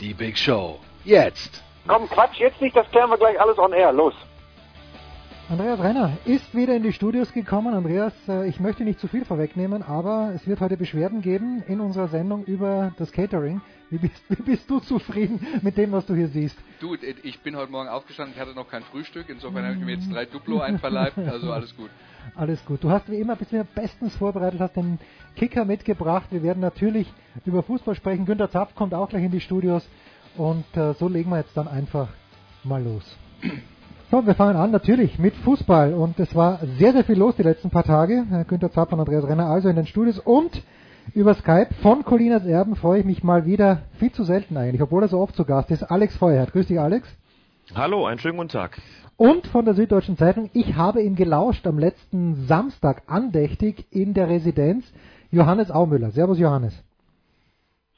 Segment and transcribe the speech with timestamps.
[0.00, 0.78] Die Big Show.
[1.04, 1.62] Jetzt.
[1.86, 3.92] Komm, Quatsch, jetzt nicht, das klären wir gleich alles on air.
[3.92, 4.14] Los.
[5.50, 7.74] Andreas Renner ist wieder in die Studios gekommen.
[7.74, 11.80] Andreas, äh, ich möchte nicht zu viel vorwegnehmen, aber es wird heute Beschwerden geben in
[11.80, 13.60] unserer Sendung über das Catering.
[13.90, 16.56] Wie bist, wie bist du zufrieden mit dem, was du hier siehst?
[16.78, 19.94] Du, ich bin heute Morgen aufgestanden, ich hatte noch kein Frühstück, insofern habe ich mir
[19.94, 21.90] jetzt drei Duplo einverleibt, also alles gut.
[22.36, 22.84] Alles gut.
[22.84, 25.00] Du hast wie immer bist mir bestens vorbereitet, hast den
[25.34, 26.26] Kicker mitgebracht.
[26.30, 27.12] Wir werden natürlich
[27.44, 28.26] über Fußball sprechen.
[28.26, 29.88] Günter Zapf kommt auch gleich in die Studios
[30.36, 32.08] und äh, so legen wir jetzt dann einfach
[32.62, 33.16] mal los.
[34.12, 37.42] So, wir fangen an natürlich mit Fußball und es war sehr, sehr viel los die
[37.42, 38.44] letzten paar Tage.
[38.46, 40.62] Günter Zapf und Andreas Renner also in den Studios und
[41.14, 45.02] über Skype von Colinas Erben freue ich mich mal wieder, viel zu selten eigentlich, obwohl
[45.02, 46.52] er so oft zu Gast ist, Alex Feuerhardt.
[46.52, 47.08] Grüß dich, Alex.
[47.74, 48.80] Hallo, einen schönen guten Tag.
[49.16, 54.28] Und von der Süddeutschen Zeitung, ich habe ihm gelauscht am letzten Samstag andächtig in der
[54.28, 54.90] Residenz,
[55.30, 56.10] Johannes Aumüller.
[56.10, 56.74] Servus, Johannes.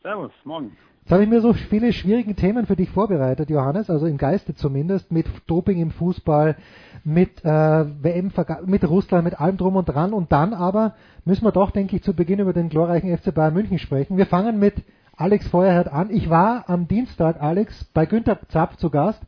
[0.02, 0.76] Servus, morgen.
[1.02, 4.54] Jetzt habe ich mir so viele schwierige Themen für dich vorbereitet, Johannes, also im Geiste
[4.54, 6.56] zumindest, mit Doping im Fußball,
[7.02, 8.30] mit äh, WM,
[8.66, 10.12] mit Russland, mit allem drum und dran.
[10.12, 13.52] Und dann aber müssen wir doch, denke ich, zu Beginn über den glorreichen FC Bayern
[13.52, 14.16] München sprechen.
[14.16, 14.76] Wir fangen mit
[15.16, 16.08] Alex Feuerherd an.
[16.10, 19.20] Ich war am Dienstag, Alex, bei Günter Zapf zu Gast.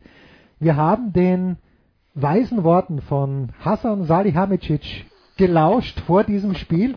[0.60, 1.56] Wir haben den
[2.14, 6.94] weisen Worten von Hassan Salihamidzic gelauscht vor diesem Spiel.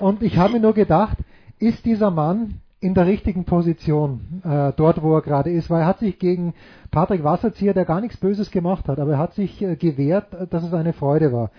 [0.00, 1.16] Und ich habe mir nur gedacht,
[1.60, 5.86] ist dieser Mann in der richtigen Position, äh, dort wo er gerade ist, weil er
[5.86, 6.54] hat sich gegen
[6.90, 10.46] Patrick Wasserzieher, der gar nichts Böses gemacht hat, aber er hat sich äh, gewehrt, äh,
[10.46, 11.50] dass es eine Freude war.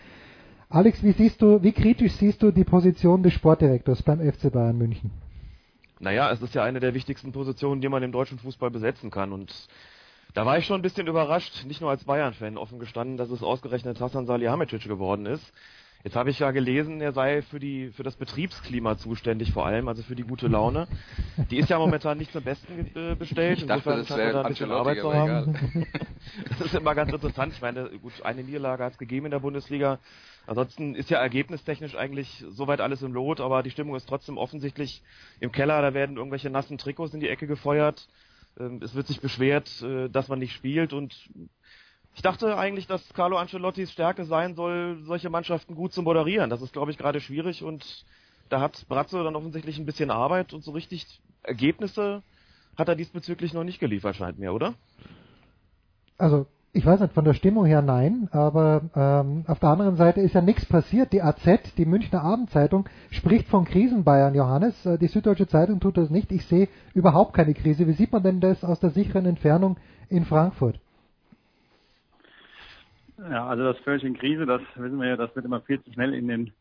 [0.70, 4.78] Alex, wie siehst du, wie kritisch siehst du die Position des Sportdirektors beim FC Bayern
[4.78, 5.12] München?
[6.00, 9.34] Naja, es ist ja eine der wichtigsten Positionen, die man im deutschen Fußball besetzen kann
[9.34, 9.54] und
[10.34, 13.42] da war ich schon ein bisschen überrascht, nicht nur als Bayern-Fan offen gestanden, dass es
[13.42, 15.54] ausgerechnet Hassan Salihamidzic geworden ist.
[16.08, 19.90] Jetzt habe ich ja gelesen, er sei für die für das Betriebsklima zuständig vor allem,
[19.90, 20.88] also für die gute Laune.
[21.52, 23.58] Die ist ja momentan nicht zum Besten äh, bestellt.
[23.58, 25.86] Ich dachte, Insofern das scheint er da ein bisschen Arbeit zu haben.
[26.48, 27.52] das ist immer ganz interessant.
[27.52, 30.00] Ich meine, gut, eine Niederlage hat es gegeben in der Bundesliga.
[30.46, 35.04] Ansonsten ist ja ergebnistechnisch eigentlich soweit alles im Lot, aber die Stimmung ist trotzdem offensichtlich
[35.42, 35.82] im Keller.
[35.82, 38.08] Da werden irgendwelche nassen Trikots in die Ecke gefeuert.
[38.58, 41.30] Ähm, Es wird sich beschwert, äh, dass man nicht spielt und
[42.18, 46.50] ich dachte eigentlich, dass Carlo Ancelottis Stärke sein soll, solche Mannschaften gut zu moderieren.
[46.50, 47.86] Das ist, glaube ich, gerade schwierig und
[48.50, 51.06] da hat Bratzo dann offensichtlich ein bisschen Arbeit und so richtig
[51.44, 52.24] Ergebnisse
[52.76, 54.74] hat er diesbezüglich noch nicht geliefert, scheint mir, oder?
[56.18, 60.22] Also ich weiß nicht, von der Stimmung her nein, aber ähm, auf der anderen Seite
[60.22, 61.14] ist ja nichts passiert.
[61.14, 61.44] Die AZ,
[61.78, 64.88] die Münchner Abendzeitung, spricht von Krisenbayern, Johannes.
[64.88, 66.32] Äh, Die Süddeutsche Zeitung tut das nicht.
[66.32, 67.86] Ich sehe überhaupt keine Krise.
[67.86, 69.78] Wie sieht man denn das aus der sicheren Entfernung
[70.10, 70.80] in Frankfurt?
[73.18, 75.92] Ja, also das völlig in Krise, das wissen wir ja, das wird immer viel zu
[75.94, 76.52] schnell in den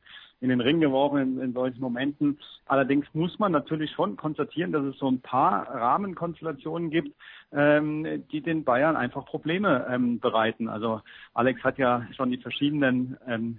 [0.40, 2.38] in den Ring geworfen in, in solchen Momenten.
[2.66, 7.16] Allerdings muss man natürlich schon konstatieren, dass es so ein paar Rahmenkonstellationen gibt,
[7.52, 10.68] ähm, die den Bayern einfach Probleme ähm, bereiten.
[10.68, 11.00] Also
[11.32, 13.58] Alex hat ja schon die verschiedenen ähm,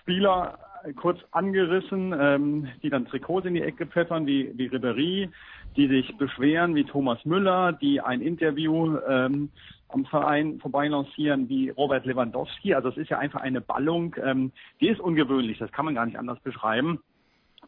[0.00, 0.58] Spieler
[0.96, 5.30] kurz angerissen, ähm, die dann Trikots in die Ecke pfeffern, wie, wie Ribéry,
[5.76, 9.50] die sich beschweren, wie Thomas Müller, die ein Interview ähm,
[9.94, 12.74] am Verein vorbeilancieren wie Robert Lewandowski.
[12.74, 16.04] Also es ist ja einfach eine Ballung, ähm, die ist ungewöhnlich, das kann man gar
[16.04, 17.00] nicht anders beschreiben.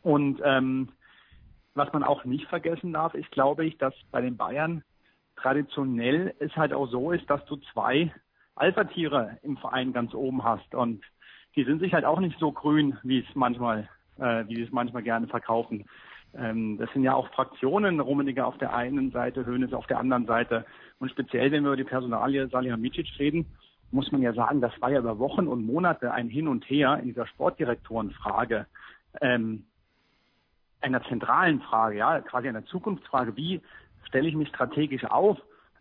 [0.03, 0.89] Und ähm,
[1.75, 4.83] was man auch nicht vergessen darf, ist, glaube ich, dass bei den Bayern
[5.37, 8.13] traditionell es halt auch so ist, dass du zwei
[8.57, 10.75] Alpha-Tiere im Verein ganz oben hast.
[10.75, 11.05] Und
[11.55, 13.89] die sind sich halt auch nicht so grün, wie es manchmal,
[14.19, 15.85] äh, wie sie es manchmal gerne verkaufen.
[16.35, 20.27] Ähm, das sind ja auch Fraktionen, Rummenigge auf der einen Seite, Hönes auf der anderen
[20.27, 20.65] Seite.
[20.99, 23.47] Und speziell, wenn wir über die Personalie Salihamidzic reden,
[23.91, 26.99] muss man ja sagen, das war ja über Wochen und Monate ein Hin und Her
[27.01, 28.67] in dieser Sportdirektorenfrage,
[29.21, 29.65] ähm,
[30.81, 33.61] einer zentralen Frage, ja, quasi einer Zukunftsfrage, wie
[34.05, 35.39] stelle ich mich strategisch auf?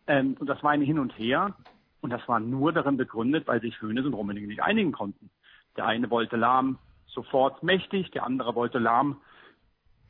[0.07, 1.55] Ähm, und das war ein Hin und Her.
[2.01, 5.31] Und das war nur darin begründet, weil sich Hönes und Rummenigge nicht einigen konnten.
[5.75, 6.77] Der eine wollte Lahm
[7.07, 9.17] sofort mächtig, der andere wollte Lahm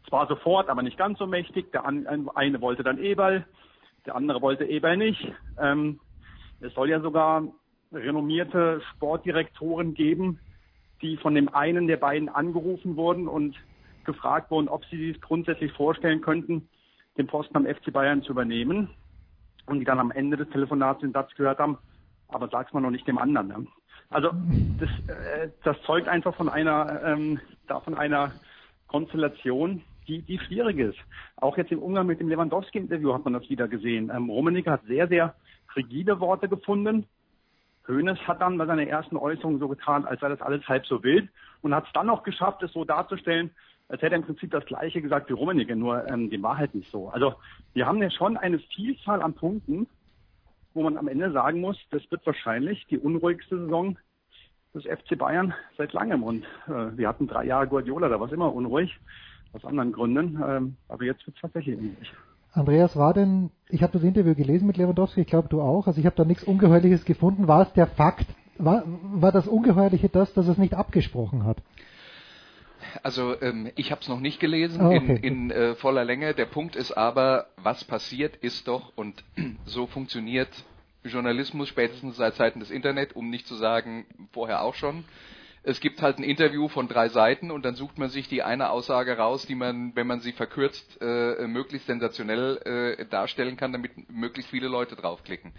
[0.09, 1.71] zwar sofort, aber nicht ganz so mächtig.
[1.71, 3.45] Der eine wollte dann Eberl,
[4.05, 5.31] der andere wollte Eberl nicht.
[5.59, 5.99] Ähm,
[6.59, 7.43] es soll ja sogar
[7.91, 10.39] renommierte Sportdirektoren geben,
[11.01, 13.55] die von dem einen der beiden angerufen wurden und
[14.05, 16.67] gefragt wurden, ob sie sich grundsätzlich vorstellen könnten,
[17.17, 18.89] den Posten am FC Bayern zu übernehmen.
[19.67, 21.79] und die dann am Ende des Telefonats den Satz gehört haben,
[22.27, 23.47] aber sag's mal noch nicht dem anderen.
[23.47, 23.67] Ne?
[24.09, 24.29] Also
[24.79, 28.31] das, äh, das zeugt einfach von einer, ähm, da von einer
[28.87, 30.97] Konstellation, die, die schwierig ist.
[31.37, 34.11] Auch jetzt im Umgang mit dem Lewandowski-Interview hat man das wieder gesehen.
[34.13, 35.35] Ähm, Rummenigge hat sehr, sehr
[35.75, 37.05] rigide Worte gefunden.
[37.87, 41.03] Hoeneß hat dann bei seiner ersten Äußerung so getan, als sei das alles halb so
[41.03, 41.29] wild
[41.61, 43.51] und hat es dann noch geschafft, es so darzustellen,
[43.87, 46.73] als hätte er im Prinzip das Gleiche gesagt wie Rummenigge, nur ähm, dem war halt
[46.73, 47.09] nicht so.
[47.09, 47.35] Also
[47.73, 49.87] wir haben ja schon eine Vielzahl an Punkten,
[50.73, 53.97] wo man am Ende sagen muss, das wird wahrscheinlich die unruhigste Saison
[54.73, 56.23] des FC Bayern seit langem.
[56.23, 58.99] Und äh, wir hatten drei Jahre Guardiola, da war es immer unruhig,
[59.55, 60.41] aus anderen Gründen.
[60.45, 62.13] Ähm, aber jetzt wird es tatsächlich unruhig.
[62.51, 65.99] Andreas, war denn, ich habe das Interview gelesen mit Lewandowski, ich glaube du auch, also
[65.99, 67.47] ich habe da nichts Ungeheuerliches gefunden.
[67.47, 71.57] War es der Fakt, war, war das Ungeheuerliche das, dass es nicht abgesprochen hat?
[73.03, 75.19] Also ähm, ich habe es noch nicht gelesen Ah, okay.
[75.21, 76.33] in, in äh, voller Länge.
[76.33, 79.23] Der Punkt ist aber, was passiert ist doch, und
[79.65, 80.49] so funktioniert
[81.03, 85.03] Journalismus spätestens seit Zeiten des Internet, um nicht zu sagen vorher auch schon.
[85.67, 88.69] Es gibt halt ein Interview von drei Seiten und dann sucht man sich die eine
[88.69, 94.09] Aussage raus, die man, wenn man sie verkürzt, äh, möglichst sensationell äh, darstellen kann, damit
[94.11, 95.53] möglichst viele Leute draufklicken.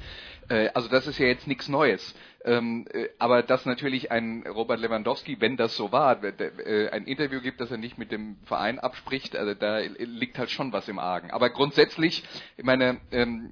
[0.48, 2.14] Äh, also das ist ja jetzt nichts Neues.
[2.44, 7.40] Ähm, äh, aber dass natürlich ein Robert Lewandowski, wenn das so war, äh, ein Interview
[7.40, 11.00] gibt, das er nicht mit dem Verein abspricht, also da liegt halt schon was im
[11.00, 11.32] Argen.
[11.32, 12.22] Aber grundsätzlich,
[12.56, 13.50] ich meine, ähm,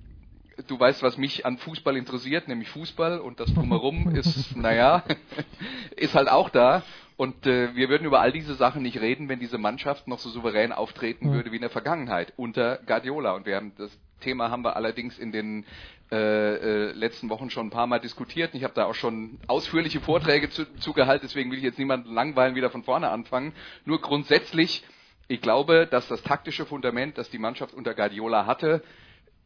[0.67, 5.05] du weißt, was mich an Fußball interessiert, nämlich Fußball und das drumherum ist, naja,
[5.97, 6.83] ist halt auch da.
[7.17, 10.31] Und äh, wir würden über all diese Sachen nicht reden, wenn diese Mannschaft noch so
[10.31, 13.33] souverän auftreten würde wie in der Vergangenheit unter Guardiola.
[13.33, 15.65] Und wir haben das Thema haben wir allerdings in den
[16.11, 18.55] äh, äh, letzten Wochen schon ein paar Mal diskutiert.
[18.55, 22.55] Ich habe da auch schon ausführliche Vorträge zu, zugehalten, deswegen will ich jetzt niemanden langweilen,
[22.55, 23.53] wieder von vorne anfangen.
[23.85, 24.83] Nur grundsätzlich,
[25.29, 28.83] ich glaube, dass das taktische Fundament, das die Mannschaft unter Guardiola hatte,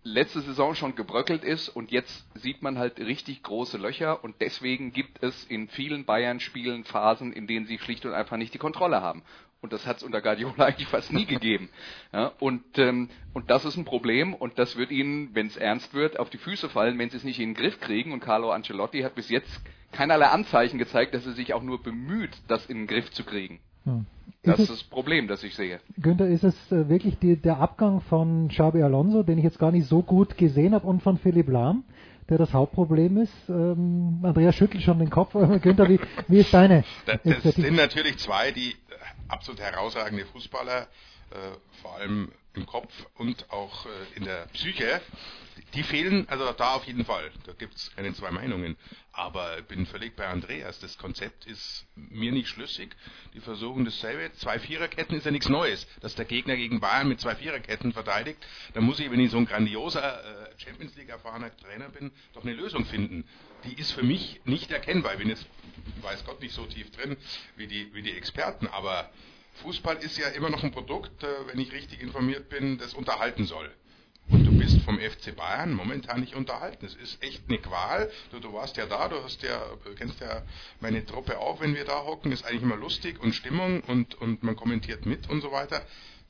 [0.03, 4.93] letzte Saison schon gebröckelt ist und jetzt sieht man halt richtig große Löcher und deswegen
[4.93, 9.03] gibt es in vielen Bayern-Spielen Phasen, in denen sie schlicht und einfach nicht die Kontrolle
[9.03, 9.23] haben.
[9.61, 11.69] Und das hat es unter Guardiola eigentlich fast nie gegeben.
[12.13, 15.95] Ja, und, ähm, und das ist ein Problem und das wird ihnen, wenn es ernst
[15.95, 18.13] wird, auf die Füße fallen, wenn sie es nicht in den Griff kriegen.
[18.13, 19.61] Und Carlo Ancelotti hat bis jetzt
[19.91, 23.61] keinerlei Anzeichen gezeigt, dass er sich auch nur bemüht, das in den Griff zu kriegen.
[23.89, 24.07] Hm.
[24.43, 25.81] Das Ist das Problem, das ich sehe.
[26.01, 29.73] Günther, ist es äh, wirklich die, der Abgang von Xabi Alonso, den ich jetzt gar
[29.73, 31.85] nicht so gut gesehen habe, und von Philipp Lahm,
[32.29, 33.33] der das Hauptproblem ist?
[33.49, 35.33] Ähm, Andreas schüttelt schon den Kopf.
[35.63, 35.99] Günther, wie,
[36.29, 36.85] wie ist deine?
[37.07, 38.75] Das, das sind natürlich zwei, die äh,
[39.29, 40.87] absolut herausragende Fußballer, äh,
[41.83, 45.01] vor allem im Kopf und auch äh, in der Psyche.
[45.75, 47.31] Die fehlen, also da auf jeden Fall.
[47.45, 48.77] Da gibt es keine zwei Meinungen.
[49.13, 50.79] Aber ich bin völlig bei Andreas.
[50.81, 52.95] Das Konzept ist mir nicht schlüssig.
[53.35, 54.33] Die versuchen dasselbe.
[54.35, 55.87] Zwei Viererketten ist ja nichts Neues.
[56.01, 58.39] Dass der Gegner gegen Bayern mit zwei Viererketten verteidigt,
[58.75, 62.45] da muss ich, wenn ich so ein grandioser äh, Champions League erfahrener Trainer bin, doch
[62.45, 63.29] eine Lösung finden.
[63.65, 65.13] Die ist für mich nicht erkennbar.
[65.13, 65.47] Ich bin jetzt,
[66.03, 67.17] weiß Gott, nicht so tief drin
[67.57, 68.69] wie die, wie die Experten.
[68.69, 69.11] Aber
[69.63, 73.45] Fußball ist ja immer noch ein Produkt, äh, wenn ich richtig informiert bin, das unterhalten
[73.45, 73.71] soll.
[74.31, 76.85] Und du bist vom FC Bayern momentan nicht unterhalten.
[76.85, 78.11] Es ist echt eine Qual.
[78.31, 80.43] Du, du warst ja da, du ja, du kennst ja
[80.81, 82.31] meine Truppe auch, wenn wir da hocken.
[82.31, 85.81] Ist eigentlich immer lustig und Stimmung und, und man kommentiert mit und so weiter.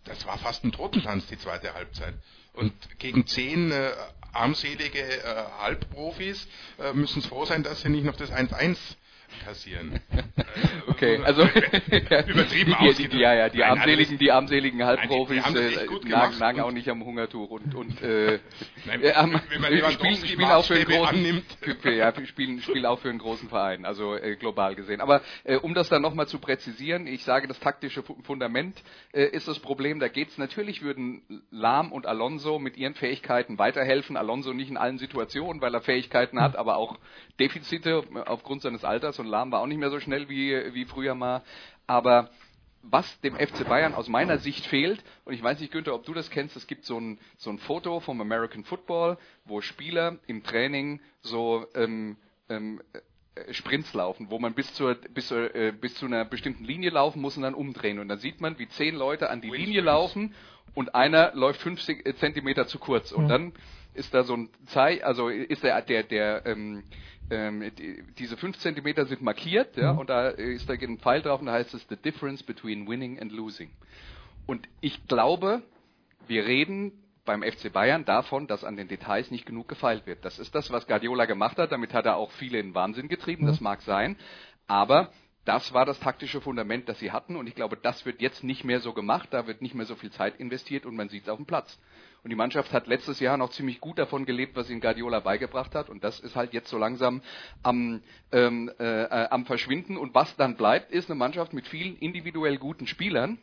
[0.05, 2.15] Das war fast ein Totentanz, die zweite Halbzeit.
[2.53, 3.91] Und gegen zehn äh,
[4.33, 6.47] armselige äh, Halbprofis
[6.79, 8.77] äh, müssen es froh sein, dass sie nicht noch das 1-1
[9.44, 10.01] kassieren.
[10.89, 11.43] Okay, also
[12.27, 13.15] Übertrieben die, die, ausgedrückt.
[13.15, 16.61] ja, ja, die Nein, armseligen, alles- die armseligen Halbprofis die haben das äh, nagen, nagen
[16.61, 18.39] auch nicht am Hungertuch und und äh,
[18.87, 19.13] Nein, äh,
[19.51, 21.44] wenn man äh, spielen, spielen auch für einen großen annimmt.
[21.85, 25.01] ja, spielen spielen auch für einen großen Verein, also äh, global gesehen.
[25.01, 28.82] Aber äh, um das dann nochmal zu präzisieren, ich sage, das taktische Fu- Fundament
[29.13, 30.01] äh, ist das Problem.
[30.01, 34.17] Da geht's natürlich würden Lahm und Alonso mit ihren Fähigkeiten weiterhelfen.
[34.17, 36.99] Alonso nicht in allen Situationen, weil er Fähigkeiten hat, aber auch
[37.39, 41.15] Defizite aufgrund seines Alters und Lahm war auch nicht mehr so schnell wie wie früher
[41.15, 41.43] mal.
[41.87, 42.31] Aber
[42.82, 46.15] was dem FC Bayern aus meiner Sicht fehlt, und ich weiß nicht, Günther, ob du
[46.15, 50.43] das kennst, es gibt so ein, so ein Foto vom American Football, wo Spieler im
[50.44, 52.17] Training so ähm,
[52.48, 52.81] ähm,
[53.34, 57.20] äh, Sprints laufen, wo man bis zur bis, äh, bis zu einer bestimmten Linie laufen
[57.20, 57.98] muss und dann umdrehen.
[57.98, 60.34] Und dann sieht man, wie zehn Leute an die Linie laufen
[60.75, 63.13] und einer läuft fünf äh, Zentimeter zu kurz.
[63.13, 63.29] Und Ja.
[63.39, 63.53] dann
[63.98, 66.84] ist da so ein Zei, also ist der der der ähm,
[67.31, 69.98] ähm, die, diese fünf Zentimeter sind markiert, ja, Mhm.
[69.98, 73.19] und da ist da ein Pfeil drauf und da heißt es the difference between winning
[73.20, 73.70] and losing.
[74.46, 75.62] Und ich glaube,
[76.26, 76.93] wir reden
[77.26, 80.24] beim FC Bayern davon, dass an den Details nicht genug gefeilt wird.
[80.24, 81.70] Das ist das, was Guardiola gemacht hat.
[81.72, 83.44] Damit hat er auch viele in Wahnsinn getrieben.
[83.46, 83.64] Das Mhm.
[83.64, 84.17] mag sein.
[84.67, 85.12] Aber
[85.44, 87.36] das war das taktische Fundament, das sie hatten.
[87.36, 89.28] Und ich glaube, das wird jetzt nicht mehr so gemacht.
[89.32, 91.78] Da wird nicht mehr so viel Zeit investiert und man sieht es auf dem Platz.
[92.25, 95.75] Und die Mannschaft hat letztes Jahr noch ziemlich gut davon gelebt, was ihnen Guardiola beigebracht
[95.75, 95.89] hat.
[95.89, 97.22] Und das ist halt jetzt so langsam
[97.63, 99.96] am, ähm, äh, am Verschwinden.
[99.96, 103.39] Und was dann bleibt, ist eine Mannschaft mit vielen individuell guten Spielern,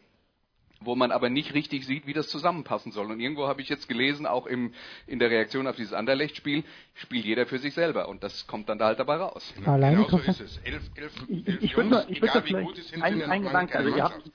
[0.81, 3.09] wo man aber nicht richtig sieht, wie das zusammenpassen soll.
[3.09, 4.73] Und irgendwo habe ich jetzt gelesen, auch im,
[5.07, 6.63] in der Reaktion auf dieses Anderlecht-Spiel,
[6.95, 8.09] spielt jeder für sich selber.
[8.09, 9.53] Und das kommt dann da halt dabei raus.
[9.55, 10.57] Genau, Alleine genau so ist es.
[10.59, 13.21] Elf, elf, Ich, elf ich würde Jungs, noch, ich egal da wie gut sind, ein,
[13.23, 14.31] ein Gedanke, also ihr habt.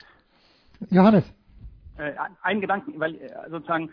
[0.89, 1.31] Johannes,
[1.97, 3.91] äh, ein Gedanken, weil äh, sozusagen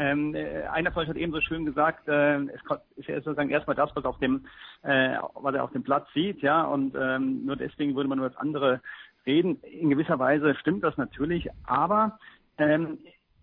[0.00, 2.60] ähm, äh, einer von euch hat eben so schön gesagt, äh, es
[2.96, 4.46] ist ja sozusagen erstmal das, was auf dem,
[4.82, 8.30] äh, was er auf dem Platz sieht, ja, und ähm, nur deswegen würde man nur
[8.30, 8.80] das andere
[9.26, 9.60] reden.
[9.62, 12.18] In gewisser Weise stimmt das natürlich, aber
[12.56, 12.98] ähm,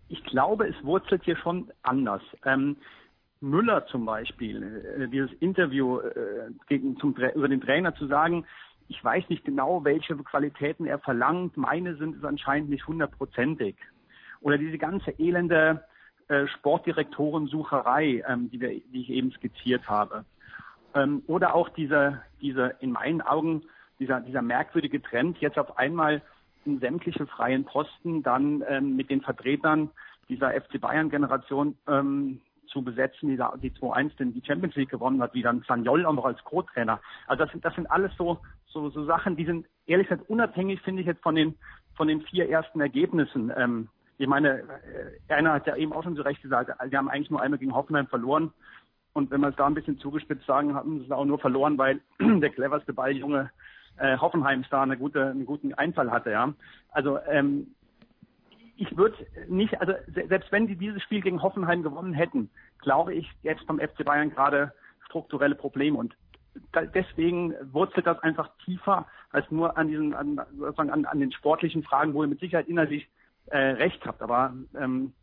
[0.09, 2.23] ich glaube, es wurzelt hier schon anders.
[2.43, 2.77] Ähm,
[3.39, 8.47] Müller zum Beispiel, äh, dieses Interview äh, gegen, zum, über den Trainer zu sagen,
[8.87, 13.75] ich weiß nicht genau, welche Qualitäten er verlangt, meine sind es anscheinend nicht hundertprozentig.
[14.41, 15.83] Oder diese ganze elende
[16.27, 20.25] äh, Sportdirektorensucherei, ähm, die, wir, die ich eben skizziert habe.
[20.93, 23.63] Ähm, oder auch diese, diese, in meinen Augen,
[23.99, 26.21] dieser, dieser merkwürdige Trend, jetzt auf einmal
[26.65, 29.89] in sämtliche freien Posten dann ähm, mit den Vertretern
[30.29, 35.21] dieser FC Bayern-Generation ähm, zu besetzen, die, da, die 2-1 denn die Champions League gewonnen
[35.21, 36.99] hat, wie dann Sanyol auch noch als Co-Trainer.
[37.27, 40.81] Also das sind, das sind alles so, so, so Sachen, die sind ehrlich gesagt unabhängig,
[40.81, 41.55] finde ich jetzt von den,
[41.95, 43.51] von den vier ersten Ergebnissen.
[43.55, 44.59] Ähm, ich meine,
[45.29, 47.59] äh, einer hat ja eben auch schon zu Recht gesagt, wir haben eigentlich nur einmal
[47.59, 48.51] gegen Hoffenheim verloren.
[49.13, 51.77] Und wenn wir es da ein bisschen zugespitzt sagen, haben sie es auch nur verloren,
[51.77, 53.49] weil der cleverste Balljunge
[53.97, 56.31] äh, Hoffenheim-Star eine gute, einen guten Einfall hatte.
[56.31, 56.53] Ja.
[56.91, 57.67] Also ähm,
[58.75, 59.15] ich würde
[59.47, 63.65] nicht, also se- selbst wenn sie dieses Spiel gegen Hoffenheim gewonnen hätten, glaube ich, jetzt
[63.65, 64.71] beim FC Bayern gerade
[65.07, 66.15] strukturelle Probleme und
[66.71, 70.39] da- deswegen wurzelt das einfach tiefer als nur an diesen, an,
[70.77, 73.07] an, an den sportlichen Fragen, wo ihr mit Sicherheit innerlich
[73.47, 74.21] äh, recht habt.
[74.21, 75.13] Aber ähm,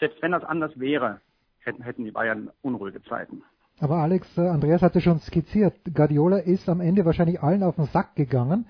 [0.00, 1.20] selbst wenn das anders wäre,
[1.60, 3.42] hätten, hätten die Bayern unruhige Zeiten.
[3.80, 7.86] aber Alex, äh, Andreas hatte schon skizziert, Guardiola ist am Ende wahrscheinlich allen auf den
[7.86, 8.66] Sack gegangen.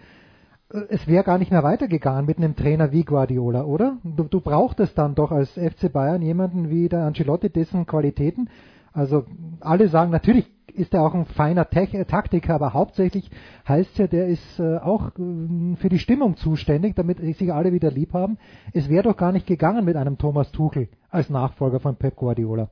[0.73, 3.99] Äh, Es wäre gar nicht mehr weitergegangen mit einem Trainer wie Guardiola, oder?
[4.05, 8.49] Du, du brauchtest dann doch als FC Bayern jemanden wie der Ancelotti, dessen Qualitäten,
[8.93, 9.25] also
[9.61, 13.31] alle sagen, natürlich ist er auch ein feiner äh, Taktiker, aber hauptsächlich
[13.67, 17.91] heißt ja, der ist äh, auch äh, für die Stimmung zuständig, damit sich alle wieder
[17.91, 18.39] lieb haben.
[18.73, 22.71] Es wäre doch gar nicht gegangen mit einem Thomas Tuchel als Nachfolger von Pep Guardiola.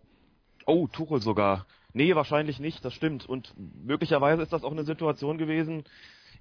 [0.66, 1.66] Oh, Tuchel sogar.
[1.92, 3.28] Nee, wahrscheinlich nicht, das stimmt.
[3.28, 3.54] Und
[3.84, 5.84] möglicherweise ist das auch eine Situation gewesen,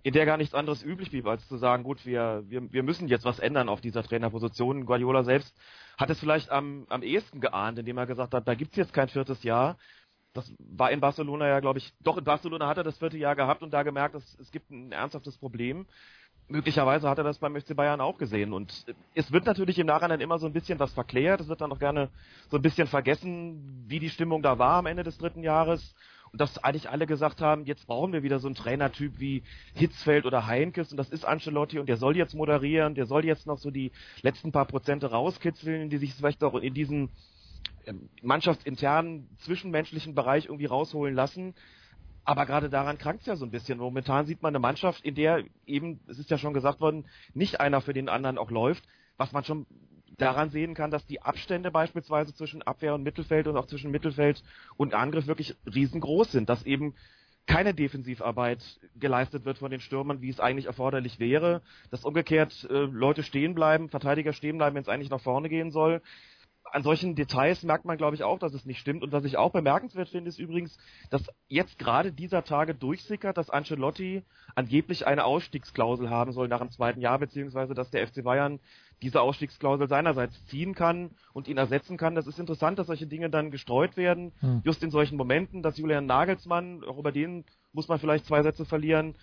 [0.04, 3.08] in der gar nichts anderes üblich blieb, als zu sagen, gut, wir, wir, wir müssen
[3.08, 4.86] jetzt was ändern auf dieser Trainerposition.
[4.86, 5.56] Guardiola selbst
[5.98, 9.10] hat es vielleicht am, am ehesten geahnt, indem er gesagt hat, da gibt's jetzt kein
[9.10, 9.78] viertes Jahr.
[10.34, 13.36] Das war in Barcelona ja, glaube ich, doch in Barcelona hat er das vierte Jahr
[13.36, 15.86] gehabt und da gemerkt, dass es gibt ein ernsthaftes Problem.
[16.48, 18.52] Möglicherweise hat er das beim FC Bayern auch gesehen.
[18.54, 21.40] Und es wird natürlich im Nachhinein immer so ein bisschen was verklärt.
[21.40, 22.10] Es wird dann auch gerne
[22.50, 25.96] so ein bisschen vergessen, wie die Stimmung da war am Ende des dritten Jahres.
[26.32, 30.26] Und dass eigentlich alle gesagt haben, jetzt brauchen wir wieder so einen Trainertyp wie Hitzfeld
[30.26, 33.58] oder Heinkes und das ist Ancelotti und der soll jetzt moderieren, der soll jetzt noch
[33.58, 37.10] so die letzten paar Prozente rauskitzeln, die sich vielleicht auch in diesen
[38.22, 41.54] mannschaftsinternen, zwischenmenschlichen Bereich irgendwie rausholen lassen.
[42.24, 43.80] Aber gerade daran krankt es ja so ein bisschen.
[43.80, 47.60] Momentan sieht man eine Mannschaft, in der eben, es ist ja schon gesagt worden, nicht
[47.60, 48.84] einer für den anderen auch läuft,
[49.18, 49.66] was man schon
[50.18, 54.44] daran sehen kann, dass die Abstände beispielsweise zwischen Abwehr und Mittelfeld und auch zwischen Mittelfeld
[54.78, 56.94] und Angriff wirklich riesengroß sind, dass eben
[57.48, 62.74] keine Defensivarbeit geleistet wird von den Stürmern, wie es eigentlich erforderlich wäre, dass umgekehrt äh,
[62.74, 66.02] Leute stehen bleiben, Verteidiger stehen bleiben, wenn es eigentlich nach vorne gehen soll.
[66.64, 69.04] An solchen Details merkt man, glaube ich, auch, dass es nicht stimmt.
[69.04, 70.78] Und was ich auch bemerkenswert finde, ist übrigens,
[71.10, 74.24] dass jetzt gerade dieser Tage durchsickert, dass Ancelotti
[74.56, 78.60] angeblich eine Ausstiegsklausel haben soll nach dem zweiten Jahr, beziehungsweise dass der FC Bayern
[79.02, 82.16] diese Ausstiegsklausel seinerseits ziehen kann und ihn ersetzen kann.
[82.16, 84.62] Das ist interessant, dass solche Dinge dann gestreut werden, Hm.
[84.64, 88.66] just in solchen Momenten, dass Julian Nagelsmann, auch über den muss man vielleicht zwei Sätze
[88.66, 89.16] verlieren,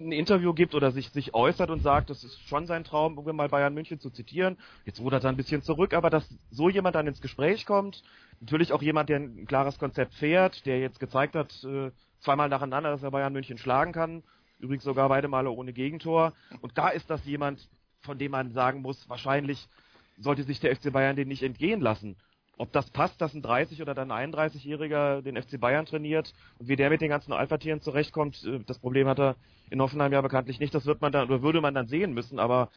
[0.00, 3.36] ein Interview gibt oder sich, sich äußert und sagt, das ist schon sein Traum, irgendwann
[3.36, 4.56] mal Bayern München zu zitieren.
[4.86, 8.02] Jetzt rudert er ein bisschen zurück, aber dass so jemand dann ins Gespräch kommt,
[8.40, 11.90] natürlich auch jemand, der ein klares Konzept fährt, der jetzt gezeigt hat, äh,
[12.20, 14.22] zweimal nacheinander, dass er Bayern München schlagen kann,
[14.58, 16.32] übrigens sogar beide Male ohne Gegentor.
[16.62, 17.68] Und da ist das jemand,
[18.00, 19.68] von dem man sagen muss, wahrscheinlich
[20.16, 22.16] sollte sich der FC Bayern den nicht entgehen lassen.
[22.60, 26.76] Ob das passt, dass ein 30- oder dann 31-Jähriger den FC Bayern trainiert und wie
[26.76, 29.36] der mit den ganzen Alpha-Tieren zurechtkommt, äh, das Problem hat er
[29.70, 30.74] in Hoffenheim ja bekanntlich nicht.
[30.74, 32.68] Das wird man dann, oder würde man dann sehen müssen, aber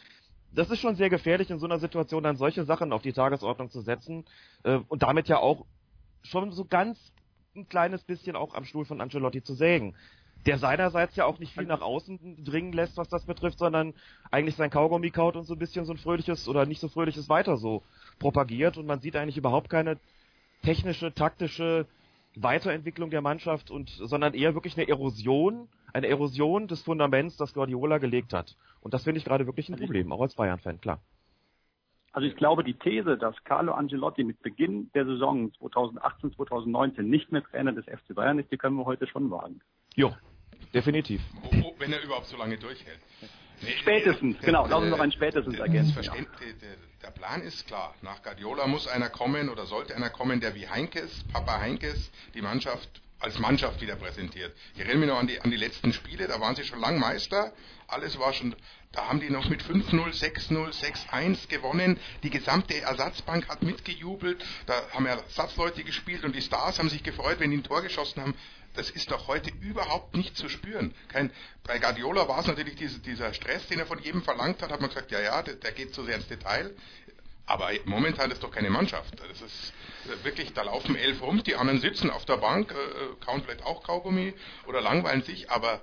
[0.54, 3.72] das ist schon sehr gefährlich, in so einer Situation dann solche Sachen auf die Tagesordnung
[3.72, 4.24] zu setzen
[4.64, 5.66] äh, und damit ja auch
[6.22, 7.12] schon so ganz
[7.54, 9.98] ein kleines bisschen auch am Stuhl von Ancelotti zu sägen.
[10.46, 13.94] Der seinerseits ja auch nicht viel nach außen dringen lässt, was das betrifft, sondern
[14.32, 17.28] eigentlich sein Kaugummi kaut und so ein bisschen so ein fröhliches oder nicht so fröhliches
[17.28, 17.84] weiter so
[18.20, 19.98] propagiert und man sieht eigentlich überhaupt keine
[20.64, 21.86] technische, taktische
[22.36, 28.00] Weiterentwicklung der Mannschaft und sondern eher wirklich eine Erosion, eine Erosion des Fundaments, das Guardiola
[28.00, 28.56] gelegt hat.
[28.82, 31.00] Und das finde ich gerade wirklich ein Problem, auch als Bayern-Fan, klar.
[32.12, 37.32] Also ich glaube, die These, dass Carlo Angelotti mit Beginn der Saison 2018, 2019 nicht
[37.32, 39.62] mehr Trainer des FC Bayern ist, die können wir heute schon wagen.
[39.96, 40.14] Jo,
[40.74, 41.22] definitiv.
[41.52, 43.00] Wo, wenn er überhaupt so lange durchhält.
[43.80, 46.02] Spätestens, genau, lassen Sie noch ein spätestens ergänzen.
[46.02, 46.14] Ja.
[47.02, 47.94] Der, Plan ist klar.
[48.02, 52.42] Nach Guardiola muss einer kommen oder sollte einer kommen, der wie Heinkes, Papa Heinkes, die
[52.42, 52.90] Mannschaft
[53.24, 54.54] als Mannschaft wieder präsentiert.
[54.74, 57.00] Ich erinnere mich noch an die, an die letzten Spiele, da waren sie schon lang
[57.00, 57.54] Meister,
[57.88, 58.54] alles war schon,
[58.92, 64.74] da haben die noch mit 5-0, 6-0, 6-1 gewonnen, die gesamte Ersatzbank hat mitgejubelt, da
[64.92, 68.34] haben Ersatzleute gespielt und die Stars haben sich gefreut, wenn die ein Tor geschossen haben.
[68.74, 70.94] Das ist doch heute überhaupt nicht zu spüren.
[71.08, 71.32] Kein,
[71.64, 74.82] bei Guardiola war es natürlich diese, dieser Stress, den er von jedem verlangt hat, hat
[74.82, 76.76] man gesagt, ja, ja, der, der geht zu sehr ins Detail.
[77.46, 79.20] Aber momentan ist doch keine Mannschaft.
[79.20, 79.74] Das ist
[80.24, 83.84] wirklich, da laufen elf rum, die anderen sitzen auf der Bank, äh, kauen vielleicht auch
[83.84, 84.34] Kaugummi
[84.66, 85.82] oder langweilen sich, aber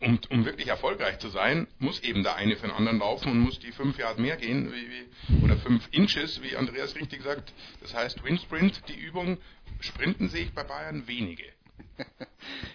[0.00, 3.38] um, um wirklich erfolgreich zu sein, muss eben der eine für den anderen laufen und
[3.40, 7.52] muss die fünf Jahre mehr gehen, wie, wie, oder fünf Inches, wie Andreas richtig sagt.
[7.80, 9.38] Das heißt, Windsprint, die Übung,
[9.80, 11.44] Sprinten sehe ich bei Bayern wenige.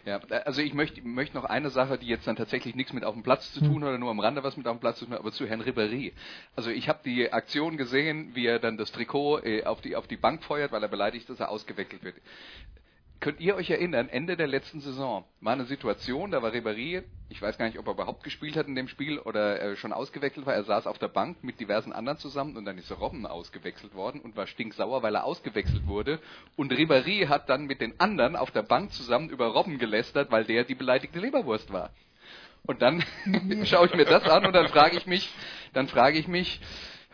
[0.05, 3.13] Ja, also ich möchte, möchte noch eine Sache, die jetzt dann tatsächlich nichts mit auf
[3.13, 3.83] dem Platz zu tun hm.
[3.83, 5.61] oder nur am Rande was mit auf dem Platz zu tun hat, aber zu Herrn
[5.61, 6.13] Ribéry.
[6.55, 10.07] Also ich habe die Aktion gesehen, wie er dann das Trikot äh, auf, die, auf
[10.07, 12.15] die Bank feuert, weil er beleidigt ist, dass er ausgeweckelt wird.
[13.19, 17.41] Könnt ihr euch erinnern, Ende der letzten Saison war eine Situation, da war Ribéry, ich
[17.41, 20.45] weiß gar nicht, ob er überhaupt gespielt hat in dem Spiel oder äh, schon ausgewechselt
[20.45, 23.95] war, er saß auf der Bank mit diversen anderen zusammen und dann ist Robben ausgewechselt
[23.95, 26.19] worden und war stinksauer, weil er ausgewechselt wurde
[26.55, 30.43] und Ribéry hat dann mit den anderen auf der Bank zusammen über Robben gelästert, weil
[30.43, 31.91] der die beleidigte Leberwurst war.
[32.67, 33.03] Und dann
[33.65, 35.33] schaue ich mir das an und dann frage ich mich,
[35.73, 36.59] dann frage ich mich,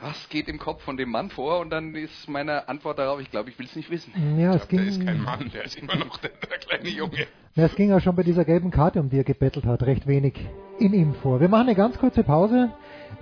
[0.02, 1.60] was geht im Kopf von dem Mann vor?
[1.60, 4.12] Und dann ist meine Antwort darauf, ich glaube, ich will es nicht wissen.
[4.38, 6.90] Ja, es glaub, ging, der ist kein Mann, der ist immer noch der, der kleine
[6.90, 7.28] Junge.
[7.56, 10.08] Ja, es ging auch schon bei dieser gelben Karte, um die er gebettelt hat, recht
[10.08, 10.34] wenig
[10.80, 11.40] in ihm vor.
[11.40, 12.72] Wir machen eine ganz kurze Pause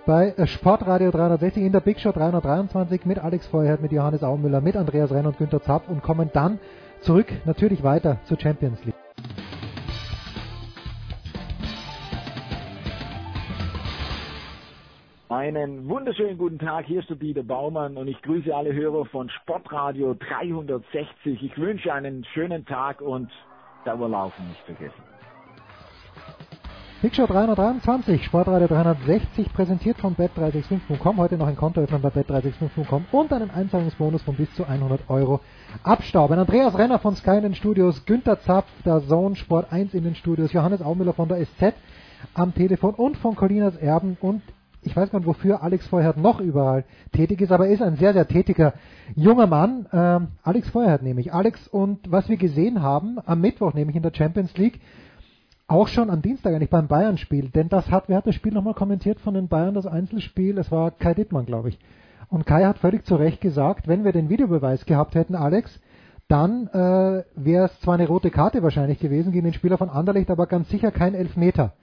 [0.06, 4.76] bei Sportradio 360 in der Big Show 323 mit Alex Feuerhardt, mit Johannes Aumüller, mit
[4.76, 6.60] Andreas Renn und Günter Zapf und kommen dann
[7.02, 8.96] zurück natürlich weiter zur Champions League.
[15.30, 19.30] Einen wunderschönen guten Tag, hier ist der Dieter Baumann und ich grüße alle Hörer von
[19.30, 21.44] Sportradio 360.
[21.44, 23.30] Ich wünsche einen schönen Tag und
[23.86, 25.04] Dauerlaufen nicht vergessen.
[27.04, 31.18] Big Show 323, Sportradio 360, präsentiert von bet365.com.
[31.18, 35.42] Heute noch ein Konto öffnen bei bet365.com und einen Einzahlungsbonus von bis zu 100 Euro
[35.84, 36.40] abstauben.
[36.40, 40.16] Andreas Renner von Sky in den Studios, Günther Zapf, der Zone Sport 1 in den
[40.16, 41.76] Studios, Johannes Aumüller von der SZ
[42.34, 44.42] am Telefon und von Colinas Erben und
[44.90, 47.96] ich weiß gar nicht, wofür Alex Feuerhardt noch überall tätig ist, aber er ist ein
[47.96, 48.74] sehr, sehr tätiger
[49.16, 49.86] junger Mann.
[49.94, 51.32] Ähm, Alex Feuerhardt nämlich.
[51.32, 54.80] Alex, und was wir gesehen haben am Mittwoch, nämlich in der Champions League,
[55.68, 58.74] auch schon am Dienstag eigentlich beim Bayern-Spiel, denn das hat, wer hat das Spiel nochmal
[58.74, 60.58] kommentiert von den Bayern, das Einzelspiel?
[60.58, 61.80] Es war Kai Dittmann, glaube ich.
[62.28, 65.80] Und Kai hat völlig zu Recht gesagt, wenn wir den Videobeweis gehabt hätten, Alex,
[66.28, 70.32] dann äh, wäre es zwar eine rote Karte wahrscheinlich gewesen gegen den Spieler von Anderlecht,
[70.32, 71.74] aber ganz sicher kein Elfmeter.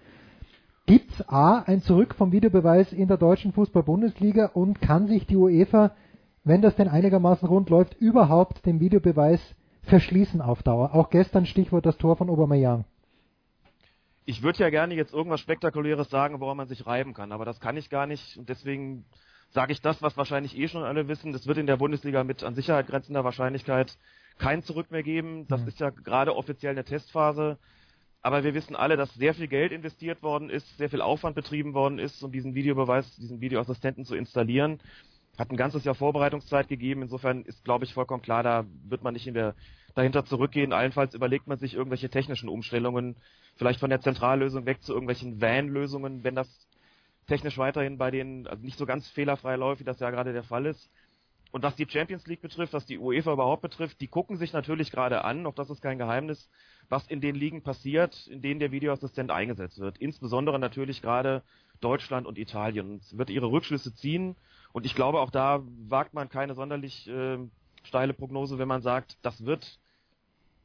[0.86, 5.96] Gibt's A ein Zurück vom Videobeweis in der deutschen Fußball-Bundesliga und kann sich die UEFA,
[6.44, 9.40] wenn das denn einigermaßen rund läuft, überhaupt dem Videobeweis
[9.82, 10.94] verschließen auf Dauer?
[10.94, 12.84] Auch gestern Stichwort das Tor von Aubameyang.
[14.26, 17.58] Ich würde ja gerne jetzt irgendwas Spektakuläres sagen, woran man sich reiben kann, aber das
[17.58, 19.04] kann ich gar nicht und deswegen
[19.50, 21.32] sage ich das, was wahrscheinlich eh schon alle wissen.
[21.32, 23.98] Das wird in der Bundesliga mit an Sicherheit grenzender Wahrscheinlichkeit
[24.38, 25.48] kein Zurück mehr geben.
[25.48, 25.68] Das mhm.
[25.68, 27.58] ist ja gerade offiziell eine Testphase.
[28.26, 31.74] Aber wir wissen alle, dass sehr viel Geld investiert worden ist, sehr viel Aufwand betrieben
[31.74, 34.80] worden ist, um diesen Videobeweis, diesen Videoassistenten zu installieren.
[35.38, 37.02] Hat ein ganzes Jahr Vorbereitungszeit gegeben.
[37.02, 39.54] Insofern ist, glaube ich, vollkommen klar, da wird man nicht in der,
[39.94, 40.72] dahinter zurückgehen.
[40.72, 43.14] Allenfalls überlegt man sich irgendwelche technischen Umstellungen,
[43.54, 46.48] vielleicht von der Zentrallösung weg zu irgendwelchen Van-Lösungen, wenn das
[47.28, 50.42] technisch weiterhin bei denen also nicht so ganz fehlerfrei läuft, wie das ja gerade der
[50.42, 50.90] Fall ist.
[51.56, 54.90] Und was die Champions League betrifft, was die UEFA überhaupt betrifft, die gucken sich natürlich
[54.90, 56.50] gerade an, auch das ist kein Geheimnis,
[56.90, 59.96] was in den Ligen passiert, in denen der Videoassistent eingesetzt wird.
[59.96, 61.42] Insbesondere natürlich gerade
[61.80, 62.96] Deutschland und Italien.
[62.96, 64.36] Es wird ihre Rückschlüsse ziehen.
[64.74, 67.38] Und ich glaube, auch da wagt man keine sonderlich äh,
[67.84, 69.80] steile Prognose, wenn man sagt, das wird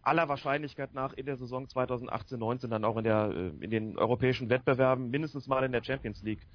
[0.02, 4.50] aller Wahrscheinlichkeit nach in der Saison 2018-19 dann auch in, der, äh, in den europäischen
[4.50, 6.46] Wettbewerben mindestens mal in der Champions League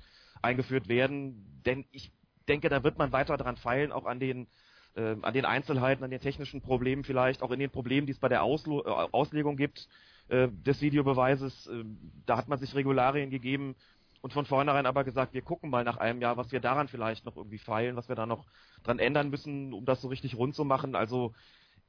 [0.42, 1.62] eingeführt werden.
[1.64, 2.12] Denn ich
[2.46, 4.46] denke, da wird man weiter dran feilen, auch an den
[4.94, 8.18] äh, an den Einzelheiten, an den technischen Problemen vielleicht, auch in den Problemen, die es
[8.18, 9.88] bei der Auslo äh, Auslegung gibt
[10.28, 11.66] äh, des Videobeweises.
[11.66, 11.84] Äh,
[12.24, 13.76] da hat man sich Regularien gegeben
[14.22, 17.24] und von vornherein aber gesagt, wir gucken mal nach einem Jahr, was wir daran vielleicht
[17.24, 18.46] noch irgendwie feilen, was wir da noch
[18.82, 20.96] dran ändern müssen, um das so richtig rund zu machen.
[20.96, 21.32] Also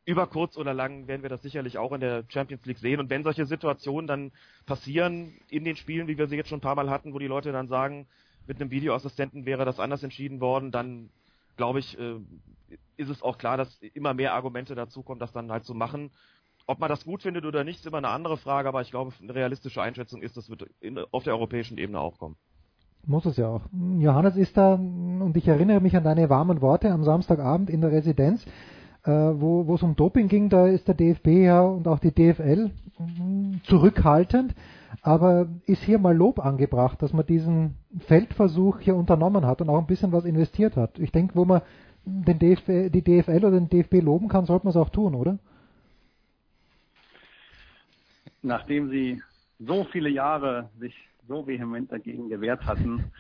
[0.06, 3.00] über kurz oder lang werden wir das sicherlich auch in der Champions League sehen.
[3.00, 4.32] Und wenn solche Situationen dann
[4.66, 7.28] passieren in den Spielen, wie wir sie jetzt schon ein paar Mal hatten, wo die
[7.28, 8.08] Leute dann sagen,
[8.48, 11.10] mit einem Videoassistenten wäre das anders entschieden worden, dann
[11.58, 12.16] glaube ich, äh,
[12.98, 16.12] ist es auch klar, dass immer mehr Argumente dazukommen, das dann halt zu machen.
[16.66, 19.14] Ob man das gut findet oder nicht, ist immer eine andere Frage, aber ich glaube,
[19.22, 22.36] eine realistische Einschätzung ist, das wird in, auf der europäischen Ebene auch kommen.
[23.06, 23.62] Muss es ja auch.
[24.00, 27.92] Johannes ist da, und ich erinnere mich an deine warmen Worte am Samstagabend in der
[27.92, 28.46] Residenz,
[29.08, 32.72] wo es um Doping ging, da ist der DFB ja und auch die DFL
[33.64, 34.54] zurückhaltend,
[35.02, 37.76] aber ist hier mal Lob angebracht, dass man diesen
[38.08, 41.00] Feldversuch hier unternommen hat und auch ein bisschen was investiert hat.
[41.00, 41.62] Ich denke, wo man
[42.04, 45.40] den DFB, die DFL oder den DFB loben kann, sollte man es auch tun, oder?
[48.42, 49.22] Nachdem sie
[49.60, 50.96] so viele Jahre sich
[51.28, 53.12] so vehement dagegen gewehrt hatten,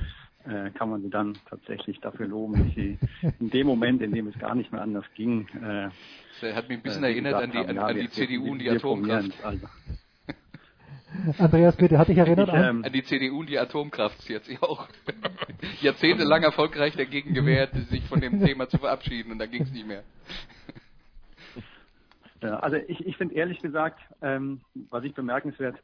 [0.47, 2.97] äh, kann man sie dann tatsächlich dafür loben, dass sie
[3.39, 5.89] in dem Moment, in dem es gar nicht mehr anders ging, äh,
[6.41, 8.69] das hat mich ein bisschen äh, erinnert an die, an, an die CDU und die
[8.69, 9.43] Atomkraft.
[9.43, 9.67] Also.
[11.37, 14.21] Andreas, bitte, hat dich erinnert ich, ähm, an die CDU und die Atomkraft.
[14.21, 14.87] Sie hat sich auch
[15.81, 19.87] jahrzehntelang erfolgreich dagegen gewehrt, sich von dem Thema zu verabschieden und da ging es nicht
[19.87, 20.03] mehr.
[22.41, 25.77] Ja, also ich, ich finde ehrlich gesagt, ähm, was ich bemerkenswert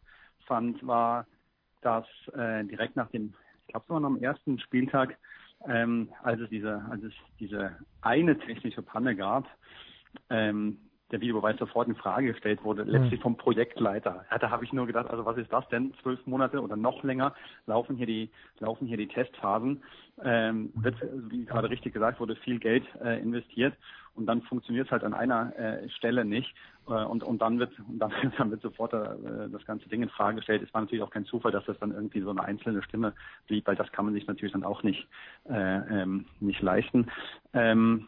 [0.46, 1.26] fand, war,
[1.82, 3.34] dass äh, direkt nach dem,
[3.74, 5.18] glaube, es war noch am ersten Spieltag,
[5.68, 9.48] ähm, als es diese, als es diese eine technische Panne gab,
[10.30, 10.78] ähm,
[11.12, 14.26] der Videobeweis sofort in Frage gestellt wurde, letztlich vom Projektleiter.
[14.32, 15.94] Ja, da habe ich nur gedacht, also was ist das denn?
[16.02, 17.36] Zwölf Monate oder noch länger
[17.68, 19.84] laufen hier die laufen hier die Testphasen.
[20.24, 20.96] Ähm, wird,
[21.30, 23.76] wie gerade richtig gesagt wurde, viel Geld äh, investiert
[24.16, 26.52] und dann funktioniert es halt an einer äh, Stelle nicht
[26.86, 30.38] und, und dann wird und dann, dann wird sofort äh, das ganze Ding in Frage
[30.38, 30.64] gestellt.
[30.64, 33.14] Es war natürlich auch kein Zufall, dass das dann irgendwie so eine einzelne Stimme
[33.48, 35.08] blieb, weil das kann man sich natürlich dann auch nicht
[35.50, 37.08] äh, ähm, nicht leisten.
[37.54, 38.08] Ähm,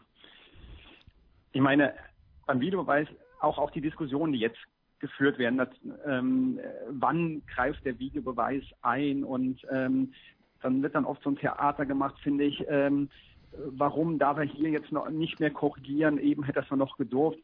[1.52, 1.94] ich meine,
[2.46, 3.08] beim Videobeweis
[3.40, 4.58] auch, auch die Diskussionen, die jetzt
[4.98, 5.68] geführt werden, dass,
[6.06, 6.58] ähm,
[6.88, 10.12] wann greift der Videobeweis ein und ähm,
[10.62, 13.08] dann wird dann oft so ein Theater gemacht, finde ich, ähm,
[13.52, 17.38] warum darf er hier jetzt noch nicht mehr korrigieren, eben hätte das noch gedurft.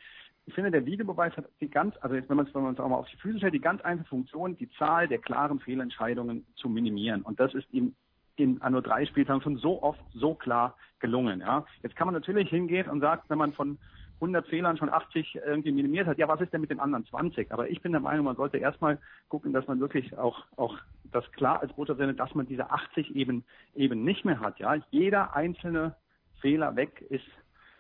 [0.46, 2.80] Ich finde, der Videobeweis hat die ganz, also jetzt, wenn man es wenn man es
[2.80, 6.44] auch mal auf die Füße stellt, die ganz einfache Funktion, die Zahl der klaren Fehlentscheidungen
[6.56, 7.22] zu minimieren.
[7.22, 7.94] Und das ist ihm
[8.36, 11.40] in nur drei Spieltagen schon so oft so klar gelungen.
[11.40, 11.64] Ja.
[11.82, 13.78] Jetzt kann man natürlich hingehen und sagt, wenn man von
[14.16, 16.16] 100 Fehlern schon 80 irgendwie minimiert hat.
[16.18, 17.50] Ja, was ist denn mit den anderen 20?
[17.52, 20.78] Aber ich bin der Meinung, man sollte erstmal gucken, dass man wirklich auch, auch
[21.10, 24.58] das klar als Botschaft sendet, dass man diese 80 eben, eben nicht mehr hat.
[24.60, 25.96] Ja, jeder einzelne
[26.40, 27.24] Fehler weg ist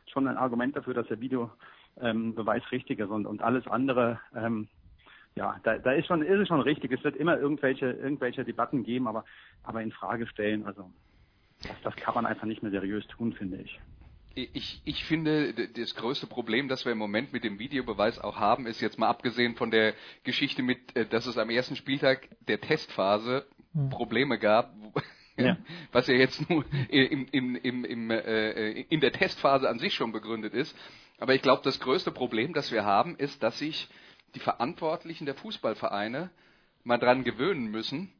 [0.06, 1.52] schon ein Argument dafür, dass der Videobeweis
[2.00, 4.68] ähm, richtig ist und, und alles andere, ähm,
[5.34, 6.92] ja, da, da ist schon, ist es schon richtig.
[6.92, 9.24] Es wird immer irgendwelche, irgendwelche Debatten geben, aber,
[9.62, 10.90] aber in Frage stellen, also,
[11.62, 13.80] das, das kann man einfach nicht mehr seriös tun, finde ich.
[14.34, 18.66] Ich, ich finde, das größte Problem, das wir im Moment mit dem Videobeweis auch haben,
[18.66, 22.60] ist jetzt mal abgesehen von der Geschichte mit, äh, dass es am ersten Spieltag der
[22.60, 23.90] Testphase hm.
[23.90, 24.74] Probleme gab,
[25.36, 25.56] ja.
[25.92, 30.12] was ja jetzt nur im, im, im, im, äh, in der Testphase an sich schon
[30.12, 30.76] begründet ist.
[31.22, 33.88] Aber ich glaube, das größte Problem, das wir haben, ist, dass sich
[34.34, 36.30] die Verantwortlichen der Fußballvereine
[36.82, 38.12] mal dran gewöhnen müssen,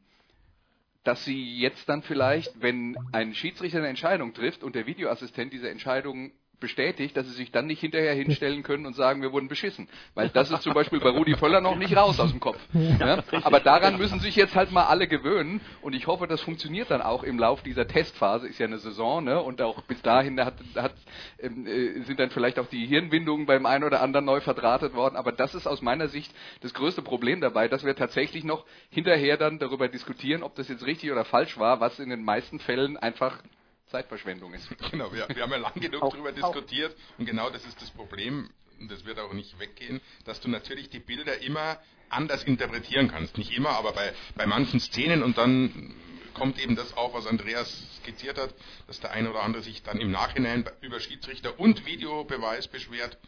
[1.03, 5.69] dass sie jetzt dann vielleicht, wenn ein Schiedsrichter eine Entscheidung trifft und der Videoassistent diese
[5.69, 6.31] Entscheidung
[6.63, 9.89] bestätigt, dass sie sich dann nicht hinterher hinstellen können und sagen, wir wurden beschissen.
[10.15, 12.59] Weil das ist zum Beispiel bei Rudi Völler noch nicht raus aus dem Kopf.
[12.73, 13.23] Ja?
[13.43, 17.03] Aber daran müssen sich jetzt halt mal alle gewöhnen und ich hoffe, das funktioniert dann
[17.03, 19.43] auch im Lauf dieser Testphase, ist ja eine Saison, ne?
[19.43, 20.95] und auch bis dahin hat, hat,
[21.41, 25.17] ähm, äh, sind dann vielleicht auch die Hirnwindungen beim einen oder anderen neu verdrahtet worden,
[25.17, 29.37] aber das ist aus meiner Sicht das größte Problem dabei, dass wir tatsächlich noch hinterher
[29.37, 32.97] dann darüber diskutieren, ob das jetzt richtig oder falsch war, was in den meisten Fällen
[32.97, 33.43] einfach
[33.93, 34.69] Zeitverschwendung ist.
[34.91, 38.51] Genau, wir, wir haben ja lang genug darüber diskutiert und genau das ist das Problem
[38.81, 41.79] und das wird auch nicht weggehen, dass du natürlich die Bilder immer
[42.09, 43.39] anders interpretieren kannst.
[43.39, 45.95] Nicht immer, aber bei, bei manchen Szenen und dann
[46.35, 48.55] kommt eben das auf, was Andreas skizziert hat,
[48.87, 53.19] dass der eine oder andere sich dann im Nachhinein über Schiedsrichter und Videobeweis beschwert.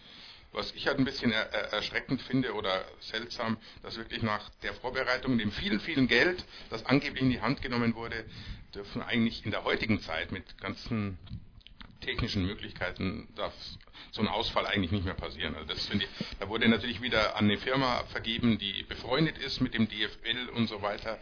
[0.52, 5.36] Was ich halt ein bisschen er, erschreckend finde oder seltsam, dass wirklich nach der Vorbereitung,
[5.36, 8.24] dem vielen, vielen Geld, das angeblich in die Hand genommen wurde,
[8.74, 11.18] dürfen eigentlich in der heutigen Zeit mit ganzen
[12.00, 13.54] technischen Möglichkeiten darf
[14.10, 15.54] so ein Ausfall eigentlich nicht mehr passieren.
[15.54, 16.08] Also das ich,
[16.38, 20.68] da wurde natürlich wieder an eine Firma vergeben, die befreundet ist mit dem DFL und
[20.68, 21.18] so weiter.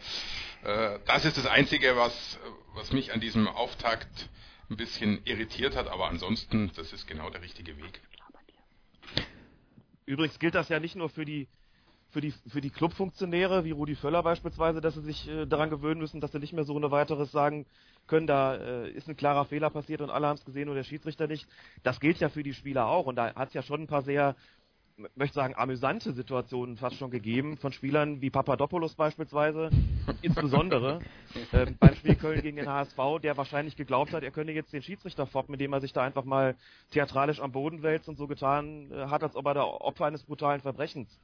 [0.63, 2.39] Äh, das ist das Einzige, was,
[2.73, 4.29] was mich an diesem Auftakt
[4.69, 8.01] ein bisschen irritiert hat, aber ansonsten, das ist genau der richtige Weg.
[10.05, 11.47] Übrigens gilt das ja nicht nur für die
[12.13, 15.99] für die, für die Clubfunktionäre, wie Rudi Völler beispielsweise, dass sie sich äh, daran gewöhnen
[15.99, 17.65] müssen, dass sie nicht mehr so ohne weiteres sagen
[18.05, 20.83] können, da äh, ist ein klarer Fehler passiert und alle haben es gesehen und der
[20.83, 21.47] Schiedsrichter nicht.
[21.81, 24.03] Das gilt ja für die Spieler auch und da hat es ja schon ein paar
[24.03, 24.35] sehr
[25.15, 29.71] möchte sagen, amüsante Situationen fast schon gegeben von Spielern wie Papadopoulos beispielsweise,
[30.21, 31.01] insbesondere
[31.51, 34.83] äh, beim Spiel Köln gegen den HSV, der wahrscheinlich geglaubt hat, er könne jetzt den
[34.83, 36.55] Schiedsrichter foppen, indem er sich da einfach mal
[36.91, 40.23] theatralisch am Boden wälzt und so getan äh, hat, als ob er da Opfer eines
[40.23, 41.19] brutalen Verbrechens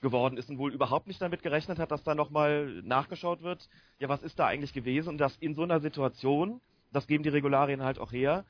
[0.00, 4.08] geworden ist und wohl überhaupt nicht damit gerechnet hat, dass da nochmal nachgeschaut wird, ja,
[4.08, 5.08] was ist da eigentlich gewesen?
[5.08, 6.60] Und dass in so einer Situation,
[6.92, 8.44] das geben die Regularien halt auch her,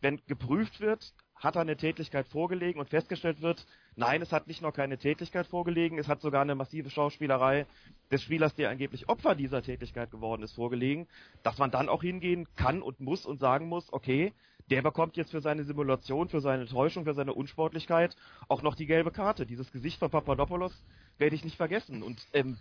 [0.00, 4.62] wenn geprüft wird, hat er eine Tätigkeit vorgelegen und festgestellt wird, nein, es hat nicht
[4.62, 7.66] nur keine Tätigkeit vorgelegen, es hat sogar eine massive Schauspielerei
[8.10, 11.06] des Spielers, der angeblich Opfer dieser Tätigkeit geworden ist, vorgelegen,
[11.42, 14.32] dass man dann auch hingehen kann und muss und sagen muss, okay,
[14.70, 18.16] der bekommt jetzt für seine Simulation, für seine Täuschung, für seine Unsportlichkeit
[18.48, 19.44] auch noch die gelbe Karte.
[19.44, 20.72] Dieses Gesicht von Papadopoulos
[21.18, 22.02] werde ich nicht vergessen.
[22.02, 22.58] Und ähm,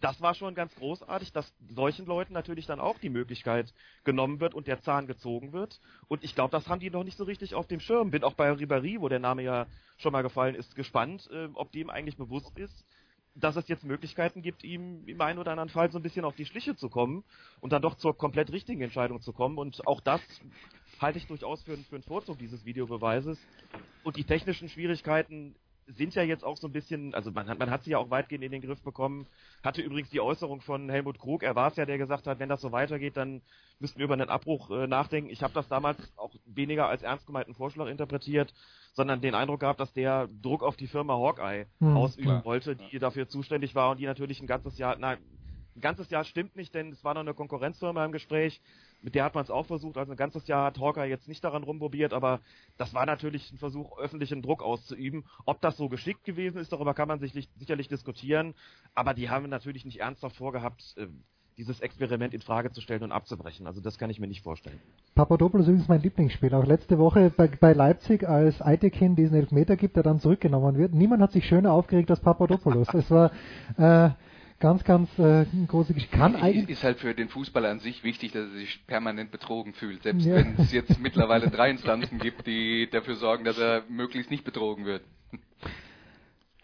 [0.00, 3.72] das war schon ganz großartig, dass solchen Leuten natürlich dann auch die Möglichkeit
[4.04, 5.80] genommen wird und der Zahn gezogen wird.
[6.08, 8.10] Und ich glaube, das haben die noch nicht so richtig auf dem Schirm.
[8.10, 9.66] Bin auch bei Ribéry, wo der Name ja
[9.98, 12.84] schon mal gefallen ist, gespannt, äh, ob dem eigentlich bewusst ist,
[13.36, 16.34] dass es jetzt Möglichkeiten gibt, ihm im einen oder anderen Fall so ein bisschen auf
[16.34, 17.22] die Schliche zu kommen
[17.60, 19.58] und dann doch zur komplett richtigen Entscheidung zu kommen.
[19.58, 20.20] Und auch das
[21.00, 23.38] halte ich durchaus für, für einen Vorzug dieses Videobeweises.
[24.04, 25.54] Und die technischen Schwierigkeiten
[25.86, 28.10] sind ja jetzt auch so ein bisschen, also man hat, man hat sie ja auch
[28.10, 29.26] weitgehend in den Griff bekommen.
[29.62, 32.48] Hatte übrigens die Äußerung von Helmut Krug, er war es ja, der gesagt hat, wenn
[32.48, 33.40] das so weitergeht, dann
[33.78, 35.30] müssten wir über einen Abbruch äh, nachdenken.
[35.30, 38.52] Ich habe das damals auch weniger als ernst gemeinten Vorschlag interpretiert,
[38.94, 42.44] sondern den Eindruck gehabt, dass der Druck auf die Firma Hawkeye hm, ausüben klar.
[42.44, 45.18] wollte, die dafür zuständig war und die natürlich ein ganzes Jahr, nein,
[45.76, 48.60] ein ganzes Jahr stimmt nicht, denn es war noch eine Konkurrenzfirma im Gespräch.
[49.02, 49.96] Mit der hat man es auch versucht.
[49.96, 52.40] Also ein ganzes Jahr hat Hawker jetzt nicht daran rumprobiert, aber
[52.76, 55.24] das war natürlich ein Versuch, öffentlichen Druck auszuüben.
[55.44, 58.54] Ob das so geschickt gewesen ist, darüber kann man sich sicherlich diskutieren.
[58.94, 61.06] Aber die haben natürlich nicht ernsthaft vorgehabt, äh,
[61.58, 63.66] dieses Experiment in Frage zu stellen und abzubrechen.
[63.66, 64.78] Also das kann ich mir nicht vorstellen.
[65.14, 66.54] Papadopoulos ist übrigens mein Lieblingsspiel.
[66.54, 70.92] Auch letzte Woche bei, bei Leipzig, als Eitekin diesen Elfmeter gibt, der dann zurückgenommen wird.
[70.92, 72.92] Niemand hat sich schöner aufgeregt als Papadopoulos.
[72.92, 73.30] es war
[73.78, 74.10] äh,
[74.58, 76.16] ganz, ganz äh, große Geschichte.
[76.16, 79.74] Kann eigentlich ist halt für den Fußballer an sich wichtig, dass er sich permanent betrogen
[79.74, 80.36] fühlt, selbst ja.
[80.36, 84.84] wenn es jetzt mittlerweile drei Instanzen gibt, die dafür sorgen, dass er möglichst nicht betrogen
[84.84, 85.02] wird.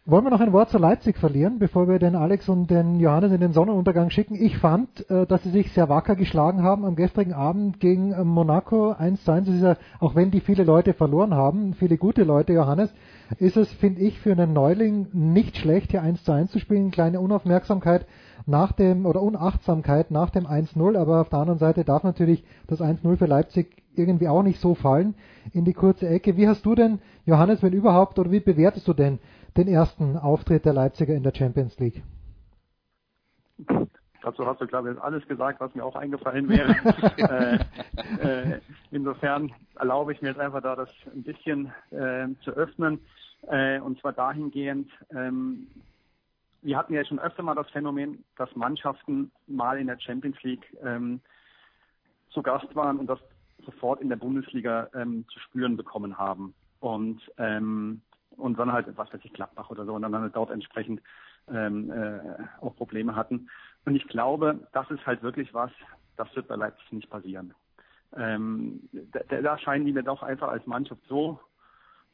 [0.04, 3.30] Wollen wir noch ein Wort zu Leipzig verlieren, bevor wir den Alex und den Johannes
[3.30, 4.34] in den Sonnenuntergang schicken?
[4.34, 8.24] Ich fand, äh, dass sie sich sehr wacker geschlagen haben am gestrigen Abend gegen äh,
[8.24, 9.46] Monaco 1 zu 1.
[9.46, 12.92] Das ist ja, auch wenn die viele Leute verloren haben, viele gute Leute, Johannes,
[13.38, 16.90] ist es, finde ich, für einen Neuling nicht schlecht, hier 1 zu 1 zu spielen.
[16.90, 18.04] Kleine Unaufmerksamkeit
[18.44, 22.80] nach dem, oder Unachtsamkeit nach dem 1-0, aber auf der anderen Seite darf natürlich das
[22.80, 25.14] 1-0 für Leipzig irgendwie auch nicht so fallen
[25.52, 26.36] in die kurze Ecke.
[26.36, 29.20] Wie hast du denn, Johannes, wenn überhaupt, oder wie bewertest du denn
[29.56, 32.02] den ersten Auftritt der Leipziger in der Champions League?
[34.22, 36.76] Dazu hast du, glaube ich, alles gesagt, was mir auch eingefallen wäre.
[38.22, 38.60] äh, äh,
[38.92, 43.00] insofern erlaube ich mir jetzt einfach da das ein bisschen äh, zu öffnen.
[43.48, 45.66] Äh, und zwar dahingehend, ähm,
[46.62, 50.64] wir hatten ja schon öfter mal das Phänomen, dass Mannschaften mal in der Champions League
[50.84, 51.20] ähm,
[52.30, 53.18] zu Gast waren und das
[53.64, 56.54] sofort in der Bundesliga ähm, zu spüren bekommen haben.
[56.78, 58.00] Und, ähm,
[58.36, 61.00] und dann halt, was weiß ich, Gladbach oder so, und dann halt dort entsprechend
[61.48, 62.20] ähm, äh,
[62.60, 63.48] auch Probleme hatten.
[63.84, 65.70] Und ich glaube, das ist halt wirklich was,
[66.16, 67.54] das wird bei Leipzig nicht passieren.
[68.14, 71.40] Ähm, da, da scheinen die mir doch einfach als Mannschaft so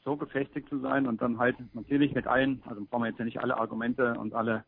[0.05, 3.25] so gefestigt zu sein und dann halt natürlich mit allen, also brauchen wir jetzt ja
[3.25, 4.63] nicht alle Argumente und alle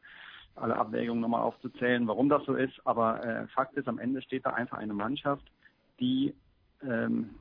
[0.56, 4.46] alle Abwägungen nochmal aufzuzählen, warum das so ist, aber äh, Fakt ist, am Ende steht
[4.46, 5.50] da einfach eine Mannschaft,
[6.00, 6.36] die,
[6.84, 7.36] ähm,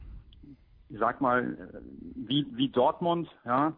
[0.88, 1.80] ich sag mal, äh,
[2.14, 3.76] wie, wie Dortmund, ja,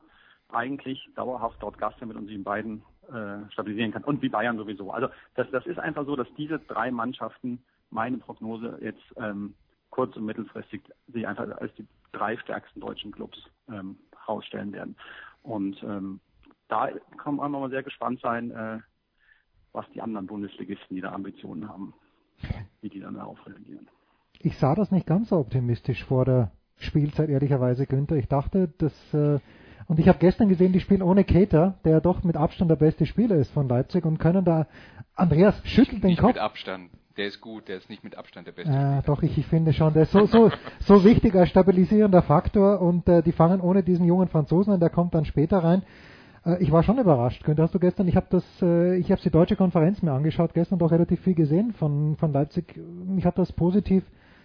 [0.53, 4.05] eigentlich dauerhaft dort Gast mit uns in beiden äh, stabilisieren kann.
[4.05, 4.91] Und wie Bayern sowieso.
[4.91, 9.55] Also das, das ist einfach so, dass diese drei Mannschaften, meine Prognose jetzt ähm,
[9.91, 13.38] kurz- und mittelfristig sich einfach als die drei stärksten deutschen Clubs
[13.71, 14.97] ähm, rausstellen werden.
[15.43, 16.21] Und ähm,
[16.69, 16.88] da
[17.19, 18.79] kann man nochmal sehr gespannt sein, äh,
[19.73, 21.95] was die anderen Bundesligisten, die da Ambitionen haben,
[22.81, 23.88] wie die dann darauf reagieren.
[24.38, 28.17] Ich sah das nicht ganz so optimistisch vor der Spielzeit, ehrlicherweise, Günther.
[28.17, 29.38] Ich dachte, dass äh,
[29.88, 33.07] und ich habe gestern gesehen, die spielen ohne Cater, der doch mit Abstand der beste
[33.07, 34.66] Spieler ist von Leipzig und können da,
[35.14, 36.35] Andreas schüttelt den nicht Kopf.
[36.35, 36.90] mit Abstand.
[37.16, 38.73] Der ist gut, der ist nicht mit Abstand der beste.
[38.73, 42.81] Äh, doch, ich, ich finde schon, der ist so, so, so wichtig als stabilisierender Faktor
[42.81, 45.83] und äh, die fangen ohne diesen jungen Franzosen an, der kommt dann später rein.
[46.47, 47.45] Äh, ich war schon überrascht.
[47.45, 50.55] Günther, hast du gestern, ich habe das, äh, ich habe die deutsche Konferenz mir angeschaut,
[50.55, 52.81] gestern doch relativ viel gesehen von, von Leipzig.
[53.07, 54.05] Mich hat das positiv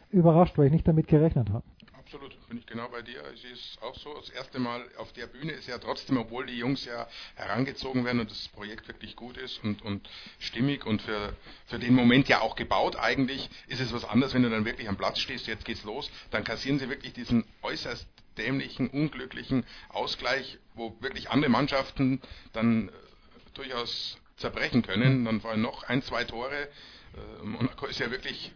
[0.10, 1.64] überrascht, weil ich nicht damit gerechnet habe
[2.08, 2.48] absolut.
[2.48, 3.22] Bin ich genau bei dir.
[3.36, 4.14] Ich es auch so.
[4.14, 8.22] Das erste Mal auf der Bühne ist ja trotzdem, obwohl die Jungs ja herangezogen werden
[8.22, 10.08] und das Projekt wirklich gut ist und, und
[10.40, 14.44] stimmig und für, für den Moment ja auch gebaut eigentlich, ist es was anderes, wenn
[14.44, 18.08] du dann wirklich am Platz stehst, jetzt geht's los, dann kassieren sie wirklich diesen äußerst
[18.38, 22.22] dämlichen, unglücklichen Ausgleich, wo wirklich andere Mannschaften
[22.54, 22.92] dann äh,
[23.54, 25.26] durchaus zerbrechen können.
[25.26, 26.56] Dann fallen noch ein, zwei Tore.
[26.62, 28.54] Äh, Monaco ist ja wirklich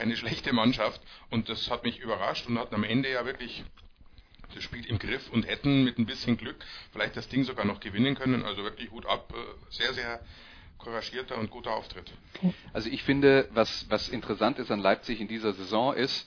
[0.00, 3.62] keine schlechte Mannschaft und das hat mich überrascht und hatten am Ende ja wirklich
[4.54, 6.56] das Spiel im Griff und hätten mit ein bisschen Glück
[6.90, 8.42] vielleicht das Ding sogar noch gewinnen können.
[8.42, 10.20] Also wirklich Hut ab, äh, sehr, sehr
[10.78, 12.10] couragierter und guter Auftritt.
[12.72, 16.26] Also ich finde, was, was interessant ist an Leipzig in dieser Saison ist,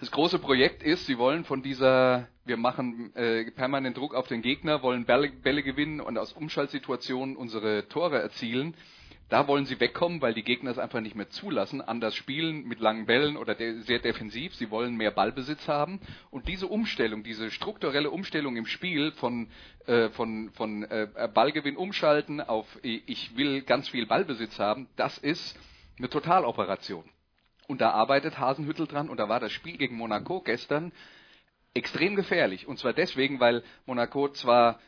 [0.00, 4.40] das große Projekt ist, sie wollen von dieser, wir machen äh, permanent Druck auf den
[4.40, 8.74] Gegner, wollen Bälle, Bälle gewinnen und aus Umschaltsituationen unsere Tore erzielen.
[9.28, 12.78] Da wollen sie wegkommen, weil die Gegner es einfach nicht mehr zulassen, anders spielen mit
[12.78, 14.54] langen Bällen oder de sehr defensiv.
[14.54, 16.00] Sie wollen mehr Ballbesitz haben.
[16.30, 19.48] Und diese Umstellung, diese strukturelle Umstellung im Spiel von,
[19.86, 25.58] äh, von, von äh, Ballgewinn umschalten auf ich will ganz viel Ballbesitz haben, das ist
[25.98, 27.04] eine Totaloperation.
[27.66, 30.92] Und da arbeitet Hasenhüttel dran und da war das Spiel gegen Monaco gestern
[31.74, 32.68] extrem gefährlich.
[32.68, 34.78] Und zwar deswegen, weil Monaco zwar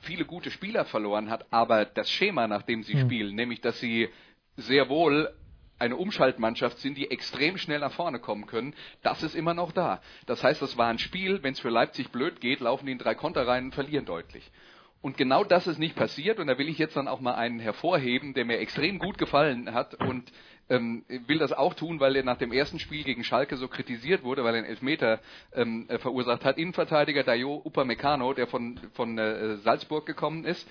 [0.00, 3.00] viele gute Spieler verloren hat, aber das Schema, nach dem sie mhm.
[3.00, 4.08] spielen, nämlich dass sie
[4.56, 5.32] sehr wohl
[5.78, 10.00] eine Umschaltmannschaft sind, die extrem schnell nach vorne kommen können, das ist immer noch da.
[10.26, 12.98] Das heißt, das war ein Spiel, wenn es für Leipzig blöd geht, laufen die in
[12.98, 14.50] drei Konter rein und verlieren deutlich.
[15.00, 17.58] Und genau das ist nicht passiert und da will ich jetzt dann auch mal einen
[17.58, 20.32] hervorheben, der mir extrem gut gefallen hat und
[20.68, 24.22] ähm, will das auch tun, weil er nach dem ersten Spiel gegen Schalke so kritisiert
[24.22, 25.20] wurde, weil er einen Elfmeter
[25.54, 26.58] ähm, äh, verursacht hat.
[26.58, 30.66] Innenverteidiger Dayo Upamecano, der von, von äh, Salzburg gekommen ist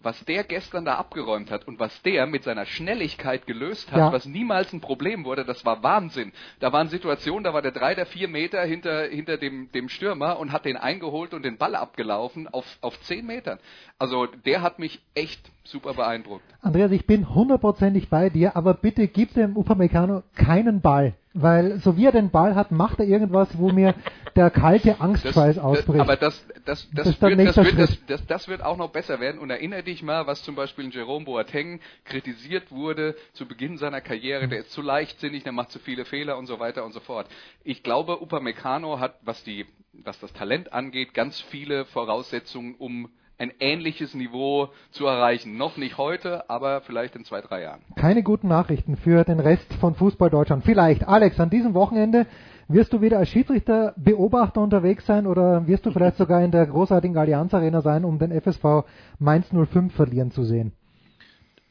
[0.00, 4.12] was der gestern da abgeräumt hat und was der mit seiner Schnelligkeit gelöst hat, ja.
[4.12, 6.32] was niemals ein Problem wurde, das war Wahnsinn.
[6.60, 10.38] Da waren Situationen, da war der drei, der vier Meter hinter, hinter dem, dem Stürmer
[10.38, 13.58] und hat den eingeholt und den Ball abgelaufen auf, auf zehn Metern.
[13.98, 16.44] Also der hat mich echt super beeindruckt.
[16.60, 21.14] Andreas, ich bin hundertprozentig bei dir, aber bitte gib dem Upamecano keinen Ball.
[21.38, 23.94] Weil so wie er den Ball hat, macht er irgendwas, wo mir
[24.36, 26.00] der kalte Angstschweiß ausbricht.
[26.00, 29.38] aber das, das, das, das, wird, das, wird, das auch noch besser werden.
[29.38, 34.48] Und erinnere dich mal, was zum Beispiel Jerome Boateng kritisiert wurde zu Beginn seiner Karriere.
[34.48, 37.26] Der ist zu leichtsinnig, der macht zu viele Fehler und so weiter und so fort.
[37.64, 43.52] Ich glaube, Upamecano hat, was, die, was das Talent angeht, ganz viele Voraussetzungen, um ein
[43.60, 45.56] ähnliches Niveau zu erreichen.
[45.56, 47.82] Noch nicht heute, aber vielleicht in zwei, drei Jahren.
[47.96, 50.64] Keine guten Nachrichten für den Rest von Fußball Deutschland.
[50.64, 52.26] Vielleicht, Alex, an diesem Wochenende
[52.68, 56.66] wirst du wieder als Schiedsrichter Beobachter unterwegs sein oder wirst du vielleicht sogar in der
[56.66, 58.84] großartigen Allianz Arena sein, um den FSV
[59.18, 60.72] Mainz 05 verlieren zu sehen?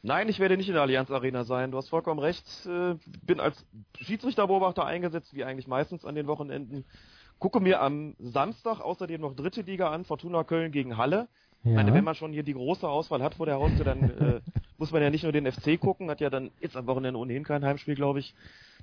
[0.03, 1.71] Nein, ich werde nicht in der Allianz Arena sein.
[1.71, 2.45] Du hast vollkommen recht.
[2.67, 3.65] Äh, bin als
[3.99, 6.85] Schiedsrichterbeobachter eingesetzt, wie eigentlich meistens an den Wochenenden.
[7.39, 11.27] Gucke mir am Samstag außerdem noch dritte Liga an, Fortuna Köln gegen Halle.
[11.65, 11.71] Ja.
[11.71, 14.41] Ich meine, wenn man schon hier die große Auswahl hat vor der Haustür, dann äh,
[14.77, 17.43] muss man ja nicht nur den FC gucken, hat ja dann jetzt am Wochenende ohnehin
[17.43, 18.35] kein Heimspiel, glaube ich.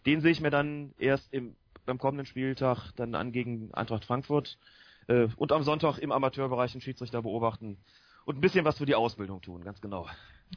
[0.04, 1.54] Den sehe ich mir dann erst im,
[1.86, 4.58] beim kommenden Spieltag dann an gegen Eintracht Frankfurt
[5.06, 7.78] äh, und am Sonntag im Amateurbereich den Schiedsrichter beobachten
[8.24, 10.08] und ein bisschen was für die Ausbildung tun, ganz genau.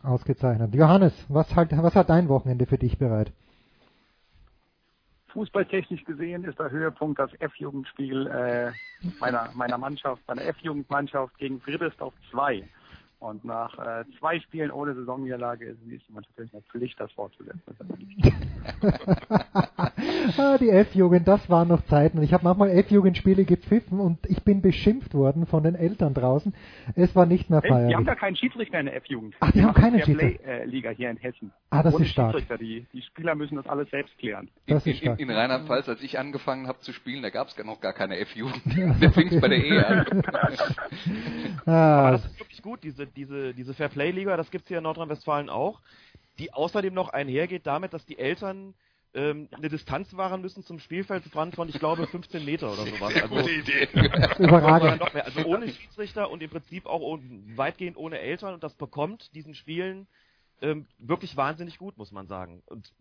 [0.01, 0.73] Ausgezeichnet.
[0.73, 3.31] Johannes, was hat, was hat dein Wochenende für dich bereit?
[5.35, 8.71] Fußballtechnisch gesehen ist der Höhepunkt das F-Jugendspiel äh,
[9.19, 12.63] meiner, meiner Mannschaft, meiner F-Jugendmannschaft gegen Friedrichsdorf 2.
[13.25, 17.59] Und nach äh, zwei Spielen ohne Saisonniederlage ist es natürlich eine Pflicht, das fortzusetzen.
[20.37, 22.21] ah, die F-Jugend, das waren noch Zeiten.
[22.21, 26.53] Ich habe manchmal F-Jugendspiele gepfiffen und ich bin beschimpft worden von den Eltern draußen.
[26.95, 27.89] Es war nicht mehr feierlich.
[27.89, 29.33] Die haben gar keinen Schiedsrichter in der F-Jugend.
[29.39, 30.47] Ach, die, die haben keinen Schiedsrichter.
[30.47, 31.51] Äh, Liga hier in Hessen.
[31.71, 32.35] Ah, das Ohne ist stark.
[32.59, 34.49] Die, die, Spieler müssen das alles selbst klären.
[34.67, 35.19] Das in, ist stark.
[35.19, 38.19] in, in Rheinland-Pfalz, als ich angefangen habe zu spielen, da gab es noch gar keine
[38.19, 38.61] F-Jugend.
[39.01, 40.23] Der fing bei der E an.
[41.65, 41.99] ah.
[41.99, 45.49] Aber das ist wirklich gut, diese, diese, diese Fairplay-Liga, das gibt es hier in Nordrhein-Westfalen
[45.49, 45.81] auch,
[46.39, 48.73] die außerdem noch einhergeht damit, dass die Eltern
[49.13, 53.13] ähm, eine Distanz wahren müssen zum Spielfeldrand von, ich glaube, 15 Meter oder sowas.
[53.13, 53.87] Sehr also, gute Idee.
[54.39, 55.01] Überragend.
[55.01, 57.19] Also ohne Schiedsrichter und im Prinzip auch
[57.55, 60.07] weitgehend ohne Eltern und das bekommt diesen Spielen
[60.61, 62.61] ähm, wirklich wahnsinnig gut, muss man sagen.
[62.65, 62.91] Und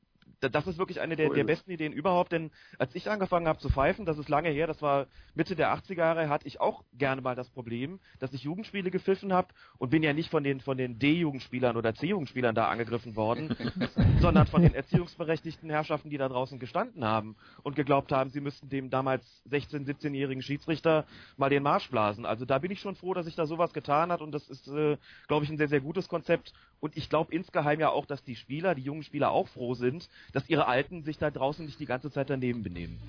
[0.40, 3.70] das ist wirklich eine der, der besten Ideen überhaupt, denn als ich angefangen habe zu
[3.70, 7.22] pfeifen, das ist lange her, das war Mitte der 80er Jahre, hatte ich auch gerne
[7.22, 10.76] mal das Problem, dass ich Jugendspiele gepfiffen habe und bin ja nicht von den, von
[10.76, 13.56] den D-Jugendspielern oder C-Jugendspielern da angegriffen worden,
[14.20, 18.68] sondern von den erziehungsberechtigten Herrschaften, die da draußen gestanden haben und geglaubt haben, sie müssten
[18.68, 22.26] dem damals 16-, 17-jährigen Schiedsrichter mal den Marsch blasen.
[22.26, 24.68] Also da bin ich schon froh, dass sich da sowas getan hat und das ist,
[24.68, 24.96] äh,
[25.28, 26.52] glaube ich, ein sehr, sehr gutes Konzept
[26.84, 30.06] und ich glaube insgeheim ja auch, dass die Spieler, die jungen Spieler auch froh sind,
[30.34, 32.98] dass ihre Alten sich da draußen nicht die ganze Zeit daneben benehmen.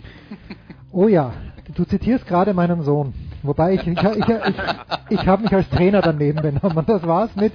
[0.91, 1.33] Oh ja,
[1.73, 3.13] du zitierst gerade meinen Sohn.
[3.43, 4.55] Wobei ich, ich, ich, ich,
[5.09, 6.85] ich habe mich als Trainer daneben benommen.
[6.87, 7.51] Das war's mit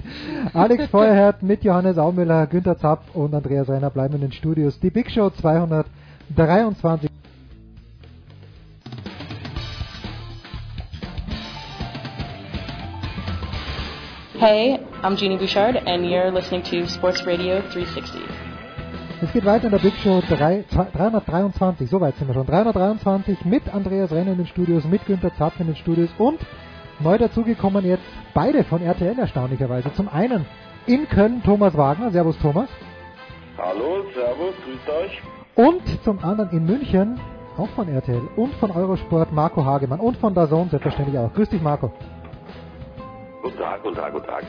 [0.53, 4.79] Alex Feuerherd, mit Johannes Aumüller, Günther Zapf und Andreas Renner bleiben in den Studios.
[4.79, 7.09] Die Big Show 223.
[14.41, 18.21] Hey, I'm Jeannie Bouchard, and you're listening to Sports Radio 360.
[19.21, 22.47] Es geht weiter in der Big Show 3, 323, so weit sind wir schon.
[22.47, 26.39] 323 mit Andreas Renner in den Studios, mit Günter Zapf in den Studios und
[27.01, 28.01] neu dazugekommen jetzt
[28.33, 29.93] beide von RTL erstaunlicherweise.
[29.93, 30.47] Zum einen
[30.87, 32.09] in Köln Thomas Wagner.
[32.09, 32.69] Servus Thomas.
[33.59, 35.21] Hallo, servus, grüßt euch.
[35.53, 37.19] Und zum anderen in München,
[37.59, 41.31] auch von RTL und von Eurosport Marco Hagemann und von DAZN selbstverständlich auch.
[41.31, 41.91] Grüß dich Marco.
[43.41, 44.43] Guten Tag, guten Tag, guten Tag.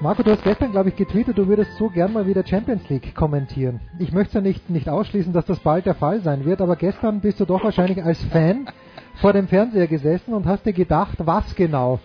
[0.00, 3.14] Marco, du hast gestern, glaube ich, getweetet, du würdest so gern mal wieder Champions League
[3.14, 3.80] kommentieren.
[3.98, 7.20] Ich möchte ja nicht, nicht ausschließen, dass das bald der Fall sein wird, aber gestern
[7.20, 8.68] bist du doch wahrscheinlich als Fan
[9.16, 11.98] vor dem Fernseher gesessen und hast dir gedacht, was genau?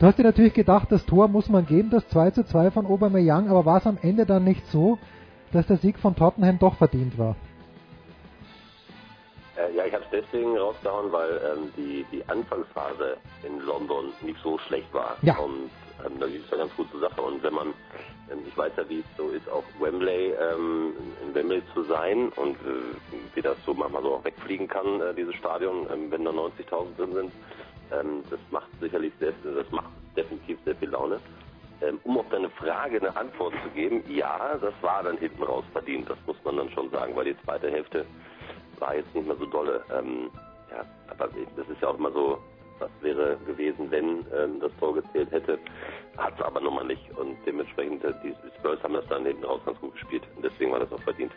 [0.00, 2.86] Du hast dir natürlich gedacht, das Tor muss man geben, das 2 zu 2 von
[2.86, 4.98] Aubameyang, aber war es am Ende dann nicht so,
[5.52, 7.36] dass der Sieg von Tottenham doch verdient war?
[9.56, 14.38] Äh, ja, ich habe es deswegen rausgehauen, weil ähm, die, die Anfangsphase in London nicht
[14.42, 15.18] so schlecht war.
[15.22, 15.36] Ja.
[15.38, 15.70] Und
[16.06, 17.20] ähm, da ist ja ganz gut zur Sache.
[17.20, 17.68] Und wenn man,
[18.30, 22.30] ähm, ich weiß ja, wie es so ist, auf Wembley, ähm, in Wembley zu sein
[22.36, 26.24] und äh, wie das so manchmal so auch wegfliegen kann, äh, dieses Stadion, ähm, wenn
[26.24, 27.32] da 90.000 drin sind,
[27.92, 31.20] ähm, das macht sicherlich sehr, das macht definitiv sehr viel Laune.
[32.04, 36.08] Um auf deine Frage eine Antwort zu geben, ja, das war dann hinten raus verdient,
[36.08, 38.06] das muss man dann schon sagen, weil die zweite Hälfte
[38.82, 39.82] war jetzt nicht mehr so dolle.
[39.96, 40.30] Ähm,
[40.70, 42.38] ja, aber das ist ja auch immer so,
[42.80, 45.58] was wäre gewesen, wenn ähm, das Tor gezählt hätte.
[46.18, 47.10] Hat es aber nun mal nicht.
[47.16, 50.24] Und dementsprechend, äh, die Spurs haben das dann hinten raus ganz gut gespielt.
[50.36, 51.32] Und deswegen war das auch verdient.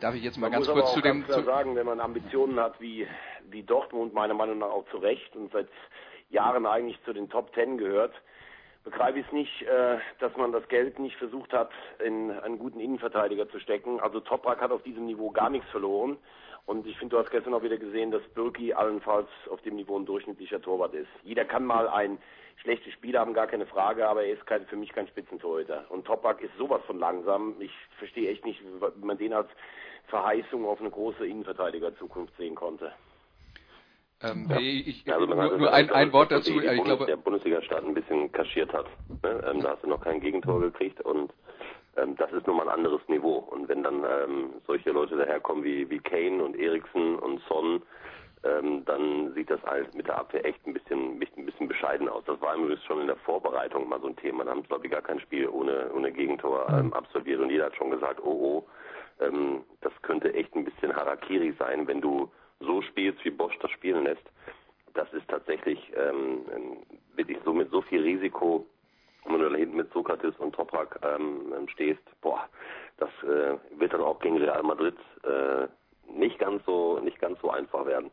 [0.00, 1.20] Darf ich jetzt mal man ganz kurz zu dem...
[1.20, 3.06] ganz klar Zu, sagen, wenn man Ambitionen hat wie,
[3.50, 5.68] wie Dortmund, meiner Meinung nach auch zu Recht und seit
[6.30, 8.14] Jahren eigentlich zu den Top Ten gehört,
[8.84, 11.70] begreife ich es nicht, äh, dass man das Geld nicht versucht hat,
[12.04, 14.00] in einen guten Innenverteidiger zu stecken.
[14.00, 16.16] Also Toprak hat auf diesem Niveau gar nichts verloren.
[16.66, 19.96] Und ich finde, du hast gestern auch wieder gesehen, dass Birki allenfalls auf dem Niveau
[19.98, 21.08] ein durchschnittlicher Torwart ist.
[21.22, 22.18] Jeder kann mal ein
[22.56, 25.84] schlechtes Spiel haben, gar keine Frage, aber er ist kein, für mich kein Spitzentorhüter.
[25.90, 27.54] Und Topak ist sowas von langsam.
[27.60, 29.48] Ich verstehe echt nicht, wie man den als
[30.08, 32.92] Verheißung auf eine große Innenverteidiger-Zukunft sehen konnte.
[34.22, 34.58] ähm, Ja.
[34.58, 36.50] ich, Also man nur, nur ein, ein Wort die- dazu.
[36.58, 38.86] Die, äh, Ich Bundes glaube, der Bundesliga-Staat ein bisschen kaschiert hat.
[39.22, 39.44] Ne?
[39.52, 41.32] Ähm, da hast du noch kein Gegentor gekriegt und
[41.96, 43.38] ähm, das ist nun mal ein anderes Niveau.
[43.38, 47.82] Und wenn dann ähm, solche Leute daherkommen wie, wie Kane und Eriksen und Son,
[48.44, 52.24] ähm, dann sieht das halt mit der Abwehr echt ein bisschen, ein bisschen bescheiden aus.
[52.26, 54.44] Das war übrigens schon in der Vorbereitung mal so ein Thema.
[54.44, 57.66] Da haben sie, glaube ich, gar kein Spiel ohne, ohne Gegentor ähm, absolviert und jeder
[57.66, 58.66] hat schon gesagt, oh, oh,
[59.20, 62.30] ähm, das könnte echt ein bisschen Harakiri sein, wenn du
[62.60, 64.24] so spielst, wie Bosch das spielen lässt.
[64.94, 66.42] Das ist tatsächlich ähm,
[67.14, 68.66] wirklich so mit so viel Risiko,
[69.26, 72.48] und wenn du da hinten mit Sokrates und Toprak ähm, ähm, stehst, boah,
[72.98, 75.66] das äh, wird dann auch gegen Real Madrid äh,
[76.12, 78.10] nicht ganz so nicht ganz so einfach werden.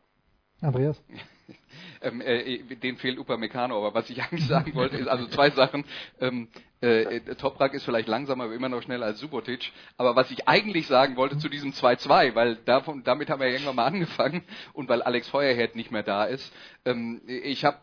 [0.60, 1.02] Andreas?
[2.02, 5.84] ähm, äh, den fehlt Upamecano, aber was ich eigentlich sagen wollte, ist also zwei Sachen.
[6.20, 6.48] Ähm,
[6.82, 9.72] äh, äh, Toprak ist vielleicht langsamer, aber immer noch schneller als Subotic.
[9.96, 13.54] Aber was ich eigentlich sagen wollte zu diesem 2-2, weil davon, damit haben wir ja
[13.54, 14.42] irgendwann mal angefangen
[14.72, 16.52] und weil Alex Feuerherd nicht mehr da ist.
[16.84, 17.78] Ähm, ich habe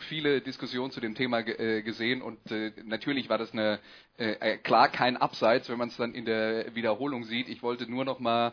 [0.00, 3.80] viele Diskussionen zu dem Thema äh, gesehen und äh, natürlich war das eine
[4.18, 7.48] äh, äh, klar kein Abseits, wenn man es dann in der Wiederholung sieht.
[7.48, 8.52] Ich wollte nur noch mal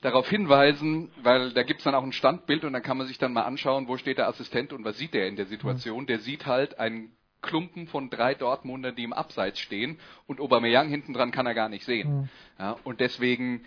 [0.00, 3.32] darauf hinweisen, weil da gibt's dann auch ein Standbild und dann kann man sich dann
[3.32, 6.06] mal anschauen, wo steht der Assistent und was sieht der in der Situation.
[6.06, 7.12] Der sieht halt einen
[7.42, 11.68] Klumpen von drei Dortmunder, die im Abseits stehen und Aubameyang hinten dran kann er gar
[11.68, 12.20] nicht sehen.
[12.22, 12.28] Mhm.
[12.58, 13.64] Ja, und deswegen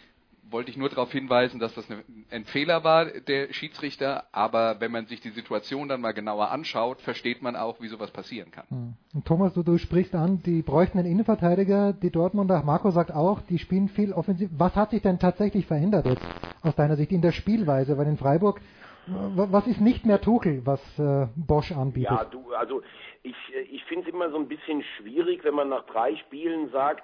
[0.50, 1.86] wollte ich nur darauf hinweisen, dass das
[2.32, 7.02] ein Fehler war, der Schiedsrichter, aber wenn man sich die Situation dann mal genauer anschaut,
[7.02, 8.66] versteht man auch, wie sowas passieren kann.
[8.70, 8.94] Hm.
[9.14, 13.42] Und Thomas, du, du sprichst an, die bräuchten einen Innenverteidiger, die Dortmunder, Marco sagt auch,
[13.42, 14.50] die spielen viel offensiv.
[14.58, 16.26] Was hat sich denn tatsächlich verändert jetzt
[16.62, 17.98] aus deiner Sicht in der Spielweise?
[17.98, 18.62] Weil in Freiburg,
[19.08, 22.12] w- was ist nicht mehr Tuchel, was äh, Bosch anbietet?
[22.12, 22.82] Ja, du, also
[23.24, 26.70] ich, äh, ich finde es immer so ein bisschen schwierig, wenn man nach drei Spielen
[26.72, 27.04] sagt,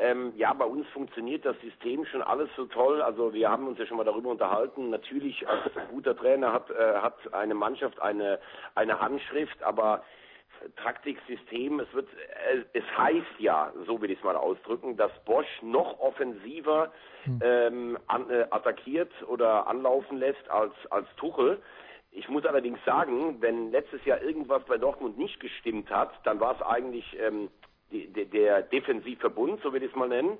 [0.00, 3.02] ähm, ja, bei uns funktioniert das System schon alles so toll.
[3.02, 4.90] Also wir haben uns ja schon mal darüber unterhalten.
[4.90, 8.38] Natürlich als guter Trainer hat, äh, hat eine Mannschaft eine,
[8.76, 10.04] eine Handschrift, aber
[10.76, 12.08] Taktiksystem, es wird,
[12.52, 16.92] äh, es heißt ja, so will ich es mal ausdrücken, dass Bosch noch offensiver
[17.42, 21.60] ähm, an, äh, attackiert oder anlaufen lässt als, als Tuchel.
[22.10, 26.54] Ich muss allerdings sagen, wenn letztes Jahr irgendwas bei Dortmund nicht gestimmt hat, dann war
[26.54, 27.50] es eigentlich ähm,
[27.90, 30.38] die, der, Defensivverbund, so will ich es mal nennen.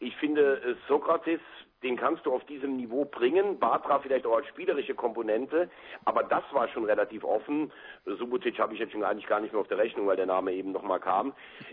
[0.00, 1.40] Ich finde, äh, Sokrates
[1.82, 3.58] den kannst du auf diesem Niveau bringen.
[3.58, 5.70] Batra vielleicht auch als spielerische Komponente,
[6.04, 7.70] aber das war schon relativ offen.
[8.04, 10.52] Subotic habe ich jetzt schon eigentlich gar nicht mehr auf der Rechnung, weil der Name
[10.52, 11.32] eben nochmal kam.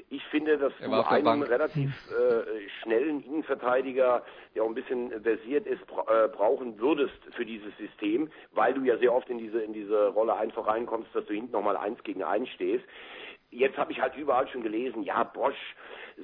[0.10, 1.50] Ich finde, dass du einen Bank.
[1.50, 7.46] relativ äh, schnellen Innenverteidiger, der auch ein bisschen versiert ist, bra äh, brauchen würdest für
[7.46, 11.26] dieses System, weil du ja sehr oft in diese in diese Rolle einfach reinkommst, dass
[11.26, 12.86] du hinten nochmal eins gegen eins stehst.
[13.56, 15.76] Jetzt habe ich halt überall schon gelesen, ja, Bosch,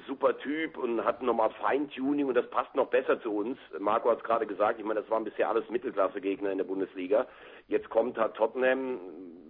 [0.06, 3.58] super Typ und hat nochmal Feintuning und das passt noch besser zu uns.
[3.78, 7.26] Marco hat es gerade gesagt, ich meine, das waren bisher alles Mittelklasse-Gegner in der Bundesliga.
[7.68, 9.00] Jetzt kommt halt Tottenham,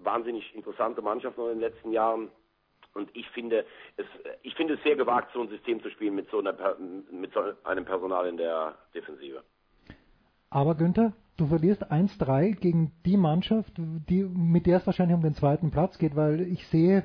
[0.03, 2.31] wahnsinnig interessante Mannschaft noch in den letzten Jahren.
[2.95, 3.65] Und ich finde
[3.97, 4.07] es,
[4.43, 6.55] ich finde es sehr gewagt, so ein System zu spielen mit so, einer,
[7.11, 9.43] mit so einem Personal in der Defensive.
[10.51, 15.35] Aber Günther, du verlierst 1-3 gegen die Mannschaft, die, mit der es wahrscheinlich um den
[15.35, 17.05] zweiten Platz geht, weil ich sehe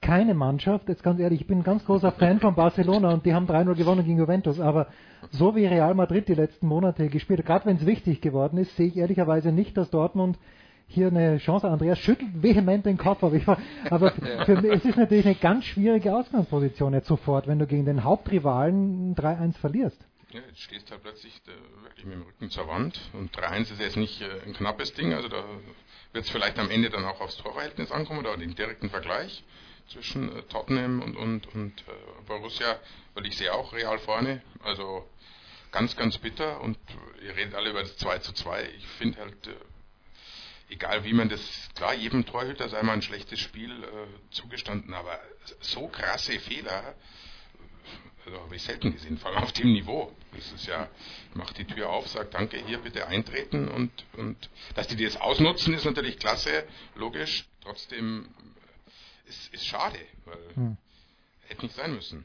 [0.00, 3.34] keine Mannschaft, jetzt ganz ehrlich, ich bin ein ganz großer Fan von Barcelona und die
[3.34, 4.88] haben 3-0 gewonnen gegen Juventus, aber
[5.30, 8.76] so wie Real Madrid die letzten Monate gespielt hat, gerade wenn es wichtig geworden ist,
[8.76, 10.38] sehe ich ehrlicherweise nicht, dass Dortmund
[10.86, 11.72] hier eine Chance hat.
[11.72, 13.48] Andreas schüttelt vehement den Kopf, aber, ich,
[13.90, 14.10] aber
[14.46, 18.04] für mich, es ist natürlich eine ganz schwierige Ausgangsposition jetzt sofort, wenn du gegen den
[18.04, 20.00] Hauptrivalen 3-1 verlierst.
[20.30, 23.72] Ja, jetzt stehst du halt plötzlich äh, wirklich mit dem Rücken zur Wand und 3-1
[23.72, 25.42] ist jetzt nicht äh, ein knappes Ding, also da
[26.12, 29.44] wird es vielleicht am Ende dann auch aufs Torverhältnis ankommen oder den direkten Vergleich
[29.88, 32.78] zwischen äh, Tottenham und, und, und äh, Borussia,
[33.14, 35.08] weil ich sehe auch Real vorne, also
[35.72, 36.78] ganz, ganz bitter und
[37.22, 38.68] ihr redet alle über das 2 zu 2.
[38.76, 39.54] Ich finde halt, äh,
[40.70, 41.40] egal wie man das,
[41.74, 45.18] klar, jedem Torhüter sei mal ein schlechtes Spiel äh, zugestanden, aber
[45.60, 46.94] so krasse Fehler,
[48.24, 50.12] also habe ich selten gesehen, vor allem auf dem Niveau.
[50.32, 50.88] Das ist ja,
[51.34, 55.74] macht die Tür auf, sagt danke, hier bitte eintreten und, und dass die das ausnutzen,
[55.74, 56.66] ist natürlich klasse,
[56.96, 57.46] logisch.
[57.62, 58.28] Trotzdem
[59.26, 60.76] ist, ist schade, weil Hm.
[61.48, 62.24] hätte nicht sein müssen.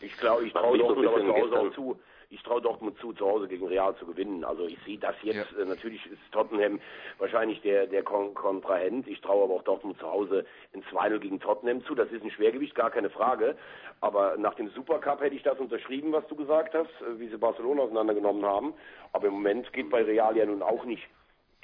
[0.00, 2.00] Ich glaube, ich traue Dortmund aber zu Hause auch zu.
[2.30, 4.44] Ich traue Dortmund zu, zu Hause gegen Real zu gewinnen.
[4.44, 6.80] Also ich sehe das jetzt, äh, natürlich ist Tottenham
[7.18, 9.06] wahrscheinlich der, der Kon Kontrahent.
[9.06, 11.94] Ich traue aber auch Dortmund zu Hause in 2-0 gegen Tottenham zu.
[11.94, 13.56] Das ist ein Schwergewicht, gar keine Frage.
[14.00, 17.38] Aber nach dem Supercup hätte ich das unterschrieben, was du gesagt hast, äh, wie sie
[17.38, 18.74] Barcelona auseinandergenommen haben.
[19.12, 21.06] Aber im Moment geht bei Real ja nun auch nicht.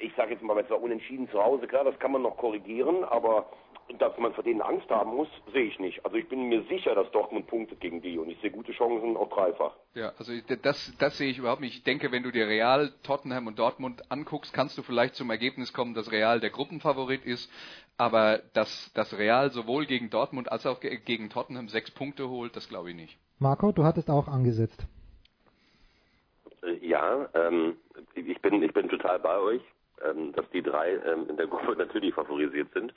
[0.01, 3.03] Ich sage jetzt mal, es war unentschieden zu Hause, klar, das kann man noch korrigieren,
[3.03, 3.49] aber
[3.99, 6.05] dass man vor denen Angst haben muss, sehe ich nicht.
[6.05, 9.17] Also ich bin mir sicher, dass Dortmund punktet gegen die und ich sehe gute Chancen
[9.17, 9.75] auch dreifach.
[9.95, 10.31] Ja, also
[10.61, 11.75] das, das sehe ich überhaupt nicht.
[11.75, 15.73] Ich denke, wenn du dir Real, Tottenham und Dortmund anguckst, kannst du vielleicht zum Ergebnis
[15.73, 17.51] kommen, dass Real der Gruppenfavorit ist,
[17.97, 22.55] aber dass, dass Real sowohl gegen Dortmund als auch ge- gegen Tottenham sechs Punkte holt,
[22.55, 23.17] das glaube ich nicht.
[23.39, 24.87] Marco, du hattest auch angesetzt.
[26.63, 27.75] Äh, Ja, ähm,
[28.15, 29.61] ich bin ich bin total bei euch,
[30.05, 32.93] ähm, dass die drei ähm, in der Gruppe natürlich favorisiert sind.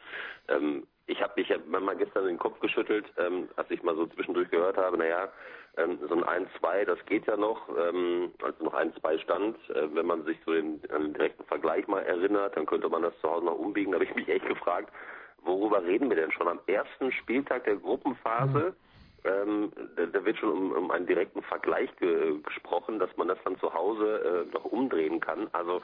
[0.48, 4.06] Ähm, ich habe mich ja mal gestern den Kopf geschüttelt, ähm, als ich mal so
[4.06, 5.28] zwischendurch gehört habe, naja,
[5.76, 9.56] ähm, so ein 1-2, das geht ja noch, ähm, als noch 1-2 stand.
[9.70, 13.02] Äh, wenn man sich so den, an den direkten Vergleich mal erinnert, dann könnte man
[13.02, 13.92] das zu Hause noch umbiegen.
[13.92, 14.92] Da habe ich mich echt gefragt,
[15.42, 18.74] worüber reden wir denn schon am ersten Spieltag der Gruppenphase?
[19.24, 23.38] Ähm, da, da wird schon um, um einen direkten Vergleich ge gesprochen, dass man das
[23.44, 25.48] dann zu Hause äh, noch umdrehen kann.
[25.52, 25.82] Also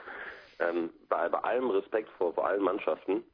[0.61, 3.24] ähm, bei, bei allem Respekt vor, vor allen Mannschaften,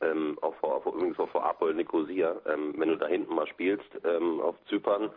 [0.00, 3.46] ähm, auch vor, vor übrigens auch vor Apol Nicosia, ähm, wenn du da hinten mal
[3.46, 5.10] spielst ähm, auf Zypern,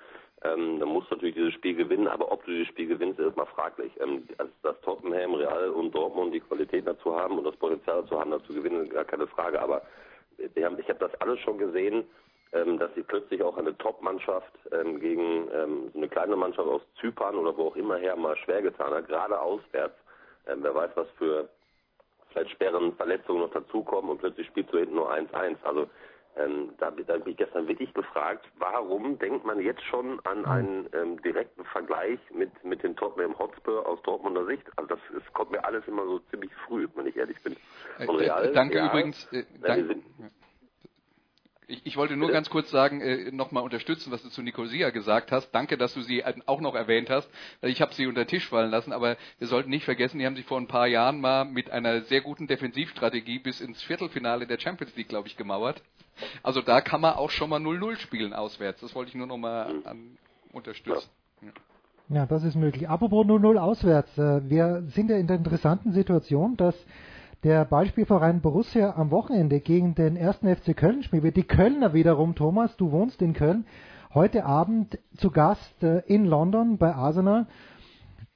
[0.43, 3.35] ähm, dann musst du natürlich dieses Spiel gewinnen, aber ob du dieses Spiel gewinnst, ist
[3.35, 3.91] mal fraglich.
[3.99, 8.19] Ähm, also, dass Tottenham, Real und Dortmund die Qualität dazu haben und das Potenzial dazu
[8.19, 9.81] haben, dazu zu gewinnen, gar keine Frage, aber
[10.63, 12.05] haben, ich habe das alles schon gesehen,
[12.53, 16.81] ähm, dass sie plötzlich auch eine Top-Mannschaft ähm, gegen ähm, so eine kleine Mannschaft aus
[16.99, 19.95] Zypern oder wo auch immer her mal schwer getan hat, gerade auswärts.
[20.47, 21.49] Ähm, wer weiß, was für
[22.31, 25.57] vielleicht schweren Verletzungen noch dazukommen und plötzlich spielst du hinten nur 1-1.
[25.63, 25.89] Also
[26.37, 30.89] ähm, da, da habe ich gestern wirklich gefragt, warum denkt man jetzt schon an einen
[30.93, 34.63] ähm, direkten Vergleich mit, mit dem Tottenham Hotspur aus Dortmunder Sicht?
[34.77, 37.57] Also das, das kommt mir alles immer so ziemlich früh, wenn ich ehrlich bin.
[38.07, 39.27] Und Äh, Real, äh, danke ja, übrigens.
[39.31, 40.05] Äh, na, dank- wir sind,
[41.69, 45.31] Ich, ich wollte nur ganz kurz sagen, äh, nochmal unterstützen, was du zu Nicosia gesagt
[45.31, 45.51] hast.
[45.51, 47.29] Danke, dass du sie äh, auch noch erwähnt hast,
[47.61, 50.25] weil ich habe sie unter den Tisch fallen lassen, aber wir sollten nicht vergessen, die
[50.25, 54.47] haben sich vor ein paar Jahren mal mit einer sehr guten Defensivstrategie bis ins Viertelfinale
[54.47, 55.83] der Champions League, glaube ich, gemauert.
[56.41, 58.81] Also da kann man auch schon mal 0-0 spielen auswärts.
[58.81, 59.71] Das wollte ich nur nochmal
[60.51, 61.09] unterstützen.
[62.09, 62.89] Ja, das ist möglich.
[62.89, 64.17] Apropos 0-0 auswärts.
[64.17, 66.75] äh, Wir sind ja in der interessanten Situation, dass
[67.43, 71.23] der Ballspielverein Borussia am Wochenende gegen den ersten FC Köln spielt.
[71.23, 71.37] wird.
[71.37, 73.65] Die Kölner wiederum, Thomas, du wohnst in Köln,
[74.13, 77.47] heute Abend zu Gast äh, in London bei Arsenal.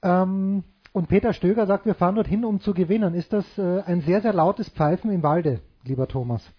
[0.01, 3.13] Ähm, und Peter Stöger sagt, wir fahren dorthin, um zu gewinnen.
[3.13, 6.49] Ist das äh, ein sehr, sehr lautes Pfeifen im Walde, lieber Thomas?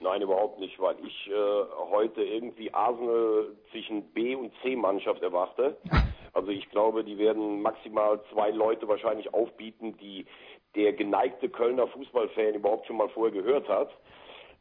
[0.00, 5.76] Nein, überhaupt nicht, weil ich äh, heute irgendwie Arsenal zwischen B- und C-Mannschaft erwarte.
[6.32, 10.26] Also ich glaube, die werden maximal zwei Leute wahrscheinlich aufbieten, die
[10.74, 13.90] der geneigte Kölner Fußballfan überhaupt schon mal vorher gehört hat.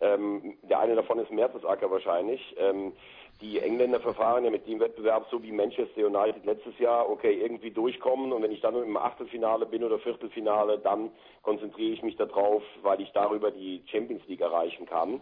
[0.02, 2.56] Ähm, der eine davon ist Mertesacker wahrscheinlich.
[2.58, 2.94] Ähm,
[3.42, 7.72] die Engländer verfahren ja mit dem Wettbewerb so wie Manchester United letztes Jahr, okay, irgendwie
[7.72, 12.64] durchkommen und wenn ich dann im Achtelfinale bin oder Viertelfinale, dann konzentriere ich mich darauf,
[12.82, 15.22] weil ich darüber die Champions League erreichen kann.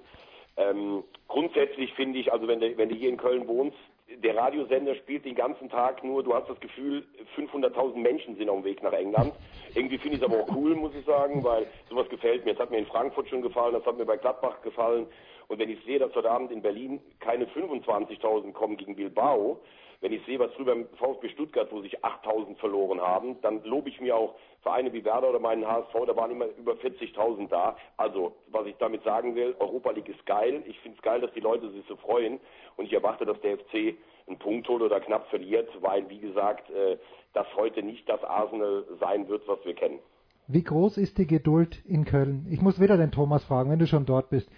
[0.58, 3.78] Ähm, grundsätzlich finde ich, also wenn du, wenn du hier in Köln wohnst,
[4.16, 7.06] der Radiosender spielt den ganzen Tag nur, du hast das Gefühl,
[7.36, 9.34] 500.000 Menschen sind auf dem Weg nach England.
[9.76, 12.54] Irgendwie finde ich es aber auch cool, muss ich sagen, weil sowas gefällt mir.
[12.54, 15.08] Das hat mir in Frankfurt schon gefallen, das hat mir bei Gladbach gefallen.
[15.50, 19.60] Und wenn ich sehe, dass heute Abend in Berlin keine 25.000 kommen gegen Bilbao,
[20.02, 23.90] wenn ich sehe, was drüber im VfB Stuttgart, wo sich 8.000 verloren haben, dann lobe
[23.90, 27.78] ich mir auch Vereine wie Werder oder meinen HSV, da waren immer über 40.000 da.
[27.98, 30.64] Also, was ich damit sagen will, Europa League ist geil.
[30.66, 32.40] Ich finde es geil, dass die Leute sich so freuen.
[32.76, 33.96] Und ich erwarte, dass der FC
[34.28, 36.98] einen Punkt holt oder knapp verliert, weil, wie gesagt, äh,
[37.34, 40.00] das heute nicht das Arsenal sein wird, was wir kennen.
[40.48, 42.48] Wie groß ist die Geduld in Köln?
[42.50, 44.50] Ich muss wieder den Thomas fragen, wenn du schon dort bist.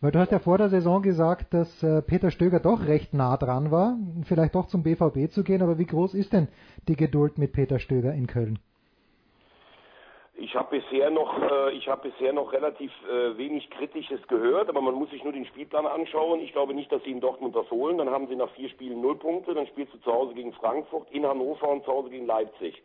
[0.00, 3.36] Weil du hast ja vor der Saison gesagt, dass äh, Peter Stöger doch recht nah
[3.36, 6.46] dran war, vielleicht doch zum BVB zu gehen, aber wie groß ist denn
[6.86, 8.60] die Geduld mit Peter Stöger in Köln?
[10.40, 14.80] Ich habe bisher noch, äh, ich habe bisher noch relativ äh, wenig Kritisches gehört, aber
[14.80, 16.38] man muss sich nur den Spielplan anschauen.
[16.42, 17.98] Ich glaube nicht, dass sie in Dortmund das holen.
[17.98, 19.52] Dann haben sie nach vier Spielen null Punkte.
[19.52, 22.80] Dann spielst du zu Hause gegen Frankfurt, in Hannover und zu Hause gegen Leipzig.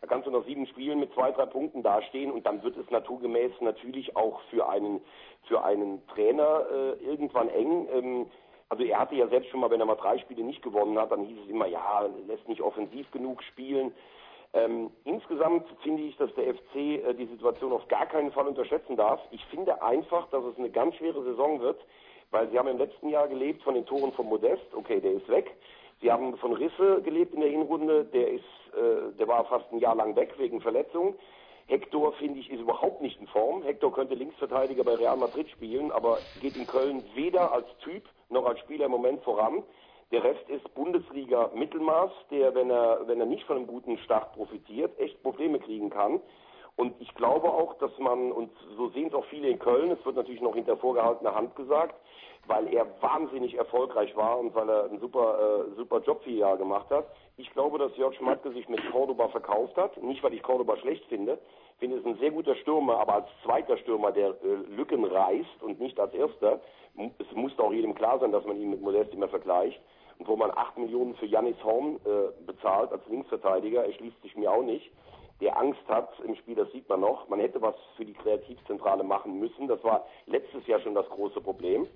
[0.00, 2.90] Da kannst du nach sieben Spielen mit zwei, drei Punkten dastehen und dann wird es
[2.90, 5.00] naturgemäß natürlich auch für einen,
[5.46, 7.88] für einen Trainer äh, irgendwann eng.
[7.92, 8.26] Ähm,
[8.68, 11.10] also er hatte ja selbst schon mal, wenn er mal drei Spiele nicht gewonnen hat,
[11.10, 13.92] dann hieß es immer, ja, lässt nicht offensiv genug spielen.
[14.54, 18.96] Ähm, insgesamt finde ich, dass der FC äh, die Situation auf gar keinen Fall unterschätzen
[18.96, 19.20] darf.
[19.30, 21.80] Ich finde einfach, dass es eine ganz schwere Saison wird,
[22.30, 25.28] weil sie haben im letzten Jahr gelebt von den Toren von Modest, okay, der ist
[25.28, 25.54] weg.
[26.00, 28.44] Sie haben von Risse gelebt in der Hinrunde, der ist,
[28.74, 31.16] äh, der war fast ein Jahr lang weg wegen Verletzung.
[31.66, 33.62] Hector, finde ich, ist überhaupt nicht in Form.
[33.62, 38.46] Hector könnte Linksverteidiger bei Real Madrid spielen, aber geht in Köln weder als Typ noch
[38.46, 39.62] als Spieler im Moment voran.
[40.10, 44.32] Der Rest ist Bundesliga Mittelmaß, der, wenn er, wenn er nicht von einem guten Start
[44.32, 46.20] profitiert, echt Probleme kriegen kann.
[46.76, 50.02] Und ich glaube auch, dass man, und so sehen es auch viele in Köln, es
[50.06, 51.96] wird natürlich noch hinter vorgehaltener Hand gesagt,
[52.48, 56.58] weil er wahnsinnig erfolgreich war und weil er einen super, äh, super Job vier Jahre
[56.58, 57.06] gemacht hat.
[57.36, 60.02] Ich glaube, dass Jörg Schmatke sich mit Cordoba verkauft hat.
[60.02, 61.38] Nicht, weil ich Cordoba schlecht finde.
[61.74, 65.62] Ich finde, es ein sehr guter Stürmer, aber als zweiter Stürmer, der äh, Lücken reißt
[65.62, 66.60] und nicht als erster.
[67.18, 69.80] Es muss auch jedem klar sein, dass man ihn mit Modest immer vergleicht.
[70.18, 74.50] Und wo man acht Millionen für Janis Horn äh, bezahlt als Linksverteidiger, erschließt sich mir
[74.50, 74.90] auch nicht
[75.40, 77.28] der Angst hat im Spiel, das sieht man noch.
[77.28, 79.68] Man hätte was für die Kreativzentrale machen müssen.
[79.68, 81.86] Das war letztes Jahr schon das große Problem.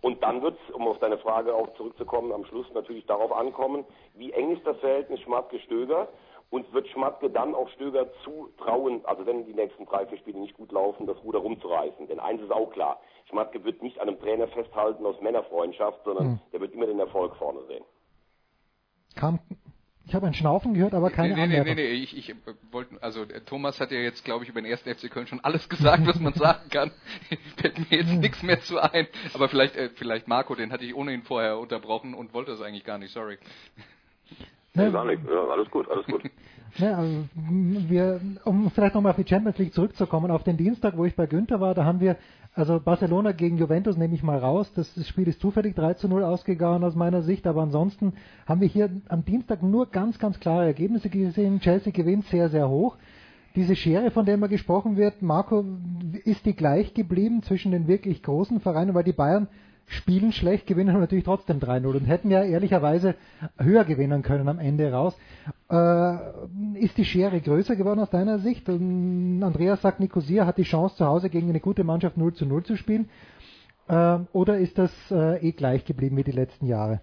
[0.00, 3.84] Und dann wird es, um auf deine Frage auch zurückzukommen, am Schluss natürlich darauf ankommen,
[4.14, 6.08] wie eng ist das Verhältnis Schmatke-Stöger
[6.50, 10.56] und wird Schmatke dann auch Stöger zutrauen, also wenn die nächsten drei, vier Spiele nicht
[10.56, 12.08] gut laufen, das Ruder rumzureißen.
[12.08, 16.24] Denn eins ist auch klar, Schmatke wird nicht an einem Trainer festhalten aus Männerfreundschaft, sondern
[16.24, 16.40] hm.
[16.52, 17.84] der wird immer den Erfolg vorne sehen.
[19.14, 19.38] Kam
[20.10, 21.76] ich habe ein Schnaufen gehört, aber keine nee, nee, Anmerkung.
[21.76, 22.34] Nee, nee, nee, ich, ich
[22.72, 25.68] wollte, also Thomas hat ja jetzt, glaube ich, über den ersten FC Köln schon alles
[25.68, 26.90] gesagt, was man sagen kann.
[27.58, 29.06] Fällt mir jetzt nichts mehr zu ein.
[29.34, 32.84] Aber vielleicht, äh, vielleicht Marco, den hatte ich ohnehin vorher unterbrochen und wollte das eigentlich
[32.84, 33.38] gar nicht, sorry.
[34.72, 35.20] Nee, gar nicht.
[35.28, 36.22] Ja, alles gut, alles gut.
[36.76, 41.04] Ja, also wir, um vielleicht nochmal auf die Champions League zurückzukommen, auf den Dienstag, wo
[41.04, 42.16] ich bei Günther war, da haben wir,
[42.54, 46.24] also Barcelona gegen Juventus nehme ich mal raus, das Spiel ist zufällig 3 zu 0
[46.24, 48.14] ausgegangen aus meiner Sicht, aber ansonsten
[48.46, 51.60] haben wir hier am Dienstag nur ganz, ganz klare Ergebnisse gesehen.
[51.60, 52.96] Chelsea gewinnt sehr, sehr hoch.
[53.54, 55.64] Diese Schere, von der immer gesprochen wird, Marco,
[56.24, 59.48] ist die gleich geblieben zwischen den wirklich großen Vereinen, weil die Bayern
[59.90, 63.16] spielen schlecht, gewinnen natürlich trotzdem 3-0 und hätten ja ehrlicherweise
[63.58, 65.18] höher gewinnen können am Ende raus.
[65.68, 66.16] Äh,
[66.78, 68.68] ist die Schere größer geworden aus deiner Sicht?
[68.68, 72.46] Und Andreas sagt, Nicosia hat die Chance zu Hause gegen eine gute Mannschaft 0 zu
[72.46, 73.10] 0 zu spielen.
[73.88, 77.00] Äh, oder ist das äh, eh gleich geblieben wie die letzten Jahre?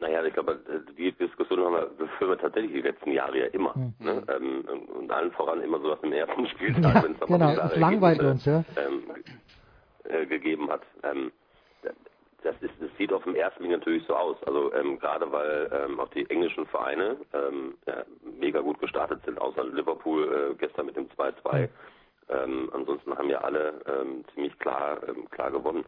[0.00, 0.60] Naja, ich glaube,
[0.96, 3.74] die Diskussion haben wir, führen wir tatsächlich die letzten Jahre ja immer.
[3.76, 3.94] Mhm.
[3.98, 4.22] Ne?
[4.34, 4.64] Ähm,
[4.96, 8.22] und allen voran immer so was im ersten Spieltag, ja, wenn es genau, das langweilt
[8.22, 8.64] uns, ja.
[8.76, 9.02] Ähm,
[10.04, 10.82] äh, gegeben hat.
[11.02, 11.32] Ähm,
[12.42, 14.36] das, ist, das sieht auf dem ersten Blick natürlich so aus.
[14.44, 18.04] Also ähm, gerade weil ähm, auch die englischen Vereine ähm, ja,
[18.38, 21.68] mega gut gestartet sind, außer Liverpool äh, gestern mit dem 2-2.
[22.30, 25.84] Ähm, ansonsten haben ja alle ähm, ziemlich klar ähm, klar gewonnen.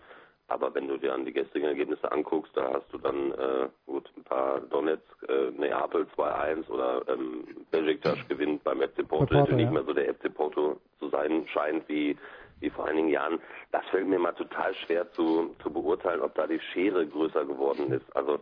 [0.51, 4.11] Aber wenn du dir an die gestrigen Ergebnisse anguckst, da hast du dann äh, gut
[4.17, 9.71] ein paar Donetsk, äh, Neapel 2-1 oder ähm, Besiktas gewinnt beim FC Porto, der nicht
[9.71, 12.17] mehr so der FC Porto zu sein scheint wie
[12.61, 13.41] wie vor einigen Jahren,
[13.73, 17.93] das fällt mir mal total schwer zu, zu beurteilen, ob da die Schere größer geworden
[17.93, 18.05] ist.
[18.15, 18.41] Also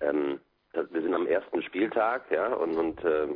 [0.00, 0.40] ähm,
[0.72, 3.28] das, wir sind am ersten Spieltag, ja, und, und äh,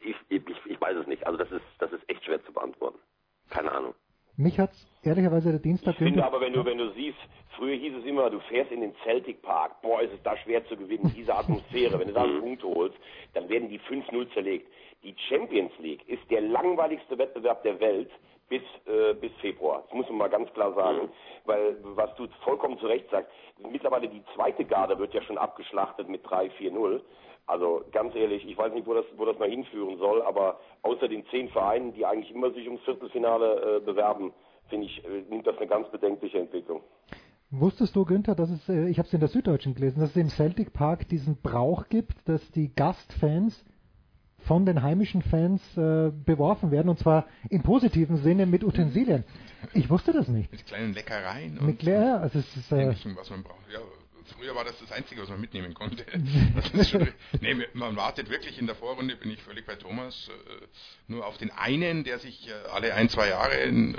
[0.00, 1.26] ich, ich, ich weiß es nicht.
[1.26, 2.98] Also das ist, das ist echt schwer zu beantworten.
[3.50, 3.94] Keine Ahnung.
[4.36, 7.18] Mich hat's ehrlicherweise der Dienstag Ich finde aber, wenn du, wenn du siehst,
[7.56, 10.66] früher hieß es immer, du fährst in den Celtic Park, boah, ist es da schwer
[10.66, 12.96] zu gewinnen, diese Atmosphäre, wenn du da einen Punkt holst,
[13.34, 14.72] dann werden die 5-0 zerlegt.
[15.02, 18.10] Die Champions League ist der langweiligste Wettbewerb der Welt
[18.48, 19.82] bis, äh, bis Februar.
[19.86, 21.08] Das muss man mal ganz klar sagen,
[21.44, 23.30] weil, was du vollkommen zu Recht sagst,
[23.70, 27.00] mittlerweile die zweite Garde wird ja schon abgeschlachtet mit 3-4-0.
[27.46, 31.08] Also ganz ehrlich, ich weiß nicht, wo das, wo das mal hinführen soll, aber außer
[31.08, 34.32] den zehn Vereinen, die eigentlich immer sich ums Viertelfinale äh, bewerben,
[34.68, 36.82] finde ich, äh, nimmt das eine ganz bedenkliche Entwicklung.
[37.50, 40.16] Wusstest du, Günther, dass es, äh, ich habe es in der Süddeutschen gelesen, dass es
[40.16, 43.64] im Celtic Park diesen Brauch gibt, dass die Gastfans
[44.38, 49.24] von den heimischen Fans äh, beworfen werden und zwar im positiven Sinne mit Utensilien.
[49.74, 50.50] Ich wusste das nicht.
[50.50, 53.60] Mit kleinen Leckereien Mit Kle- ja, also es ist, äh, Ähnlichem, was man braucht.
[53.72, 53.78] Ja,
[54.28, 56.04] früher war das das Einzige, was man mitnehmen konnte.
[56.84, 57.08] Schon,
[57.40, 60.66] nee, man wartet wirklich in der Vorrunde, bin ich völlig bei Thomas, äh,
[61.08, 63.94] nur auf den einen, der sich äh, alle ein, zwei Jahre, äh,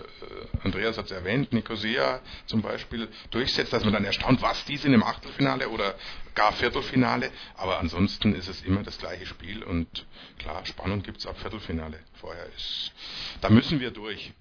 [0.63, 4.93] Andreas hat es erwähnt, Nicosia zum Beispiel, durchsetzt, dass man dann erstaunt, was die sind
[4.93, 5.95] im Achtelfinale oder
[6.35, 7.31] gar Viertelfinale.
[7.55, 10.05] Aber ansonsten ist es immer das gleiche Spiel und
[10.39, 11.99] klar, Spannung gibt es ab Viertelfinale.
[12.15, 12.91] Vorher ist,
[13.41, 14.33] da müssen wir durch.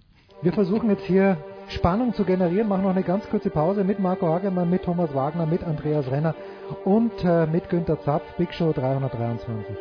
[0.42, 1.42] Wir versuchen jetzt hier
[1.72, 5.46] Spannung zu generieren, machen noch eine ganz kurze Pause mit Marco Hagemann, mit Thomas Wagner,
[5.46, 6.34] mit Andreas Renner
[6.84, 9.76] und äh, mit Günter Zapf, Big Show 323.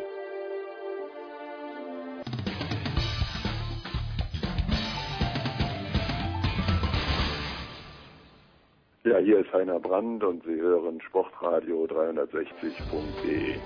[9.04, 13.56] Ja, hier ist Heiner Brand und Sie hören Sportradio 360.de.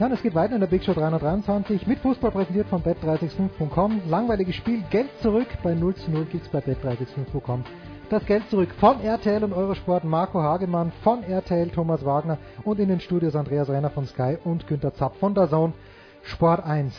[0.00, 4.00] Und es geht weiter in der Big Show 323 mit Fußball präsentiert von bet365.com.
[4.08, 5.46] Langweiliges Spiel, Geld zurück.
[5.62, 7.62] Bei 0 zu 0 gibt's bei bet365.com.
[8.08, 12.88] Das Geld zurück von RTL und Eurosport, Marco Hagemann von RTL, Thomas Wagner und in
[12.88, 15.74] den Studios Andreas Renner von Sky und Günter Zapp von der Zone
[16.22, 16.94] Sport 1.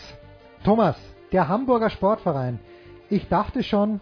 [0.63, 0.95] Thomas,
[1.31, 2.59] der Hamburger Sportverein.
[3.09, 3.99] Ich dachte schon,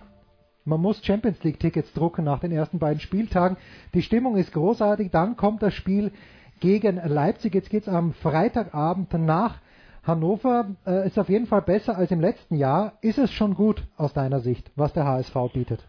[0.65, 3.55] man muss Champions League Tickets drucken nach den ersten beiden Spieltagen.
[3.93, 5.09] Die Stimmung ist großartig.
[5.09, 6.11] Dann kommt das Spiel
[6.59, 7.53] gegen Leipzig.
[7.53, 9.59] Jetzt geht's am Freitagabend nach
[10.05, 10.75] Hannover.
[10.85, 12.93] Äh, ist auf jeden Fall besser als im letzten Jahr.
[13.01, 15.79] Ist es schon gut aus deiner Sicht, was der HSV bietet?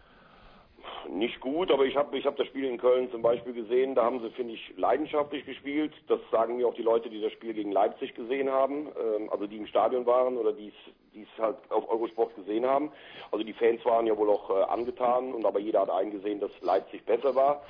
[1.09, 3.95] Nicht gut, aber ich habe ich hab das Spiel in Köln zum Beispiel gesehen.
[3.95, 5.91] Da haben sie, finde ich, leidenschaftlich gespielt.
[6.07, 8.87] Das sagen mir auch die Leute, die das Spiel gegen Leipzig gesehen haben.
[8.87, 10.71] Ähm, also die im Stadion waren oder die
[11.13, 12.91] es halt auf Eurosport gesehen haben.
[13.31, 16.51] Also die Fans waren ja wohl auch äh, angetan und aber jeder hat eingesehen, dass
[16.61, 17.61] Leipzig besser war.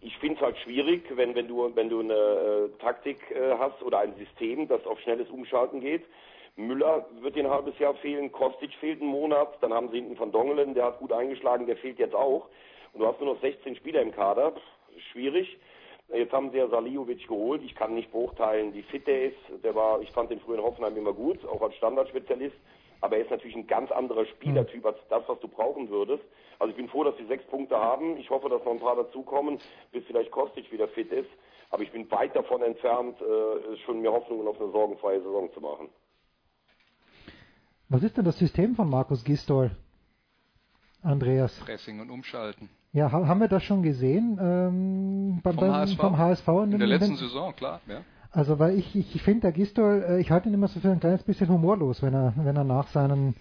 [0.00, 3.82] Ich finde es halt schwierig, wenn, wenn du, wenn du eine äh, Taktik äh, hast
[3.82, 6.04] oder ein System, das auf schnelles Umschalten geht.
[6.56, 10.32] Müller wird ein halbes Jahr fehlen, Kostic fehlt einen Monat, dann haben sie hinten Van
[10.32, 12.48] Dongelen, der hat gut eingeschlagen, der fehlt jetzt auch.
[12.92, 14.54] Und du hast nur noch 16 Spieler im Kader,
[15.12, 15.58] schwierig.
[16.12, 19.36] Jetzt haben sie ja Saliovic geholt, ich kann nicht beurteilen, wie fit der ist.
[19.62, 22.56] Der war, ich fand den früher in Hoffenheim immer gut, auch als Standardspezialist.
[23.02, 26.24] Aber er ist natürlich ein ganz anderer Spielertyp als das, was du brauchen würdest.
[26.58, 28.16] Also ich bin froh, dass sie sechs Punkte haben.
[28.16, 29.58] Ich hoffe, dass noch ein paar dazukommen,
[29.92, 31.28] bis vielleicht Kostic wieder fit ist.
[31.70, 35.60] Aber ich bin weit davon entfernt, äh, schon mir Hoffnungen auf eine sorgenfreie Saison zu
[35.60, 35.88] machen.
[37.88, 39.70] Was ist denn das System von Markus Gistol,
[41.02, 41.58] Andreas?
[41.60, 42.68] Pressing und Umschalten.
[42.92, 45.96] Ja, ha- haben wir das schon gesehen ähm, beim, Vom HSV.
[46.00, 46.48] vom HSV?
[46.48, 47.80] In der den- letzten Saison, klar.
[47.86, 48.02] Ja.
[48.30, 50.90] Also weil ich, ich, ich finde, der Gistol, äh, ich halte ihn immer so für
[50.90, 53.34] ein kleines bisschen humorlos, wenn er, wenn er nach seinen, äh,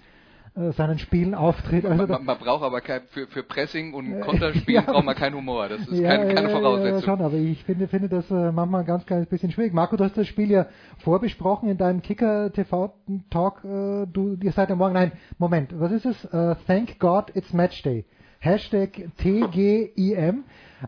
[0.71, 1.85] seinen Spielen auftritt.
[1.85, 4.91] Also Man, man, man braucht aber kein, für, für Pressing und Äh, Konterspielen ja.
[4.91, 5.69] braucht man keinen Humor.
[5.69, 7.03] Das ist ja, keine, keine ja, Ja, Voraussetzung.
[7.03, 9.73] schon, aber ich finde, finde das äh, manchmal ein ganz kleines bisschen schwierig.
[9.73, 10.65] Marco, du hast das Spiel ja
[10.99, 12.93] vorbesprochen in deinem Kicker TV
[13.29, 13.63] Talk.
[13.63, 16.25] Äh, du, ihr seid ja morgen, nein, Moment, was ist es?
[16.25, 18.05] Äh, thank God it's Matchday.
[18.39, 20.43] Hashtag TGIM.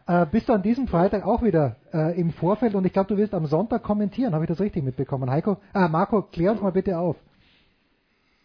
[0.07, 3.17] Äh, bist du an diesem Freitag auch wieder äh, im Vorfeld und ich glaube, du
[3.17, 4.34] wirst am Sonntag kommentieren.
[4.36, 5.30] Habe ich das richtig mitbekommen?
[5.32, 7.15] Heiko, äh, Marco, klär uns mal bitte auf.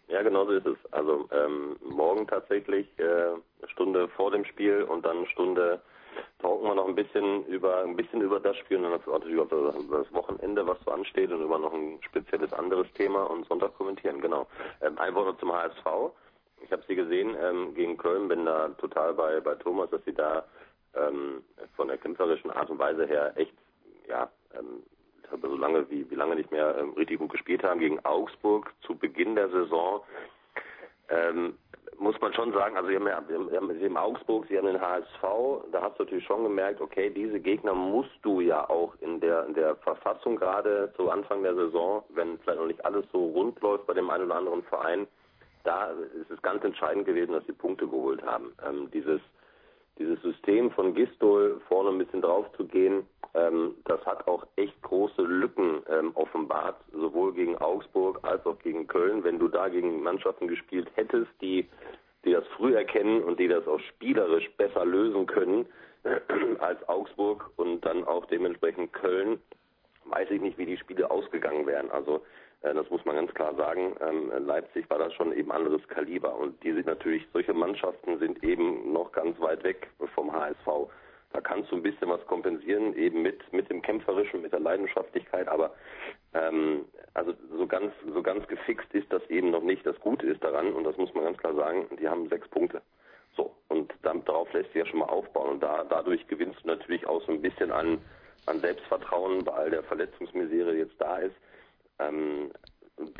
[0.07, 0.77] Ja, genau so ist es.
[0.91, 5.81] Also ähm, morgen tatsächlich äh, eine Stunde vor dem Spiel und dann eine Stunde
[6.39, 9.73] talken wir noch ein bisschen über ein bisschen über das Spiel und dann natürlich über
[9.97, 14.21] das, Wochenende, was so ansteht und über noch ein spezielles anderes Thema und Sonntag kommentieren,
[14.21, 14.47] genau.
[14.81, 16.13] Ähm, ein Wort zum HSV.
[16.61, 20.13] Ich habe sie gesehen ähm, gegen Köln, bin da total bei, bei Thomas, dass sie
[20.13, 20.45] da
[20.95, 21.43] ähm,
[21.75, 23.53] von der kämpferischen Art und Weise her echt,
[24.07, 24.83] ja, ähm,
[25.25, 28.03] ich habe so lange wie, wie lange nicht mehr ähm, richtig gut gespielt haben gegen
[28.05, 30.01] Augsburg zu Beginn der Saison.
[31.09, 31.57] Ähm,
[31.97, 34.65] muss man schon sagen, also sie haben ja sie haben, sie haben Augsburg, sie haben
[34.65, 35.21] den HSV,
[35.71, 39.45] da hast du natürlich schon gemerkt, okay, diese Gegner musst du ja auch in der
[39.45, 43.59] in der Verfassung gerade zu Anfang der Saison, wenn vielleicht noch nicht alles so rund
[43.61, 45.07] läuft bei dem einen oder anderen Verein,
[45.63, 48.53] da ist es ganz entscheidend gewesen, dass sie Punkte geholt haben.
[48.67, 49.21] Ähm, dieses
[49.97, 54.81] dieses System von Gistol vorne ein bisschen drauf zu gehen, ähm, das hat auch echt
[54.81, 59.23] große Lücken ähm, offenbart, sowohl gegen Augsburg als auch gegen Köln.
[59.23, 61.67] Wenn du da gegen Mannschaften gespielt hättest, die,
[62.23, 65.65] die das früh erkennen und die das auch spielerisch besser lösen können
[66.03, 66.19] äh,
[66.59, 69.39] als Augsburg und dann auch dementsprechend Köln,
[70.05, 71.91] weiß ich nicht, wie die Spiele ausgegangen wären.
[71.91, 72.23] Also
[72.61, 73.97] äh, das muss man ganz klar sagen.
[73.99, 78.41] Ähm, Leipzig war das schon eben anderes Kaliber und die sind natürlich, solche Mannschaften sind
[78.45, 80.89] eben noch ganz weit weg vom HSV.
[81.35, 85.49] Da kannst du ein bisschen was kompensieren, eben mit, mit dem Kämpferischen, mit der Leidenschaftlichkeit,
[85.49, 85.73] aber
[86.33, 89.85] ähm, also so ganz, so ganz gefixt ist das eben noch nicht.
[89.85, 92.81] Das Gute ist daran, und das muss man ganz klar sagen, die haben sechs Punkte.
[93.35, 95.49] So, und dann, darauf lässt sich ja schon mal aufbauen.
[95.55, 97.97] Und da, dadurch gewinnst du natürlich auch so ein bisschen an,
[98.45, 101.35] an Selbstvertrauen bei all der Verletzungsmisere, die jetzt da ist.
[101.99, 102.49] Ähm,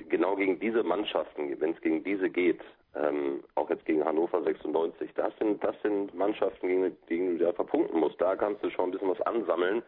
[0.07, 2.61] genau gegen diese Mannschaften, wenn es gegen diese geht,
[2.95, 7.45] ähm, auch jetzt gegen Hannover 96, das sind, das sind Mannschaften, gegen, gegen die du
[7.45, 8.19] da verpunkten musst.
[8.21, 9.83] Da kannst du schon ein bisschen was ansammeln,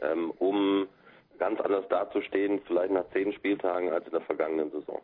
[0.00, 0.88] ähm, um
[1.38, 5.00] ganz anders dazustehen, vielleicht nach zehn Spieltagen als in der vergangenen Saison.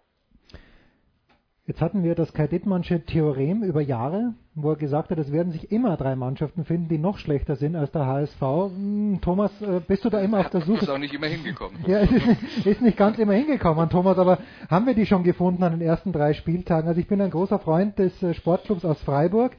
[1.69, 5.51] Jetzt hatten wir das Kai Dittmannsche Theorem über Jahre, wo er gesagt hat, es werden
[5.51, 8.41] sich immer drei Mannschaften finden, die noch schlechter sind als der HSV.
[8.41, 10.85] Hm, Thomas, äh, bist du da immer auf der Suche?
[10.85, 11.81] Ist auch nicht immer hingekommen.
[11.89, 14.39] Ja, es ist, ist nicht ganz immer hingekommen, Thomas, aber
[14.71, 16.87] haben wir die schon gefunden an den ersten drei Spieltagen?
[16.87, 19.51] Also ich bin ein großer Freund des äh, Sportclubs aus Freiburg,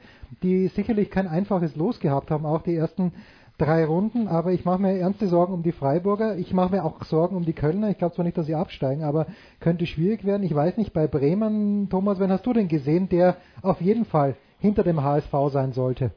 [0.42, 3.12] die sicherlich kein einfaches Los gehabt haben, auch die ersten
[3.58, 6.36] drei Runden, aber ich mache mir ernste Sorgen um die Freiburger.
[6.36, 7.90] Ich mache mir auch Sorgen um die Kölner.
[7.90, 9.26] Ich glaube zwar nicht, dass sie absteigen, aber
[9.60, 10.44] könnte schwierig werden.
[10.44, 14.36] Ich weiß nicht, bei Bremen, Thomas, wen hast du denn gesehen, der auf jeden Fall
[14.60, 16.12] hinter dem HSV sein sollte?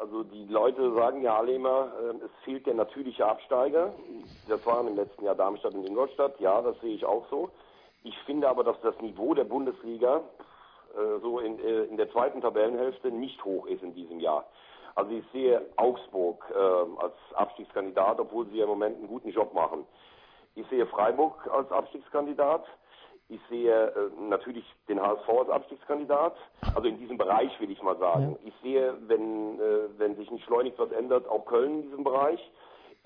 [0.00, 3.92] Also die Leute sagen ja alle immer, äh, es fehlt der natürliche Absteiger.
[4.48, 6.38] Das waren im letzten Jahr Darmstadt und Ingolstadt.
[6.40, 7.50] Ja, das sehe ich auch so.
[8.04, 10.20] Ich finde aber, dass das Niveau der Bundesliga
[10.94, 14.44] äh, so in, äh, in der zweiten Tabellenhälfte nicht hoch ist in diesem Jahr.
[14.94, 19.52] Also ich sehe Augsburg äh, als Abstiegskandidat, obwohl sie ja im Moment einen guten Job
[19.54, 19.84] machen.
[20.54, 22.64] Ich sehe Freiburg als Abstiegskandidat.
[23.28, 26.36] Ich sehe äh, natürlich den HSV als Abstiegskandidat.
[26.74, 28.38] Also in diesem Bereich will ich mal sagen.
[28.44, 32.40] Ich sehe, wenn, äh, wenn sich nicht schleunig was ändert, auch Köln in diesem Bereich.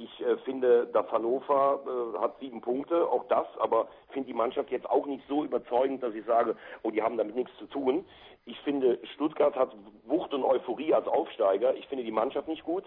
[0.01, 4.71] Ich äh, finde, dass Hannover äh, hat sieben Punkte, auch das, aber finde die Mannschaft
[4.71, 8.05] jetzt auch nicht so überzeugend, dass ich sage, oh, die haben damit nichts zu tun.
[8.47, 9.75] Ich finde, Stuttgart hat
[10.07, 11.75] Wucht und Euphorie als Aufsteiger.
[11.75, 12.85] Ich finde die Mannschaft nicht gut.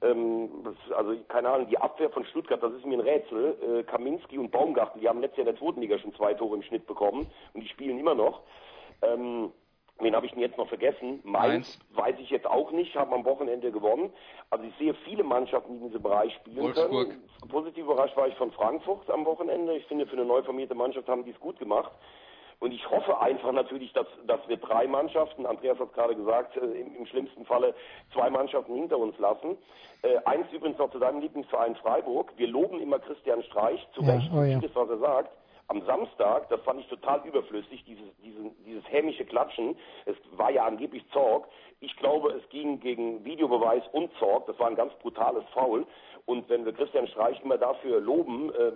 [0.00, 3.56] Ähm, das, also keine Ahnung, die Abwehr von Stuttgart, das ist mir ein Rätsel.
[3.60, 6.56] Äh, Kaminski und Baumgarten, die haben letztes Jahr in der zweiten Liga schon zwei Tore
[6.56, 8.40] im Schnitt bekommen und die spielen immer noch.
[9.02, 9.52] Ähm,
[9.98, 11.20] Wen habe ich denn jetzt noch vergessen?
[11.24, 14.12] Mainz, weiß ich jetzt auch nicht, haben am Wochenende gewonnen.
[14.50, 17.08] Also ich sehe viele Mannschaften, die in diesem Bereich spielen Wolfsburg.
[17.08, 17.48] können.
[17.48, 19.74] Positiv überrascht war ich von Frankfurt am Wochenende.
[19.76, 21.92] Ich finde, für eine neu formierte Mannschaft haben die es gut gemacht.
[22.58, 26.60] Und ich hoffe einfach natürlich, dass, dass wir drei Mannschaften, Andreas hat gerade gesagt, äh,
[26.60, 27.74] im, im, schlimmsten Falle
[28.12, 29.58] zwei Mannschaften hinter uns lassen.
[30.02, 32.32] Äh, eins übrigens noch zu deinem Lieblingsverein Freiburg.
[32.36, 34.58] Wir loben immer Christian Streich, zu Ja, Recht, oh ja.
[34.58, 35.30] vieles, was er sagt.
[35.68, 39.76] Am Samstag, das fand ich total überflüssig, dieses, dieses, dieses hämische Klatschen.
[40.04, 41.48] Es war ja angeblich Zorg.
[41.80, 44.46] Ich glaube, es ging gegen Videobeweis und Zorg.
[44.46, 45.86] Das war ein ganz brutales Foul.
[46.24, 48.72] Und wenn wir Christian Streich immer dafür loben, äh,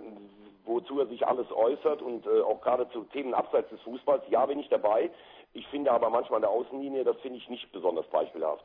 [0.65, 4.45] wozu er sich alles äußert und äh, auch gerade zu Themen abseits des Fußballs, ja,
[4.45, 5.09] bin ich dabei.
[5.53, 8.63] Ich finde aber manchmal an der Außenlinie, das finde ich nicht besonders beispielhaft.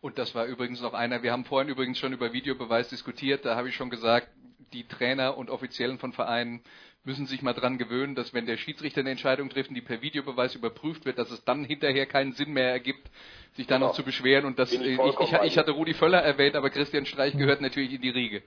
[0.00, 3.56] Und das war übrigens noch einer, wir haben vorhin übrigens schon über Videobeweis diskutiert, da
[3.56, 4.28] habe ich schon gesagt,
[4.72, 6.62] die Trainer und Offiziellen von Vereinen
[7.04, 10.54] müssen sich mal dran gewöhnen, dass wenn der Schiedsrichter eine Entscheidung trifft, die per Videobeweis
[10.54, 13.10] überprüft wird, dass es dann hinterher keinen Sinn mehr ergibt,
[13.54, 13.88] sich dann Genau.
[13.88, 14.44] noch zu beschweren.
[14.44, 17.62] Und das, ich äh, ich, ich, ich hatte Rudi Völler erwähnt, aber Christian Streich gehört
[17.62, 18.42] natürlich in die Riege.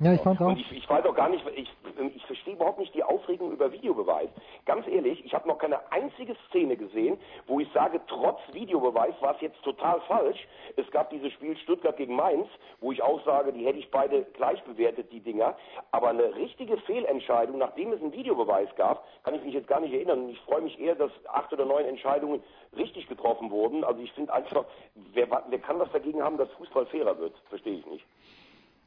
[0.00, 0.46] Ja, ich fand auch.
[0.46, 1.68] Und ich, ich weiß auch gar nicht, ich,
[2.14, 4.28] ich verstehe überhaupt nicht die Aufregung über Videobeweis.
[4.64, 7.18] Ganz ehrlich, ich habe noch keine einzige Szene gesehen,
[7.48, 10.46] wo ich sage, trotz Videobeweis war es jetzt total falsch.
[10.76, 12.46] Es gab dieses Spiel Stuttgart gegen Mainz,
[12.80, 15.56] wo ich auch sage, die hätte ich beide gleich bewertet, die Dinger.
[15.90, 19.92] Aber eine richtige Fehlentscheidung, nachdem es einen Videobeweis gab, kann ich mich jetzt gar nicht
[19.92, 20.20] erinnern.
[20.20, 22.40] Und ich freue mich eher, dass acht oder neun Entscheidungen
[22.76, 23.82] richtig getroffen wurden.
[23.82, 24.64] Also ich finde einfach,
[25.12, 27.34] wer, wer kann was dagegen haben, dass Fußball fairer wird?
[27.48, 28.04] Verstehe ich nicht.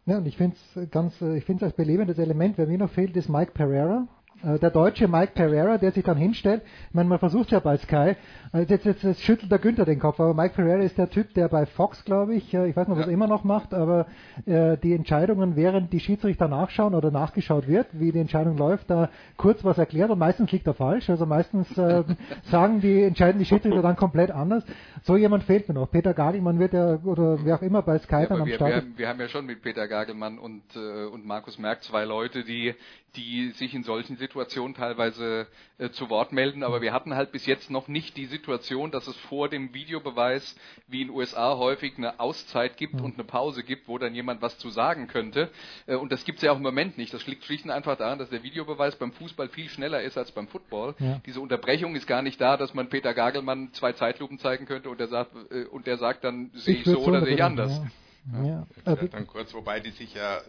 [0.05, 2.77] Ja, und ich finde es ganz, äh, ich finde es als belebendes Element, wer mir
[2.77, 4.07] noch fehlt, ist Mike Pereira.
[4.43, 7.77] Äh, Der deutsche Mike Pereira, der sich dann hinstellt, ich meine, man versucht ja bei
[7.77, 8.15] Sky,
[8.53, 11.33] äh, jetzt, jetzt, jetzt schüttelt der Günther den Kopf, aber Mike Pereira ist der Typ,
[11.33, 14.07] der bei Fox, glaube ich, äh, ich weiß nicht, was er immer noch macht, aber
[14.45, 19.09] äh, die Entscheidungen, während die Schiedsrichter nachschauen oder nachgeschaut wird, wie die Entscheidung läuft, da
[19.37, 22.03] kurz was erklärt und meistens liegt er falsch, also meistens äh,
[22.43, 24.63] sagen die, entscheiden die Schiedsrichter dann komplett anders.
[25.03, 25.89] So jemand fehlt mir noch.
[25.89, 28.69] Peter Gagelmann wird ja, oder wer auch immer bei Sky Ja, dann am wir, Start
[28.69, 32.05] wir, haben, wir haben ja schon mit Peter Gagelmann und, äh, und Markus Merck zwei
[32.05, 32.73] Leute, die,
[33.15, 37.31] die sich in solchen Situationen Situation teilweise äh, zu Wort melden, aber wir hatten halt
[37.33, 40.55] bis jetzt noch nicht die Situation, dass es vor dem Videobeweis
[40.87, 43.03] wie in den USA häufig eine Auszeit gibt Mhm.
[43.03, 45.49] und eine Pause gibt, wo dann jemand was zu sagen könnte.
[45.85, 47.13] Äh, und das gibt es ja auch im Moment nicht.
[47.13, 50.31] Das liegt schlicht und einfach daran, dass der Videobeweis beim Fußball viel schneller ist als
[50.31, 50.95] beim Football.
[50.99, 51.21] Ja.
[51.25, 54.99] Diese Unterbrechung ist gar nicht da, dass man Peter Gagelmann zwei Zeitlupen zeigen könnte und
[54.99, 57.71] der sagt, äh, und der sagt dann, sehe ich, so oder sehe ich anders.
[57.71, 58.43] Ja.
[58.43, 58.67] Ja.
[58.85, 60.41] Ja, vielleicht dann kurz, wobei die sich ja, äh,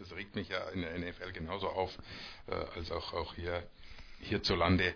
[0.00, 1.96] das regt mich ja in der NFL genauso auf,
[2.46, 3.62] äh, als auch, auch hier
[4.20, 4.94] hierzulande.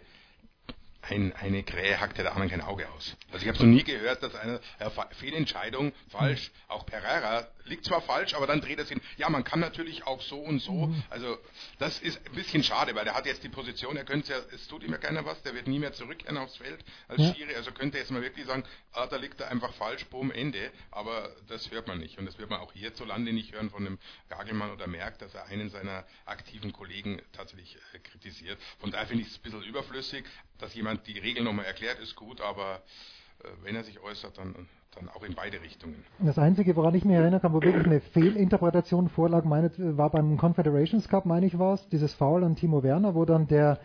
[1.02, 3.14] Ein, eine Krähe hackt der anderen kein Auge aus.
[3.30, 8.00] Also ich habe noch nie gehört, dass eine äh, Fehlentscheidung falsch, auch Pereira liegt zwar
[8.02, 9.02] falsch, aber dann dreht er sich hin.
[9.16, 10.94] Ja, man kann natürlich auch so und so.
[11.10, 11.38] Also
[11.78, 14.66] das ist ein bisschen schade, weil der hat jetzt die Position, er könnte ja, es
[14.68, 17.34] tut ihm ja keiner was, der wird nie mehr zurückkehren aufs Feld als Ja.
[17.34, 17.54] Schiri.
[17.54, 20.70] Also könnte er jetzt mal wirklich sagen, ah, da liegt er einfach falsch, boom, Ende.
[20.90, 22.18] Aber das hört man nicht.
[22.18, 23.98] Und das wird man auch hierzulande nicht hören von dem
[24.28, 28.58] Gagelmann oder merkt, dass er einen seiner aktiven Kollegen tatsächlich äh, kritisiert.
[28.80, 30.24] Von daher finde ich es ein bisschen überflüssig,
[30.58, 32.82] dass jemand die Regeln nochmal erklärt, ist gut, aber
[33.42, 35.96] äh, wenn er sich äußert, dann, dann auch in beide Richtungen.
[36.18, 40.36] Das Einzige, woran ich mich erinnern kann, wo wirklich eine Fehlinterpretation vorlag, meine, war beim
[40.36, 43.78] Confederations Cup, meine ich war es, dieses Foul an Timo Werner, wo dann der,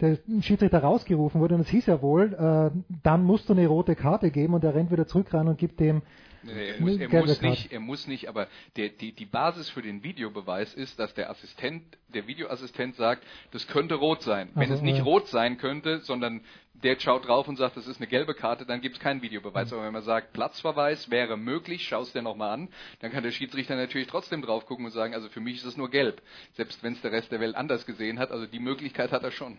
[0.00, 2.70] der Schiedsrichter rausgerufen wurde und es hieß ja wohl, äh,
[3.02, 5.80] dann musst du eine rote Karte geben und er rennt wieder zurück rein und gibt
[5.80, 6.02] dem
[6.44, 9.82] Nee, er muss, er muss nicht, er muss nicht, aber der, die, die Basis für
[9.82, 14.50] den Videobeweis ist, dass der Assistent, der Videoassistent sagt, das könnte rot sein.
[14.54, 15.04] Wenn Also, es nicht ja.
[15.04, 16.42] rot sein könnte, sondern
[16.82, 19.72] der schaut drauf und sagt, das ist eine gelbe Karte, dann gibt es keinen Videobeweis.
[19.72, 22.68] Aber wenn man sagt, Platzverweis wäre möglich, schaust dir nochmal an,
[23.00, 25.76] dann kann der Schiedsrichter natürlich trotzdem drauf gucken und sagen, also für mich ist es
[25.76, 26.20] nur gelb.
[26.52, 29.30] Selbst wenn es der Rest der Welt anders gesehen hat, also die Möglichkeit hat er
[29.30, 29.56] schon.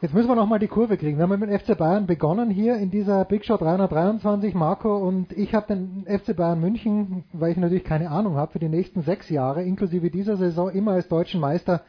[0.00, 1.18] Jetzt müssen wir nochmal die Kurve kriegen.
[1.18, 5.32] Wir haben mit dem FC Bayern begonnen hier in dieser Big Show 323, Marco, und
[5.32, 9.02] ich habe den FC Bayern München, weil ich natürlich keine Ahnung habe, für die nächsten
[9.02, 11.82] sechs Jahre, inklusive dieser Saison, immer als deutschen Meister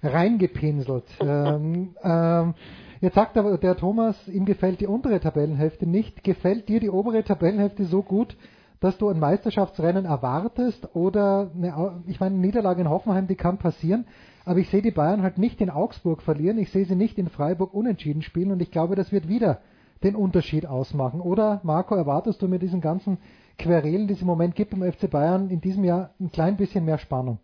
[0.00, 1.06] reingepinselt.
[1.20, 2.54] ähm, ähm,
[3.00, 6.22] jetzt sagt aber der Thomas, ihm gefällt die untere Tabellenhälfte nicht.
[6.22, 8.36] Gefällt dir die obere Tabellenhälfte so gut,
[8.80, 13.58] dass du ein Meisterschaftsrennen erwartest oder eine, ich meine, eine Niederlage in Hoffenheim, die kann
[13.58, 14.06] passieren,
[14.44, 17.28] aber ich sehe die Bayern halt nicht in Augsburg verlieren, ich sehe sie nicht in
[17.28, 19.60] Freiburg unentschieden spielen und ich glaube, das wird wieder
[20.02, 21.20] den Unterschied ausmachen.
[21.20, 23.18] Oder Marco, erwartest du mit diesen ganzen
[23.58, 26.84] Querelen, die es im Moment gibt im FC Bayern, in diesem Jahr ein klein bisschen
[26.84, 27.38] mehr Spannung?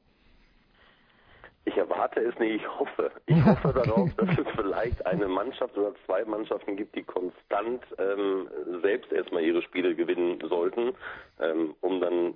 [1.64, 3.10] Ich erwarte es nicht, ich hoffe.
[3.26, 8.48] Ich hoffe darauf, dass es vielleicht eine Mannschaft oder zwei Mannschaften gibt, die konstant ähm,
[8.82, 10.94] selbst erstmal ihre Spiele gewinnen sollten,
[11.40, 12.34] ähm, um dann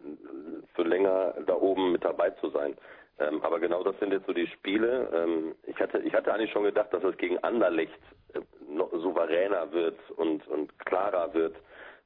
[0.75, 2.77] für länger da oben mit dabei zu sein.
[3.19, 5.09] Ähm, aber genau das sind jetzt so die Spiele.
[5.13, 7.99] Ähm, ich hatte, ich hatte eigentlich schon gedacht, dass es gegen Anderlecht
[8.35, 11.57] äh, noch souveräner wird und, und klarer wird.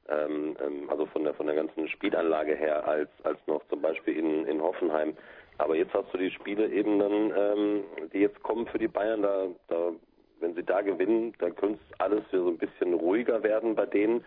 [0.07, 4.17] Ähm, ähm, also von der von der ganzen Spielanlage her als als noch zum Beispiel
[4.17, 5.15] in, in Hoffenheim.
[5.57, 7.83] Aber jetzt hast du die Spiele eben dann, ähm,
[8.13, 9.91] die jetzt kommen für die Bayern, da, da
[10.39, 13.85] wenn sie da gewinnen, dann könnte es alles wieder so ein bisschen ruhiger werden bei
[13.85, 14.25] denen.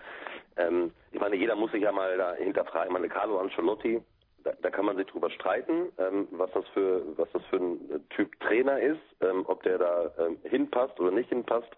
[0.57, 2.89] Ähm, ich meine, jeder muss sich ja mal da hinterfragen.
[2.89, 4.01] Ich meine, Carlo Ancelotti,
[4.45, 8.07] da, da kann man sich drüber streiten, ähm, was das für was das für ein
[8.11, 11.71] Typ Trainer ist, ähm, ob der da ähm, hinpasst oder nicht hinpasst.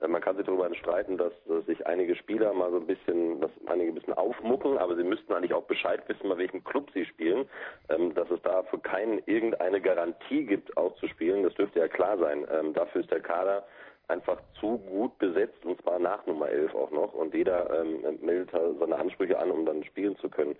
[0.00, 1.32] Äh, man kann sich darüber streiten, dass,
[1.66, 5.32] sich einige Spieler mal so ein bisschen, dass einige ein bisschen aufmucken, aber sie müssten
[5.32, 7.48] eigentlich auch Bescheid wissen, bei welchem Club sie spielen,
[7.88, 11.42] ähm, dass es da für keinen irgendeine Garantie gibt, auszuspielen.
[11.42, 12.46] Das dürfte ja klar sein.
[12.50, 13.64] Ähm, dafür ist der Kader
[14.08, 18.50] einfach zu gut besetzt und zwar nach Nummer 11 auch noch und jeder ähm, meldet
[18.50, 20.56] seine Ansprüche an, um dann spielen zu können.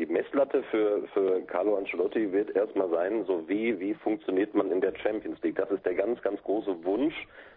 [0.00, 4.80] Die Messlatte für, für Carlo Ancelotti wird erstmal sein, so wie, wie funktioniert man in
[4.80, 5.56] der Champions League.
[5.56, 7.14] Das ist der ganz, ganz große Wunsch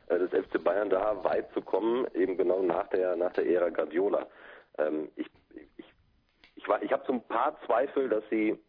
[0.09, 3.69] äh, des FC Bayern da, weit zu kommen, eben genau nach der, nach der Ära
[3.69, 4.27] Guardiola.
[4.77, 5.27] Ähm, ich
[5.77, 5.85] ich,
[6.57, 8.59] ich, ich habe so ein paar Zweifel, dass sie,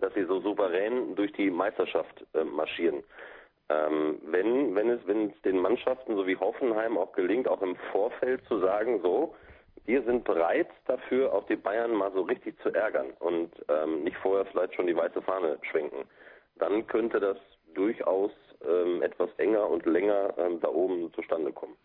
[0.00, 3.02] dass sie so souverän durch die Meisterschaft äh, marschieren.
[3.68, 7.74] Ähm, wenn, wenn, es, wenn es den Mannschaften so wie Hoffenheim auch gelingt, auch im
[7.90, 9.34] Vorfeld zu sagen, so,
[9.84, 14.16] wir sind bereit dafür, auch die Bayern mal so richtig zu ärgern und ähm, nicht
[14.18, 16.04] vorher vielleicht schon die weiße Fahne schwenken,
[16.56, 17.36] dann könnte das
[17.74, 18.30] durchaus
[18.64, 21.76] ähm, etwas enger und länger ähm, da oben zustande kommen.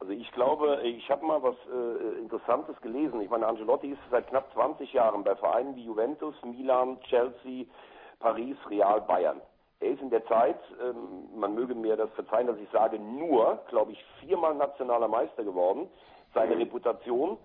[0.00, 3.20] Also ich glaube, ich habe mal was äh, Interessantes gelesen.
[3.20, 7.66] Ich meine, Angelotti ist seit knapp 20 Jahren bei Vereinen wie Juventus, Milan, Chelsea,
[8.18, 9.40] Paris, Real, Bayern.
[9.80, 13.60] Er ist in der Zeit, ähm, man möge mir das verzeihen, dass ich sage, nur,
[13.68, 15.88] glaube ich, viermal nationaler Meister geworden.
[16.34, 17.38] Seine Reputation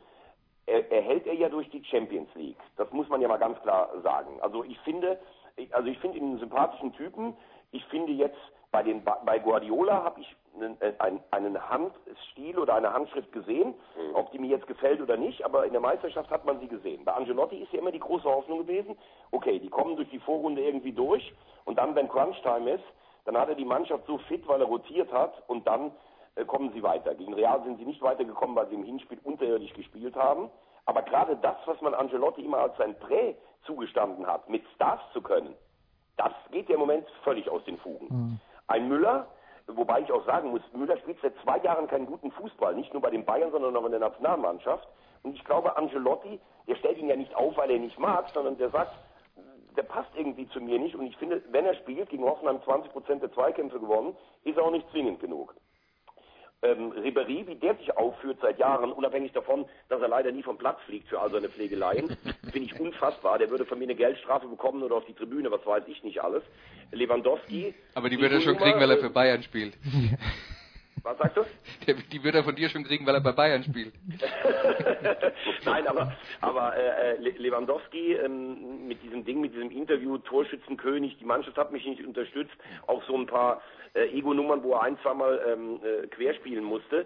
[0.67, 2.57] er, erhält er ja durch die Champions League.
[2.77, 4.39] Das muss man ja mal ganz klar sagen.
[4.41, 5.19] Also ich finde,
[5.71, 7.35] also ich finde ihn einen sympathischen Typen.
[7.71, 8.37] Ich finde jetzt
[8.71, 13.73] bei den bei Guardiola habe ich einen, äh, einen, einen Handstil oder eine Handschrift gesehen,
[14.13, 17.05] ob die mir jetzt gefällt oder nicht, aber in der Meisterschaft hat man sie gesehen.
[17.05, 18.97] Bei Angelotti ist ja immer die große Hoffnung gewesen,
[19.31, 21.33] okay, die kommen durch die Vorrunde irgendwie durch
[21.65, 22.83] und dann, wenn Crunch-Time ist,
[23.25, 25.91] Dann hat er die Mannschaft so fit, weil er rotiert hat und dann
[26.43, 27.15] kommen sie weiter.
[27.15, 30.49] Gegen Real sind sie nicht weitergekommen, weil sie im Hinspiel unterirdisch gespielt haben.
[30.85, 35.21] Aber gerade das, was man Angelotti immer als sein Prä zugestanden hat, mit Stars zu
[35.21, 35.55] können,
[36.17, 38.07] das geht ja im Moment völlig aus den Fugen.
[38.09, 38.39] Mhm.
[38.67, 39.27] Ein Müller,
[39.67, 43.01] wobei ich auch sagen muss, Müller spielt seit zwei Jahren keinen guten Fußball, nicht nur
[43.01, 44.87] bei den Bayern, sondern auch in der Nationalmannschaft.
[45.23, 48.29] Und ich glaube, Angelotti, der stellt ihn ja nicht auf, weil er ihn nicht mag,
[48.33, 48.93] sondern der sagt,
[49.75, 50.95] der passt irgendwie zu mir nicht.
[50.95, 54.63] Und ich finde, wenn er spielt, gegen Hoffenheim 20 Prozent der Zweikämpfe gewonnen, ist er
[54.63, 55.55] auch nicht zwingend genug.
[56.65, 60.57] Ähm, Ribéry, wie der sich aufführt seit Jahren, unabhängig davon, dass er leider nie vom
[60.57, 62.17] Platz fliegt für all seine Pflegeleien,
[62.51, 63.37] finde ich unfassbar.
[63.37, 66.23] Der würde von mir eine Geldstrafe bekommen oder auf die Tribüne, was weiß ich nicht
[66.23, 66.43] alles.
[66.91, 67.75] Lewandowski.
[67.93, 69.77] Aber die wird er schon kriegen, weil er für Bayern spielt.
[71.05, 71.41] Was sagst du?
[71.87, 73.93] Der, die wird er von dir schon kriegen, weil er bei Bayern spielt.
[75.65, 81.25] Nein, aber, aber äh, Le- Lewandowski ähm, mit diesem Ding, mit diesem Interview, Torschützenkönig, die
[81.25, 82.55] Mannschaft hat mich nicht unterstützt,
[82.87, 83.61] auch so ein paar
[83.93, 87.05] äh, Ego-Nummern, wo er ein, zweimal ähm, äh, querspielen musste.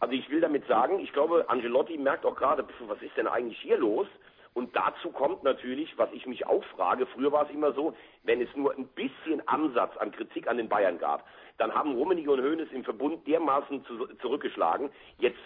[0.00, 3.58] Also ich will damit sagen, ich glaube, Angelotti merkt auch gerade, was ist denn eigentlich
[3.60, 4.08] hier los?
[4.56, 8.40] Und dazu kommt natürlich, was ich mich auch frage, früher war es immer so, wenn
[8.40, 11.26] es nur ein bisschen Ansatz an Kritik an den Bayern gab,
[11.58, 14.88] dann haben Rummenigge und Hoeneß im Verbund dermaßen zu, zurückgeschlagen.
[15.18, 15.38] Jetzt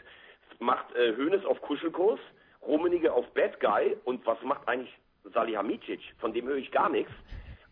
[0.61, 2.21] macht äh, Hoeneß auf Kuschelkurs,
[2.63, 6.15] Rummenigge auf Bad Guy und was macht eigentlich Salihamidzic?
[6.21, 7.11] Von dem höre ich gar nichts.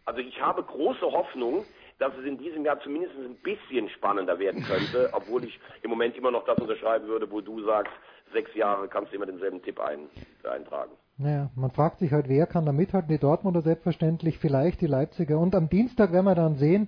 [0.07, 1.65] Also ich habe große Hoffnung,
[2.01, 6.17] dass es in diesem Jahr zumindest ein bisschen spannender werden könnte, obwohl ich im Moment
[6.17, 7.93] immer noch das unterschreiben würde, wo du sagst,
[8.33, 10.11] sechs Jahre kannst du immer denselben Tipp ein,
[10.43, 10.99] eintragen.
[11.21, 13.09] Naja, man fragt sich halt, wer kann da mithalten?
[13.09, 15.41] Die Dortmunder selbstverständlich, vielleicht die Leipziger.
[15.41, 16.87] Und am Dienstag werden wir dann sehen,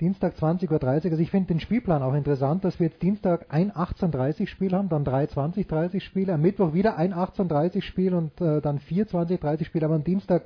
[0.00, 0.82] Dienstag 20.30 Uhr.
[1.10, 4.90] Also ich finde den Spielplan auch interessant, dass wir jetzt Dienstag ein 18.30 Spiel haben,
[4.90, 9.64] dann drei 20.30 Spiele, am Mittwoch wieder ein 18.30 Spiel und äh, dann vier 20.30
[9.64, 9.86] Spiele.
[9.86, 10.44] Aber am Dienstag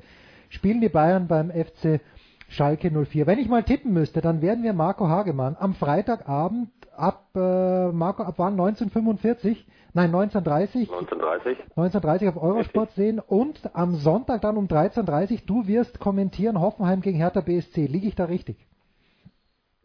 [0.49, 2.01] spielen die Bayern beim FC
[2.49, 3.27] Schalke 04.
[3.27, 8.23] Wenn ich mal tippen müsste, dann werden wir Marco Hagemann am Freitagabend ab äh, Marco
[8.23, 9.67] ab wann 1945?
[9.93, 10.91] Nein, 1930.
[10.91, 11.59] 1930.
[11.77, 17.17] 1930 auf Eurosport sehen und am Sonntag dann um 13.30 du wirst kommentieren Hoffenheim gegen
[17.17, 17.87] Hertha BSC.
[17.87, 18.57] Liege ich da richtig?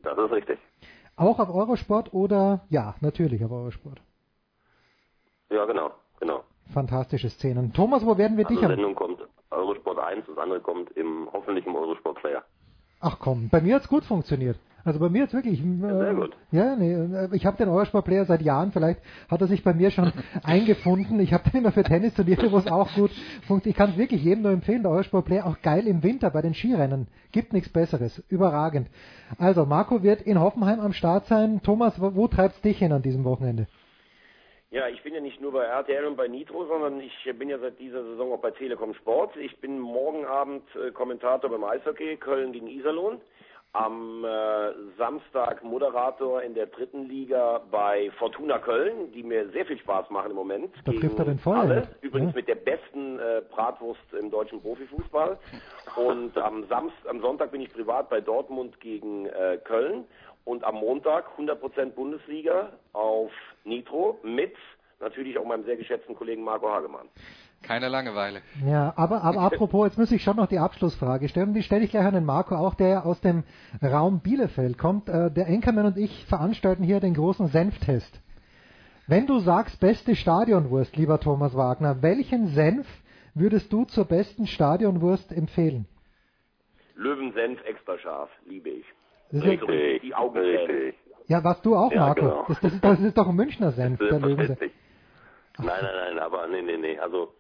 [0.04, 0.60] Das ist richtig.
[1.16, 4.00] Auch auf Eurosport oder ja, natürlich auf Eurosport.
[5.50, 6.44] Ja, genau, genau.
[6.74, 7.74] Fantastische Szenen.
[7.74, 9.19] Thomas, wo werden wir Also dich am Sendung kommt
[9.52, 12.44] Eurosport 1, das andere kommt im hoffentlich im Eurosport Player.
[13.02, 14.58] Ach komm, bei mir hat's gut funktioniert.
[14.86, 15.62] Also bei mir hat's wirklich.
[15.62, 16.38] Ja, sehr gut.
[16.52, 18.72] Ja, nee, äh, ich habe den Eurosport-Player seit Jahren.
[18.72, 20.12] Vielleicht hat er sich bei mir schon
[20.44, 21.20] eingefunden.
[21.20, 23.12] Ich habe den immer für Tennisturniere, wo es auch gut
[23.46, 23.68] funktioniert.
[23.68, 24.84] Ich kann es wirklich jedem nur empfehlen.
[24.84, 27.08] Der Eurosport-Player auch geil im Winter bei den Skirennen.
[27.32, 28.24] Gibt nichts Besseres.
[28.30, 28.90] Überragend.
[29.38, 31.62] Also Marco wird in Hoffenheim am Start sein.
[31.62, 33.68] Thomas, wo, wo treibt's dich hin an diesem Wochenende?
[34.72, 37.58] Ja, ich bin ja nicht nur bei RTL und bei Nitro, sondern ich bin ja
[37.58, 39.36] seit dieser Saison auch bei Telekom Sport.
[39.38, 43.20] Ich bin morgen Abend äh, Kommentator beim Eishockey Köln gegen Iserlohn.
[43.74, 49.78] Am äh, Samstag Moderator in der dritten Liga bei Fortuna Köln, die mir sehr viel
[49.80, 50.74] Spaß machen im Moment.
[50.86, 51.88] Da gegen trifft er den alle.
[52.02, 52.36] Übrigens Ja.
[52.38, 55.38] mit der besten äh, Bratwurst im deutschen Profifußball.
[55.96, 60.06] Und am, Samst am Sonntag bin ich privat bei Dortmund gegen äh, Köln.
[60.50, 63.32] Und am Montag 100% Bundesliga auf
[63.66, 64.56] Nitro mit
[65.00, 67.08] natürlich auch meinem sehr geschätzten Kollegen Marco Hagemann.
[67.62, 68.42] Keine Langeweile.
[68.66, 71.54] Ja, aber, aber apropos, jetzt muss ich schon noch die Abschlussfrage stellen.
[71.54, 73.44] Die stelle ich gleich an den Marco, auch der aus dem
[73.80, 75.08] Raum Bielefeld kommt.
[75.08, 78.20] Äh, der Enkermann und ich veranstalten hier den großen Senftest.
[79.06, 82.88] Wenn du sagst, beste Stadionwurst, lieber Thomas Wagner, welchen Senf
[83.36, 85.86] würdest du zur besten Stadionwurst empfehlen?
[86.96, 88.86] Löwensenf extra scharf, liebe ich.
[89.34, 90.60] Richtig, die Augenzähne.
[90.60, 90.96] Richtig.
[91.28, 92.22] Ja, was du auch, Ja, Marco.
[92.22, 92.46] genau.
[92.48, 94.60] Das, das, ist, das ist doch ein Münchner Senf, der Löwensenf.
[94.60, 94.72] Nein,
[95.58, 95.80] nein,
[96.16, 97.34] nein, aber nee, nee, nee, also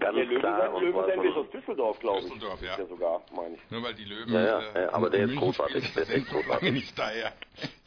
[0.00, 0.74] ganz Der klar.
[0.74, 2.24] Und Löwensenf zwar ist von- aus Düsseldorf, glaube ich.
[2.24, 2.78] Düsseldorf, ja.
[2.78, 3.70] Ja sogar, meine ich.
[3.70, 6.72] Nur weil die Löwen Ja, ja, äh, aber der ist großartig, der ist echt großartig.
[6.72, 7.32] nicht daher.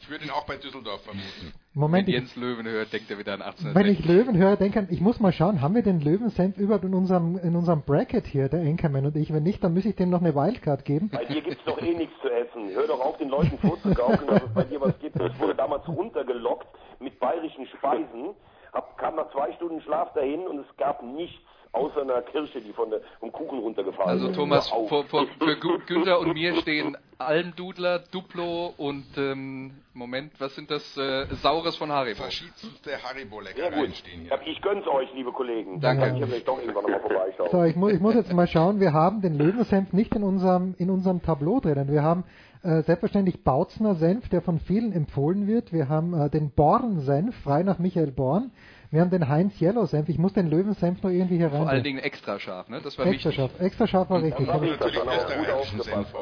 [0.00, 1.52] Ich würde ihn auch bei Düsseldorf vermuten.
[1.74, 3.74] Moment, Wenn ich, Jens Löwen hört, denkt er wieder an 1860.
[3.74, 6.84] wenn ich Löwen höre, denke ich, ich muss mal schauen, haben wir den Löwensenf überhaupt
[6.84, 9.32] in unserem, in unserem Bracket hier, der Enkermann und ich?
[9.32, 11.10] Wenn nicht, dann müsste ich dem noch eine Wildcard geben.
[11.10, 12.70] Bei dir gibt's doch eh nichts zu essen.
[12.70, 15.16] Hör doch auf, den Leuten vorzugaukeln, dass es bei dir was gibt.
[15.20, 16.66] Ich wurde damals runtergelockt
[17.00, 18.30] mit bayerischen Speisen,
[18.72, 21.36] hab, kam nach zwei Stunden Schlaf dahin und es gab nichts
[21.76, 24.34] außer einer Kirsche, die von der, vom Kuchen runtergefallen Also ist.
[24.36, 24.88] Thomas, Hör auf.
[24.88, 30.70] vor, vor, für Gü- Günther und mir stehen Almdudler, Duplo und ähm, Moment, was sind
[30.70, 30.96] das?
[30.98, 32.22] Äh, Saures von Haribo.
[32.22, 34.30] Verschiedenste Ja Haribo-Leckereien gut, stehen hier.
[34.30, 35.80] Ja, ich gönn's euch, liebe Kollegen.
[35.80, 36.02] Danke.
[36.02, 37.48] Dann kann ich ja doch irgendwann nochmal vorbeischauen.
[37.50, 40.74] So, ich, mu ich muss jetzt mal schauen, wir haben den Löwensenf nicht in unserem,
[40.78, 41.90] in unserem Tableau drinnen.
[41.90, 42.24] Wir haben
[42.62, 45.72] äh, selbstverständlich Bautzner Senf, der von vielen empfohlen wird.
[45.72, 48.50] Wir haben äh, den Born-Senf, frei nach Michael Born.
[48.90, 50.08] Wir haben den Heinz Yellow Senf.
[50.08, 51.58] Ich muss den Löwensenf noch irgendwie hier rein.
[51.62, 52.80] Vor allen Dingen extra scharf, ne?
[52.82, 53.34] Das war extra wichtig.
[53.34, 53.50] scharf.
[53.60, 54.46] Extra scharf war richtig.
[54.46, 56.14] Das ist dann auch gut aufgepasst.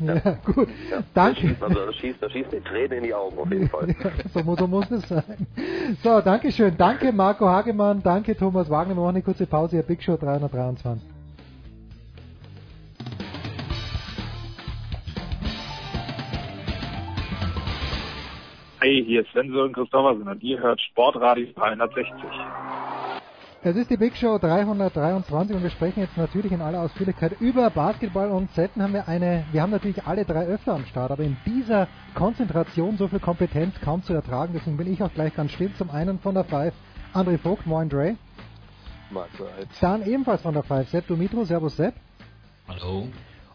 [0.00, 0.68] Ja, gut.
[1.12, 1.56] Danke.
[1.60, 3.88] Also das schießt, das schießt die Tränen in die Augen auf jeden Fall.
[4.04, 5.46] Ja, so, muss- so muss es sein.
[6.02, 6.76] So, danke schön.
[6.76, 8.02] Danke Marco Hagemann.
[8.02, 8.94] Danke Thomas Wagner.
[8.94, 9.82] Wir machen eine kurze Pause hier.
[9.82, 11.13] Big Show 323.
[18.84, 22.14] Hi, hier ist Sven Sören Christoffersen und ihr hört Sportradio 360.
[23.62, 27.70] Es ist die Big Show 323 und wir sprechen jetzt natürlich in aller Ausführlichkeit über
[27.70, 31.22] Basketball und selten haben wir eine, wir haben natürlich alle drei öfter am Start, aber
[31.22, 35.52] in dieser Konzentration so viel Kompetenz kaum zu ertragen, deswegen bin ich auch gleich ganz
[35.52, 35.72] still.
[35.78, 36.74] Zum einen von der Five,
[37.14, 38.16] André Vogt, moin Dre.
[39.80, 41.94] Dann ebenfalls von der Five, Sepp Dumitro, servus Sepp.
[42.68, 43.08] Hallo.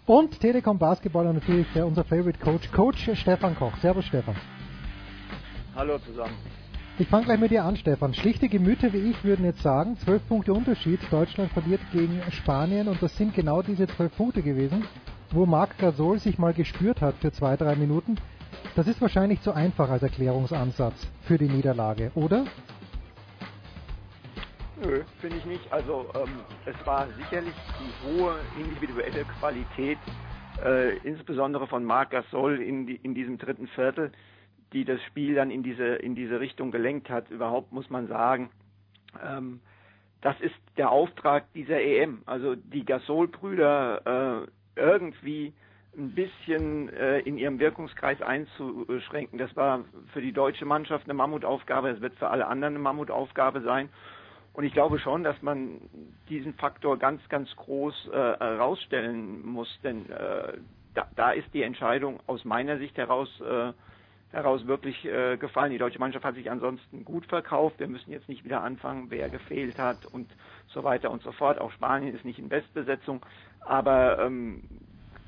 [0.08, 3.78] Und Telekom Basketball und natürlich der, unser Favorite Coach, Coach Stefan Koch.
[3.78, 4.36] Servus Stefan.
[5.76, 6.36] Hallo zusammen.
[6.98, 8.14] Ich fange gleich mit dir an, Stefan.
[8.14, 11.00] Schlichte Gemüter wie ich würden jetzt sagen, zwölf Punkte Unterschied.
[11.10, 14.86] Deutschland verliert gegen Spanien und das sind genau diese zwölf Punkte gewesen,
[15.32, 18.18] wo Marc Gasol sich mal gespürt hat für zwei, drei Minuten.
[18.76, 22.46] Das ist wahrscheinlich zu einfach als Erklärungsansatz für die Niederlage, oder?
[24.84, 25.72] Nö, finde ich nicht.
[25.72, 30.00] Also ähm, es war sicherlich die hohe individuelle Qualität,
[30.66, 34.12] äh, insbesondere von Marc Gasol in, die, in diesem dritten Viertel,
[34.74, 37.30] die das Spiel dann in diese, in diese Richtung gelenkt hat.
[37.30, 38.50] Überhaupt muss man sagen,
[39.24, 39.62] ähm,
[40.22, 42.22] das ist der Auftrag dieser EM.
[42.26, 45.54] Also die Gasol-Brüder äh, irgendwie
[45.98, 49.40] ein bisschen äh, in ihrem Wirkungskreis einzuschränken.
[49.40, 53.62] Das war für die deutsche Mannschaft eine Mammutaufgabe, es wird für alle anderen eine Mammutaufgabe
[53.62, 53.90] sein.
[54.54, 55.80] Und ich glaube schon, dass man
[56.28, 60.58] diesen Faktor ganz, ganz groß äh, herausstellen muss, denn äh,
[60.94, 63.74] da, da ist die Entscheidung aus meiner Sicht heraus, äh,
[64.32, 65.72] heraus wirklich äh, gefallen.
[65.72, 67.80] Die deutsche Mannschaft hat sich ansonsten gut verkauft.
[67.80, 70.30] Wir müssen jetzt nicht wieder anfangen, wer gefehlt hat und
[70.68, 71.60] so weiter und so fort.
[71.60, 73.26] Auch Spanien ist nicht in Bestbesetzung.
[73.62, 74.64] Aber ähm,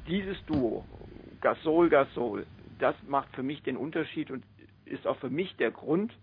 [0.08, 0.86] dieses Duo,
[1.42, 2.46] Gasol, Gasol,
[2.80, 4.44] das macht für mich den Unterschied und
[4.86, 6.14] ist auch für mich der Grund,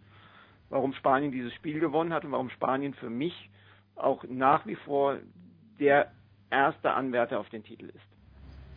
[0.69, 3.51] warum Spanien dieses Spiel gewonnen hat und warum Spanien für mich
[3.97, 5.19] auch nach wie vor
[5.81, 6.13] der
[6.51, 8.18] erste Anwärter auf den Titel ist.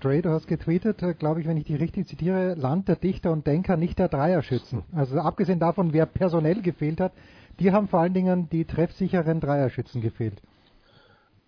[0.02, 3.32] Dre, du hast getweetet, äh, glaube ich, wenn ich die richtig zitiere, Land der Dichter
[3.32, 4.84] und Denker, nicht der Dreierschützen.
[4.94, 7.14] Also abgesehen davon, wer personell gefehlt hat,
[7.60, 10.42] die haben vor allen Dingen die treffsicheren Dreierschützen gefehlt.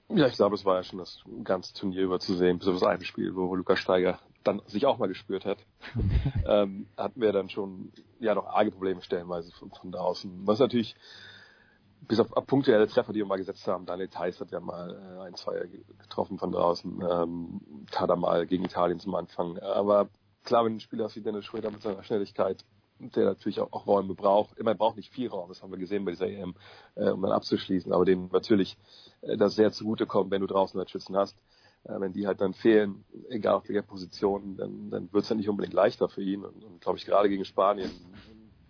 [0.09, 2.75] Ja, ich glaube, es war ja schon das ganze Turnier über zu sehen, bis auf
[2.75, 5.57] das eine Spiel, wo Lukas Steiger dann sich auch mal gespürt hat.
[6.47, 10.45] ähm, hatten wir dann schon ja noch arge Probleme stellenweise von, von draußen.
[10.45, 10.95] Was natürlich
[12.07, 15.21] bis auf, punktuelle Treffer, die wir mal gesetzt haben, Daniel Theiss hat ja mal äh,
[15.21, 15.67] ein, zwei
[15.99, 17.61] getroffen von draußen, ähm,
[17.91, 19.57] Tada mal gegen Italien zum Anfang.
[19.59, 20.09] Aber
[20.43, 22.65] klar, wenn ein Spieler wie Dennis Schröder mit seiner Schnelligkeit,
[22.99, 26.05] der natürlich auch, auch Räume braucht, immer braucht nicht viel Raum, das haben wir gesehen
[26.05, 26.55] bei dieser EM,
[26.95, 28.77] äh, um dann abzuschließen, aber dem natürlich
[29.21, 31.37] äh, das sehr zugutekommt, wenn du draußen halt Schützen hast.
[31.83, 35.35] Äh, wenn die halt dann fehlen, egal auf welcher Position, dann, dann wird es ja
[35.35, 36.45] nicht unbedingt leichter für ihn.
[36.45, 37.91] Und, und glaube ich, gerade gegen Spanien,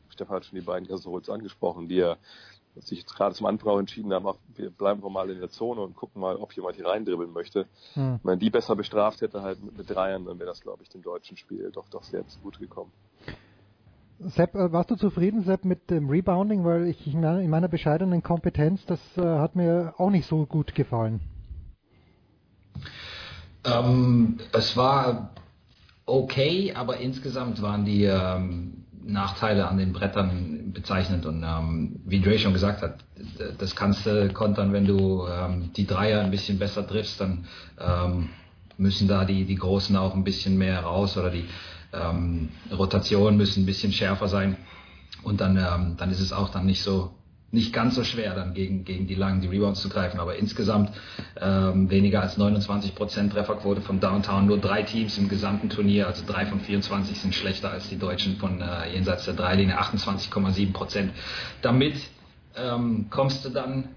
[0.10, 2.14] Stefan hat schon die beiden Gasols angesprochen, die
[2.76, 5.50] ja sich jetzt gerade zum Anfang auch entschieden haben, wir bleiben wir mal in der
[5.50, 7.68] Zone und gucken mal, ob jemand hier reindribbeln möchte.
[7.94, 8.20] Hm.
[8.24, 10.90] Wenn man die besser bestraft hätte halt mit, mit Dreiern, dann wäre das, glaube ich,
[10.90, 12.92] dem deutschen Spiel doch doch sehr gut gekommen.
[14.20, 16.64] Sepp, äh, warst du zufrieden, Sepp, mit dem Rebounding?
[16.64, 20.76] Weil ich, meine, in meiner bescheidenen Kompetenz, das äh, hat mir auch nicht so gut
[20.76, 21.20] gefallen.
[23.66, 25.32] Ähm, es war
[26.06, 31.26] okay, aber insgesamt waren die ähm, Nachteile an den Brettern bezeichnend.
[31.26, 33.04] Und ähm, wie Dre schon gesagt hat,
[33.58, 37.46] das kannst du kontern, wenn du ähm, die Dreier ein bisschen besser triffst, dann
[37.80, 38.30] ähm,
[38.78, 41.46] müssen da die, die Großen auch ein bisschen mehr raus oder die
[41.94, 44.58] ähm, Rotationen müssen ein bisschen schärfer sein.
[45.24, 47.12] Und dann, ähm, dann ist es auch dann nicht so
[47.54, 50.20] nicht ganz so schwer, dann gegen, gegen die langen die Rebounds zu greifen.
[50.20, 50.92] Aber insgesamt
[51.40, 54.48] ähm, weniger als 29% Trefferquote von Downtown.
[54.48, 58.38] Nur drei Teams im gesamten Turnier, also drei von 24 sind schlechter als die Deutschen
[58.38, 61.10] von äh, jenseits der Dreilinie, 28,7%.
[61.62, 61.96] Damit
[62.56, 63.90] ähm, kommst du dann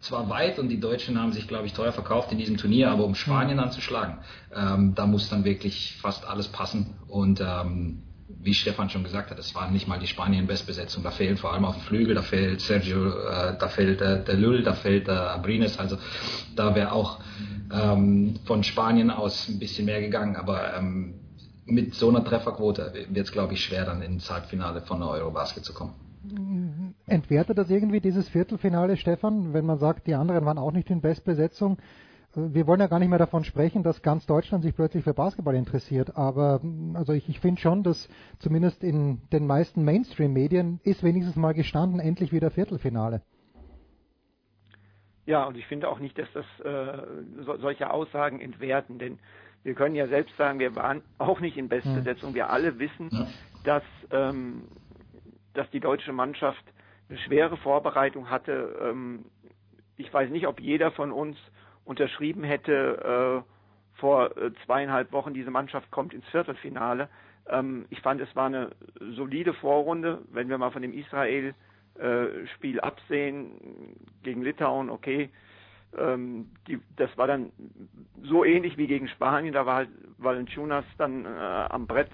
[0.00, 3.04] zwar weit und die Deutschen haben sich, glaube ich, teuer verkauft in diesem Turnier, aber
[3.04, 4.18] um Spanien anzuschlagen,
[4.54, 6.94] ähm, da muss dann wirklich fast alles passen.
[7.08, 11.02] Und ähm, wie Stefan schon gesagt hat, es war nicht mal die Spanien-Bestbesetzung.
[11.02, 14.34] Da fehlen vor allem auf dem Flügel, da fehlt Sergio, äh, da fehlt äh, der
[14.34, 15.78] Lüll, da fehlt äh, Abrines.
[15.78, 15.96] Also
[16.54, 17.20] da wäre auch
[17.72, 20.36] ähm, von Spanien aus ein bisschen mehr gegangen.
[20.36, 21.14] Aber ähm,
[21.66, 25.64] mit so einer Trefferquote wird es, glaube ich, schwer, dann ins Halbfinale von der Eurobasket
[25.64, 25.94] zu kommen.
[27.06, 31.00] Entwertet das irgendwie dieses Viertelfinale, Stefan, wenn man sagt, die anderen waren auch nicht in
[31.00, 31.78] Bestbesetzung?
[32.38, 35.54] Wir wollen ja gar nicht mehr davon sprechen, dass ganz Deutschland sich plötzlich für Basketball
[35.54, 36.60] interessiert, aber
[36.92, 41.98] also ich, ich finde schon, dass zumindest in den meisten Mainstream-Medien ist wenigstens mal gestanden,
[41.98, 43.22] endlich wieder Viertelfinale.
[45.24, 47.02] Ja, und ich finde auch nicht, dass das äh,
[47.42, 49.18] so, solche Aussagen entwerten, denn
[49.62, 52.34] wir können ja selbst sagen, wir waren auch nicht in Bestbesetzung.
[52.34, 53.26] Wir alle wissen, ja.
[53.64, 54.68] dass, ähm,
[55.54, 56.62] dass die deutsche Mannschaft
[57.08, 58.78] eine schwere Vorbereitung hatte.
[58.80, 59.24] Ähm,
[59.96, 61.38] ich weiß nicht, ob jeder von uns
[61.86, 67.08] unterschrieben hätte äh, vor äh, zweieinhalb Wochen, diese Mannschaft kommt ins Viertelfinale.
[67.48, 68.70] Ähm, ich fand, es war eine
[69.14, 71.54] solide Vorrunde, wenn wir mal von dem Israel
[71.98, 75.30] äh, absehen gegen Litauen, okay.
[75.96, 77.52] Ähm, die, das war dann
[78.22, 79.88] so ähnlich wie gegen Spanien, da war halt
[80.18, 82.10] Valenciunas dann äh, am Brett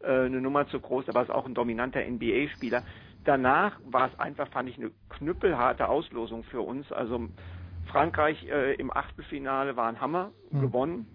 [0.00, 2.82] äh, eine Nummer zu groß, da war es auch ein dominanter NBA-Spieler.
[3.24, 6.90] Danach war es einfach, fand ich, eine knüppelharte Auslosung für uns.
[6.92, 7.28] Also
[7.86, 10.60] Frankreich äh, im Achtelfinale war ein Hammer, mhm.
[10.60, 11.06] gewonnen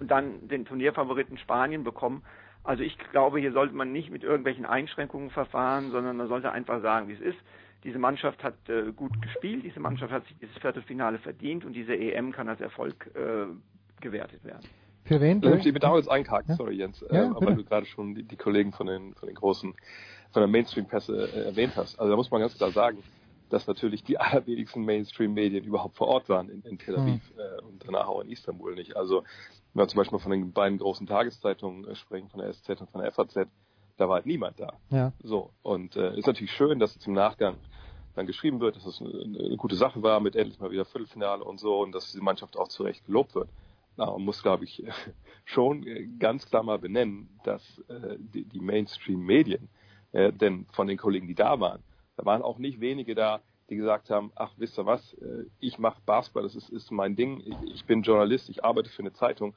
[0.00, 2.22] und dann den Turnierfavoriten Spanien bekommen.
[2.64, 6.80] Also ich glaube, hier sollte man nicht mit irgendwelchen Einschränkungen verfahren, sondern man sollte einfach
[6.80, 7.38] sagen, wie es ist.
[7.84, 11.96] Diese Mannschaft hat äh, gut gespielt, diese Mannschaft hat sich dieses Viertelfinale verdient und diese
[11.96, 13.46] EM kann als Erfolg äh,
[14.00, 14.68] gewertet werden.
[15.04, 15.42] Für wen?
[15.42, 16.56] Ich bedauere jetzt einhaken, ja?
[16.56, 19.34] sorry Jens, ja, äh, aber du gerade schon die, die, Kollegen von den, von den
[19.34, 19.74] großen,
[20.32, 21.98] von der Mainstream-Presse äh, erwähnt hast.
[21.98, 22.98] Also da muss man ganz klar sagen,
[23.52, 27.40] dass natürlich die allerwenigsten Mainstream-Medien überhaupt vor Ort waren in, in Tel Aviv mhm.
[27.40, 28.96] äh, und danach auch in Istanbul nicht.
[28.96, 29.24] Also
[29.74, 32.90] wenn wir zum Beispiel von den beiden großen Tageszeitungen äh, sprechen, von der SZ und
[32.90, 33.34] von der FAZ,
[33.98, 34.72] da war halt niemand da.
[34.90, 35.12] Ja.
[35.22, 37.56] So, und äh, ist natürlich schön, dass es im Nachgang
[38.14, 41.44] dann geschrieben wird, dass es eine, eine, gute Sache war mit endlich mal wieder Viertelfinale
[41.44, 43.48] und so und dass die Mannschaft auch zu Recht gelobt wird.
[43.98, 44.82] Aber man muss, glaube ich,
[45.44, 49.68] schon ganz klar mal benennen, dass äh, die, die Mainstream-Medien,
[50.12, 51.82] äh, denn von den Kollegen, die da waren,
[52.16, 53.40] da waren auch nicht wenige da,
[53.70, 57.16] die gesagt haben, ach, wisst ihr was, äh, ich mache Basketball, das ist, ist mein
[57.16, 59.54] Ding, ich bin Journalist, ich arbeite für eine Zeitung,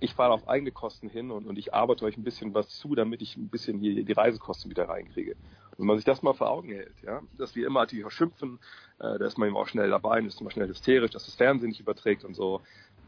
[0.00, 2.94] ich fahre auf eigene Kosten hin und, und ich arbeite euch ein bisschen was zu,
[2.94, 5.36] damit ich ein bisschen hier die Reisekosten wieder reinkriege.
[5.78, 8.58] Wenn man sich das mal vor Augen hält, ja, dass wir immer natürlich auch schimpfen,
[8.98, 11.34] äh, da ist man eben auch schnell dabei und ist immer schnell hysterisch, dass das
[11.34, 12.60] Fernsehen nicht überträgt und so.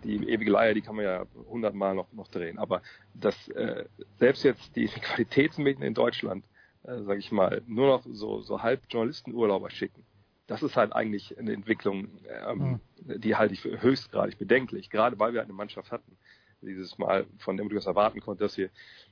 [0.05, 2.59] Die ewige Leier, die kann man ja hundertmal noch, noch drehen.
[2.59, 2.83] Aber
[3.15, 3.87] dass äh,
[4.19, 6.45] selbst jetzt die Qualitätsmedien in Deutschland,
[6.85, 10.05] äh, sage ich mal, nur noch so, so halb Journalistenurlauber schicken,
[10.47, 12.09] das ist halt eigentlich eine Entwicklung,
[12.47, 13.21] ähm, mhm.
[13.21, 16.17] die halte ich für höchstgradig bedenklich, gerade weil wir eine Mannschaft hatten,
[16.61, 18.71] dieses Mal, von dem du das erwarten konntest, dass wir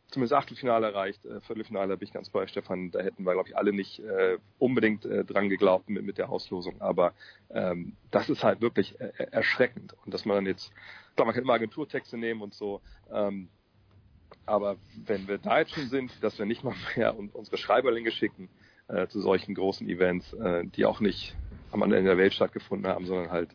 [0.08, 3.56] zumindest Achtelfinale erreicht, äh, Viertelfinale bin ich ganz bei Stefan, da hätten wir, glaube ich,
[3.56, 7.14] alle nicht äh, unbedingt äh, dran geglaubt mit, mit der Auslosung, aber
[7.50, 9.94] ähm, das ist halt wirklich äh, erschreckend.
[10.04, 10.72] Und dass man dann jetzt,
[11.14, 12.80] klar, man kann immer Agenturtexte nehmen und so,
[13.12, 13.48] ähm,
[14.46, 18.48] aber wenn wir da jetzt schon sind, dass wir nicht mal mehr unsere Schreiberlinge schicken
[18.88, 21.34] äh, zu solchen großen Events, äh, die auch nicht
[21.72, 23.48] am Ende der Welt stattgefunden haben, sondern halt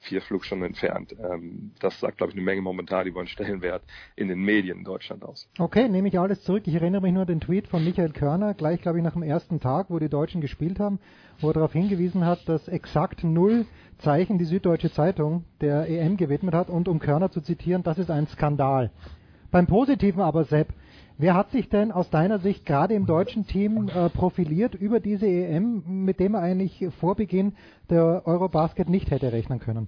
[0.00, 1.16] vier Flugstunden entfernt.
[1.18, 3.82] Ähm, das sagt, glaube ich, eine Menge momentan über den Stellenwert
[4.14, 5.48] in den Medien in Deutschland aus.
[5.58, 6.64] Okay, nehme ich alles zurück.
[6.66, 9.22] Ich erinnere mich nur an den Tweet von Michael Körner, gleich, glaube ich, nach dem
[9.22, 10.98] ersten Tag, wo die Deutschen gespielt haben,
[11.40, 13.66] wo er darauf hingewiesen hat, dass exakt null
[13.98, 18.10] Zeichen die Süddeutsche Zeitung der EM gewidmet hat und um Körner zu zitieren, das ist
[18.10, 18.90] ein Skandal.
[19.52, 20.74] Beim Positiven aber, Sepp,
[21.18, 25.26] Wer hat sich denn aus deiner Sicht gerade im deutschen Team äh, profiliert über diese
[25.26, 27.54] EM, mit dem er eigentlich vor Beginn
[27.90, 29.86] der Eurobasket nicht hätte rechnen können?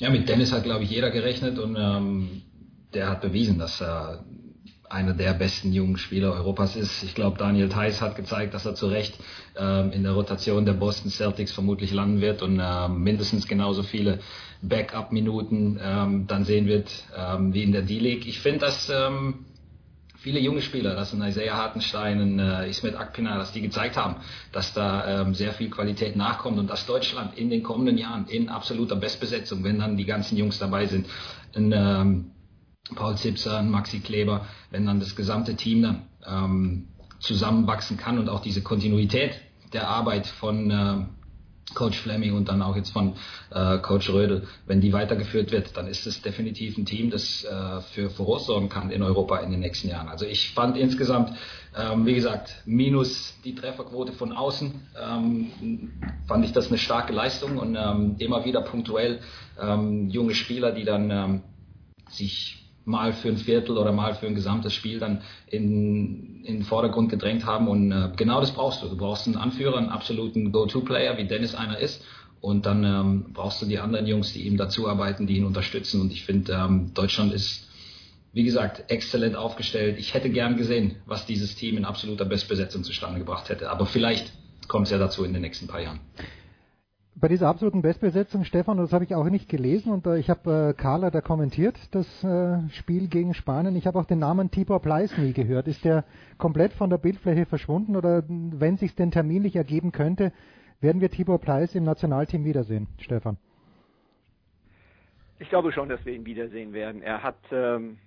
[0.00, 2.42] Ja, mit Dennis hat, glaube ich, jeder gerechnet und ähm,
[2.94, 4.24] der hat bewiesen, dass er
[4.90, 7.02] einer der besten jungen Spieler Europas ist.
[7.02, 9.18] Ich glaube, Daniel Theiss hat gezeigt, dass er zu Recht
[9.56, 14.18] ähm, in der Rotation der Boston Celtics vermutlich landen wird und ähm, mindestens genauso viele
[14.62, 18.26] Backup-Minuten ähm, dann sehen wird ähm, wie in der D-League.
[18.26, 19.46] Ich finde, dass ähm,
[20.22, 24.16] viele junge Spieler, das sind Isaiah Hartenstein und äh, Ismet Akpina, dass die gezeigt haben,
[24.52, 28.48] dass da ähm, sehr viel Qualität nachkommt und dass Deutschland in den kommenden Jahren in
[28.48, 31.06] absoluter Bestbesetzung, wenn dann die ganzen Jungs dabei sind,
[31.54, 32.30] ein, ähm,
[32.94, 38.28] Paul Zipser, ein Maxi Kleber, wenn dann das gesamte Team dann ähm, zusammenwachsen kann und
[38.28, 39.40] auch diese Kontinuität
[39.72, 40.96] der Arbeit von äh,
[41.74, 43.14] Coach Fleming und dann auch jetzt von
[43.50, 47.80] äh, Coach Rödel, wenn die weitergeführt wird, dann ist es definitiv ein Team, das äh,
[47.92, 50.08] für Furore sorgen kann in Europa in den nächsten Jahren.
[50.08, 51.32] Also ich fand insgesamt,
[51.76, 55.92] ähm, wie gesagt, minus die Trefferquote von außen, ähm,
[56.26, 59.20] fand ich das eine starke Leistung und ähm, immer wieder punktuell
[59.60, 61.42] ähm, junge Spieler, die dann ähm,
[62.10, 66.62] sich mal für ein Viertel oder mal für ein gesamtes Spiel dann in, in den
[66.64, 67.68] Vordergrund gedrängt haben.
[67.68, 68.88] Und äh, genau das brauchst du.
[68.88, 72.04] Du brauchst einen Anführer, einen absoluten Go-To-Player, wie Dennis einer ist.
[72.40, 76.00] Und dann ähm, brauchst du die anderen Jungs, die ihm dazuarbeiten, die ihn unterstützen.
[76.00, 77.68] Und ich finde, ähm, Deutschland ist,
[78.32, 79.96] wie gesagt, exzellent aufgestellt.
[79.98, 83.70] Ich hätte gern gesehen, was dieses Team in absoluter Bestbesetzung zustande gebracht hätte.
[83.70, 84.32] Aber vielleicht
[84.66, 86.00] kommt es ja dazu in den nächsten paar Jahren
[87.14, 90.70] bei dieser absoluten Bestbesetzung, Stefan, das habe ich auch nicht gelesen und äh, ich habe
[90.70, 93.76] äh, Carla da kommentiert, das äh, Spiel gegen Spanien.
[93.76, 95.68] Ich habe auch den Namen Tibor Pleiss nie gehört.
[95.68, 96.04] Ist der
[96.38, 100.32] komplett von der Bildfläche verschwunden oder wenn sich denn terminlich ergeben könnte,
[100.82, 103.38] Werden wir Tibor Pleiss im Nationalteam wiedersehen, Stefan?
[105.38, 107.02] Ich glaube schon, dass wir ihn wiedersehen werden.
[107.02, 107.98] Er hat, ähm,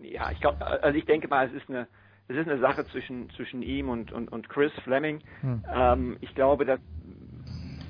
[0.00, 1.88] ja, ich glaube, also ich denke mal, es ist eine,
[2.28, 5.22] es ist eine Sache zwischen zwischen ihm und und, und Chris Fleming.
[5.40, 5.64] Hm.
[5.74, 6.78] Ähm, ich glaube, dass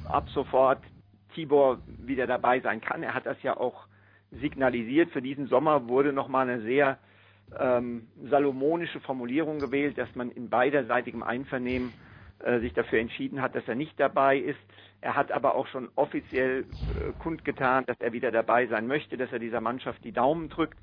[0.05, 0.79] ab sofort
[1.35, 3.03] Tibor wieder dabei sein kann.
[3.03, 3.87] Er hat das ja auch
[4.31, 5.11] signalisiert.
[5.11, 6.99] Für diesen Sommer wurde nochmal eine sehr
[7.59, 11.93] ähm, salomonische Formulierung gewählt, dass man in beiderseitigem Einvernehmen
[12.41, 14.59] äh, sich dafür entschieden hat, dass er nicht dabei ist.
[15.01, 19.33] Er hat aber auch schon offiziell äh, kundgetan, dass er wieder dabei sein möchte, dass
[19.33, 20.79] er dieser Mannschaft die Daumen drückt.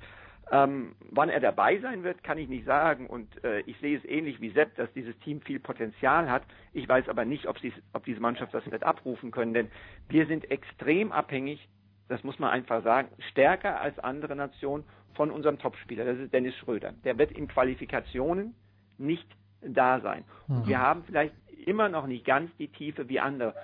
[0.50, 3.06] Ähm, wann er dabei sein wird, kann ich nicht sagen.
[3.06, 6.42] Und äh, ich sehe es ähnlich wie Sepp, dass dieses Team viel Potenzial hat.
[6.72, 7.56] Ich weiß aber nicht, ob,
[7.92, 9.70] ob diese Mannschaft das wird abrufen können, denn
[10.08, 11.68] wir sind extrem abhängig,
[12.08, 16.04] das muss man einfach sagen, stärker als andere Nationen von unserem Topspieler.
[16.04, 16.92] Das ist Dennis Schröder.
[17.04, 18.54] Der wird in Qualifikationen
[18.98, 19.28] nicht
[19.60, 20.24] da sein.
[20.48, 21.34] Und wir haben vielleicht
[21.66, 23.54] immer noch nicht ganz die Tiefe wie andere.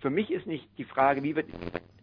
[0.00, 1.48] Für mich ist nicht die Frage, wie wird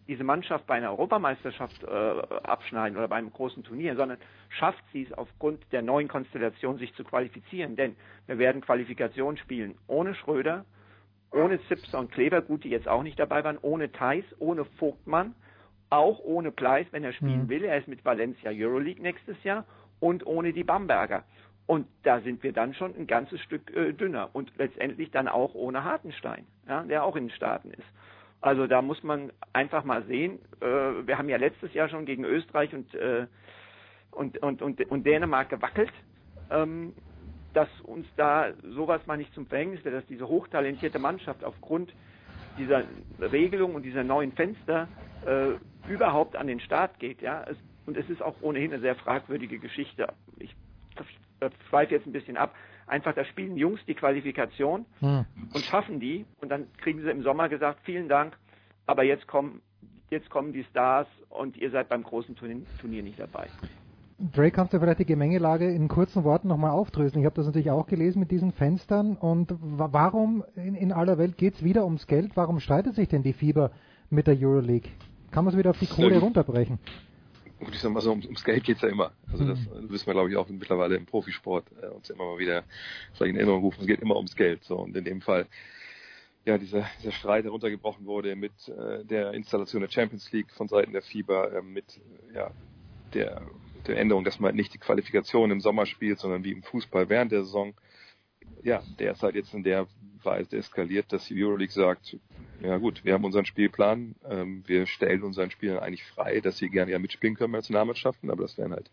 [0.08, 4.18] diese Mannschaft bei einer Europameisterschaft äh, abschneiden oder bei einem großen Turnier, sondern
[4.48, 7.76] schafft sie es aufgrund der neuen Konstellation, sich zu qualifizieren.
[7.76, 7.96] Denn
[8.26, 10.64] wir werden Qualifikation spielen ohne Schröder,
[11.30, 15.34] ohne Zipser und Kleber, gut, die jetzt auch nicht dabei waren, ohne Theis, ohne Vogtmann,
[15.88, 17.48] auch ohne Pleiss, wenn er spielen mhm.
[17.48, 17.64] will.
[17.64, 19.64] Er ist mit Valencia Euroleague nächstes Jahr
[20.00, 21.24] und ohne die Bamberger.
[21.66, 25.54] Und da sind wir dann schon ein ganzes Stück äh, dünner und letztendlich dann auch
[25.54, 27.86] ohne Hartenstein, ja, der auch in den Staaten ist.
[28.42, 30.40] Also da muss man einfach mal sehen.
[30.60, 30.66] Äh,
[31.06, 33.26] wir haben ja letztes Jahr schon gegen Österreich und, äh,
[34.10, 35.92] und, und, und, und Dänemark gewackelt,
[36.50, 36.92] ähm,
[37.54, 41.94] dass uns da sowas mal nicht zum Verhängnis wird, dass diese hochtalentierte Mannschaft aufgrund
[42.58, 42.82] dieser
[43.20, 44.88] Regelung und dieser neuen Fenster
[45.24, 47.22] äh, überhaupt an den Start geht.
[47.22, 47.44] Ja?
[47.48, 47.56] Es,
[47.86, 50.08] und es ist auch ohnehin eine sehr fragwürdige Geschichte.
[50.38, 50.54] Ich
[51.68, 52.54] schweife jetzt ein bisschen ab.
[52.86, 55.24] Einfach, da spielen Jungs die Qualifikation hm.
[55.54, 58.36] und schaffen die und dann kriegen sie im Sommer gesagt, vielen Dank,
[58.86, 59.62] aber jetzt kommen,
[60.10, 63.48] jetzt kommen die Stars und ihr seid beim großen Turnier, Turnier nicht dabei.
[64.18, 67.22] Drake, kannst du vielleicht die Gemengelage in kurzen Worten nochmal aufdröseln?
[67.22, 69.16] Ich habe das natürlich auch gelesen mit diesen Fenstern.
[69.16, 72.36] Und warum in, in aller Welt geht es wieder ums Geld?
[72.36, 73.72] Warum streitet sich denn die Fieber
[74.10, 74.90] mit der Euroleague?
[75.32, 76.78] Kann man es wieder auf die Kohle runterbrechen?
[77.64, 79.12] Und ich sag mal so, ums Geld geht's ja immer.
[79.30, 79.90] Also das mhm.
[79.90, 82.64] wissen wir, glaube ich, auch mittlerweile im Profisport äh, uns immer mal wieder
[83.14, 83.80] sag ich, in Erinnerung rufen.
[83.80, 84.64] Es geht immer ums Geld.
[84.64, 85.46] So und in dem Fall
[86.44, 90.92] ja dieser, dieser Streit heruntergebrochen wurde mit äh, der Installation der Champions League von Seiten
[90.92, 92.00] der FIBA, äh, mit
[92.34, 92.50] ja
[93.14, 93.42] der
[93.86, 97.32] der Änderung, dass man nicht die Qualifikation im Sommer spielt, sondern wie im Fußball während
[97.32, 97.74] der Saison.
[98.62, 99.88] Ja, der ist halt jetzt in der
[100.22, 102.16] Weise eskaliert, dass die Euroleague sagt,
[102.62, 106.68] ja gut, wir haben unseren Spielplan, ähm, wir stellen unseren Spielern eigentlich frei, dass sie
[106.68, 108.90] gerne ja mitspielen können bei Nationalmannschaften, aber das werden halt,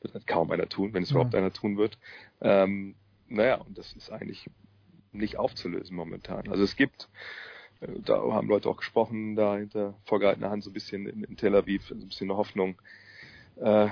[0.00, 1.16] wird halt kaum einer tun, wenn es ja.
[1.16, 1.98] überhaupt einer tun wird.
[2.40, 2.94] Ähm,
[3.28, 4.48] naja, und das ist eigentlich
[5.12, 6.48] nicht aufzulösen momentan.
[6.48, 7.08] Also es gibt,
[7.80, 11.36] äh, da haben Leute auch gesprochen, da hinter vorgehaltener Hand so ein bisschen in, in
[11.36, 12.80] Tel Aviv, so ein bisschen eine Hoffnung,
[13.56, 13.88] äh,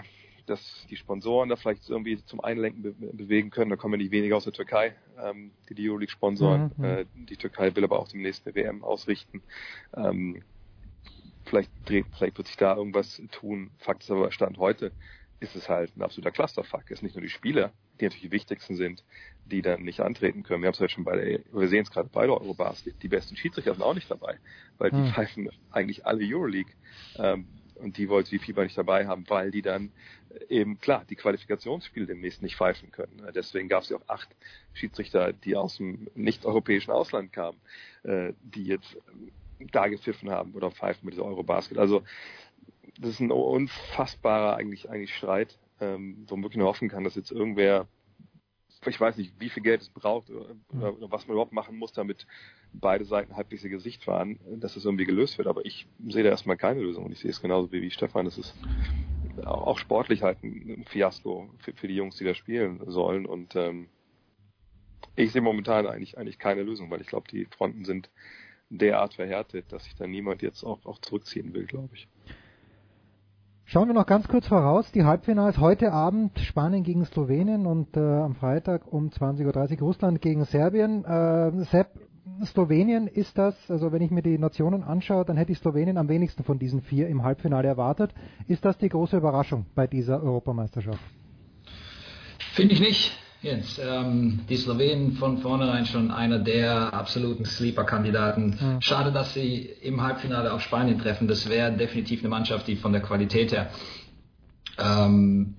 [0.46, 3.70] dass die Sponsoren da vielleicht irgendwie zum Einlenken be bewegen können.
[3.70, 6.72] Da kommen ja nicht weniger aus der Türkei, ähm, die die Euroleague sponsoren.
[6.76, 6.84] Mhm.
[6.84, 9.42] Äh, die Türkei will aber auch demnächst eine WM ausrichten.
[9.96, 10.42] Ähm,
[11.44, 13.70] vielleicht dreht, vielleicht wird sich da irgendwas tun.
[13.78, 14.92] Fakt ist aber, Stand heute
[15.40, 16.84] ist es halt ein absoluter Clusterfuck.
[16.86, 19.04] Es ist nicht nur die Spieler, die natürlich die wichtigsten sind,
[19.44, 20.62] die dann nicht antreten können.
[20.62, 22.92] Wir haben es halt schon bei der, wir sehen es gerade bei der Eurobars, die,
[22.92, 24.38] die besten Schiedsrichter sind auch nicht dabei,
[24.78, 25.12] weil die hm.
[25.12, 26.72] pfeifen eigentlich alle Euroleague.
[27.16, 27.46] Ähm,
[27.78, 29.92] und die wollte die FIBA nicht dabei haben, weil die dann
[30.48, 33.26] eben klar die Qualifikationsspiele demnächst nicht pfeifen können.
[33.34, 34.28] Deswegen gab es ja auch acht
[34.74, 37.58] Schiedsrichter, die aus dem nicht-europäischen Ausland kamen,
[38.02, 38.96] äh, die jetzt
[39.72, 41.78] da gepfiffen haben oder pfeifen mit dieser Eurobasket.
[41.78, 42.02] Also
[43.00, 47.14] das ist ein unfassbarer eigentlich eigentlich Streit, ähm, wo man wirklich nur hoffen kann, dass
[47.14, 47.86] jetzt irgendwer
[48.90, 51.92] ich weiß nicht, wie viel Geld es braucht oder, oder, was man überhaupt machen muss,
[51.92, 52.26] damit
[52.72, 55.48] beide Seiten halbwegs ihr Gesicht wahren, dass es irgendwie gelöst wird.
[55.48, 58.26] Aber ich sehe da erstmal keine Lösung und ich sehe es genauso wie, wie Stefan.
[58.26, 58.54] Es ist
[59.44, 63.26] auch sportlich halt ein Fiasko für, für die Jungs, die da spielen sollen.
[63.26, 63.88] Und ähm,
[65.14, 68.10] ich sehe momentan eigentlich eigentlich keine Lösung, weil ich glaube, die Fronten sind
[68.68, 72.08] derart verhärtet, dass sich da niemand jetzt auch, auch zurückziehen will, glaube ich.
[73.68, 74.92] Schauen wir noch ganz kurz voraus.
[74.92, 80.22] Die Halbfinals heute Abend Spanien gegen Slowenien und äh, am Freitag um 20.30 Uhr Russland
[80.22, 81.04] gegen Serbien.
[81.04, 81.88] Äh, Sepp,
[82.44, 86.08] Slowenien ist das, also wenn ich mir die Nationen anschaue, dann hätte ich Slowenien am
[86.08, 88.14] wenigsten von diesen vier im Halbfinale erwartet.
[88.46, 91.00] Ist das die große Überraschung bei dieser Europameisterschaft?
[92.54, 93.18] Finde ich nicht.
[93.42, 98.58] Jens, ähm, die Slowenen von vornherein schon einer der absoluten Sleeper-Kandidaten.
[98.60, 98.80] Mhm.
[98.80, 101.28] Schade, dass sie im Halbfinale auf Spanien treffen.
[101.28, 103.70] Das wäre definitiv eine Mannschaft, die von der Qualität her
[104.78, 105.56] ähm,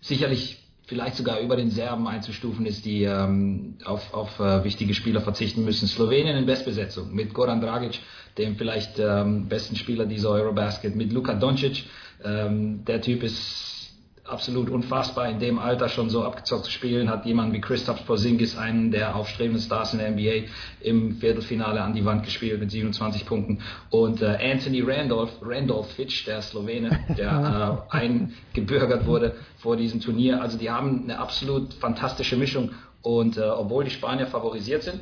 [0.00, 5.20] sicherlich vielleicht sogar über den Serben einzustufen ist, die ähm, auf, auf äh, wichtige Spieler
[5.20, 5.86] verzichten müssen.
[5.86, 8.00] Slowenien in Bestbesetzung mit Goran Dragic,
[8.38, 11.84] dem vielleicht ähm, besten Spieler dieser Eurobasket, mit Luka Doncic.
[12.24, 13.77] Ähm, der Typ ist
[14.28, 18.56] absolut unfassbar, in dem Alter schon so abgezockt zu spielen, hat jemand wie Christoph Porzingis,
[18.56, 20.48] einen der aufstrebenden Stars in der NBA,
[20.80, 23.60] im Viertelfinale an die Wand gespielt mit 27 Punkten.
[23.90, 30.40] Und äh, Anthony Randolph, Randolph Fitch, der Slowene, der äh, eingebürgert wurde vor diesem Turnier.
[30.40, 32.70] Also die haben eine absolut fantastische Mischung.
[33.02, 35.00] Und äh, obwohl die Spanier favorisiert sind,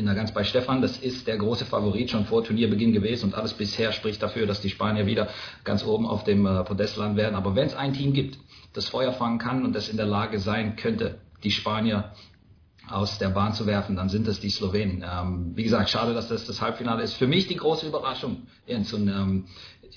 [0.00, 3.34] bin da ganz bei Stefan, das ist der große Favorit schon vor Turnierbeginn gewesen und
[3.34, 5.28] alles bisher spricht dafür, dass die Spanier wieder
[5.62, 7.34] ganz oben auf dem äh, Podest landen werden.
[7.34, 8.38] Aber wenn es ein Team gibt,
[8.72, 12.12] das Feuer fangen kann und das in der Lage sein könnte, die Spanier
[12.88, 15.04] aus der Bahn zu werfen, dann sind es die Slowenen.
[15.06, 17.12] Ähm, wie gesagt, schade, dass das das Halbfinale ist.
[17.12, 18.94] Für mich die große Überraschung, Jens.
[18.94, 19.48] Und ähm,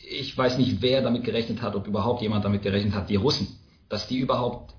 [0.09, 3.47] ich weiß nicht, wer damit gerechnet hat, ob überhaupt jemand damit gerechnet hat, die Russen,
[3.87, 4.73] dass die überhaupt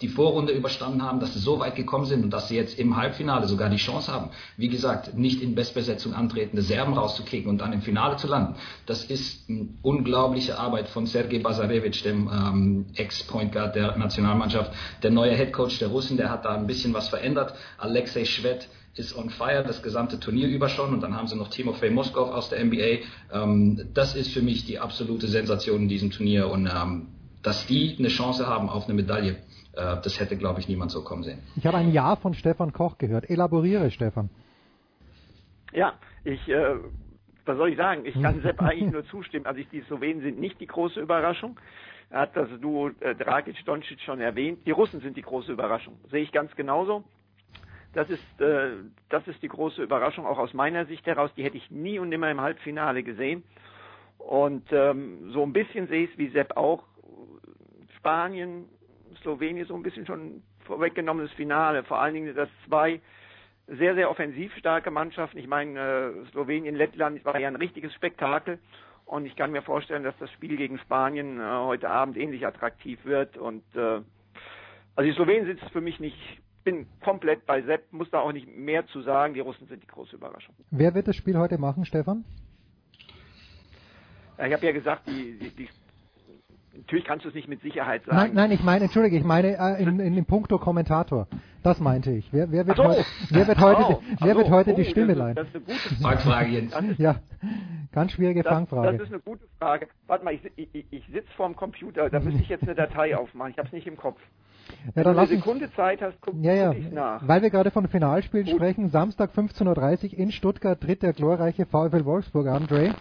[0.00, 2.96] die Vorrunde überstanden haben, dass sie so weit gekommen sind und dass sie jetzt im
[2.96, 7.72] Halbfinale sogar die Chance haben, wie gesagt, nicht in Bestbesetzung antretende Serben rauszukicken und dann
[7.72, 8.54] im Finale zu landen.
[8.86, 14.72] Das ist eine unglaubliche Arbeit von Sergei Bazarevic, dem ähm, Ex-Point Guard der Nationalmannschaft.
[15.02, 17.54] Der neue Head Coach der Russen, der hat da ein bisschen was verändert.
[17.78, 21.48] Alexei Schwed ist on fire das gesamte Turnier über schon und dann haben sie noch
[21.48, 23.04] Timofey Moskov aus der NBA.
[23.32, 27.08] Ähm, das ist für mich die absolute Sensation in diesem Turnier und ähm,
[27.42, 29.36] dass die eine Chance haben auf eine Medaille
[29.78, 31.38] das hätte, glaube ich, niemand so kommen sehen.
[31.56, 33.30] Ich habe ein Ja von Stefan Koch gehört.
[33.30, 34.30] Elaboriere, Stefan.
[35.72, 35.94] Ja,
[36.24, 36.76] ich, äh,
[37.44, 38.04] was soll ich sagen?
[38.04, 39.46] Ich kann Sepp eigentlich nur zustimmen.
[39.46, 41.58] Also ich, die Slowenen sind nicht die große Überraschung.
[42.10, 44.66] Er hat das Duo äh, Dragic-Doncic schon erwähnt.
[44.66, 45.98] Die Russen sind die große Überraschung.
[46.10, 47.04] Sehe ich ganz genauso.
[47.92, 48.70] Das ist, äh,
[49.08, 51.30] das ist die große Überraschung, auch aus meiner Sicht heraus.
[51.36, 53.44] Die hätte ich nie und nimmer im Halbfinale gesehen.
[54.18, 56.84] Und ähm, so ein bisschen sehe ich es wie Sepp auch.
[57.96, 58.66] Spanien,
[59.22, 61.84] Slowenien so ein bisschen schon vorweggenommenes Finale.
[61.84, 63.00] Vor allen Dingen, dass zwei
[63.66, 65.38] sehr, sehr offensiv starke Mannschaften.
[65.38, 68.58] Ich meine, äh, Slowenien, Lettland war ja ein richtiges Spektakel.
[69.04, 73.04] Und ich kann mir vorstellen, dass das Spiel gegen Spanien äh, heute Abend ähnlich attraktiv
[73.04, 73.36] wird.
[73.36, 74.00] Und äh,
[74.96, 76.16] also die Slowenen sitzt für mich nicht.
[76.64, 79.32] Bin komplett bei Sepp, muss da auch nicht mehr zu sagen.
[79.32, 80.54] Die Russen sind die große Überraschung.
[80.70, 82.24] Wer wird das Spiel heute machen, Stefan?
[84.36, 85.68] Ich habe ja gesagt, die, die, die
[86.76, 88.16] Natürlich kannst du es nicht mit Sicherheit sagen.
[88.16, 91.26] Nein, nein, ich meine, entschuldige, ich meine äh, in, in dem Punkto Kommentator.
[91.62, 92.32] Das meinte ich.
[92.32, 92.84] Wer, wer wird so.
[92.84, 95.34] heute, wer wird heute, oh, wer wird heute oh, die Stimme leihen?
[95.34, 96.74] Das ist eine gute Fangfrage, Jens.
[96.98, 97.16] Ja,
[97.92, 98.96] ganz schwierige das, Fangfrage.
[98.96, 99.88] Das ist eine gute Frage.
[100.06, 103.50] Warte mal, ich, ich, ich sitze vorm Computer, da müsste ich jetzt eine Datei aufmachen.
[103.50, 104.20] Ich habe es nicht im Kopf.
[104.68, 107.26] Ja, Wenn dann du eine Sekunde Zeit hast, guck, ja, ja, ich's nach.
[107.26, 108.90] weil wir gerade von Finalspielen sprechen.
[108.90, 112.94] Samstag 15.30 Uhr in Stuttgart tritt der glorreiche VfL Wolfsburg an, Dre.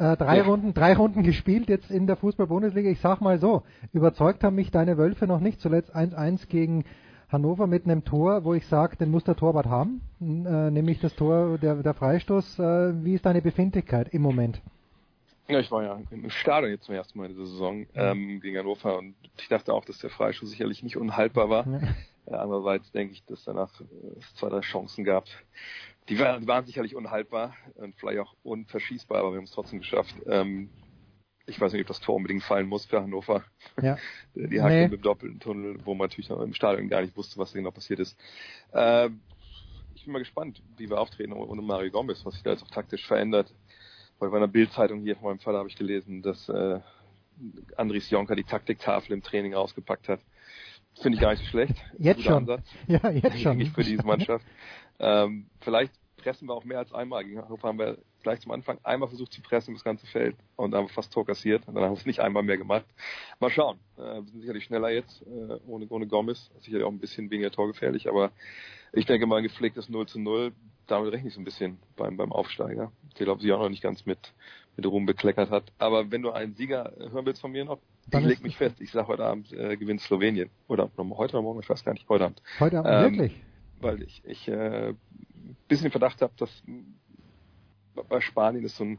[0.00, 0.44] Äh, drei Ja.
[0.44, 2.88] Runden, drei Runden gespielt jetzt in der Fußball-Bundesliga.
[2.88, 3.62] Ich sag mal so,
[3.92, 5.60] überzeugt haben mich deine Wölfe noch nicht.
[5.60, 6.84] Zuletzt 1-1 gegen
[7.28, 11.14] Hannover mit einem Tor, wo ich sage, den muss der Torwart haben, äh, nämlich das
[11.14, 12.58] Tor, der, der Freistoß.
[12.58, 14.62] Äh, wie ist deine Befindlichkeit im Moment?
[15.48, 18.56] Ja, ich war ja im Stadion jetzt zum ersten Mal in dieser Saison ähm, gegen
[18.56, 21.66] Hannover und ich dachte auch, dass der Freischuss sicherlich nicht unhaltbar war.
[22.26, 25.24] Äh, andererseits denke ich, dass danach äh, es zwei, drei Chancen gab.
[26.10, 29.78] Die waren, die waren sicherlich unhaltbar und vielleicht auch unverschießbar, aber wir haben es trotzdem
[29.78, 30.14] geschafft.
[30.26, 30.68] Ähm,
[31.46, 33.44] ich weiß nicht, ob das Tor unbedingt fallen muss für Hannover.
[33.80, 33.96] Ja.
[34.34, 34.82] Die Hacke Nee.
[34.88, 37.58] mit dem doppelten Tunnel, wo man natürlich noch im Stadion gar nicht wusste, was da
[37.58, 38.18] genau passiert ist.
[38.72, 39.20] Ähm,
[39.94, 42.70] ich bin mal gespannt, wie wir auftreten ohne Mario Gomez, was sich da jetzt auch
[42.70, 43.52] taktisch verändert.
[44.18, 46.80] Weil bei einer Bildzeitung hier von meinem Vater habe ich gelesen, dass äh,
[47.76, 50.20] Andries Jonker die Taktiktafel im Training rausgepackt hat.
[51.00, 51.74] Finde ich gar nicht so schlecht.
[51.98, 52.34] Jetzt schon.
[52.34, 52.66] Ansatz.
[52.86, 53.52] Ja, jetzt schon.
[53.52, 54.44] Eigentlich für diese Mannschaft.
[54.98, 57.24] ähm, vielleicht pressen wir auch mehr als einmal.
[57.24, 60.74] Gegen Hannover haben wir gleich zum Anfang einmal versucht zu pressen, das ganze Feld, und
[60.74, 61.66] haben fast Tor kassiert.
[61.66, 62.84] Und dann haben wir es nicht einmal mehr gemacht.
[63.38, 63.78] Mal schauen.
[63.96, 66.50] Äh, wir sind sicherlich schneller jetzt, äh, ohne, ohne Gomez.
[66.60, 68.30] Sicherlich auch ein bisschen weniger torgefährlich, aber
[68.92, 70.52] ich denke mal, ein gepflegtes 0 zu 0,
[70.86, 72.90] damit rechne ich so ein bisschen beim, beim Aufsteiger.
[73.18, 74.32] Der glaube ich auch noch nicht ganz mit,
[74.76, 75.64] mit Ruhm bekleckert hat.
[75.78, 77.78] Aber wenn du einen Sieger hören willst von mir noch,
[78.08, 80.50] Dann ich leg mich fest, ich sage heute Abend äh, gewinnt Slowenien.
[80.66, 82.42] Oder, oder heute oder morgen, ich weiß gar nicht, heute Abend.
[82.58, 83.40] Heute Abend, Ähm, wirklich?
[83.80, 84.94] Weil ich, ich äh,
[85.50, 86.62] ein bisschen Verdacht habe, dass
[88.08, 88.98] bei Spanien ist so ein,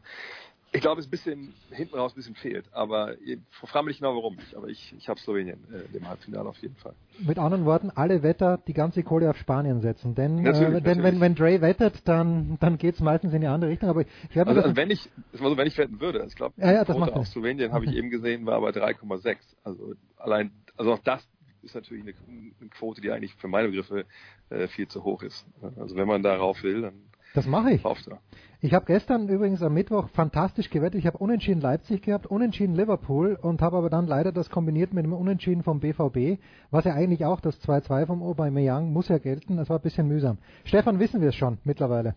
[0.74, 2.64] ich glaube, es ein bisschen hinten raus ein bisschen fehlt.
[2.72, 4.54] Aber ich frage mich genau warum nicht.
[4.56, 6.94] Aber ich, ich habe Slowenien äh, im Halbfinale auf jeden Fall.
[7.18, 10.14] Mit anderen Worten, alle Wetter die ganze Kohle auf Spanien setzen.
[10.14, 11.04] Denn, Natürlich, äh, denn natürlich.
[11.04, 13.90] wenn, wenn Dre wettet, dann, dann geht es meistens in die andere Richtung.
[13.90, 16.34] Aber ich werde Also, also wenn ich, das war so, wenn ich wetten würde, ich
[16.36, 19.36] glaube, Ja, ja, das macht auf Slowenien habe ich eben gesehen, war bei 3,6.
[19.64, 21.22] Also allein, also auch das
[21.62, 22.14] ist natürlich eine,
[22.60, 24.04] eine Quote, die eigentlich für meine Begriffe
[24.50, 25.46] äh, viel zu hoch ist.
[25.76, 26.94] Also wenn man darauf will, dann
[27.34, 27.82] Das mache ich.
[27.82, 28.16] Kaufst du.
[28.60, 31.00] Ich habe gestern übrigens am Mittwoch fantastisch gewettet.
[31.00, 35.04] Ich habe unentschieden Leipzig gehabt, unentschieden Liverpool und habe aber dann leider das kombiniert mit
[35.04, 36.40] dem Unentschieden vom BVB,
[36.70, 39.56] was ja eigentlich auch das 2-2 vom Aubameyang muss ja gelten.
[39.56, 40.38] Das war ein bisschen mühsam.
[40.64, 42.14] Stefan, wissen wir es schon mittlerweile?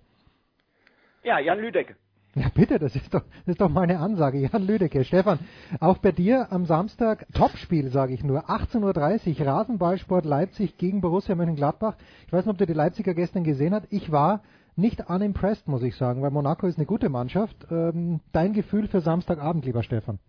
[1.24, 1.96] Ja, Jan Lüdecke.
[2.38, 4.40] Ja, bitte, das ist doch, das ist doch mal eine Ansage.
[4.40, 5.06] Jan Lüdecke.
[5.06, 5.40] Stefan,
[5.80, 8.50] auch bei dir am Samstag Topspiel, sage ich nur.
[8.50, 11.96] 18.30 Uhr, Rasenballsport Leipzig gegen Borussia Mönchengladbach.
[12.28, 13.88] Ich weiß nicht, ob du die Leipziger gestern gesehen hast.
[13.90, 14.44] Ich war
[14.76, 17.56] nicht unimpressed, muss ich sagen, weil Monaco ist eine gute Mannschaft.
[17.72, 20.20] Ähm, dein Gefühl für Samstagabend, lieber Stefan?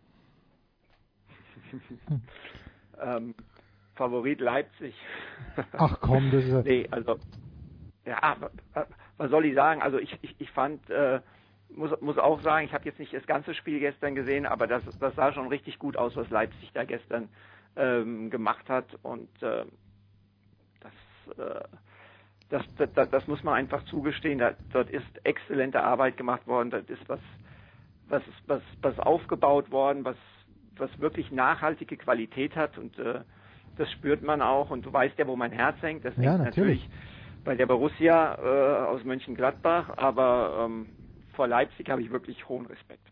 [3.02, 3.34] ähm,
[3.96, 4.94] Favorit Leipzig.
[5.72, 6.62] Ach komm, das ist ja...
[6.62, 7.18] Nee, also,
[8.04, 8.36] ja,
[9.16, 9.82] was soll ich sagen?
[9.82, 10.88] Also ich, ich, ich fand...
[10.88, 11.18] Äh,
[11.70, 14.82] muss, muss auch sagen, ich habe jetzt nicht das ganze Spiel gestern gesehen, aber das,
[14.98, 17.28] das sah schon richtig gut aus, was Leipzig da gestern
[17.76, 18.86] ähm, gemacht hat.
[19.02, 19.64] Und äh,
[20.80, 21.64] das, äh,
[22.48, 22.62] das,
[22.94, 24.38] das, das, muss man einfach zugestehen.
[24.38, 26.70] Da, dort ist exzellente Arbeit gemacht worden.
[26.70, 27.20] Das ist was,
[28.08, 30.16] was, was, was aufgebaut worden, was,
[30.76, 32.78] was wirklich nachhaltige Qualität hat.
[32.78, 33.20] Und äh,
[33.76, 34.70] das spürt man auch.
[34.70, 36.04] Und du weißt ja, wo mein Herz hängt.
[36.04, 36.80] Das ja, hängt natürlich.
[36.82, 36.90] natürlich
[37.44, 39.96] bei der Borussia äh, aus Mönchengladbach.
[39.96, 40.86] Aber ähm,
[41.36, 43.06] vor Leipzig habe ich wirklich hohen Respekt.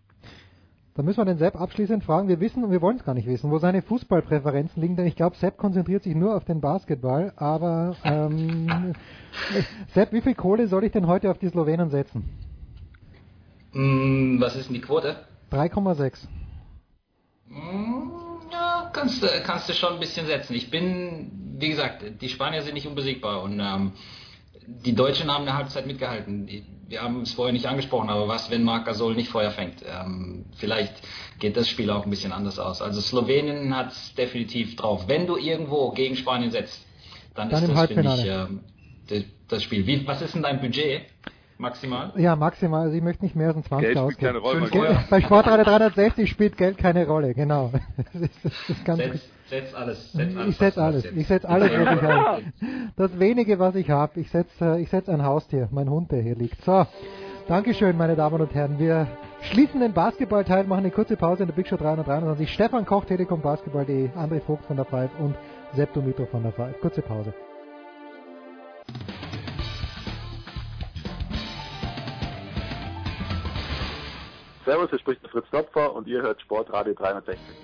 [0.97, 2.29] Da müssen wir den Sepp abschließend fragen.
[2.29, 5.17] Wir wissen und wir wollen es gar nicht wissen, wo seine Fußballpräferenzen liegen, denn ich
[5.17, 7.33] glaube, Sepp konzentriert sich nur auf den Basketball.
[7.37, 8.95] Aber ähm,
[9.89, 12.31] Sepp, wie viel Kohle soll ich denn heute auf die Slowenen setzen?
[13.73, 15.17] Mm, was ist denn die Quote?
[15.51, 16.29] 3,6.
[17.49, 18.11] Mm,
[18.53, 20.55] ja, kannst du kannst du schon ein bisschen setzen.
[20.55, 23.93] Ich bin, wie gesagt, die Spanier sind nicht unbesiegbar und ähm,
[24.67, 26.49] die Deutschen haben eine Halbzeit mitgehalten.
[26.89, 29.83] Wir haben es vorher nicht angesprochen, aber was, wenn Marc Gasol nicht Feuer fängt?
[29.87, 30.95] Ähm, vielleicht
[31.39, 32.83] geht das Spiel auch ein bisschen anders aus.
[32.83, 35.09] Also Slowenien hat es definitiv drauf.
[35.09, 36.85] Wenn du irgendwo gegen Spanien setzt,
[37.35, 39.87] dann, Dann ist das, finde ich, ähm, das, Spiel.
[39.87, 41.03] Wie, was ist denn dein Budget
[41.59, 42.13] maximal?
[42.17, 42.83] Ja, maximal.
[42.83, 44.27] Also ich möchte nicht mehr als 20 Geld spielt ausgeben.
[44.27, 45.11] keine Rolle, Geld-.
[45.11, 47.73] Bei Sportradio 360 spielt Geld keine Rolle, genau.
[48.13, 49.21] Das ist, das ist ganz Setz,
[49.55, 50.49] setz alles, setz alles.
[50.49, 51.05] ich du alles.
[51.05, 52.43] Ich setze alles, was ich habe.
[52.97, 56.35] Das wenige, was ich habe, ich setze ich setz ein Haustier, mein Hund, der hier
[56.35, 56.63] liegt.
[56.63, 56.87] So,
[57.47, 58.79] Dankeschön, meine Damen und Herren.
[58.79, 59.07] Wir
[59.43, 62.53] schließen den Basketballteil, machen eine kurze Pause in der Big Show 323.
[62.53, 65.35] Stefan Koch, Telekom Basketball.de, André Vogt von der Five und
[65.75, 66.81] Sepp Dumitro von der Five.
[66.81, 67.33] Kurze Pause.
[74.65, 77.64] Servus, hier spricht der Fritz Topfer und ihr hört Sportradio 360.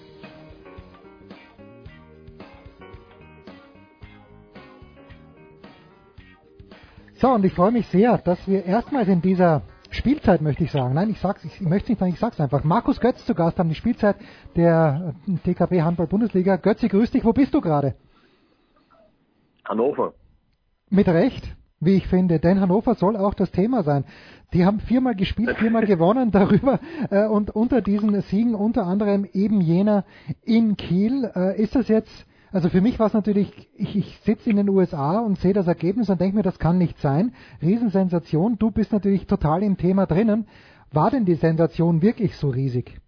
[7.20, 9.60] So, und ich freue mich sehr, dass wir erstmals in dieser
[9.90, 12.98] Spielzeit, möchte ich sagen, nein, ich sag's, ich möchte nicht sagen, ich sag's einfach, Markus
[12.98, 14.16] Götz zu Gast haben, die Spielzeit
[14.56, 16.56] der äh, TKB Handball Bundesliga.
[16.56, 17.94] Götzi, grüß dich, wo bist du gerade?
[19.66, 20.14] Hannover.
[20.88, 24.06] Mit Recht, wie ich finde, denn Hannover soll auch das Thema sein.
[24.54, 26.80] Die haben viermal gespielt, viermal gewonnen darüber
[27.10, 30.06] äh, und unter diesen Siegen unter anderem eben jener
[30.42, 31.30] in Kiel.
[31.36, 34.68] Äh, ist das jetzt, also für mich war es natürlich, ich, ich sitze in den
[34.68, 37.34] USA und sehe das Ergebnis und denke mir, das kann nicht sein.
[37.62, 40.48] Riesensensation, du bist natürlich total im Thema drinnen.
[40.92, 42.98] War denn die Sensation wirklich so riesig?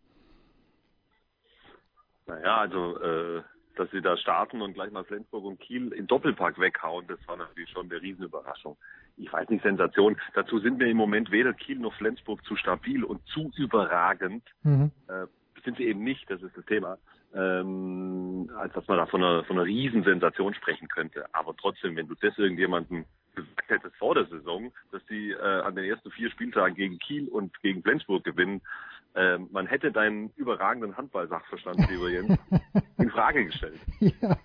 [2.27, 3.43] Naja, also, äh,
[3.77, 7.37] dass sie da starten und gleich mal Flensburg und Kiel im Doppelpack weghauen, das war
[7.37, 8.77] natürlich schon eine Riesenüberraschung.
[9.17, 10.17] Ich weiß nicht, Sensation.
[10.35, 14.45] Dazu sind mir im Moment weder Kiel noch Flensburg zu stabil und zu überragend.
[14.63, 14.93] Mhm.
[15.09, 15.27] Äh,
[15.65, 16.99] sind sie eben nicht, das ist das Thema.
[17.35, 21.25] Ähm, als dass man da von einer, von einer Riesensensation sprechen könnte.
[21.33, 25.75] Aber trotzdem, wenn du das irgendjemandem gesagt hättest vor der Saison, dass die äh, an
[25.75, 28.61] den ersten vier Spieltagen gegen Kiel und gegen Flensburg gewinnen,
[29.15, 32.39] ähm, man hätte deinen überragenden Handball-Sachverstand, lieber Jens,
[32.99, 33.79] in Frage gestellt.
[34.01, 34.39] Ja.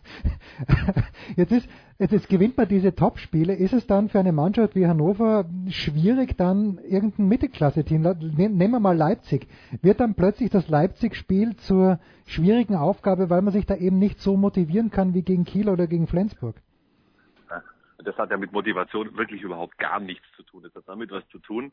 [1.37, 1.69] Jetzt ist,
[1.99, 3.53] jetzt, jetzt gewinnt man diese Top-Spiele.
[3.53, 8.79] Ist es dann für eine Mannschaft wie Hannover schwierig, dann irgendein Mittelklasse-Team, ne- nehmen wir
[8.79, 9.47] mal Leipzig,
[9.81, 14.35] wird dann plötzlich das Leipzig-Spiel zur schwierigen Aufgabe, weil man sich da eben nicht so
[14.35, 16.55] motivieren kann wie gegen Kiel oder gegen Flensburg?
[17.99, 20.63] Das hat ja mit Motivation wirklich überhaupt gar nichts zu tun.
[20.63, 21.71] Das hat damit was zu tun,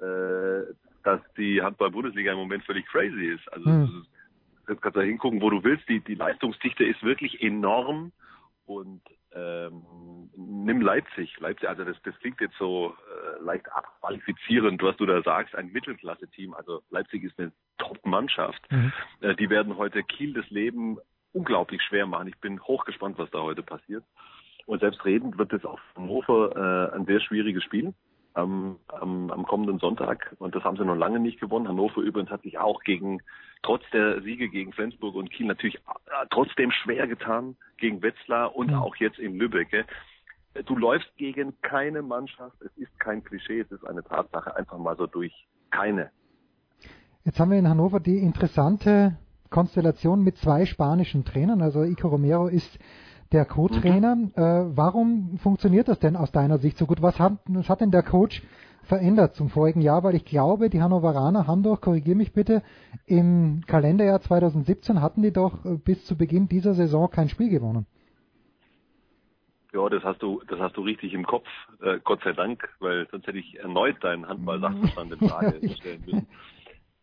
[0.00, 0.62] äh,
[1.04, 3.52] dass die Handball-Bundesliga im Moment völlig crazy ist.
[3.52, 4.06] Also Hm.
[4.68, 5.88] jetzt kannst du da hingucken, wo du willst.
[5.88, 8.12] Die, die Leistungsdichte ist wirklich enorm
[8.66, 9.02] und
[9.34, 11.38] ähm, nimm Leipzig.
[11.40, 12.94] Leipzig, also das, das klingt jetzt so
[13.38, 16.54] äh, leicht abqualifizierend, was du da sagst, ein Mittelklasse-Team.
[16.54, 18.62] Also Leipzig ist eine Top-Mannschaft.
[19.20, 20.98] Äh, die werden heute Kiel das Leben
[21.32, 22.28] unglaublich schwer machen.
[22.28, 24.04] Ich bin hochgespannt, was da heute passiert.
[24.66, 27.92] Und selbstredend wird es auf Hannover äh, ein sehr schwieriges Spiel
[28.34, 30.34] am, am, am kommenden Sonntag.
[30.38, 31.68] Und das haben sie noch lange nicht gewonnen.
[31.68, 33.20] Hannover übrigens hat sich auch gegen,
[33.62, 38.74] trotz der Siege gegen Flensburg und Kiel natürlich äh, trotzdem schwer getan gegen Wetzlar und
[38.74, 39.86] auch jetzt in Lübeck.
[40.66, 42.60] du läufst gegen keine Mannschaft.
[42.60, 44.54] Es ist kein Klischee, es ist eine Tatsache.
[44.56, 45.32] Einfach mal so durch.
[45.70, 46.10] Keine.
[47.24, 49.16] Jetzt haben wir in Hannover die interessante
[49.50, 51.62] Konstellation mit zwei spanischen Trainern.
[51.62, 52.78] Also Ico Romero ist
[53.34, 54.14] der Co-Trainer.
[54.16, 54.32] Mhm.
[54.36, 57.02] Äh, warum funktioniert das denn aus deiner Sicht so gut?
[57.02, 58.42] Was hat, was hat denn der Coach
[58.84, 60.04] verändert zum vorigen Jahr?
[60.04, 62.62] Weil ich glaube, die Hannoveraner haben doch, korrigiere mich bitte,
[63.06, 67.86] im Kalenderjahr 2017 hatten die doch äh, bis zu Beginn dieser Saison kein Spiel gewonnen.
[69.72, 71.48] Ja, das hast du, das hast du richtig im Kopf,
[71.82, 76.28] äh, Gott sei Dank, weil sonst hätte ich erneut deinen Handball-Sachverstand in Frage stellen müssen.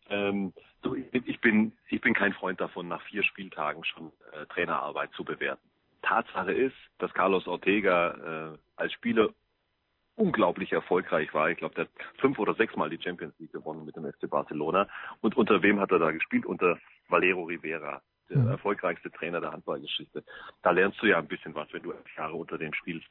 [0.10, 5.12] Ähm, so, ich bin, ich bin kein Freund davon, nach vier Spieltagen schon äh, Trainerarbeit
[5.14, 5.71] zu bewerten.
[6.02, 9.30] Tatsache ist, dass Carlos Ortega äh, als Spieler
[10.16, 11.50] unglaublich erfolgreich war.
[11.50, 14.30] Ich glaube, der hat fünf oder sechs Mal die Champions League gewonnen mit dem FC
[14.30, 14.88] Barcelona.
[15.22, 16.46] Und unter wem hat er da gespielt?
[16.46, 18.50] Unter Valero Rivera, der mhm.
[18.50, 20.24] erfolgreichste Trainer der Handballgeschichte.
[20.62, 23.10] Da lernst du ja ein bisschen was, wenn du elf Jahre unter dem spielst.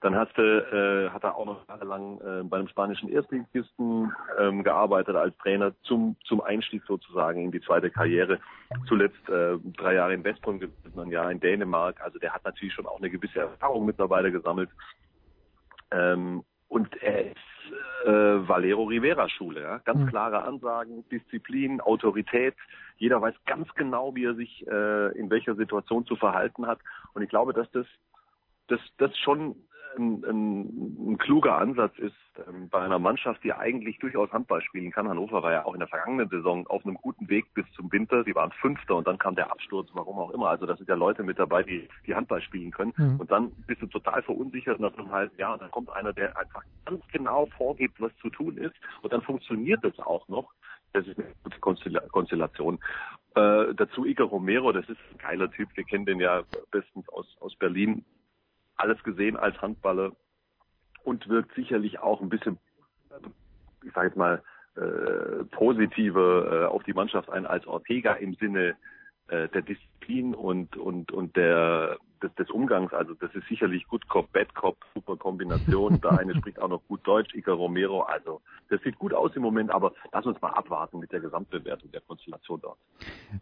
[0.00, 4.64] Dann hast du, äh, hat er auch noch jahrelang äh, bei einem spanischen Erstligisten ähm,
[4.64, 8.40] gearbeitet als Trainer zum, zum Einstieg sozusagen in die zweite Karriere.
[8.88, 12.00] Zuletzt äh, drei Jahre in Westbrunn gewesen, ein Jahr in Dänemark.
[12.00, 14.70] Also der hat natürlich schon auch eine gewisse Erfahrung mittlerweile gesammelt.
[15.90, 19.78] Ähm, und er ist äh, Valero Rivera Schule, ja?
[19.78, 20.06] ganz mhm.
[20.06, 22.54] klare Ansagen, Disziplin, Autorität.
[22.96, 26.78] Jeder weiß ganz genau, wie er sich äh, in welcher Situation zu verhalten hat.
[27.12, 27.86] Und ich glaube, dass das,
[28.68, 29.56] das, das schon
[29.96, 32.14] ein, ein, ein kluger Ansatz ist
[32.48, 35.08] ähm, bei einer Mannschaft, die eigentlich durchaus Handball spielen kann.
[35.08, 38.24] Hannover war ja auch in der vergangenen Saison auf einem guten Weg bis zum Winter.
[38.24, 40.48] Die waren Fünfter und dann kam der Absturz, warum auch immer.
[40.48, 42.92] Also da sind ja Leute mit dabei, die, die Handball spielen können.
[42.96, 43.20] Mhm.
[43.20, 46.36] Und dann bist du total verunsichert nach einem halben Jahr und dann kommt einer, der
[46.36, 48.74] einfach ganz genau vorgibt, was zu tun ist.
[49.02, 50.52] Und dann funktioniert es auch noch.
[50.92, 52.80] Das ist eine gute Konstellation.
[53.36, 55.68] Äh, dazu Iker Romero, das ist ein geiler Typ.
[55.74, 56.42] Wir kennen den ja
[56.72, 58.04] bestens aus, aus Berlin
[58.80, 60.12] alles gesehen als Handballer
[61.04, 62.58] und wirkt sicherlich auch ein bisschen,
[63.84, 64.42] ich sage jetzt mal,
[64.76, 68.76] äh, positive äh, auf die Mannschaft ein als Ortega im Sinne
[69.30, 72.92] äh, der Disziplin und und und der des, des Umgangs.
[72.92, 76.00] Also das ist sicherlich Good Cop, Bad Cop, super Kombination.
[76.00, 78.02] Der eine spricht auch noch gut Deutsch, Iker Romero.
[78.02, 81.90] Also das sieht gut aus im Moment, aber lass uns mal abwarten mit der Gesamtbewertung
[81.92, 82.78] der Konstellation dort.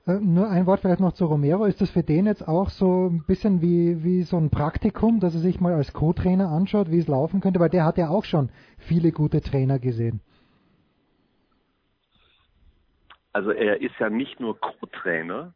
[0.06, 1.65] Äh, nur ein Wort vielleicht noch zu Romero.
[1.65, 5.35] Ist das für den jetzt auch so ein bisschen wie, wie so ein Praktikum, dass
[5.35, 7.60] er sich mal als Co-Trainer anschaut, wie es laufen könnte?
[7.60, 10.20] Weil der hat ja auch schon viele gute Trainer gesehen.
[13.32, 15.55] Also er ist ja nicht nur Co-Trainer,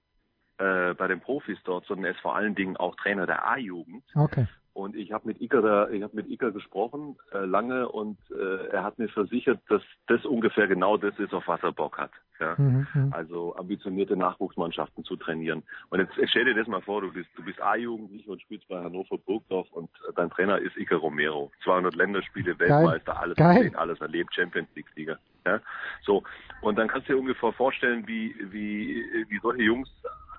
[0.58, 4.04] äh, bei den Profis dort, sondern er ist vor allen Dingen auch Trainer der A-Jugend.
[4.14, 4.46] Okay.
[4.74, 8.84] Und ich habe mit Iker, ich habe mit Iker gesprochen äh, lange und äh, er
[8.84, 12.10] hat mir versichert, dass das ungefähr genau das ist, auf was er Bock hat.
[12.40, 12.54] Ja?
[12.56, 13.12] Mhm, mhm.
[13.12, 15.62] also ambitionierte Nachwuchsmannschaften zu trainieren.
[15.90, 18.82] Und jetzt stell dir das mal vor, du bist, du bist A-Jugendlich und spielst bei
[18.82, 21.50] Hannover Burgdorf und dein Trainer ist Iker Romero.
[21.64, 25.18] 200 Länderspiele, Weltmeister, alles gesehen, alles erlebt, Champions League-Sieger.
[25.44, 25.60] Ja?
[26.02, 26.22] So
[26.62, 29.90] und dann kannst du dir ungefähr vorstellen, wie wie wie solche Jungs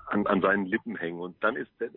[0.06, 1.20] an, an seinen Lippen hängen.
[1.20, 1.90] Und dann ist der,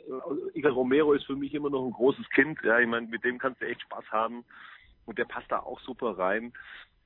[0.53, 2.59] Iker Romero ist für mich immer noch ein großes Kind.
[2.63, 4.43] Ja, ich meine, mit dem kannst du echt Spaß haben.
[5.05, 6.53] Und der passt da auch super rein.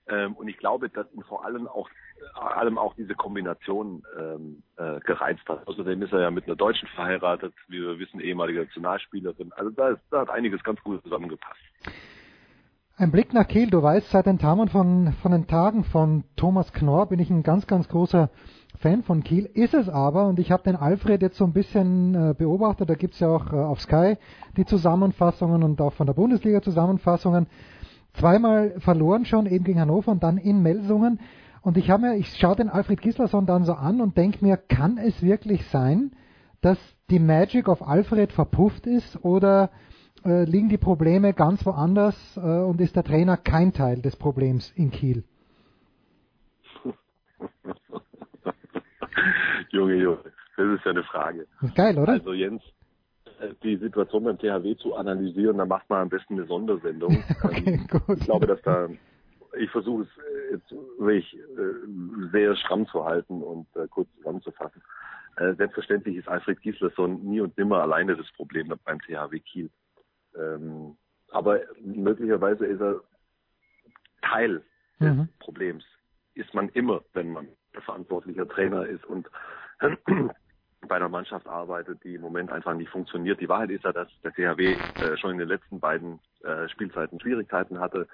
[0.08, 1.90] Ähm, und ich glaube, dass ihn vor allem auch,
[2.34, 5.68] allem auch diese Kombination ähm, äh, gereizt hat.
[5.68, 9.52] Außerdem ist er ja mit einer Deutschen verheiratet, wie wir wissen, ehemalige Nationalspielerin.
[9.54, 11.60] Also da, ist, da hat einiges ganz gut zusammengepasst.
[12.98, 13.70] Ein Blick nach Kiel.
[13.70, 17.42] Du weißt, seit den Tagen von, von den Tagen von Thomas Knorr bin ich ein
[17.42, 18.30] ganz, ganz großer
[18.82, 19.46] Fan von Kiel.
[19.46, 22.96] Ist es aber, und ich habe den Alfred jetzt so ein bisschen äh, beobachtet, da
[22.96, 24.18] gibt's ja auch äh, auf Sky
[24.58, 27.48] die Zusammenfassungen und auch von der Bundesliga Zusammenfassungen.
[28.14, 31.20] Zweimal verloren schon, eben gegen Hannover und dann in Melsungen.
[31.62, 34.58] Und ich habe mir, ich schaue den Alfred Gislason dann so an und denke mir,
[34.58, 36.12] kann es wirklich sein,
[36.62, 36.78] dass
[37.12, 39.70] die Magic auf Alfred verpufft ist oder
[40.26, 44.72] äh, liegen die Probleme ganz woanders äh, und ist der Trainer kein Teil des Problems
[44.76, 45.24] in Kiel?
[49.72, 50.20] Junge, Junge,
[50.58, 51.48] das ist ja eine Frage.
[51.76, 52.14] Geil, oder?
[52.14, 52.62] Also Jens,
[53.40, 57.24] äh, die Situation beim THW zu analysieren, da macht man am besten eine Sondersendung.
[57.44, 58.18] okay, gut.
[58.20, 58.90] Ich glaube, dass da,
[59.58, 64.82] ich versuche es äh, jetzt wirklich äh, sehr stramm zu halten und kurz zusammenzufassen.
[65.58, 69.70] Selbstverständlich ist Alfred Gieslerson nie und nimmer alleine das Problem beim THW Kiel.
[70.38, 70.98] Ähm,
[71.32, 73.00] aber möglicherweise ist er
[74.22, 74.62] Teil
[75.00, 75.30] des mhm.
[75.40, 75.86] Problems.
[76.36, 77.48] Ist man immer, wenn man
[77.80, 79.06] verantwortlicher Trainer ist.
[79.06, 79.30] Und
[80.88, 83.40] bei einer Mannschaft arbeitet, die im Moment einfach nicht funktioniert.
[83.40, 87.20] Die Wahrheit ist ja, dass der THW äh, schon in den letzten beiden äh, Spielzeiten
[87.20, 88.08] Schwierigkeiten hatte.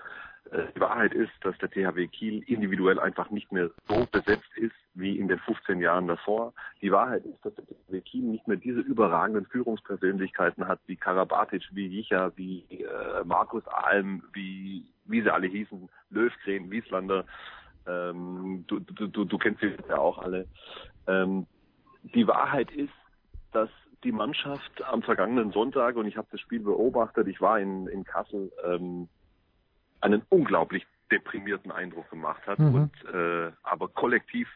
[0.52, 4.76] Äh, die Wahrheit ist, dass der THW Kiel individuell einfach nicht mehr so besetzt ist
[4.94, 6.53] wie in den 15 Jahren davor.
[6.81, 11.64] Die Wahrheit ist, dass der THW Kiel nicht mehr diese überragenden Führungspersönlichkeiten hat wie Karabatic,
[11.72, 17.26] wie Jicha, wie äh, Markus Alm, wie wie sie alle hießen, Löwgren, Wieslander.
[17.88, 20.45] Ähm, du, du, du, du kennst sie ja auch alle.
[21.07, 21.48] Ähm,
[22.13, 22.93] die Wahrheit ist,
[23.51, 23.69] dass
[24.03, 28.03] die Mannschaft am vergangenen Sonntag, und ich habe das Spiel beobachtet, ich war in, in
[28.03, 29.09] Kassel, ähm,
[30.01, 32.59] einen unglaublich deprimierten Eindruck gemacht hat.
[32.59, 32.75] Mhm.
[32.75, 34.47] Und äh, aber kollektiv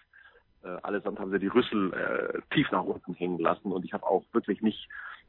[0.63, 3.71] äh, allesamt haben sie die Rüssel äh, tief nach unten hängen lassen.
[3.71, 4.87] Und ich habe auch wirklich nicht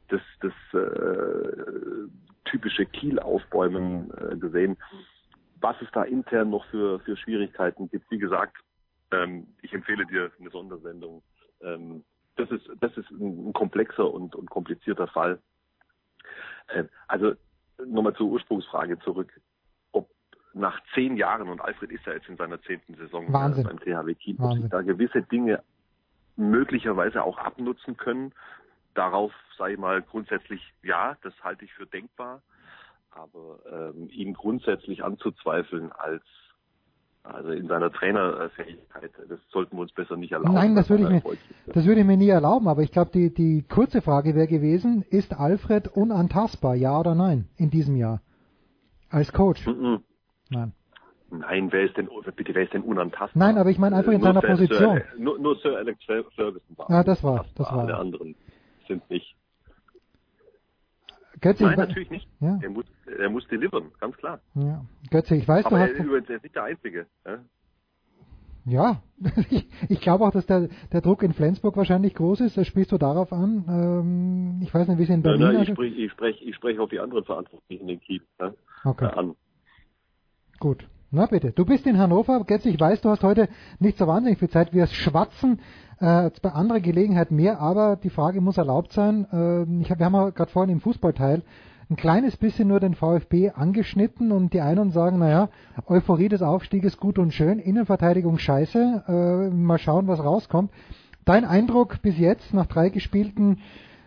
[0.09, 2.07] das, das äh,
[2.45, 4.77] typische Kiel-Aufbäumen äh, gesehen.
[5.59, 8.57] Was es da intern noch für, für Schwierigkeiten gibt, wie gesagt,
[9.11, 11.23] ähm, ich empfehle dir eine Sondersendung.
[11.61, 12.03] Ähm,
[12.35, 15.39] das ist, das ist ein, komplexer und, und komplizierter Fall.
[16.67, 17.33] Äh, also
[17.85, 19.31] nochmal zur Ursprungsfrage zurück.
[19.91, 20.09] Ob
[20.53, 23.63] nach zehn Jahren, und Alfred ist ja jetzt in seiner zehnten Saison äh, Wahnsinn.
[23.65, 25.63] beim THW Kiel, ob sich da gewisse Dinge
[26.35, 28.33] möglicherweise auch abnutzen können.
[28.93, 29.31] Darauf
[29.69, 32.41] ich mal grundsätzlich ja, das halte ich für denkbar.
[33.11, 36.23] Aber ähm, ihn grundsätzlich anzuzweifeln als
[37.23, 40.53] also in seiner Trainerfähigkeit, das sollten wir uns besser nicht erlauben.
[40.53, 41.21] Nein, das würde ich mir,
[41.67, 45.03] das würde ich mir nie erlauben, aber ich glaube, die, die kurze Frage wäre gewesen,
[45.09, 48.21] ist Alfred unantastbar, ja oder nein, in diesem Jahr?
[49.09, 49.65] Als Coach?
[49.65, 50.03] Mhm.
[50.49, 50.73] Nein.
[51.31, 53.31] Nein, wer ist denn, bitte, wer ist denn unantastbar?
[53.47, 54.97] Nein, aber ich meine einfach in Nur seiner Position.
[54.97, 56.89] Sir, nur, nur Sir Alex Fer- Ferguson war.
[56.89, 57.99] Ja, das war, das Alle war.
[57.99, 58.35] anderen
[58.87, 59.35] sind nicht.
[61.43, 62.27] Götze, Nein, natürlich nicht.
[62.39, 62.57] Ja.
[62.61, 62.85] Er muss,
[63.19, 64.39] er muss delivern, ganz klar.
[64.55, 64.85] ja.
[65.11, 67.05] Götze, ich weiß, Aber du er hast, ist übrigens er ist nicht der Einzige.
[67.25, 67.39] Ja?
[68.65, 69.03] ja,
[69.49, 72.93] ich, ich glaube auch, dass der, der Druck in Flensburg wahrscheinlich groß ist, das spielst
[72.93, 75.75] du darauf an, ähm, ich weiß nicht, wie es in Berlin nein, ich ist.
[75.75, 78.53] spreche ich sprech, ich sprech auf die anderen Verantwortlichen in Kiel ja?
[78.85, 79.05] Okay.
[79.05, 79.35] äh, an.
[80.59, 80.87] Gut.
[81.15, 81.51] Na bitte.
[81.51, 82.43] Du bist in Hannover.
[82.43, 84.73] Götze, ich weiß, du hast heute nicht so wahnsinnig viel Zeit.
[84.73, 85.59] Wir schwatzen
[85.99, 89.27] äh, bei anderer Gelegenheit mehr, aber die Frage muss erlaubt sein.
[89.31, 91.43] Ähm, ich hab, wir haben ja gerade vorhin im Fußballteil
[91.91, 95.49] ein kleines bisschen nur den VfB angeschnitten und die einen sagen, naja,
[95.85, 100.71] Euphorie des Aufstieges gut und schön, Innenverteidigung scheiße, äh, mal schauen, was rauskommt.
[101.25, 103.59] Dein Eindruck bis jetzt nach drei gespielten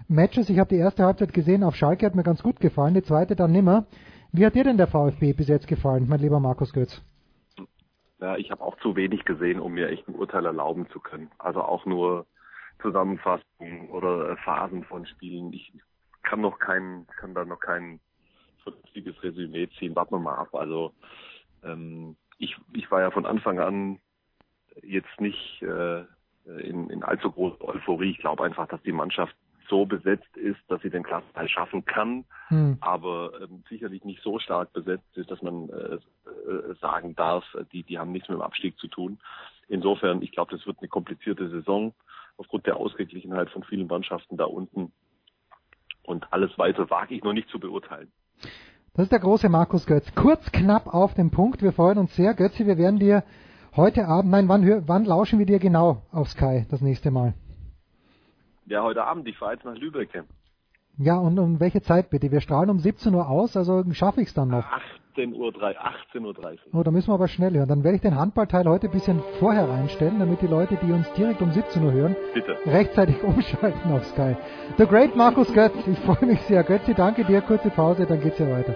[0.08, 3.04] Matches, ich habe die erste Halbzeit gesehen, auf Schalke hat mir ganz gut gefallen, die
[3.04, 3.84] zweite dann nimmer.
[4.32, 7.02] Wie hat dir denn der VfB bis jetzt gefallen, mein lieber Markus Götz?
[8.20, 11.30] Ja, ich habe auch zu wenig gesehen, um mir echt ein Urteil erlauben zu können.
[11.38, 12.26] Also auch nur
[12.80, 15.52] Zusammenfassungen oder äh, Phasen von Spielen.
[15.52, 15.72] Ich
[16.22, 18.00] kann noch kein, kann da noch kein
[18.62, 19.94] vernünftiges Resümee ziehen.
[19.94, 20.54] Warten wir mal ab.
[20.54, 20.92] Also
[21.62, 23.98] ähm, ich, ich war ja von Anfang an
[24.82, 26.04] jetzt nicht äh,
[26.46, 28.10] in, in allzu großer Euphorie.
[28.10, 29.34] Ich glaube einfach, dass die Mannschaft
[29.68, 32.78] so besetzt ist, dass sie den Klassenteil schaffen kann, Hm.
[32.80, 37.64] aber ähm, sicherlich nicht so stark besetzt ist, dass man äh, äh, sagen darf, äh,
[37.72, 39.18] die, die haben nichts mit dem Abstieg zu tun.
[39.68, 41.92] Insofern, ich glaube, das wird eine komplizierte Saison
[42.36, 44.92] aufgrund der Ausgeglichenheit von vielen Mannschaften da unten.
[46.04, 48.12] Und alles weiter wage ich noch nicht zu beurteilen.
[48.94, 50.14] Das ist der große Markus Götz.
[50.14, 51.62] Kurz, knapp auf den Punkt.
[51.62, 52.34] Wir freuen uns sehr.
[52.34, 53.24] Götze, wir werden dir
[53.74, 57.34] heute Abend, nein, wann, wann lauschen wir dir genau auf Sky das nächste Mal?
[58.66, 60.10] Ja, heute Abend, ich fahre jetzt nach Lübeck.
[60.98, 62.32] Ja, und um welche Zeit bitte?
[62.32, 64.64] Wir strahlen um 17 Uhr aus, also schaffe ich es dann noch.
[65.16, 66.58] 18.30 Uhr, 18.30 Uhr.
[66.72, 67.68] Oh, da müssen wir aber schnell hören.
[67.68, 71.10] Dann werde ich den Handballteil heute ein bisschen vorher reinstellen, damit die Leute, die uns
[71.12, 72.56] direkt um 17 Uhr hören, Bitte.
[72.66, 74.36] rechtzeitig umschalten auf Sky.
[74.78, 76.64] The Great Markus Götz, ich freue mich sehr.
[76.64, 77.40] Götzi, danke dir.
[77.42, 78.74] Kurze Pause, dann geht's hier weiter.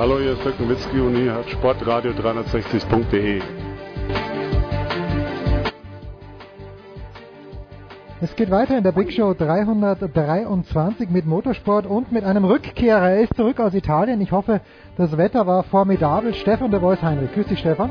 [0.00, 3.42] Hallo, hier ist Dirk Nowitzki und hier hat Sportradio 360.de.
[8.22, 13.10] Es geht weiter in der Big Show 323 mit Motorsport und mit einem Rückkehrer.
[13.10, 14.22] Er ist zurück aus Italien.
[14.22, 14.62] Ich hoffe,
[14.96, 16.32] das Wetter war formidabel.
[16.32, 17.34] Stefan der Voice Heinrich.
[17.34, 17.90] Grüß dich, Stefan.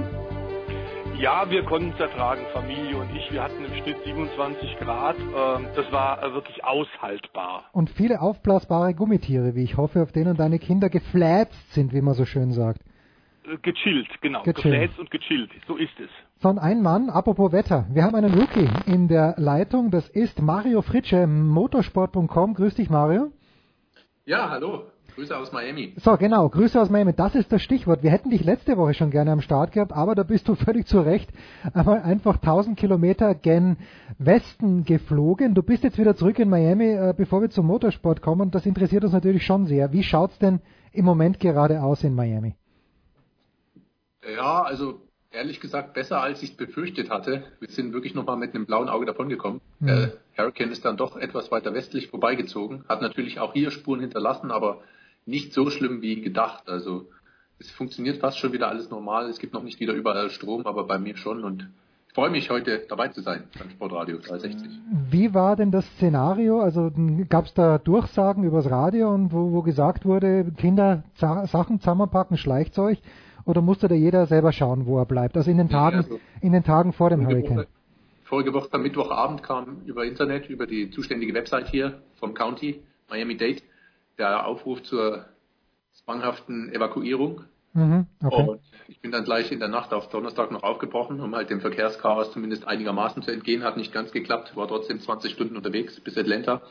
[1.20, 3.30] Ja, wir konnten es ertragen, Familie und ich.
[3.30, 5.18] Wir hatten im Schnitt 27 Grad.
[5.18, 7.66] Ähm, das war äh, wirklich aushaltbar.
[7.74, 12.14] Und viele aufblasbare Gummitiere, wie ich hoffe, auf denen deine Kinder geflätzt sind, wie man
[12.14, 12.80] so schön sagt.
[13.44, 14.44] Äh, Gechillt, genau.
[14.44, 14.64] Gechillt.
[14.64, 15.52] Gefläzt und gechillt.
[15.68, 16.10] So ist es.
[16.38, 17.86] Sondern ein Mann, apropos Wetter.
[17.92, 19.92] Wir haben einen Rookie in der Leitung.
[19.92, 22.54] Das ist Mario Fritsche, motorsport.com.
[22.54, 23.34] Grüß dich, Mario.
[24.26, 24.84] Ja, hallo.
[25.20, 25.92] Grüße aus Miami.
[25.98, 26.48] So, genau.
[26.48, 27.12] Grüße aus Miami.
[27.14, 28.04] Das ist das Stichwort.
[28.04, 30.88] Wir hätten dich letzte Woche schon gerne am Start gehabt, aber da bist du völlig
[30.88, 31.30] zu Recht
[31.74, 33.76] einmal einfach 1000 Kilometer gen
[34.18, 35.56] Westen geflogen.
[35.56, 38.44] Du bist jetzt wieder zurück in Miami, äh, bevor wir zum Motorsport kommen.
[38.44, 39.92] Und das interessiert uns natürlich schon sehr.
[39.92, 40.62] Wie schaut's denn
[40.94, 42.56] im Moment gerade aus in Miami?
[44.38, 45.02] Ja, also
[45.32, 47.44] ehrlich gesagt besser, als ich es befürchtet hatte.
[47.60, 49.60] Wir sind wirklich nochmal mit einem blauen Auge davongekommen.
[49.82, 49.86] Mhm.
[49.86, 54.50] Der Hurricane ist dann doch etwas weiter westlich vorbeigezogen, hat natürlich auch hier Spuren hinterlassen,
[54.50, 54.82] aber
[55.26, 56.70] nicht so schlimm wie gedacht.
[56.70, 57.08] Also
[57.60, 59.30] es funktioniert fast schon wieder alles normal.
[59.30, 61.68] Es gibt noch nicht wieder überall Strom, aber bei mir schon und
[62.08, 64.68] ich freue mich heute dabei zu sein beim Sportradio 360.
[65.12, 66.60] Wie war denn das Szenario?
[66.60, 66.92] Also
[67.30, 72.98] gab es da Durchsagen übers Radio und wo, wo gesagt wurde, Kinder Sachen zusammenpacken, Schleichzeug?
[73.46, 75.38] Oder musste da jeder selber schauen, wo er bleibt?
[75.38, 77.58] Also in den Tagen, also, in den Tagen vor dem Hurricane.
[77.58, 77.68] Woche,
[78.24, 83.62] vorige Woche am Mittwochabend kam über Internet, über die zuständige Website hier vom County, Miami-Dade,
[84.20, 85.26] der Aufruf zur
[85.92, 87.46] zwanghaften Evakuierung.
[87.74, 88.48] Mhm, okay.
[88.50, 91.62] Und ich bin dann gleich in der Nacht auf Donnerstag noch aufgebrochen, um halt dem
[91.62, 93.64] Verkehrschaos zumindest einigermaßen zu entgehen.
[93.64, 96.62] Hat nicht ganz geklappt, war trotzdem 20 Stunden unterwegs bis Atlanta.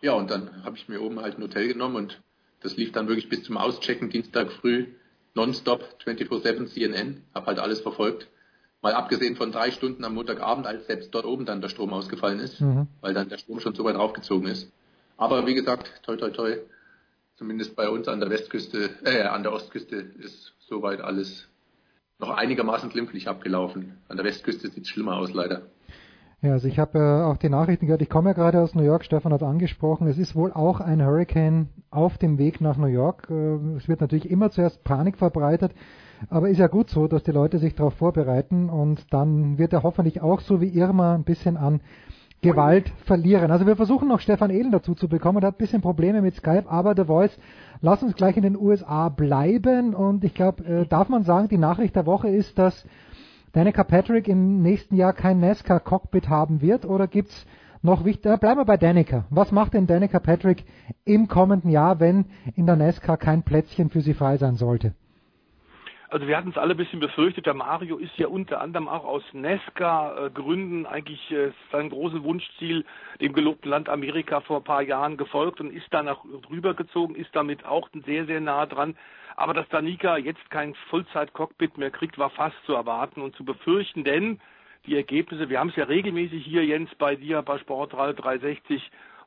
[0.00, 2.20] Ja, und dann habe ich mir oben halt ein Hotel genommen und
[2.60, 4.86] das lief dann wirklich bis zum Auschecken Dienstag früh
[5.34, 7.22] nonstop 24/7 CNN.
[7.34, 8.28] Habe halt alles verfolgt.
[8.82, 12.40] Mal abgesehen von drei Stunden am Montagabend, als selbst dort oben dann der Strom ausgefallen
[12.40, 12.88] ist, Mhm.
[13.00, 14.72] weil dann der Strom schon so weit raufgezogen ist.
[15.22, 16.56] Aber wie gesagt, toi toi toi,
[17.36, 21.46] zumindest bei uns an der Westküste, äh, an der Ostküste ist soweit alles
[22.18, 23.98] noch einigermaßen glimpflich abgelaufen.
[24.08, 25.62] An der Westküste sieht es schlimmer aus, leider.
[26.40, 28.02] Ja, also ich habe äh, auch die Nachrichten gehört.
[28.02, 29.04] Ich komme ja gerade aus New York.
[29.04, 30.08] Stefan hat angesprochen.
[30.08, 33.28] Es ist wohl auch ein Hurricane auf dem Weg nach New York.
[33.30, 35.70] Äh, es wird natürlich immer zuerst Panik verbreitet.
[36.30, 39.84] Aber ist ja gut so, dass die Leute sich darauf vorbereiten und dann wird er
[39.84, 41.80] hoffentlich auch so wie Irma ein bisschen an
[42.42, 43.52] Gewalt verlieren.
[43.52, 45.40] Also wir versuchen noch Stefan Ehlen dazu zu bekommen.
[45.40, 47.38] Der hat ein bisschen Probleme mit Skype, aber The Voice,
[47.80, 49.94] lass uns gleich in den USA bleiben.
[49.94, 52.84] Und ich glaube, äh, darf man sagen, die Nachricht der Woche ist, dass
[53.52, 56.84] Danica Patrick im nächsten Jahr kein NASCAR-Cockpit haben wird?
[56.84, 57.46] Oder gibt's
[57.80, 58.38] noch wichtiger?
[58.38, 59.24] Bleiben wir bei Danica.
[59.30, 60.64] Was macht denn Danica Patrick
[61.04, 62.24] im kommenden Jahr, wenn
[62.56, 64.94] in der NASCAR kein Plätzchen für sie frei sein sollte?
[66.12, 67.46] Also wir hatten es alle ein bisschen befürchtet.
[67.46, 72.84] Der Mario ist ja unter anderem auch aus Nesca-Gründen eigentlich äh, sein großes Wunschziel,
[73.22, 76.18] dem gelobten Land Amerika vor ein paar Jahren gefolgt und ist danach
[76.50, 78.94] rübergezogen, ist damit auch sehr, sehr nah dran.
[79.36, 84.04] Aber dass Danica jetzt kein Vollzeit-Cockpit mehr kriegt, war fast zu erwarten und zu befürchten,
[84.04, 84.38] denn
[84.84, 88.82] die Ergebnisse, wir haben es ja regelmäßig hier, Jens, bei dir bei Sportradio 360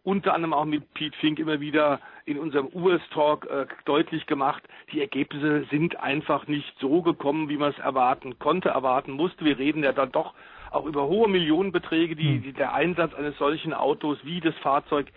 [0.05, 5.01] unter anderem auch mit Pete Fink immer wieder in unserem US-Talk äh, deutlich gemacht, die
[5.01, 9.43] Ergebnisse sind einfach nicht so gekommen, wie man es erwarten konnte, erwarten musste.
[9.43, 10.33] Wir reden ja dann doch
[10.71, 15.07] auch über hohe Millionenbeträge, die, die der Einsatz eines solchen Autos wie das Fahrzeug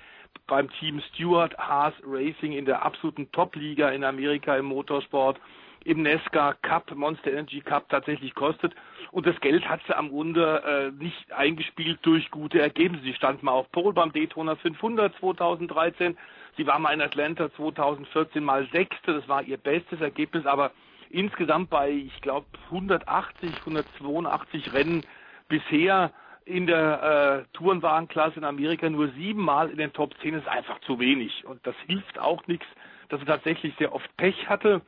[0.46, 5.38] beim Team Stewart Haas Racing in der absoluten Top-Liga in Amerika im Motorsport
[5.84, 8.74] im NESCA Cup, Monster Energy Cup tatsächlich kostet.
[9.10, 13.04] Und das Geld hat sie am Grunde äh, nicht eingespielt durch gute Ergebnisse.
[13.04, 16.16] Sie stand mal auf Pole beim Daytona 500 2013.
[16.56, 19.14] Sie war mal in Atlanta 2014 mal Sechste.
[19.14, 20.44] Das war ihr bestes Ergebnis.
[20.46, 20.72] Aber
[21.10, 25.04] insgesamt bei, ich glaube, 180, 182 Rennen
[25.48, 26.12] bisher
[26.44, 30.98] in der äh, Tourenwagenklasse in Amerika nur siebenmal in den Top 10 ist einfach zu
[30.98, 31.44] wenig.
[31.44, 32.66] Und das hilft auch nichts,
[33.10, 34.82] dass sie tatsächlich sehr oft Pech hatte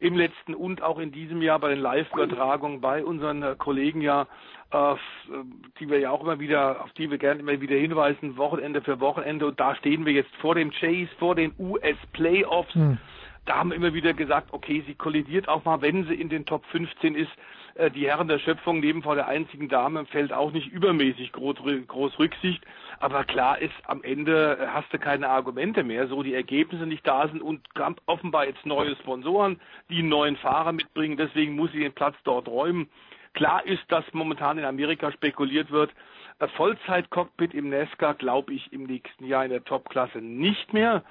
[0.00, 4.26] im letzten und auch in diesem Jahr bei den Live-Übertragungen bei unseren äh, Kollegen ja,
[4.70, 4.94] äh,
[5.80, 9.00] die wir ja auch immer wieder, auf die wir gerne immer wieder hinweisen, Wochenende für
[9.00, 9.46] Wochenende.
[9.46, 12.74] Und da stehen wir jetzt vor dem Chase, vor den US-Playoffs.
[12.74, 12.98] Hm.
[13.46, 16.44] Da haben wir immer wieder gesagt, okay, sie kollidiert auch mal, wenn sie in den
[16.44, 17.30] Top 15 ist.
[17.74, 21.32] Äh, die Herren der Schöpfung neben vor der einzigen Dame im Feld auch nicht übermäßig
[21.32, 21.56] groß,
[21.86, 22.62] groß Rücksicht.
[23.00, 27.06] Aber klar ist, am Ende äh, hast du keine Argumente mehr, so die Ergebnisse nicht
[27.06, 27.66] da sind und
[28.06, 31.16] offenbar jetzt neue Sponsoren, die einen neuen Fahrer mitbringen.
[31.16, 32.88] Deswegen muss sie den Platz dort räumen.
[33.34, 35.92] Klar ist, dass momentan in Amerika spekuliert wird,
[36.56, 41.04] Vollzeit-Cockpit im NASCAR glaube ich im nächsten Jahr in der Top-Klasse nicht mehr.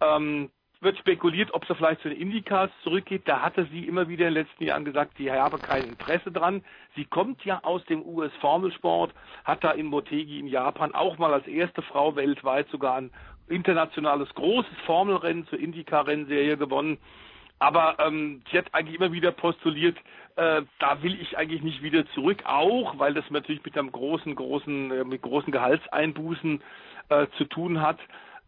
[0.00, 0.50] Ähm,
[0.84, 3.22] wird spekuliert, ob sie vielleicht zu den Indycars zurückgeht.
[3.26, 6.62] Da hatte sie immer wieder in den letzten Jahren gesagt, sie habe kein Interesse dran.
[6.94, 9.12] Sie kommt ja aus dem US-Formelsport,
[9.44, 13.10] hat da in Motegi in Japan auch mal als erste Frau weltweit sogar ein
[13.48, 16.98] internationales großes Formelrennen zur Indycar-Rennserie gewonnen.
[17.58, 19.96] Aber ähm, sie hat eigentlich immer wieder postuliert,
[20.36, 24.34] äh, da will ich eigentlich nicht wieder zurück, auch weil das natürlich mit einem großen,
[24.34, 26.60] großen, äh, mit großen Gehaltseinbußen
[27.08, 27.98] äh, zu tun hat.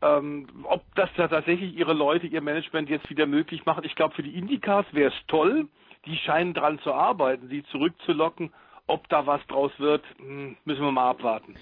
[0.02, 4.14] Ähm, ob das da tatsächlich ihre Leute, ihr Management jetzt wieder möglich machen, ich glaube,
[4.14, 5.68] für die Indycars wäre es toll.
[6.04, 8.52] Die scheinen dran zu arbeiten, sie zurückzulocken.
[8.86, 11.56] Ob da was draus wird, hm, müssen wir mal abwarten.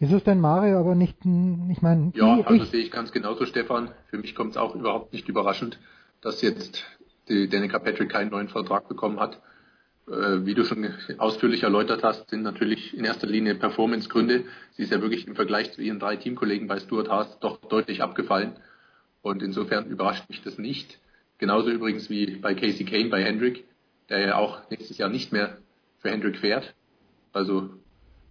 [0.00, 3.46] Ist es denn Mario aber nicht, ich meine, Ja, ich, also sehe ich ganz genauso,
[3.46, 3.90] Stefan.
[4.10, 5.80] Für mich kommt es auch überhaupt nicht überraschend,
[6.20, 6.84] dass jetzt
[7.28, 9.40] die Danica Patrick keinen neuen Vertrag bekommen hat.
[10.10, 14.44] Äh, wie du schon ausführlich erläutert hast, sind natürlich in erster Linie Performance-Gründe.
[14.72, 18.02] Sie ist ja wirklich im Vergleich zu ihren drei Teamkollegen bei Stuart Haas doch deutlich
[18.02, 18.56] abgefallen.
[19.20, 20.98] Und insofern überrascht mich das nicht.
[21.36, 23.64] Genauso übrigens wie bei Casey Kane bei Hendrick.
[24.08, 25.58] der ja auch nächstes Jahr nicht mehr
[25.98, 26.74] für Hendrick fährt.
[27.34, 27.68] Also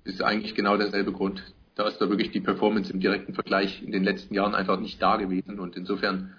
[0.04, 1.44] ist eigentlich genau derselbe Grund.
[1.76, 5.00] Da ist da wirklich die Performance im direkten Vergleich in den letzten Jahren einfach nicht
[5.00, 6.36] da gewesen und insofern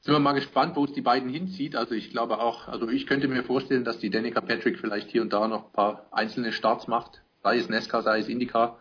[0.00, 1.76] sind wir mal gespannt, wo es die beiden hinzieht.
[1.76, 5.22] Also ich glaube auch, also ich könnte mir vorstellen, dass die Danica Patrick vielleicht hier
[5.22, 8.78] und da noch ein paar einzelne Starts macht, sei es Nesca, sei es Indica.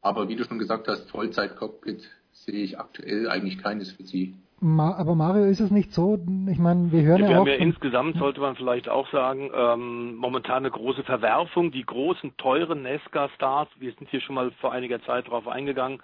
[0.00, 4.34] Aber wie du schon gesagt hast, Vollzeit-Cockpit sehe ich aktuell eigentlich keines für sie.
[4.60, 6.20] Ma aber Mario, ist es nicht so?
[6.48, 7.40] Ich meine, wir hören ja, ja, wir auch.
[7.40, 11.72] haben ja insgesamt, sollte man vielleicht auch sagen, ähm, momentan eine große Verwerfung.
[11.72, 16.00] Die großen, teuren Nesca-Stars, wir sind hier schon mal vor einiger Zeit drauf eingegangen,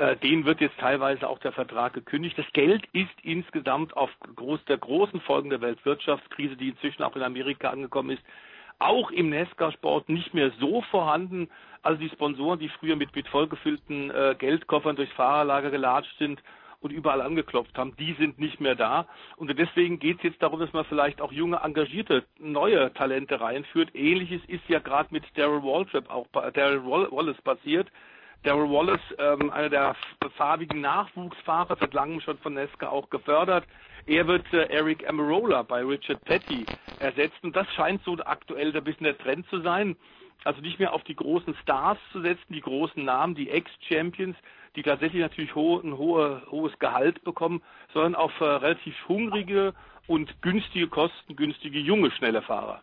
[0.00, 2.38] äh, denen wird jetzt teilweise auch der Vertrag gekündigt.
[2.38, 7.22] Das Geld ist insgesamt auf groß, der großen Folgen der Weltwirtschaftskrise, die inzwischen auch in
[7.22, 8.22] Amerika angekommen ist,
[8.78, 11.50] auch im Nesca-Sport nicht mehr so vorhanden.
[11.82, 16.42] Also die Sponsoren, die früher mit, mit vollgefüllten äh, Geldkoffern durchs Fahrerlager gelatscht sind
[16.80, 19.06] und überall angeklopft haben, die sind nicht mehr da.
[19.36, 23.94] Und deswegen geht es jetzt darum, dass man vielleicht auch junge, engagierte, neue Talente reinführt.
[23.94, 27.88] Ähnliches ist ja gerade mit Daryl Waltrip auch Daryl Wallace passiert.
[28.42, 29.94] Daryl Wallace, ähm, einer der
[30.36, 33.66] farbigen Nachwuchsfahrer, seit langem schon von Nesca auch gefördert.
[34.06, 36.64] Er wird äh, Eric Amarola bei Richard Petty
[37.00, 37.52] ersetzen.
[37.52, 39.94] Das scheint so aktuell ein bisschen der Trend zu sein.
[40.44, 44.36] Also nicht mehr auf die großen Stars zu setzen, die großen Namen, die Ex-Champions,
[44.74, 47.62] die tatsächlich natürlich ho ein hohe, hohes Gehalt bekommen,
[47.92, 49.74] sondern auf äh, relativ hungrige
[50.06, 52.80] und günstige, kostengünstige, junge, schnelle Fahrer.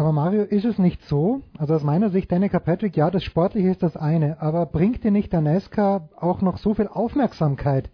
[0.00, 1.42] Aber Mario, ist es nicht so?
[1.58, 5.10] Also aus meiner Sicht, Danica Patrick, ja, das Sportliche ist das eine, aber bringt dir
[5.10, 7.90] nicht der NASCAR auch noch so viel Aufmerksamkeit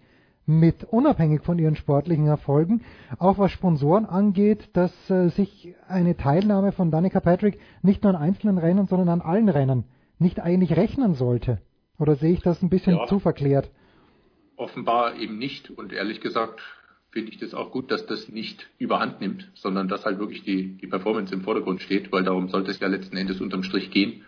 [0.47, 2.83] mit, unabhängig von ihren sportlichen Erfolgen,
[3.19, 8.23] auch was Sponsoren angeht, dass äh, sich eine Teilnahme von Danica Patrick nicht nur an
[8.23, 9.83] einzelnen Rennen, sondern an allen Rennen
[10.21, 11.61] nicht eigentlich rechnen sollte?
[11.99, 13.07] Oder sehe ich das ein bisschen Ja.
[13.07, 13.69] zu verklärt?
[14.55, 16.61] Offenbar eben nicht und ehrlich gesagt
[17.11, 20.77] finde ich das auch gut, dass das nicht überhand nimmt, sondern dass halt wirklich die,
[20.77, 24.27] die Performance im Vordergrund steht, weil darum sollte es ja letzten Endes unterm Strich gehen.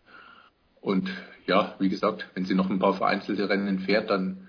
[0.80, 1.10] Und
[1.46, 4.48] ja, wie gesagt, wenn sie noch ein paar vereinzelte Rennen fährt, dann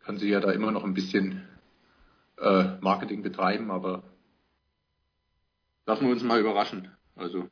[0.00, 1.42] kann sie ja da immer noch ein bisschen
[2.38, 4.04] äh, Marketing betreiben, aber
[5.86, 6.90] lassen wir uns mal überraschen.
[7.14, 7.48] Also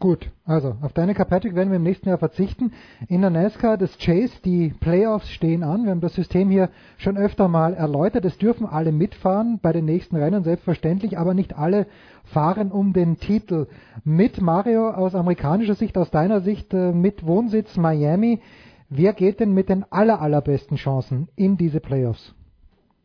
[0.00, 2.72] Gut, also auf Danica Patrick werden wir im nächsten Jahr verzichten.
[3.08, 5.82] In der NASCAR des Chase, die Playoffs stehen an.
[5.82, 8.24] Wir haben das System hier schon öfter mal erläutert.
[8.24, 11.88] Es dürfen alle mitfahren bei den nächsten Rennen, selbstverständlich, aber nicht alle
[12.22, 13.66] fahren um den Titel
[14.04, 14.40] mit.
[14.40, 18.40] Mario, aus amerikanischer Sicht, aus deiner Sicht, äh, mit Wohnsitz Miami,
[18.88, 22.34] wer geht denn mit den aller, allerbesten Chancen in diese Playoffs?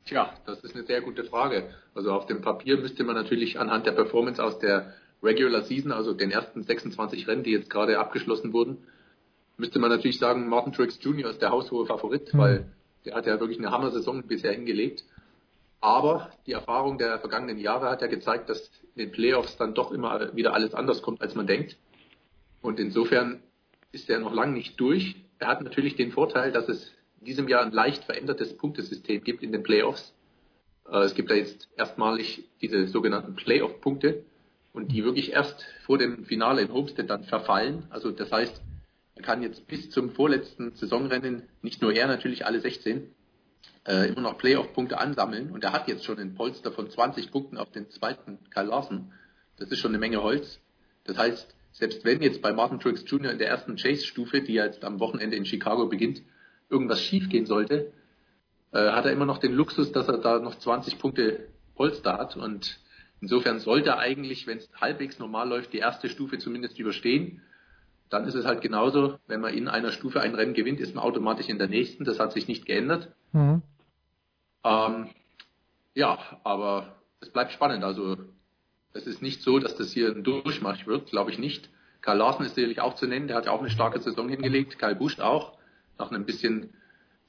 [0.05, 1.63] Tja, das ist eine sehr gute Frage.
[1.95, 6.13] Also auf dem Papier müsste man natürlich anhand der Performance aus der Regular Season, also
[6.13, 8.77] den ersten 26 Rennen, die jetzt gerade abgeschlossen wurden,
[9.57, 11.29] müsste man natürlich sagen, Martin Truex Jr.
[11.29, 12.37] ist der haushohe Favorit, Mhm.
[12.37, 12.65] weil
[13.05, 15.03] der hat ja wirklich eine Hammer-Saison bisher hingelegt.
[15.81, 19.91] Aber die Erfahrung der vergangenen Jahre hat ja gezeigt, dass in den Playoffs dann doch
[19.91, 21.77] immer wieder alles anders kommt, als man denkt.
[22.61, 23.41] Und insofern
[23.91, 25.15] ist er noch lange nicht durch.
[25.39, 29.43] Er hat natürlich den Vorteil, dass es in diesem Jahr ein leicht verändertes Punktesystem gibt
[29.43, 30.13] in den Playoffs.
[30.89, 34.23] Äh, Es gibt da jetzt erstmalig diese sogenannten Playoff-Punkte
[34.73, 37.85] und die wirklich erst vor dem Finale in Homestead dann verfallen.
[37.89, 38.61] Also das heißt,
[39.15, 43.13] er kann jetzt bis zum vorletzten Saisonrennen, nicht nur er natürlich, alle 16,
[43.85, 45.51] äh, immer noch Playoff-Punkte ansammeln.
[45.51, 49.11] Und er hat jetzt schon ein Polster von 20 Punkten auf den zweiten Kyle Larson.
[49.57, 50.59] Das ist schon eine Menge Holz.
[51.03, 53.31] Das heißt, selbst wenn jetzt bei Martin Truex Jr.
[53.31, 56.23] in der ersten Chase-Stufe, die jetzt am Wochenende in Chicago beginnt,
[56.69, 57.91] irgendwas schiefgehen sollte,
[58.71, 62.35] äh, hat er immer noch den Luxus, dass er da noch 20 Punkte Polster hat.
[62.35, 62.79] Und
[63.23, 67.41] insofern sollte er eigentlich, wenn es halbwegs normal läuft, die erste Stufe zumindest überstehen.
[68.09, 71.05] Dann ist es halt genauso, wenn man in einer Stufe ein Rennen gewinnt, ist man
[71.05, 72.03] automatisch in der nächsten.
[72.03, 73.15] Das hat sich nicht geändert.
[73.31, 73.61] Mhm.
[74.65, 75.09] Ähm,
[75.95, 77.85] ja, aber es bleibt spannend.
[77.85, 78.17] Also
[78.91, 81.69] es ist nicht so, dass das hier ein Durchmarsch wird, glaube ich nicht.
[82.01, 84.77] Karl Larsen ist sicherlich auch zu nennen, der hat ja auch eine starke Saison hingelegt.
[84.77, 85.57] Karl Busch auch,
[85.97, 86.71] nach einem bisschen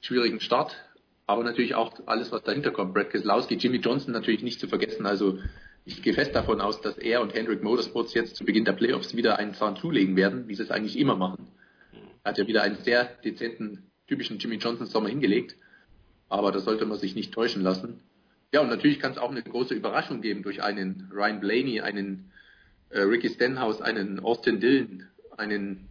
[0.00, 0.74] schwierigen Start.
[1.26, 2.94] Aber natürlich auch alles, was dahinter kommt.
[2.94, 5.06] Brad Keselowski, Jimmy Johnson natürlich nicht zu vergessen.
[5.06, 5.38] Also
[5.84, 9.14] ich gehe fest davon aus, dass er und Hendrick Motorsports jetzt zu Beginn der Playoffs
[9.14, 11.48] wieder einen Zahn zulegen werden, wie sie es eigentlich immer machen.
[12.22, 15.56] Er hat ja wieder einen sehr dezenten, typischen Jimmy Johnson Sommer hingelegt.
[16.30, 18.00] Aber da sollte man sich nicht täuschen lassen.
[18.52, 22.32] Ja, und natürlich kann es auch eine große Überraschung geben durch einen Ryan Blaney, einen
[22.88, 25.04] äh, Ricky Stenhouse, einen Austin Dillon,
[25.36, 25.88] einen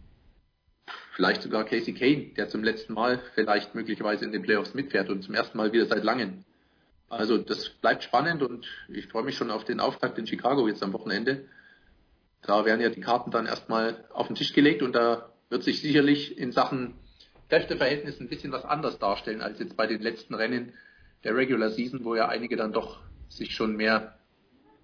[1.14, 5.22] vielleicht sogar Casey Kane, der zum letzten Mal vielleicht möglicherweise in den Playoffs mitfährt und
[5.22, 6.44] zum ersten Mal wieder seit langem.
[7.18, 10.82] Also das bleibt spannend und ich freue mich schon auf den Auftakt in Chicago jetzt
[10.82, 11.44] am Wochenende.
[12.42, 15.80] Da werden ja die Karten dann erstmal auf den Tisch gelegt und da wird sich
[15.80, 16.94] sicherlich in Sachen
[17.48, 20.72] Kräfteverhältnis ein bisschen was anders darstellen als jetzt bei den letzten Rennen
[21.22, 24.18] der Regular Season, wo ja einige dann doch sich schon mehr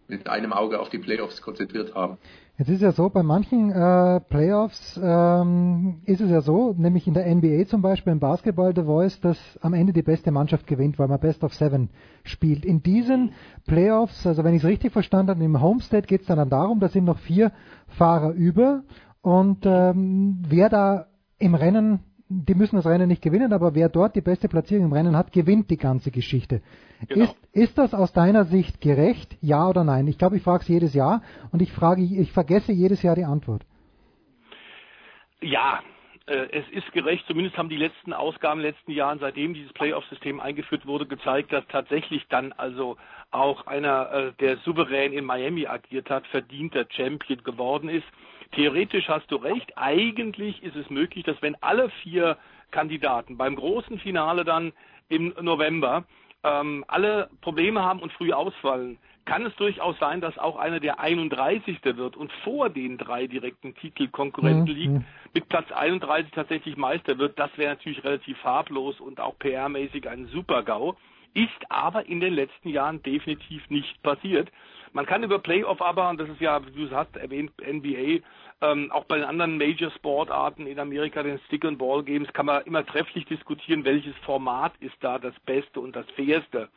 [0.06, 2.18] mit einem Auge auf die Playoffs konzentriert haben.
[2.60, 7.14] Jetzt ist ja so, bei manchen äh, Playoffs ähm, ist es ja so, nämlich in
[7.14, 10.98] der NBA zum Beispiel, im Basketball The Voice, dass am Ende die beste Mannschaft gewinnt,
[10.98, 11.88] weil man Best of Seven
[12.22, 12.66] spielt.
[12.66, 13.32] In diesen
[13.66, 16.88] Playoffs, also wenn ich es richtig verstanden habe, im Homestead geht es dann darum, da
[16.88, 17.50] sind noch vier
[17.86, 18.82] Fahrer über
[19.22, 21.06] und ähm, wer da
[21.38, 22.00] im Rennen
[22.32, 25.32] die müssen das Rennen nicht gewinnen, aber wer dort die beste Platzierung im Rennen hat,
[25.32, 26.62] gewinnt die ganze Geschichte.
[27.08, 27.24] Genau.
[27.24, 29.36] Ist, ist das aus deiner Sicht gerecht?
[29.40, 30.06] Ja oder nein?
[30.06, 33.24] Ich glaube, ich frage es jedes Jahr und ich frage, ich vergesse jedes Jahr die
[33.24, 33.62] Antwort.
[35.42, 35.80] Ja,
[36.26, 37.26] äh, es ist gerecht.
[37.26, 41.52] Zumindest haben die letzten Ausgaben in den letzten Jahren, seitdem dieses Playoff-System eingeführt wurde, gezeigt,
[41.52, 42.96] dass tatsächlich dann also
[43.32, 48.06] auch einer, äh, der souverän in Miami agiert hat, verdienter Champion geworden ist.
[48.52, 49.72] Theoretisch hast du recht.
[49.76, 52.36] Eigentlich ist es möglich, dass wenn alle vier
[52.70, 54.72] Kandidaten beim großen Finale dann
[55.08, 56.04] im November
[56.42, 60.98] ähm, alle Probleme haben und früh ausfallen, kann es durchaus sein, dass auch einer der
[60.98, 61.78] 31.
[61.84, 64.80] wird und vor den drei direkten Titelkonkurrenten mhm.
[64.80, 65.04] liegt,
[65.34, 67.38] mit Platz 31 tatsächlich Meister wird.
[67.38, 70.96] Das wäre natürlich relativ farblos und auch PR-mäßig ein Super-GAU.
[71.34, 74.50] Ist aber in den letzten Jahren definitiv nicht passiert.
[74.92, 78.24] Man kann über Playoff aber, und das ist ja, wie du es hast erwähnt, NBA,
[78.62, 83.84] ähm, auch bei den anderen Major-Sportarten in Amerika, den Stick-and-Ball-Games, kann man immer trefflich diskutieren,
[83.84, 86.68] welches Format ist da das Beste und das Fairste.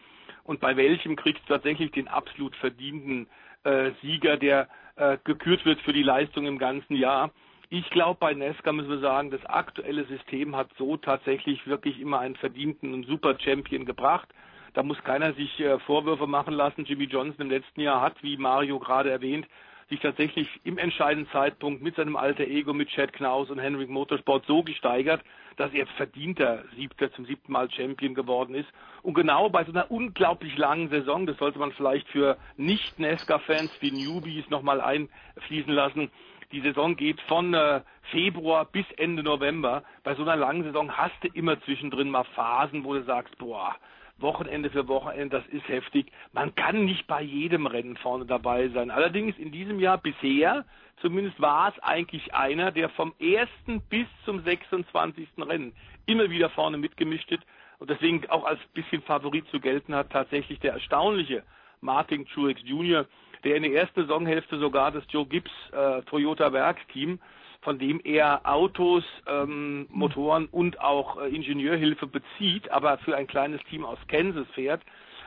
[0.44, 3.27] Und bei welchem kriegst du tatsächlich den absolut verdienten
[3.64, 7.31] äh, Sieger, der äh, gekürt wird für die Leistung im ganzen Jahr.
[7.69, 12.19] Ich glaube, bei Nesca müssen wir sagen, das aktuelle System hat so tatsächlich wirklich immer
[12.19, 14.30] einen verdienten und super Champion gebracht.
[14.73, 16.85] Da muss keiner sich äh, Vorwürfe machen lassen.
[16.85, 19.47] Jimmy Johnson im letzten Jahr hat, wie Mario gerade erwähnt,
[19.89, 24.45] sich tatsächlich im entscheidenden Zeitpunkt mit seinem alter Ego, mit Chad Knaus und Henrik Motorsport
[24.47, 25.21] so gesteigert,
[25.57, 28.67] dass er verdienter Siebter zum siebten Mal Champion geworden ist.
[29.03, 33.91] Und genau bei so einer unglaublich langen Saison, das sollte man vielleicht für Nicht-Nesca-Fans wie
[33.91, 36.09] Newbies nochmal einfließen lassen,
[36.51, 37.81] die Saison geht von äh,
[38.11, 39.83] Februar bis Ende November.
[40.03, 43.75] Bei so einer langen Saison hast du immer zwischendrin mal Phasen, wo du sagst, boah,
[44.18, 46.11] Wochenende für Wochenende, das ist heftig.
[46.31, 48.91] Man kann nicht bei jedem Rennen vorne dabei sein.
[48.91, 50.65] Allerdings in diesem Jahr bisher,
[51.02, 55.27] zumindest war es eigentlich einer, der vom ersten bis zum 26.
[55.40, 55.73] Rennen
[56.06, 57.41] immer wieder vorne mitgemischt hat
[57.80, 61.44] und deswegen auch als bisschen Favorit zu gelten hat, tatsächlich der erstaunliche
[61.81, 63.06] Martin Truex Jr.,
[63.44, 67.19] der in der ersten Saisonhälfte sogar das Joe Gibbs äh, Toyota Werksteam
[67.64, 73.61] von dem er Autos, ähm, Motoren und auch äh, Ingenieurhilfe bezieht, aber für ein kleines
[73.69, 74.81] Team aus Kansas fährt.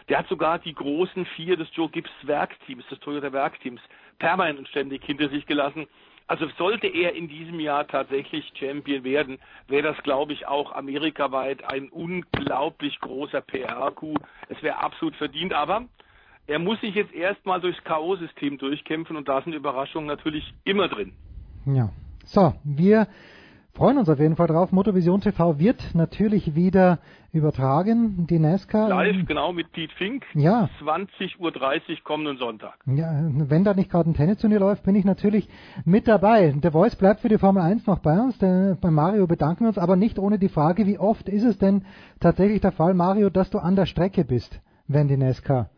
[0.08, 3.80] Der hat sogar die großen vier des Joe Gibbs Werkteams, des Toyota Werkteams,
[4.18, 5.86] permanent und ständig hinter sich gelassen.
[6.28, 9.38] Also sollte er in diesem Jahr tatsächlich Champion werden,
[9.68, 14.18] wäre das, glaube ich, auch amerikaweit ein unglaublich großer PR-Coup.
[14.48, 15.84] Es wäre absolut verdient, aber
[16.48, 21.12] er muss sich jetzt erstmal durchs K.O.-System durchkämpfen und da sind Überraschungen natürlich immer drin.
[21.64, 21.90] Ja,
[22.26, 23.06] so, wir
[23.72, 24.72] freuen uns auf jeden Fall drauf.
[24.72, 26.98] Motorvision TV wird natürlich wieder
[27.32, 28.88] übertragen, die NASCAR.
[28.88, 30.24] Live, genau, mit Pete Fink.
[30.34, 30.68] Ja.
[30.80, 32.74] 20.30 Uhr kommenden Sonntag.
[32.86, 35.48] Ja, wenn da nicht gerade ein Tennisturnier läuft, bin ich natürlich
[35.84, 36.52] mit dabei.
[36.52, 38.38] Der Voice bleibt für die Formel 1 noch bei uns.
[38.38, 41.58] Der, bei Mario bedanken wir uns, aber nicht ohne die Frage, wie oft ist es
[41.58, 41.84] denn
[42.18, 45.70] tatsächlich der Fall, Mario, dass du an der Strecke bist, wenn die NASCAR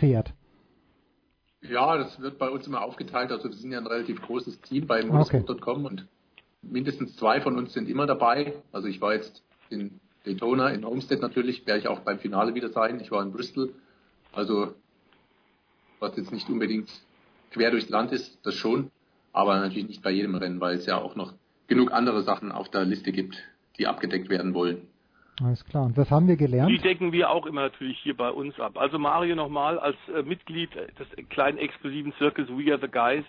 [0.00, 0.34] fährt?
[1.68, 3.32] Ja, das wird bei uns immer aufgeteilt.
[3.32, 5.86] Also wir sind ja ein relativ großes Team bei motorsport.com okay.
[5.86, 6.06] und
[6.62, 8.54] mindestens zwei von uns sind immer dabei.
[8.72, 12.68] Also ich war jetzt in Daytona, in Homestead natürlich, werde ich auch beim Finale wieder
[12.68, 13.00] sein.
[13.00, 13.74] Ich war in Bristol.
[14.32, 14.74] Also
[16.00, 16.90] was jetzt nicht unbedingt
[17.50, 18.90] quer durchs Land ist, das schon,
[19.32, 21.32] aber natürlich nicht bei jedem Rennen, weil es ja auch noch
[21.66, 23.36] genug andere Sachen auf der Liste gibt,
[23.78, 24.88] die abgedeckt werden wollen.
[25.42, 25.84] Alles klar.
[25.84, 26.70] Und was haben wir gelernt?
[26.70, 28.78] Die decken wir auch immer natürlich hier bei uns ab.
[28.78, 33.24] Also Mario nochmal als äh, Mitglied des kleinen exklusiven Zirkels We Are the Guys.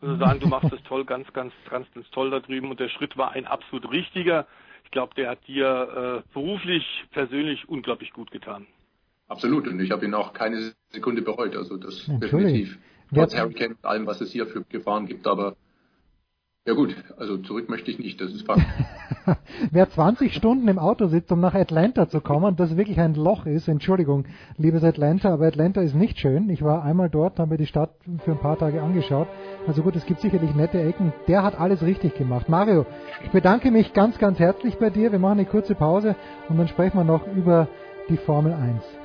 [0.00, 2.88] Also sagen, du machst das toll, ganz, ganz, ganz, ganz toll da drüben und der
[2.88, 4.46] Schritt war ein absolut richtiger.
[4.84, 8.66] Ich glaube, der hat dir äh, beruflich, persönlich unglaublich gut getan.
[9.28, 11.54] Absolut und ich habe ihn auch keine Sekunde bereut.
[11.54, 12.78] Also das definitiv.
[13.14, 15.54] Trotz Hurricane und allem, was es hier für Gefahren gibt, aber
[16.64, 18.62] ja gut, also zurück möchte ich nicht, das ist Fakt.
[19.70, 23.46] Wer 20 Stunden im Auto sitzt, um nach Atlanta zu kommen, das wirklich ein Loch
[23.46, 24.24] ist, Entschuldigung,
[24.58, 26.48] liebes Atlanta, aber Atlanta ist nicht schön.
[26.50, 27.90] Ich war einmal dort, habe mir die Stadt
[28.24, 29.28] für ein paar Tage angeschaut.
[29.66, 31.12] Also gut, es gibt sicherlich nette Ecken.
[31.28, 32.48] Der hat alles richtig gemacht.
[32.48, 32.86] Mario,
[33.24, 35.12] ich bedanke mich ganz, ganz herzlich bei dir.
[35.12, 36.16] Wir machen eine kurze Pause
[36.48, 37.68] und dann sprechen wir noch über
[38.08, 39.01] die Formel 1.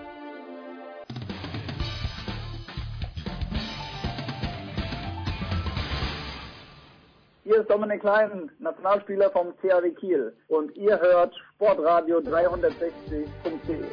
[7.48, 13.86] Hier ist Dominik Klein, Nationalspieler vom CAW Kiel und ihr hört Sportradio 360.de.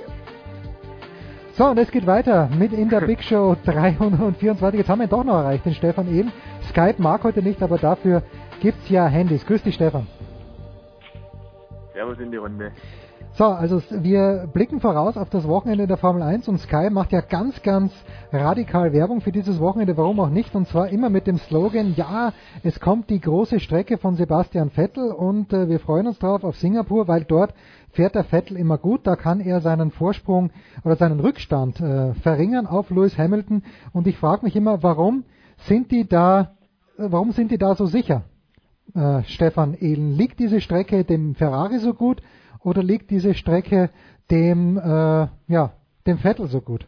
[1.53, 4.81] So, und es geht weiter mit in der Big Show 324.
[4.81, 6.33] Jetzt haben wir ihn doch noch erreicht, den Stefan eben.
[6.69, 8.25] Skype mag heute nicht, aber dafür
[8.61, 9.47] gibt's ja Handys.
[9.47, 10.09] Grüß dich, Stefan.
[11.93, 12.73] Servus in die Runde.
[13.37, 17.21] So, also wir blicken voraus auf das Wochenende der Formel 1 und Sky macht ja
[17.21, 17.93] ganz, ganz
[18.33, 22.33] radikal Werbung für dieses Wochenende, warum auch nicht, und zwar immer mit dem Slogan, ja,
[22.63, 26.55] es kommt die große Strecke von Sebastian Vettel und äh, wir freuen uns drauf auf
[26.59, 27.55] Singapur, weil dort
[27.91, 30.53] fährt der Vettel immer gut, da kann er seinen Vorsprung
[30.85, 33.65] oder seinen Rückstand äh, verringern auf Lewis Hamilton.
[33.93, 35.25] Und ich frage mich immer, warum
[35.67, 36.53] sind die da,
[36.99, 38.23] äh, warum sind die da so sicher?
[38.95, 42.23] Äh, Stefan Ehlen, liegt diese Strecke dem Ferrari so gut
[42.65, 43.91] oder liegt diese Strecke
[44.31, 45.73] dem, äh, ja,
[46.07, 46.87] dem Vettel so gut?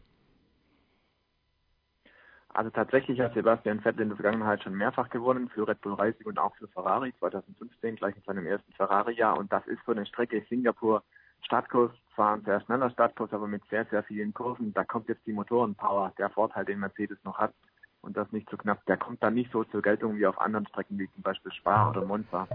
[2.48, 6.26] Also tatsächlich hat Sebastian Vettel in der Vergangenheit schon mehrfach gewonnen für Red Bull Racing
[6.26, 10.06] und auch für Ferrari 2015 gleich in seinem ersten Ferrari-Jahr und das ist für eine
[10.06, 11.02] Strecke Singapur
[11.42, 14.72] Startkurs, zwar ein sehr schneller Startkurs, aber mit sehr, sehr vielen Kurven.
[14.72, 17.52] Da kommt jetzt die Motorenpower, der Vorteil, den Mercedes noch hat
[18.06, 20.66] und das nicht so knapp, der kommt dann nicht so zur Geltung wie auf anderen
[20.68, 22.46] Strecken wie zum Beispiel Spa oder Monza.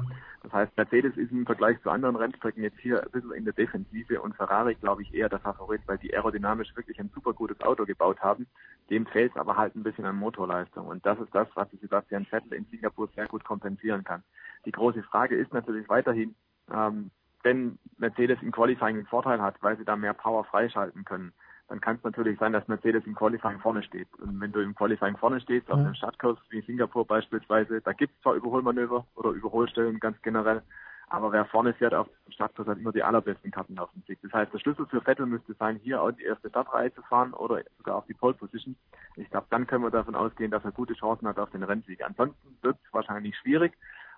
[0.44, 3.53] Das heißt, Mercedes ist im Vergleich zu anderen Rennstrecken jetzt hier ein bisschen in der
[3.53, 7.60] Defensive und Ferrari, glaube ich, eher der Favorit, weil die aerodynamisch wirklich ein super gutes
[7.61, 8.48] Auto gebaut haben.
[8.90, 12.26] Dem fehlt es aber halt ein bisschen an Motorleistung und das ist das, was Sebastian
[12.26, 14.23] Vettel in Singapur sehr gut kompensieren kann.
[14.65, 16.34] Die große Frage ist natürlich weiterhin,
[16.72, 17.11] ähm,
[17.44, 21.34] wenn Mercedes im Qualifying einen Vorteil hat, weil sie da mehr Power freischalten können,
[21.72, 24.10] dann kann es natürlich sein, dass Mercedes im Qualifying vorne steht.
[24.19, 25.73] Und wenn du im Qualifying vorne stehst, ja.
[25.73, 30.64] auf einem Startkurs wie Singapur beispielsweise, da gibt es zwar Überholmanöver oder Überholstellen ganz generell,
[31.07, 34.19] aber wer vorne fährt auf dem Startkurs hat immer die allerbesten Karten auf dem Sieg.
[34.22, 37.34] Das heißt, der Schlüssel für Vettel müsste sein, hier auch die erste Startreihe zu fahren
[37.34, 38.76] oder sogar auf die Pole Position.
[39.15, 42.03] Ich glaube, dann können wir davon ausgehen, dass er gute Chancen hat auf den Rennsieg.
[42.03, 43.72] Ansonsten wird es wahrscheinlich schwierig,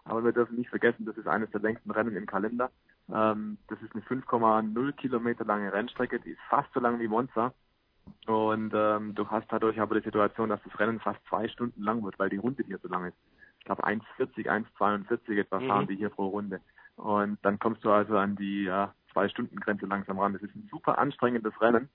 [0.06, 2.72] aber wir dürfen nicht vergessen, das ist eines der längsten Rennen im Kalender.
[3.12, 7.54] Ähm, das ist eine 5,0 Kilometer lange Rennstrecke, die ist fast so lang wie Monza.
[8.28, 12.04] Und ähm, du hast dadurch aber die Situation, dass das Rennen fast zwei Stunden lang
[12.04, 13.18] wird, weil die Runde hier so lang ist.
[13.60, 15.68] Ich glaube 1,40, 1,42 etwa mhm.
[15.68, 16.60] fahren die hier pro Runde.
[16.96, 20.34] Und dann kommst du also an die ja, Zwei-Stunden-Grenze langsam ran.
[20.34, 21.90] Das ist ein super anstrengendes Rennen.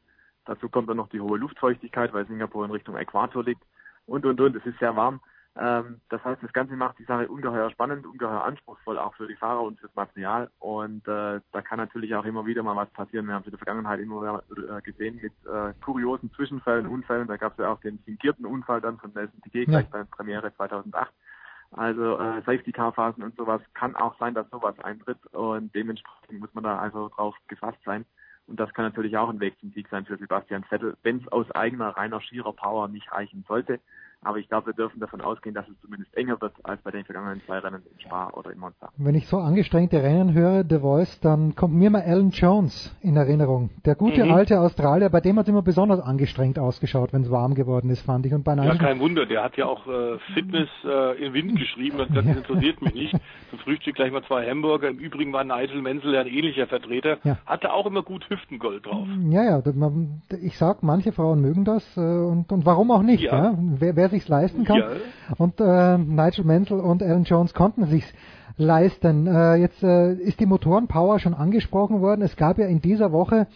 [0.45, 3.63] Dazu kommt dann noch die hohe Luftfeuchtigkeit, weil Singapur in Richtung Äquator liegt.
[4.07, 4.57] Und, und, und.
[4.57, 5.21] Es ist sehr warm.
[5.61, 9.35] Ähm, das heißt, das Ganze macht die Sache ungeheuer spannend, ungeheuer anspruchsvoll, auch für die
[9.35, 10.51] Fahrer und fürs Material.
[10.61, 13.27] Und äh, da kann natürlich auch immer wieder mal was passieren.
[13.27, 17.27] Wir haben es in der Vergangenheit immer wieder äh, gesehen mit äh, kuriosen Zwischenfällen, Unfällen.
[17.27, 19.81] Da gab es ja auch den fingierten Unfall dann von Nelson Piquet ja.
[19.81, 21.11] gleich bei der Premiere 2008.
[21.73, 26.65] Also äh, Safety-Car-Phasen und sowas kann auch sein, dass sowas eintritt und dementsprechend muss man
[26.65, 28.07] da also drauf gefasst sein.
[28.47, 31.29] Und das kann natürlich auch ein Weg zum Sieg sein für Sebastian Vettel, wenn es
[31.29, 33.81] aus eigener reiner schierer Power nicht reichen sollte.
[34.23, 37.05] Aber ich glaube, wir dürfen davon ausgehen, dass es zumindest enger wird als bei den
[37.05, 38.91] vergangenen zwei Rennen in Spa oder in Monza.
[38.97, 43.17] Wenn ich so angestrengte Rennen höre, The Voice, dann kommt mir mal Alan Jones in
[43.17, 43.71] Erinnerung.
[43.85, 44.33] Der gute mhm.
[44.33, 48.03] alte Australier, bei dem hat es immer besonders angestrengt ausgeschaut, wenn es warm geworden ist,
[48.03, 48.35] fand ich.
[48.35, 52.01] Und bei ja, kein Wunder, der hat ja auch äh, Fitness äh, in Wind geschrieben
[52.01, 52.33] und das ja.
[52.33, 53.17] interessiert mich nicht.
[53.51, 54.89] Zum Frühstück gleich mal zwei Hamburger.
[54.89, 57.19] Im Übrigen war Nigel Menzel ja ein ähnlicher Vertreter.
[57.23, 57.39] Ja.
[57.47, 59.07] Hatte auch immer gut Hüftengold drauf.
[59.31, 59.63] Ja, ja,
[60.43, 63.45] ich sag, manche Frauen mögen das äh, und, und warum auch nicht, ja.
[63.45, 63.59] ja?
[63.59, 64.79] Wer, wer sich's leisten kann.
[64.79, 64.89] Ja.
[65.37, 68.05] Und äh, Nigel Mansell und Alan Jones konnten sich
[68.57, 69.27] leisten.
[69.27, 72.23] Äh, jetzt äh, ist die Motorenpower schon angesprochen worden.
[72.23, 73.47] Es gab ja in dieser Woche,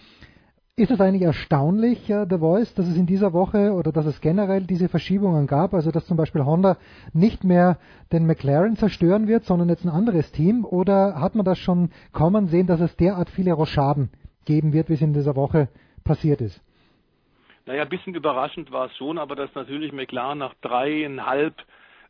[0.74, 4.20] ist es eigentlich erstaunlich, äh, The Voice, dass es in dieser Woche oder dass es
[4.20, 6.78] generell diese Verschiebungen gab, also dass zum Beispiel Honda
[7.12, 7.78] nicht mehr
[8.10, 10.64] den McLaren zerstören wird, sondern jetzt ein anderes Team?
[10.64, 14.10] Oder hat man das schon kommen sehen, dass es derart viele Rochaden
[14.44, 15.68] geben wird, wie es in dieser Woche
[16.04, 16.60] passiert ist?
[17.72, 21.54] Naja, ein bisschen überraschend war es schon, aber dass natürlich McLaren nach dreieinhalb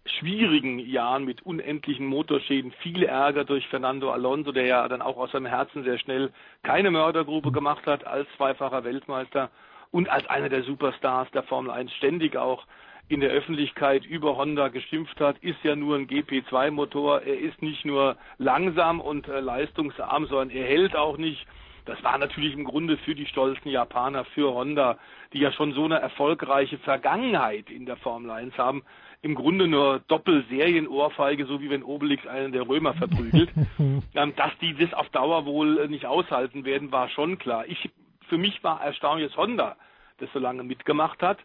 [0.05, 5.31] schwierigen Jahren mit unendlichen Motorschäden, viel Ärger durch Fernando Alonso, der ja dann auch aus
[5.31, 6.33] seinem Herzen sehr schnell
[6.65, 9.51] keine Mördergrube gemacht hat als zweifacher Weltmeister
[9.93, 12.67] und als einer der Superstars der Formel 1 ständig auch
[13.07, 17.23] in der Öffentlichkeit über Honda geschimpft hat, ist ja nur ein GP2-Motor.
[17.23, 21.47] Er ist nicht nur langsam und äh, leistungsarm, sondern er hält auch nicht.
[21.85, 24.99] Das war natürlich im Grunde für die stolzen Japaner, für Honda,
[25.33, 28.83] die ja schon so eine erfolgreiche Vergangenheit in der Formel 1 haben,
[29.23, 33.51] im Grunde nur Doppelserienohrfeige, so wie wenn Obelix einen der Römer verprügelt.
[34.15, 37.65] ähm, dass die das auf Dauer wohl nicht aushalten werden, war schon klar.
[37.67, 37.91] Ich,
[38.29, 39.77] für mich war erstaunlich, dass Honda
[40.19, 41.39] das so lange mitgemacht hat.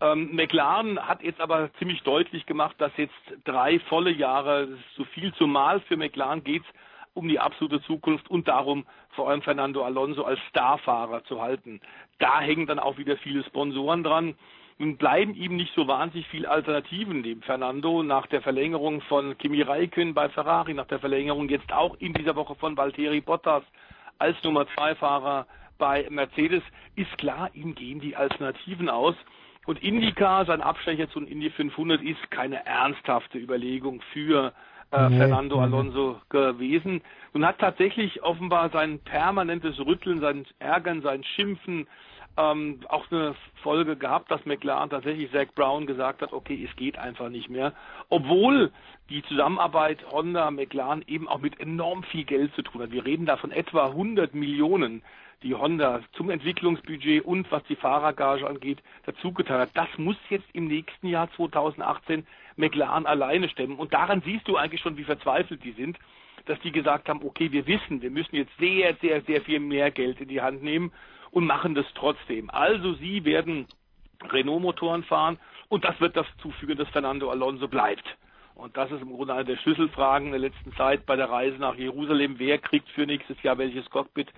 [0.00, 3.14] Ähm, McLaren hat jetzt aber ziemlich deutlich gemacht, dass jetzt
[3.44, 6.66] drei volle Jahre, das ist zu viel, zumal für McLaren geht's
[7.14, 11.80] um die absolute Zukunft und darum, vor allem Fernando Alonso als Starfahrer zu halten.
[12.18, 14.34] Da hängen dann auch wieder viele Sponsoren dran.
[14.78, 19.62] Nun bleiben ihm nicht so wahnsinnig viele Alternativen neben Fernando nach der Verlängerung von Kimi
[19.62, 23.62] Räikkönen bei Ferrari, nach der Verlängerung jetzt auch in dieser Woche von Valtteri Bottas
[24.18, 25.46] als Nummer zwei Fahrer
[25.78, 26.62] bei Mercedes
[26.96, 29.14] ist klar, ihm gehen die Alternativen aus.
[29.66, 34.52] Und Indica, sein Abstecher zu Indy 500 ist keine ernsthafte Überlegung für
[34.94, 37.02] äh, nee, Fernando Alonso gewesen
[37.32, 41.86] und hat tatsächlich offenbar sein permanentes Rütteln, sein Ärgern, sein Schimpfen
[42.36, 46.98] ähm, auch eine Folge gehabt, dass McLaren tatsächlich Zach Brown gesagt hat, okay, es geht
[46.98, 47.72] einfach nicht mehr.
[48.08, 48.72] Obwohl
[49.08, 52.90] die Zusammenarbeit Honda, McLaren eben auch mit enorm viel Geld zu tun hat.
[52.90, 55.02] Wir reden da von etwa 100 Millionen,
[55.44, 59.70] die Honda zum Entwicklungsbudget und was die Fahrergage angeht dazugetan hat.
[59.74, 62.26] Das muss jetzt im nächsten Jahr 2018
[62.56, 63.76] McLaren alleine stemmen.
[63.76, 65.98] Und daran siehst du eigentlich schon, wie verzweifelt die sind,
[66.46, 69.90] dass die gesagt haben, okay, wir wissen, wir müssen jetzt sehr, sehr, sehr viel mehr
[69.90, 70.92] Geld in die Hand nehmen
[71.30, 72.50] und machen das trotzdem.
[72.50, 73.66] Also sie werden
[74.30, 75.38] Renault-Motoren fahren
[75.68, 78.04] und das wird dazu führen, dass Fernando Alonso bleibt.
[78.54, 81.74] Und das ist im Grunde eine der Schlüsselfragen der letzten Zeit bei der Reise nach
[81.74, 82.38] Jerusalem.
[82.38, 84.28] Wer kriegt für nächstes Jahr welches Cockpit?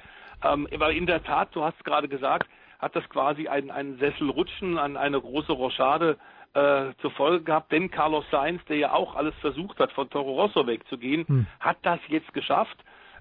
[0.45, 2.49] Ähm, weil in der Tat, du hast gerade gesagt,
[2.79, 6.19] hat das quasi einen, einen Sesselrutschen an eine große Rochade
[6.55, 10.35] äh, zur Folge gehabt, denn Carlos Sainz, der ja auch alles versucht hat, von Toro
[10.43, 11.47] Rosso wegzugehen, hm.
[11.61, 12.77] hat das jetzt geschafft.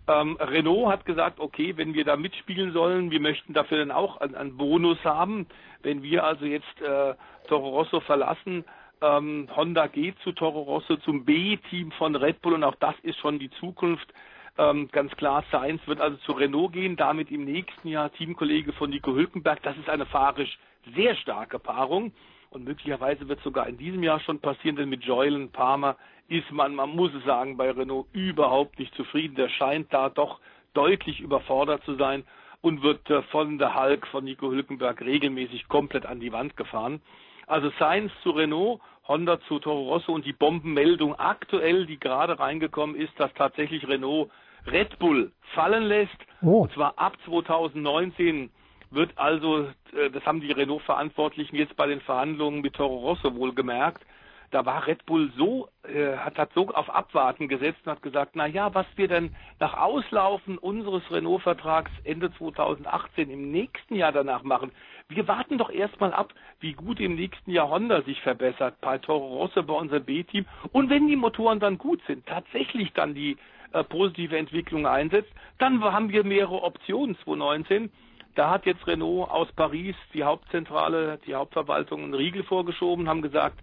[0.08, 4.18] Ähm, Renault hat gesagt, okay, wenn wir da mitspielen sollen, wir möchten dafür dann auch
[4.18, 5.48] einen, Bonus haben.
[5.82, 7.16] Wenn wir also jetzt äh,
[7.48, 8.66] Toro Rosso verlassen,
[9.02, 13.20] ähm, Honda geht zu Toro Rosso, zum B-Team von Red Bull und auch das ist
[13.20, 14.08] schon die Zukunft.
[14.58, 18.90] Ähm, ganz klar, Sainz wird also zu Renault gehen, damit im nächsten Jahr Teamkollege von
[18.90, 19.62] Nico Hülkenberg.
[19.64, 20.58] Das ist eine fahrisch
[20.96, 22.14] sehr starke Paarung
[22.52, 25.98] und möglicherweise wird sogar in diesem Jahr schon passieren, denn mit Joylen Palmer
[26.30, 29.36] ist man, man muss es sagen, bei Renault überhaupt nicht zufrieden.
[29.36, 30.40] Der scheint da doch
[30.74, 32.24] deutlich überfordert zu sein
[32.62, 37.02] und wird äh, von der Hulk, von Nico Hülkenberg regelmäßig komplett an die Wand gefahren.
[37.46, 42.96] Also Sainz zu Renault, Honda zu Toro Rosso und die Bombenmeldung aktuell, die gerade reingekommen
[42.96, 44.32] ist, dass tatsächlich Renault
[44.68, 46.18] Red Bull fallen lässt.
[46.42, 46.64] Oh.
[46.64, 48.50] Und zwar ab 2019
[48.92, 53.54] wird also, äh, das haben die Renault-Verantwortlichen jetzt bei den Verhandlungen mit Toro Rosso wohl
[53.54, 54.06] gemerkt,
[54.52, 58.36] da war Red Bull so, äh, hat, hat so auf Abwarten gesetzt und hat gesagt,
[58.36, 64.44] na ja, was wir denn nach Auslaufen unseres Renault-Vertrags Ende 2018 im nächsten Jahr danach
[64.44, 64.72] machen,
[65.10, 69.40] wir warten doch erstmal ab, wie gut im nächsten Jahr Honda sich verbessert, bei Toro
[69.40, 70.46] Rosso, bei unserem B-Team.
[70.72, 73.38] Und wenn die Motoren dann gut sind, tatsächlich dann die
[73.72, 77.92] äh, positive Entwicklung einsetzt, dann haben wir mehrere Optionen 2019.
[78.36, 83.60] Da hat jetzt Renault aus Paris die Hauptzentrale, die Hauptverwaltung einen Riegel vorgeschoben, haben gesagt,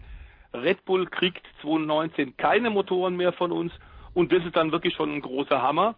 [0.55, 3.73] Red Bull kriegt 2019 keine Motoren mehr von uns
[4.15, 5.97] und das ist dann wirklich schon ein großer Hammer.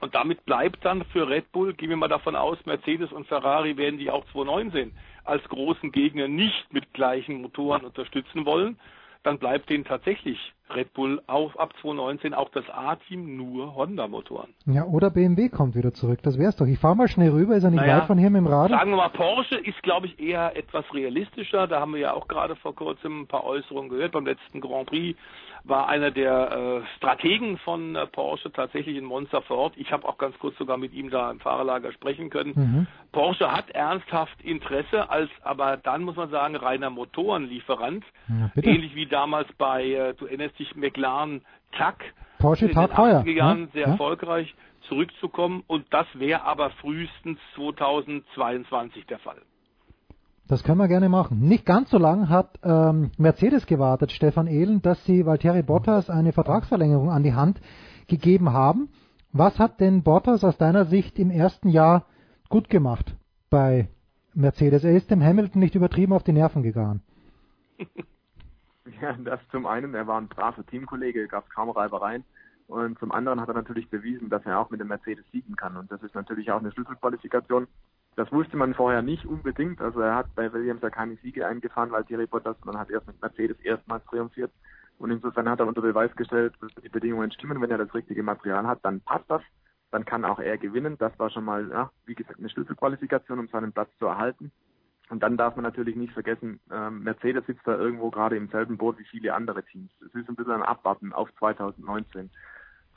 [0.00, 3.76] Und damit bleibt dann für Red Bull, gehen wir mal davon aus, Mercedes und Ferrari
[3.76, 4.92] werden die auch 2019
[5.24, 8.76] als großen Gegner nicht mit gleichen Motoren unterstützen wollen
[9.24, 10.38] dann bleibt denen tatsächlich
[10.70, 14.54] Red Bull auch ab 2019 auch das A-Team nur Honda-Motoren.
[14.66, 16.66] Ja, oder BMW kommt wieder zurück, das wär's doch.
[16.66, 18.70] Ich fahre mal schnell rüber, ist er nicht naja, weit von hier mit dem Rad.
[18.70, 21.66] Sagen wir mal, Porsche ist, glaube ich, eher etwas realistischer.
[21.66, 24.12] Da haben wir ja auch gerade vor kurzem ein paar Äußerungen gehört.
[24.12, 25.18] Beim letzten Grand Prix
[25.64, 30.18] war einer der äh, Strategen von äh, Porsche tatsächlich in Monster vor Ich habe auch
[30.18, 32.52] ganz kurz sogar mit ihm da im Fahrerlager sprechen können.
[32.54, 32.86] Mhm.
[33.12, 38.04] Porsche hat ernsthaft Interesse, als aber dann muss man sagen, reiner Motorenlieferant.
[38.56, 42.14] Ähnlich wie damals bei äh, NS 1969 McLaren TAC.
[42.38, 43.22] Porsche TAC Heuer.
[43.22, 43.68] Gegangen, ne?
[43.72, 43.88] sehr ja.
[43.92, 44.54] erfolgreich
[44.88, 49.40] zurückzukommen und das wäre aber frühestens 2022 der Fall.
[50.46, 51.40] Das können wir gerne machen.
[51.40, 56.32] Nicht ganz so lange hat ähm, Mercedes gewartet, Stefan Ehlen, dass sie Valtteri Bottas eine
[56.32, 57.60] Vertragsverlängerung an die Hand
[58.08, 58.90] gegeben haben.
[59.32, 62.04] Was hat denn Bottas aus deiner Sicht im ersten Jahr
[62.50, 63.16] gut gemacht
[63.48, 63.88] bei
[64.34, 64.84] Mercedes?
[64.84, 67.02] Er ist dem Hamilton nicht übertrieben auf die Nerven gegangen.
[69.00, 72.24] Ja, das zum einen, er war ein braver Teamkollege, gab kaum Reibereien.
[72.66, 75.76] Und zum anderen hat er natürlich bewiesen, dass er auch mit dem Mercedes siegen kann.
[75.76, 77.66] Und das ist natürlich auch eine Schlüsselqualifikation
[78.16, 79.80] das wusste man vorher nicht unbedingt.
[79.80, 83.06] Also er hat bei Williams ja keine Siege eingefahren, weil Thierry Bottas, man hat erst
[83.06, 84.52] mit Mercedes erstmals triumphiert.
[84.98, 87.60] Und insofern hat er unter Beweis gestellt, dass die Bedingungen stimmen.
[87.60, 89.42] Wenn er das richtige Material hat, dann passt das.
[89.90, 90.96] Dann kann auch er gewinnen.
[90.98, 94.52] Das war schon mal, ja, wie gesagt, eine Schlüsselqualifikation, um seinen Platz zu erhalten.
[95.10, 98.78] Und dann darf man natürlich nicht vergessen, ähm, Mercedes sitzt da irgendwo gerade im selben
[98.78, 99.90] Boot wie viele andere Teams.
[100.00, 102.30] Es ist ein bisschen ein Abwarten auf 2019.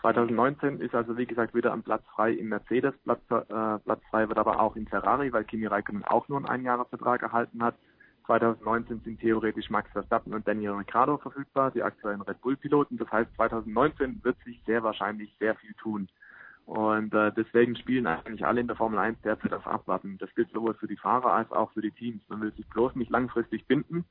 [0.01, 4.29] 2019 ist also wie gesagt wieder ein Platz frei im Mercedes, Platz, äh, Platz frei
[4.29, 7.75] wird aber auch in Ferrari, weil Kimi Räikkönen auch nur einen Einjahresvertrag erhalten hat.
[8.27, 12.97] 2019 sind theoretisch Max Verstappen und Daniel Ricciardo verfügbar, die aktuellen Red Bull-Piloten.
[12.97, 16.09] Das heißt, 2019 wird sich sehr wahrscheinlich sehr viel tun.
[16.67, 20.17] Und äh, deswegen spielen eigentlich alle in der Formel 1 derzeit auf Abwarten.
[20.17, 22.21] Das gilt sowohl für die Fahrer als auch für die Teams.
[22.27, 24.03] Man will sich bloß nicht langfristig binden,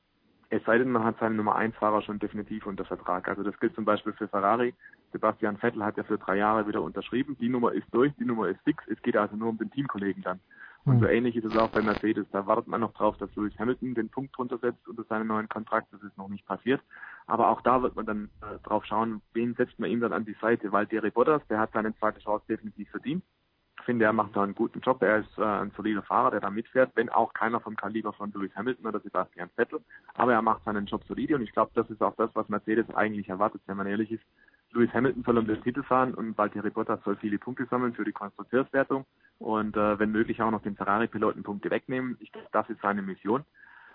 [0.49, 3.27] Es sei denn, man hat seinen Nummer 1 Fahrer schon definitiv unter Vertrag.
[3.27, 4.73] Also das gilt zum Beispiel für Ferrari.
[5.11, 7.37] Sebastian Vettel hat ja für drei Jahre wieder unterschrieben.
[7.39, 8.83] Die Nummer ist durch, die Nummer ist fix.
[8.87, 10.39] Es geht also nur um den Teamkollegen dann.
[10.87, 12.25] Und so ähnlich ist es auch bei Mercedes.
[12.31, 15.49] Da wartet man noch drauf, dass Lewis Hamilton den Punkt drunter setzt unter seinen neuen
[15.49, 15.91] Kontrakt.
[15.91, 16.81] Das ist noch nicht passiert.
[17.25, 20.23] Aber auch da wird man dann äh, drauf schauen, wen setzt man ihm dann an
[20.23, 20.71] die Seite.
[20.71, 23.21] Weil Derry Bottas, der hat seine zweite Chance definitiv verdient.
[23.79, 25.01] Ich finde, er macht da einen guten Job.
[25.01, 28.31] Er ist äh, ein solider Fahrer, der da mitfährt, wenn auch keiner vom Kaliber von
[28.31, 29.81] Lewis Hamilton oder Sebastian Vettel.
[30.15, 32.89] Aber er macht seinen Job solide und ich glaube, das ist auch das, was Mercedes
[32.95, 34.23] eigentlich erwartet, wenn man ehrlich ist.
[34.71, 38.03] Lewis Hamilton soll um den Titel fahren und Valtteri Bottas soll viele Punkte sammeln für
[38.03, 39.05] die Konstrukteurswertung
[39.39, 42.17] und äh, wenn möglich auch noch den Ferrari-Piloten Punkte wegnehmen.
[42.19, 43.43] Ich glaube, das ist seine Mission.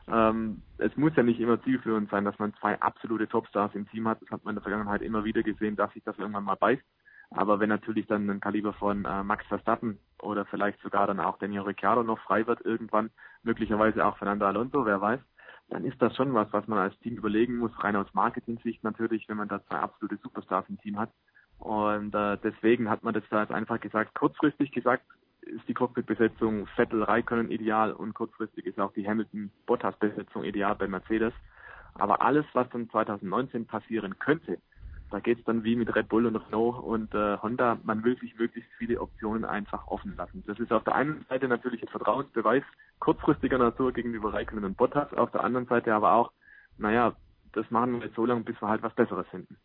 [0.09, 4.09] Ähm, es muss ja nicht immer zielführend sein, dass man zwei absolute Topstars im Team
[4.09, 4.21] hat.
[4.23, 6.83] Das hat man in der Vergangenheit immer wieder gesehen, dass sich das irgendwann mal beißt.
[7.31, 11.39] Aber wenn natürlich dann ein Kaliber von äh, Max Verstappen oder vielleicht sogar dann auch
[11.39, 13.11] Daniel Ricciardo noch frei wird irgendwann,
[13.43, 15.21] möglicherweise auch Fernando Alonso, wer weiß,
[15.73, 19.27] dann ist das schon was, was man als Team überlegen muss, rein aus Marketing-Sicht natürlich,
[19.29, 21.11] wenn man da zwei absolute Superstars im Team hat.
[21.59, 25.05] Und äh, deswegen hat man das da jetzt einfach gesagt, kurzfristig gesagt,
[25.41, 31.33] ist die Cockpit-Besetzung Vettel Raikkonen ideal und kurzfristig ist auch die Hamilton-Bottas-Besetzung ideal bei Mercedes.
[31.95, 34.59] Aber alles, was dann 2019 passieren könnte,
[35.13, 38.19] da geht es dann wie mit Red Bull und Renault und äh, Honda, man will
[38.19, 40.43] sich möglichst viele Optionen einfach offen lassen.
[40.47, 42.63] Das ist auf der einen Seite natürlich ein Vertrauensbeweis
[42.99, 46.33] kurzfristiger Natur gegenüber Raikkonen und Bottas, auf der anderen Seite aber auch,
[46.79, 47.15] naja,
[47.53, 49.57] das machen wir jetzt so lange, bis wir halt was Besseres finden.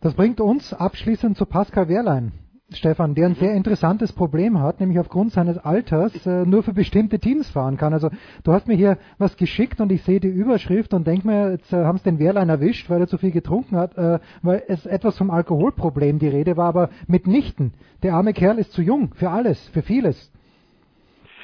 [0.00, 2.32] Das bringt uns abschließend zu Pascal Wehrlein.
[2.72, 7.18] Stefan, der ein sehr interessantes Problem hat, nämlich aufgrund seines Alters äh, nur für bestimmte
[7.18, 7.92] Teams fahren kann.
[7.92, 8.08] Also
[8.42, 11.72] du hast mir hier was geschickt und ich sehe die Überschrift und denke mir, jetzt
[11.74, 14.86] äh, haben es den Wehrlein erwischt, weil er zu viel getrunken hat, äh, weil es
[14.86, 17.74] etwas vom Alkoholproblem die Rede war, aber mitnichten.
[18.02, 20.32] Der arme Kerl ist zu jung für alles, für vieles.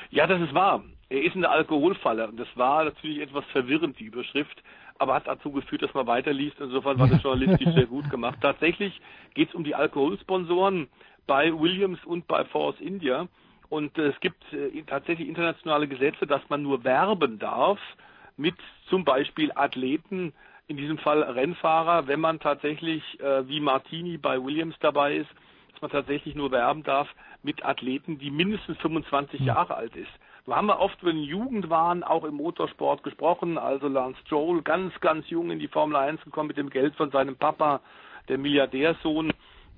[0.08, 0.82] Ja, das ist wahr.
[1.10, 4.62] Er ist in der Alkoholfalle und das war natürlich etwas verwirrend, die Überschrift,
[4.98, 6.60] aber hat dazu geführt, dass man weiterliest.
[6.60, 8.38] Insofern war das journalistisch sehr gut gemacht.
[8.40, 9.00] Tatsächlich
[9.34, 10.88] geht es um die Alkoholsponsoren
[11.30, 13.28] bei Williams und bei Force India.
[13.68, 17.78] Und äh, es gibt äh, tatsächlich internationale Gesetze, dass man nur werben darf
[18.36, 18.56] mit
[18.88, 20.32] zum Beispiel Athleten,
[20.66, 25.30] in diesem Fall Rennfahrer, wenn man tatsächlich äh, wie Martini bei Williams dabei ist,
[25.70, 27.06] dass man tatsächlich nur werben darf
[27.44, 30.10] mit Athleten, die mindestens 25 Jahre alt ist.
[30.46, 35.30] Da haben wir oft, wenn Jugendwahn auch im Motorsport gesprochen, also Lance Stroll, ganz, ganz
[35.30, 37.82] jung in die Formel 1 gekommen mit dem Geld von seinem Papa,
[38.28, 39.32] der Milliardärsohn,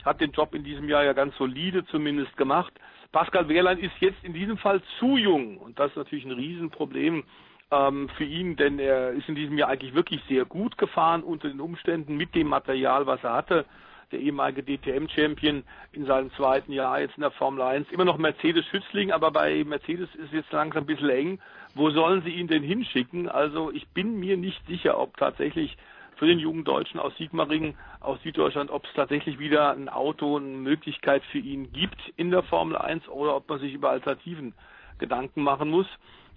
[0.05, 2.73] hat den Job in diesem Jahr ja ganz solide zumindest gemacht.
[3.13, 7.25] Pascal Wehrlein ist jetzt in diesem Fall zu jung und das ist natürlich ein Riesenproblem
[7.71, 11.49] ähm, für ihn, denn er ist in diesem Jahr eigentlich wirklich sehr gut gefahren unter
[11.49, 13.65] den Umständen mit dem Material, was er hatte.
[14.13, 17.91] Der ehemalige DTM-Champion in seinem zweiten Jahr jetzt in der Formel 1.
[17.91, 21.39] Immer noch Mercedes-Schützling, aber bei Mercedes ist es jetzt langsam ein bisschen eng.
[21.75, 23.29] Wo sollen sie ihn denn hinschicken?
[23.29, 25.79] Also ich bin mir nicht sicher, ob tatsächlich
[26.23, 30.47] für den jungen Deutschen aus Sigmaringen, aus Süddeutschland, ob es tatsächlich wieder ein Auto, eine
[30.47, 34.55] Möglichkeit für ihn gibt in der Formel 1 oder ob man sich über Alternativen
[35.01, 35.89] Gedanken machen muss.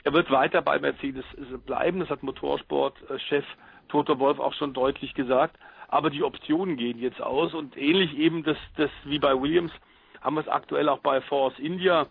[0.04, 1.24] Er wird weiter bei Mercedes
[1.68, 3.46] bleiben, das hat Motorsportchef
[3.88, 5.56] Toto Wolf auch schon deutlich gesagt.
[5.88, 9.72] Aber die Optionen gehen jetzt aus und ähnlich eben das, das wie bei Williams
[10.20, 12.08] haben wir es aktuell auch bei Force India.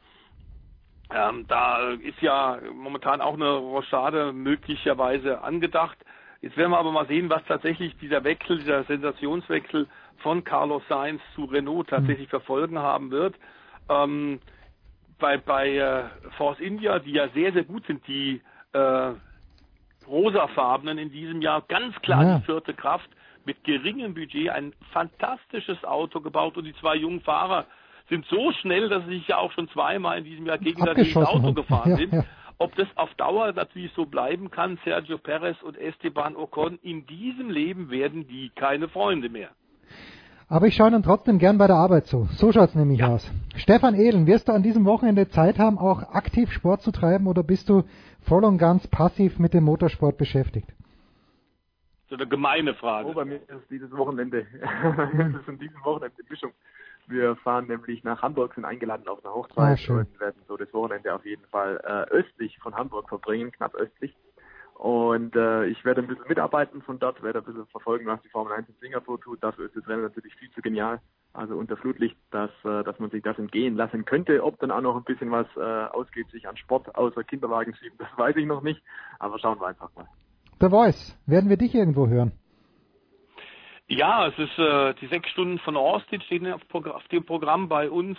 [1.12, 5.98] Ähm, da ist ja momentan auch eine Rochade möglicherweise angedacht.
[6.44, 9.86] Jetzt werden wir aber mal sehen, was tatsächlich dieser Wechsel, dieser Sensationswechsel
[10.18, 13.34] von Carlos Sainz zu Renault tatsächlich für Folgen haben wird.
[13.88, 14.40] Ähm,
[15.18, 16.04] bei bei äh,
[16.36, 18.42] Force India, die ja sehr, sehr gut sind, die
[18.74, 19.12] äh,
[20.06, 22.38] rosafarbenen in diesem Jahr, ganz klar Ja.
[22.38, 23.08] die vierte Kraft,
[23.46, 27.64] mit geringem Budget ein fantastisches Auto gebaut und die zwei jungen Fahrer
[28.10, 31.26] sind so schnell, dass sie sich ja auch schon zweimal in diesem Jahr gegenseitig ins
[31.26, 31.54] Auto haben.
[31.54, 32.12] gefahren Ja, sind.
[32.12, 32.24] ja.
[32.59, 37.51] Ob das auf Dauer natürlich so bleiben kann, Sergio Perez und Esteban Ocon, in diesem
[37.51, 39.51] Leben werden die keine Freunde mehr.
[40.48, 42.28] Aber ich schaue dann trotzdem gern bei der Arbeit zu.
[42.32, 43.28] So schaut's nämlich aus.
[43.56, 47.43] Stefan Ehlen, wirst du an diesem Wochenende Zeit haben, auch aktiv Sport zu treiben oder
[47.43, 47.85] bist du
[48.20, 50.68] voll und ganz passiv mit dem Motorsport beschäftigt?
[52.09, 53.09] So eine gemeine Frage.
[53.09, 54.40] Oh, bei mir ist es dieses Wochenende.
[54.60, 56.52] es ist in diesem Wochenende eine Mischung.
[57.06, 59.98] Wir fahren nämlich nach Hamburg, sind eingeladen auf eine Ah, Hochzeit schön.
[59.98, 64.14] und werden so das Wochenende auf jeden Fall äh, östlich von Hamburg verbringen, knapp östlich.
[64.74, 68.28] Und äh, ich werde ein bisschen mitarbeiten von dort, werde ein bisschen verfolgen, was die
[68.28, 69.43] Formel 1 in Singapur tut.
[69.43, 71.01] Dafür ist das Rennen natürlich viel zu genial.
[71.32, 74.43] Also unter Flutlicht, dass, äh, dass man sich das entgehen lassen könnte.
[74.43, 77.98] Ob dann auch noch ein bisschen was äh, ausgeht, sich an Sport außer Kinderwagen schieben,
[77.98, 78.82] das weiß ich noch nicht.
[79.18, 80.06] Aber schauen wir einfach mal.
[80.60, 82.32] The Voice, werden wir dich irgendwo hören?
[83.86, 87.90] Ja, es ist äh, die sechs Stunden von Austin stehen auf, auf dem Programm bei
[87.90, 88.19] uns.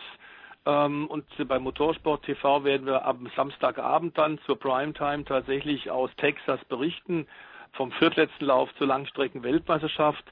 [0.65, 6.63] Ähm, und bei Motorsport TV werden wir am Samstagabend dann zur Primetime tatsächlich aus Texas
[6.65, 7.27] berichten,
[7.73, 10.23] vom viertletzten Lauf zur Langstrecken-Weltmeisterschaft.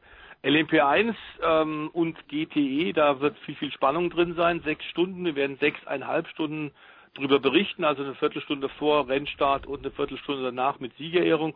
[0.44, 4.62] LMP1 ähm, und GTE, da wird viel, viel Spannung drin sein.
[4.62, 6.72] Sechs Stunden, wir werden sechseinhalb Stunden
[7.16, 11.56] drüber berichten, also eine Viertelstunde vor Rennstart und eine Viertelstunde danach mit Siegerehrung.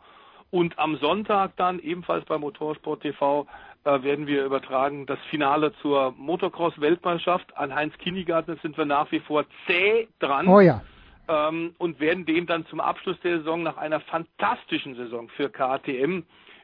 [0.49, 3.47] Und am Sonntag dann, ebenfalls bei Motorsport TV,
[3.83, 7.55] äh, werden wir übertragen das Finale zur Motocross-Weltmeisterschaft.
[7.57, 10.47] An Heinz Kinnigarten sind wir nach wie vor zäh dran.
[10.47, 10.81] Oh ja.
[11.27, 16.23] Ähm, und werden dem dann zum Abschluss der Saison nach einer fantastischen Saison für KTM,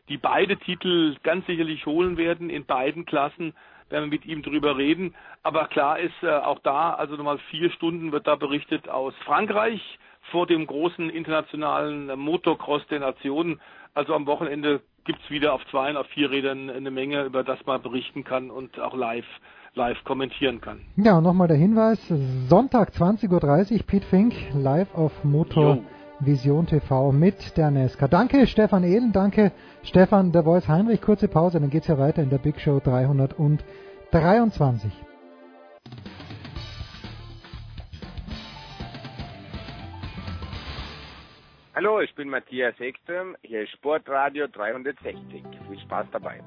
[0.09, 3.53] die beide Titel ganz sicherlich holen werden in beiden Klassen,
[3.89, 5.15] werden wir mit ihm drüber reden.
[5.43, 9.81] Aber klar ist äh, auch da, also nochmal vier Stunden wird da berichtet aus Frankreich
[10.31, 13.61] vor dem großen internationalen Motocross der Nationen.
[13.93, 17.59] Also am Wochenende gibt's wieder auf zwei und auf vier Rädern eine Menge, über das
[17.65, 19.25] man berichten kann und auch live
[19.75, 20.81] live kommentieren kann.
[20.97, 21.97] Ja, und nochmal der Hinweis,
[22.47, 25.79] Sonntag 20.30 Uhr, Pete Fink, live auf Motor
[26.19, 28.07] Vision TV mit der Nesca.
[28.07, 29.51] Danke Stefan Ehlen, danke
[29.83, 31.01] Stefan der Voice Heinrich.
[31.01, 34.91] Kurze Pause, dann geht's ja weiter in der Big Show 323.
[41.75, 45.41] Hallo, ich bin Matthias Ekström, hier ist Sportradio 360.
[45.67, 46.39] Viel Spaß dabei.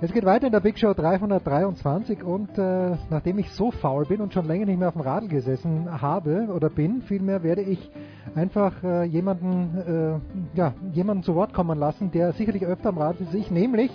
[0.00, 4.20] Es geht weiter in der Big Show 323 und äh, nachdem ich so faul bin
[4.20, 7.90] und schon länger nicht mehr auf dem Radl gesessen habe oder bin, vielmehr werde ich
[8.36, 10.22] einfach äh, jemanden,
[10.54, 13.90] äh, ja, jemanden zu Wort kommen lassen, der sicherlich öfter am Rad ist ich, nämlich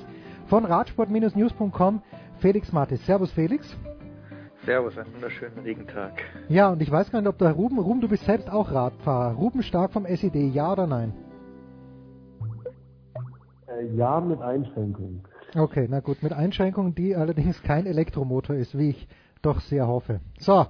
[0.48, 2.02] von radsport-news.com
[2.40, 3.06] Felix Mattis.
[3.06, 3.74] Servus Felix.
[4.66, 6.24] Servus, einen wunderschönen Regentag.
[6.48, 9.36] Ja, und ich weiß gar nicht, ob der Ruben, Ruben, du bist selbst auch Radfahrer.
[9.36, 11.14] Ruben Stark vom SED, ja oder nein?
[13.68, 15.24] Äh, ja, mit Einschränkungen.
[15.56, 19.08] Okay, na gut, mit Einschränkungen, die allerdings kein Elektromotor ist, wie ich
[19.42, 20.22] doch sehr hoffe.
[20.40, 20.66] So,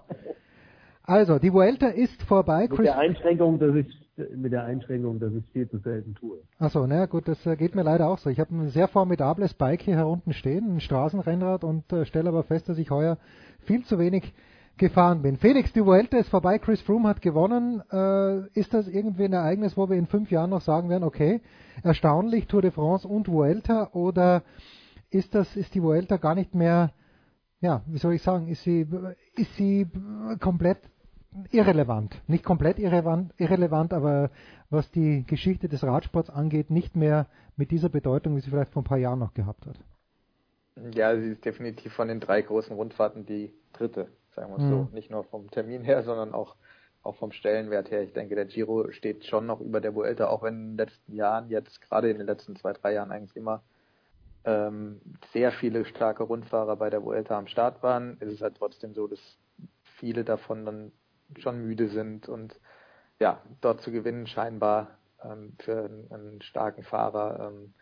[1.03, 2.67] also die Vuelta ist vorbei.
[2.69, 3.87] Mit der Einschränkung, dass ich
[4.35, 6.37] mit der Einschränkung, dass ich viel zu selten tue.
[6.59, 8.29] Achso, na gut, das äh, geht mir leider auch so.
[8.29, 12.43] Ich habe ein sehr formidables Bike hier herunten stehen, ein Straßenrennrad und äh, stelle aber
[12.43, 13.17] fest, dass ich heuer
[13.63, 14.33] viel zu wenig
[14.77, 15.37] gefahren bin.
[15.37, 17.81] Felix, die Vuelta ist vorbei, Chris Froome hat gewonnen.
[17.91, 21.41] Äh, ist das irgendwie ein Ereignis, wo wir in fünf Jahren noch sagen werden, okay,
[21.83, 24.43] erstaunlich, Tour de France und Vuelta oder
[25.11, 26.91] ist das, ist die Vuelta gar nicht mehr,
[27.61, 28.87] ja, wie soll ich sagen, ist sie,
[29.35, 29.87] ist sie
[30.39, 30.79] komplett
[31.51, 32.21] irrelevant.
[32.27, 34.31] Nicht komplett irrelevant, irrelevant, aber
[34.69, 38.81] was die Geschichte des Radsports angeht, nicht mehr mit dieser Bedeutung, wie sie vielleicht vor
[38.81, 39.77] ein paar Jahren noch gehabt hat.
[40.93, 44.69] Ja, sie ist definitiv von den drei großen Rundfahrten die dritte, sagen wir es mhm.
[44.69, 44.89] so.
[44.91, 46.55] Nicht nur vom Termin her, sondern auch,
[47.03, 48.01] auch vom Stellenwert her.
[48.01, 51.13] Ich denke, der Giro steht schon noch über der Vuelta, auch wenn in den letzten
[51.13, 53.61] Jahren, jetzt gerade in den letzten zwei, drei Jahren eigentlich immer
[54.45, 54.99] ähm,
[55.31, 59.07] sehr viele starke Rundfahrer bei der Vuelta am Start waren, ist es halt trotzdem so,
[59.07, 59.19] dass
[59.97, 60.91] viele davon dann
[61.37, 62.59] schon müde sind und
[63.19, 67.73] ja, dort zu gewinnen scheinbar ähm, für einen, einen, starken Fahrer ähm,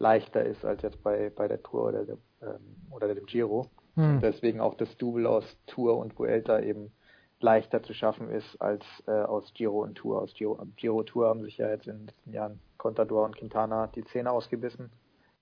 [0.00, 3.66] leichter ist als jetzt bei, bei der Tour oder, der, ähm, oder dem Giro.
[3.96, 4.20] Hm.
[4.20, 6.92] deswegen auch das Double aus Tour und Vuelta eben
[7.40, 10.22] leichter zu schaffen ist als äh, aus Giro und Tour.
[10.22, 13.88] Aus Giro, Giro Tour haben sich ja jetzt in den letzten Jahren Contador und Quintana
[13.88, 14.90] die Zähne ausgebissen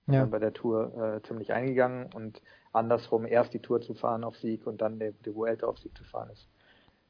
[0.07, 0.25] ja.
[0.25, 2.41] bei der Tour äh, ziemlich eingegangen und
[2.73, 5.95] andersrum erst die Tour zu fahren auf Sieg und dann die, die Vuelta auf Sieg
[5.95, 6.47] zu fahren ist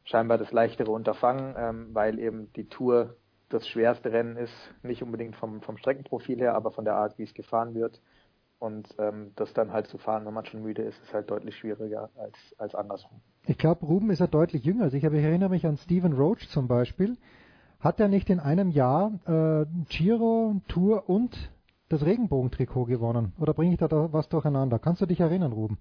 [0.10, 3.16] scheinbar das leichtere Unterfangen, ähm, weil eben die Tour
[3.50, 4.53] das schwerste Rennen ist,
[4.84, 8.02] nicht unbedingt vom, vom Streckenprofil her, aber von der Art, wie es gefahren wird.
[8.60, 11.56] Und ähm, das dann halt zu fahren, wenn man schon müde ist, ist halt deutlich
[11.56, 13.22] schwieriger als, als andersrum.
[13.48, 14.84] Ich glaube, Ruben ist ja deutlich jünger.
[14.84, 17.18] Also ich, habe, ich erinnere mich an Stephen Roach zum Beispiel.
[17.80, 21.50] Hat er nicht in einem Jahr äh, Giro, Tour und
[21.88, 23.32] das Regenbogentrikot gewonnen?
[23.40, 24.78] Oder bringe ich da, da was durcheinander?
[24.78, 25.78] Kannst du dich erinnern, Ruben?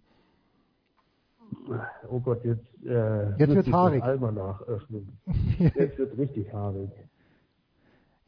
[2.09, 4.03] Oh Gott, jetzt, äh, jetzt wird haarig.
[4.03, 5.19] Almanach öffnen.
[5.59, 6.91] jetzt wird richtig haarig.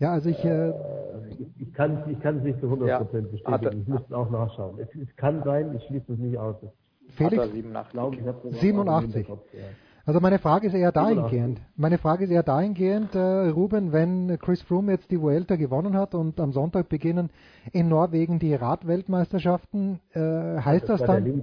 [0.01, 0.70] Ja, also ich, äh,
[1.29, 3.45] ich, ich kann ich kann es nicht zu 100% ja, bestätigen.
[3.45, 4.79] Hatte, ich muss auch nachschauen.
[4.81, 6.57] Es, es, kann sein, ich schließe es nicht aus.
[7.11, 8.01] Felix, 87.
[8.51, 9.27] Ich 87.
[9.27, 9.61] Kopf, ja.
[10.07, 11.61] Also meine Frage ist eher dahingehend.
[11.77, 16.15] Meine Frage ist eher dahingehend, äh, Ruben, wenn Chris Froome jetzt die Vuelta gewonnen hat
[16.15, 17.29] und am Sonntag beginnen
[17.70, 21.43] in Norwegen die Radweltmeisterschaften, äh, heißt das, das dann?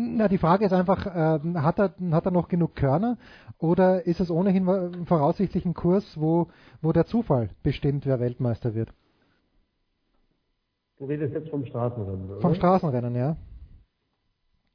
[0.00, 3.16] Na, die Frage ist einfach, äh, hat, er, hat er noch genug Körner
[3.58, 6.46] oder ist es ohnehin voraussichtlich ein Kurs, wo,
[6.80, 8.90] wo der Zufall bestimmt, wer Weltmeister wird?
[10.98, 12.40] Du redest jetzt vom Straßenrennen, oder?
[12.40, 13.36] Vom Straßenrennen, ja.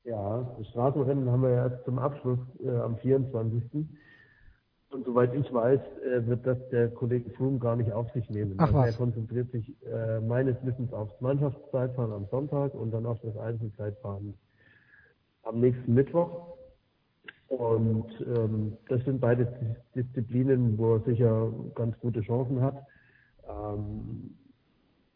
[0.04, 3.64] Ja, das Straßenrennen haben wir ja erst zum Abschluss äh, am 24.
[4.92, 8.56] Und soweit ich weiß, äh, wird das der Kollege Froome gar nicht auf sich nehmen.
[8.58, 8.88] Ach also was.
[8.88, 14.34] Er konzentriert sich äh, meines Wissens aufs Mannschaftszeitfahren am Sonntag und dann auf das Einzelzeitfahren
[15.44, 16.58] am nächsten Mittwoch.
[17.48, 22.84] Und ähm, das sind beide Disziplinen, wo er sicher ganz gute Chancen hat.
[23.48, 24.36] Ähm,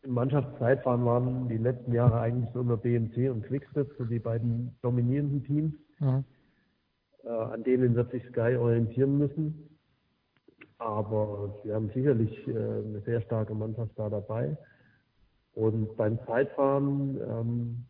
[0.04, 4.76] Im Mannschaftszeitfahren waren die letzten Jahre eigentlich so immer BMC und Quickstep, so die beiden
[4.84, 5.74] dominierenden Teams.
[6.00, 6.24] Mhm.
[7.24, 9.70] Äh, an denen wird sich Sky orientieren müssen.
[10.78, 14.56] Aber wir haben sicherlich äh, eine sehr starke Mannschaft da dabei.
[15.54, 17.86] Und beim Zeitfahren ähm,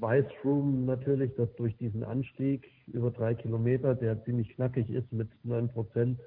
[0.00, 5.28] weiß Froome natürlich, dass durch diesen Anstieg über drei Kilometer, der ziemlich knackig ist mit
[5.44, 6.18] neun Prozent,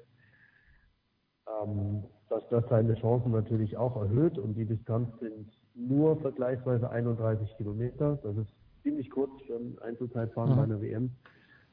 [1.46, 4.38] ähm, dass das seine Chancen natürlich auch erhöht.
[4.38, 8.18] Und die Distanz sind nur vergleichsweise 31 Kilometer.
[8.22, 8.48] Das ist
[8.82, 10.56] ziemlich kurz für ein Einzelzeitfahren Mhm.
[10.56, 11.10] bei einer WM.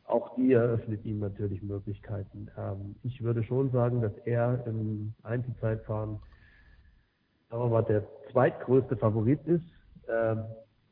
[0.05, 2.49] Auch die eröffnet ihm natürlich Möglichkeiten.
[2.57, 6.19] Ähm, ich würde schon sagen, dass er im Einzelzeitfahren
[7.49, 9.65] sagen wir mal, der zweitgrößte Favorit ist.
[10.07, 10.43] Ähm,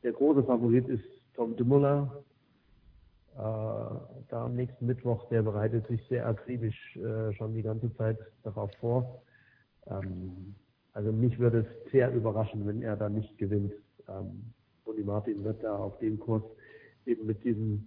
[0.02, 1.04] der große Favorit ist
[1.34, 2.10] Tom Dumoulin.
[3.36, 3.40] Äh,
[4.28, 8.70] da am nächsten Mittwoch, der bereitet sich sehr akribisch äh, schon die ganze Zeit darauf
[8.80, 9.22] vor.
[9.86, 10.54] Ähm,
[10.92, 13.72] also mich würde es sehr überraschen, wenn er da nicht gewinnt.
[14.08, 14.52] Ähm,
[14.84, 16.42] Toni Martin wird da auf dem Kurs
[17.06, 17.86] eben mit diesem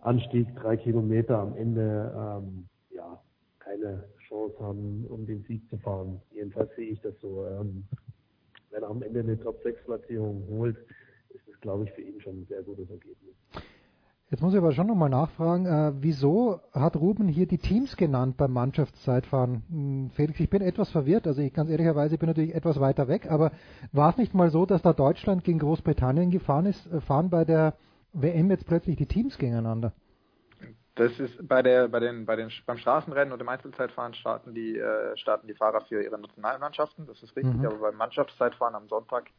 [0.00, 3.20] Anstieg drei Kilometer am Ende ähm, ja
[3.58, 6.20] keine Chance haben, um den Sieg zu fahren.
[6.32, 7.46] Jedenfalls sehe ich das so.
[7.46, 7.84] Ähm,
[8.70, 10.76] wenn er am Ende eine Top-6-Platzierung holt,
[11.58, 13.34] ist glaube ich, für ihn schon ein sehr gutes Ergebnis.
[14.30, 18.36] Jetzt muss ich aber schon nochmal nachfragen, äh, wieso hat Ruben hier die Teams genannt
[18.36, 19.62] beim Mannschaftszeitfahren?
[19.70, 23.30] Hm, Felix, ich bin etwas verwirrt, also ich ganz ehrlicherweise bin natürlich etwas weiter weg,
[23.30, 23.52] aber
[23.92, 27.46] war es nicht mal so, dass da Deutschland gegen Großbritannien gefahren ist, äh, fahren bei
[27.46, 27.74] der
[28.12, 29.92] WM jetzt plötzlich die Teams gegeneinander?
[30.94, 34.76] Das ist bei der bei den bei den beim Straßenrennen und im Einzelzeitfahren starten die
[34.76, 37.64] äh, starten die Fahrer für ihre Nationalmannschaften, das ist richtig, Mhm.
[37.64, 39.30] aber beim Mannschaftszeitfahren am Sonntag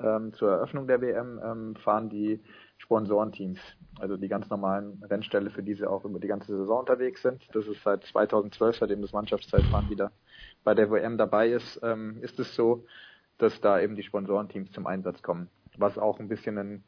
[0.00, 2.42] ähm, zur Eröffnung der WM ähm, fahren die
[2.78, 3.58] Sponsorenteams,
[3.98, 7.46] also die ganz normalen Rennställe, für die sie auch über die ganze Saison unterwegs sind.
[7.54, 10.12] Das ist seit 2012, seitdem das Mannschaftszeitfahren wieder
[10.64, 12.84] bei der WM dabei ist, ähm, ist es so,
[13.38, 16.84] dass da eben die Sponsorenteams zum Einsatz kommen, was auch ein bisschen ein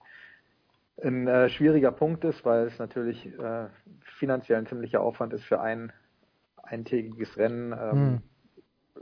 [1.03, 3.67] ein äh, schwieriger Punkt ist, weil es natürlich äh,
[4.01, 5.93] finanziell ein ziemlicher Aufwand ist für ein
[6.63, 8.23] eintägiges Rennen ähm,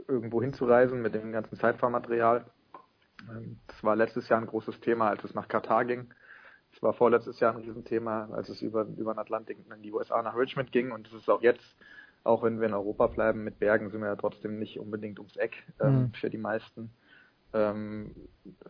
[0.07, 2.45] irgendwo hinzureisen mit dem ganzen Zeitfahrmaterial.
[3.29, 6.13] Ähm, das war letztes Jahr ein großes Thema, als es nach Katar ging.
[6.73, 10.21] Es war vorletztes Jahr ein Riesenthema, als es über, über den Atlantik in die USA
[10.21, 10.91] nach Richmond ging.
[10.91, 11.65] Und es ist auch jetzt,
[12.23, 15.37] auch wenn wir in Europa bleiben, mit Bergen sind wir ja trotzdem nicht unbedingt ums
[15.37, 16.13] Eck ähm, Mhm.
[16.19, 16.91] für die meisten.
[17.53, 18.15] Ähm,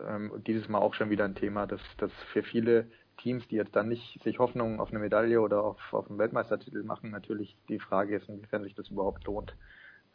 [0.00, 3.74] ähm, dieses Mal auch schon wieder ein Thema, dass, dass für viele Teams, die jetzt
[3.76, 7.80] dann nicht sich Hoffnungen auf eine Medaille oder auf, auf einen Weltmeistertitel machen, natürlich die
[7.80, 9.56] Frage ist, inwiefern sich das überhaupt lohnt,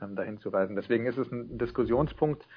[0.02, 0.76] ähm, dahin zu reisen.
[0.76, 2.48] Deswegen ist es ein Diskussionspunkt,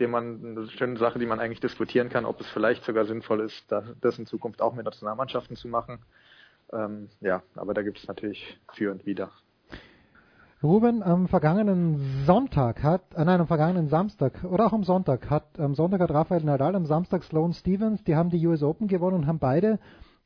[0.00, 3.40] den man, eine schöne Sache, die man eigentlich diskutieren kann, ob es vielleicht sogar sinnvoll
[3.40, 6.00] ist, da, das in Zukunft auch mit Nationalmannschaften zu machen.
[6.72, 9.30] Ähm, ja, aber da gibt es natürlich für und wider.
[10.62, 15.60] Ruben, am vergangenen Sonntag hat, äh, nein, am vergangenen Samstag oder auch am Sonntag hat,
[15.60, 19.16] am Sonntag hat Rafael Nadal, am Samstag Sloane Stevens, die haben die US Open gewonnen
[19.16, 19.78] und haben beide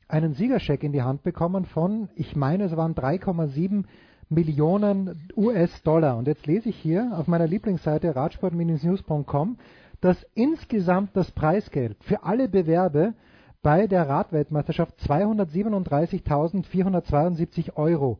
[0.07, 3.85] einen Siegerscheck in die Hand bekommen von, ich meine, es waren 3,7
[4.31, 6.17] Millionen US-Dollar.
[6.17, 9.57] Und jetzt lese ich hier auf meiner Lieblingsseite radsport-news.com,
[9.99, 13.13] dass insgesamt das Preisgeld für alle Bewerbe
[13.61, 18.19] bei der Radweltmeisterschaft 237.472 Euro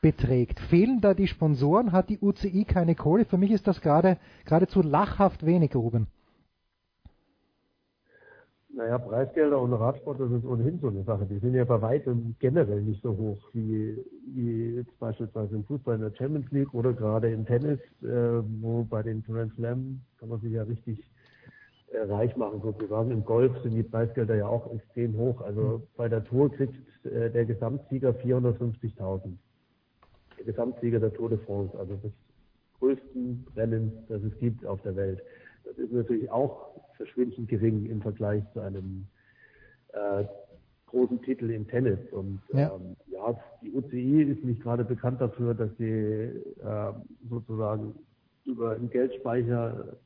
[0.00, 0.60] beträgt.
[0.60, 1.90] Fehlen da die Sponsoren?
[1.92, 3.24] Hat die UCI keine Kohle?
[3.24, 6.06] Für mich ist das gerade geradezu lachhaft wenig, Ruben.
[8.76, 11.26] Naja, Preisgelder und Radsport, das ist ohnehin so eine Sache.
[11.26, 13.96] Die sind ja bei weitem generell nicht so hoch wie,
[14.34, 18.82] wie jetzt beispielsweise im Fußball in der Champions League oder gerade im Tennis, äh, wo
[18.82, 20.98] bei den Grand Slam kann man sich ja richtig
[21.92, 23.12] äh, reich machen sozusagen.
[23.12, 25.40] Im Golf sind die Preisgelder ja auch extrem hoch.
[25.40, 26.74] Also bei der Tour kriegt
[27.06, 29.20] äh, der Gesamtsieger 450.000.
[30.38, 32.12] Der Gesamtsieger der Tour de France, also des
[32.80, 35.22] größten Rennens, das es gibt auf der Welt.
[35.64, 39.06] Das ist natürlich auch verschwindend gering im Vergleich zu einem
[39.92, 40.24] äh,
[40.86, 41.98] großen Titel im Tennis.
[42.12, 42.72] Und Ja.
[42.74, 46.92] ähm, ja, die UCI ist nicht gerade bekannt dafür, dass sie äh,
[47.28, 47.94] sozusagen
[48.44, 49.96] über einen Geldspeicher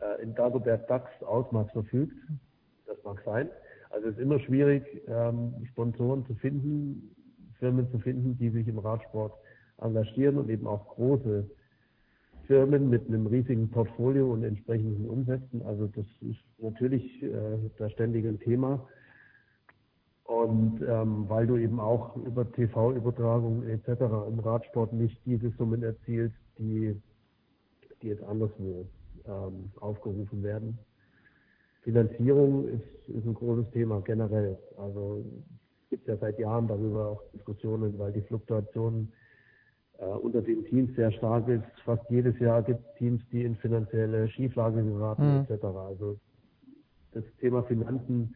[0.00, 2.16] äh, in Dagobert Ducks Ausmaß verfügt.
[2.86, 3.48] Das mag sein.
[3.90, 7.14] Also es ist immer schwierig, ähm, Sponsoren zu finden,
[7.58, 9.34] Firmen zu finden, die sich im Radsport
[9.78, 11.48] engagieren und eben auch große
[12.50, 15.62] Firmen mit einem riesigen Portfolio und entsprechenden Umsätzen.
[15.62, 17.30] Also das ist natürlich äh,
[17.78, 18.88] das ständige Thema.
[20.24, 24.02] Und ähm, weil du eben auch über TV-Übertragungen etc.
[24.26, 27.00] im Radsport nicht diese Summen erzielst, die,
[28.02, 28.84] die jetzt anderswo
[29.28, 30.76] ähm, aufgerufen werden.
[31.82, 34.58] Finanzierung ist, ist ein großes Thema generell.
[34.76, 35.24] Also
[35.88, 39.19] gibt ja seit Jahren darüber auch Diskussionen, weil die Fluktuation äh,
[40.06, 41.64] unter den Teams sehr stark ist.
[41.84, 45.46] Fast jedes Jahr gibt es Teams, die in finanzielle Schieflage geraten Mhm.
[45.48, 45.64] etc.
[45.64, 46.18] Also
[47.12, 48.34] das Thema Finanzen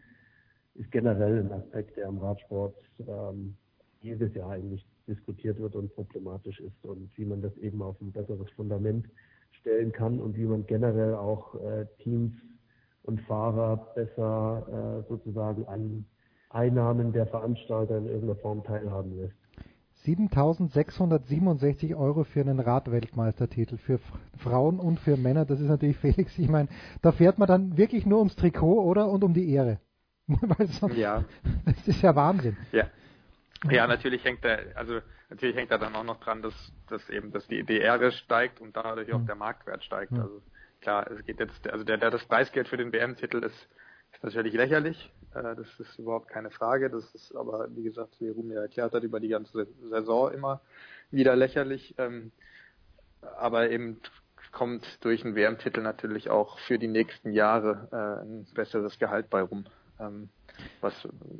[0.75, 2.75] ist generell ein Aspekt, der im Radsport
[3.07, 3.57] ähm,
[4.01, 8.12] jedes Jahr eigentlich diskutiert wird und problematisch ist und wie man das eben auf ein
[8.12, 9.07] besseres Fundament
[9.60, 12.33] stellen kann und wie man generell auch äh, Teams
[13.05, 16.05] und Fahrer besser äh, sozusagen an
[16.51, 19.34] Einnahmen der Veranstalter in irgendeiner Form teilhaben lässt.
[20.05, 23.99] 7.667 Euro für einen Radweltmeistertitel für
[24.39, 25.44] Frauen und für Männer.
[25.44, 26.39] Das ist natürlich Felix.
[26.39, 26.68] Ich meine,
[27.02, 29.78] da fährt man dann wirklich nur ums Trikot oder und um die Ehre.
[30.81, 31.24] Sonst- Ja.
[31.65, 32.57] Das ist ja Wahnsinn.
[32.73, 32.86] Ja.
[33.70, 35.00] Ja, natürlich hängt da, also
[35.31, 36.55] natürlich hängt da dann auch noch dran, dass,
[36.89, 40.12] dass eben, dass die DR steigt und dadurch auch der Marktwert steigt.
[40.12, 40.20] Mhm.
[40.20, 40.42] Also
[40.83, 43.68] klar, es geht jetzt, also der, der das Preisgeld für den WM-Titel ist,
[44.17, 45.12] ist natürlich lächerlich.
[45.34, 46.91] Äh, das ist überhaupt keine Frage.
[46.91, 50.60] Das ist aber, wie gesagt, wie Rumi erklärt hat, über die ganze Saison immer
[51.10, 51.94] wieder lächerlich.
[51.99, 52.33] Ähm,
[53.39, 54.01] aber eben
[54.52, 59.43] kommt durch einen WM-Titel natürlich auch für die nächsten Jahre äh, ein besseres Gehalt bei
[59.43, 59.65] rum.
[59.99, 60.28] Ähm,
[60.81, 60.94] was,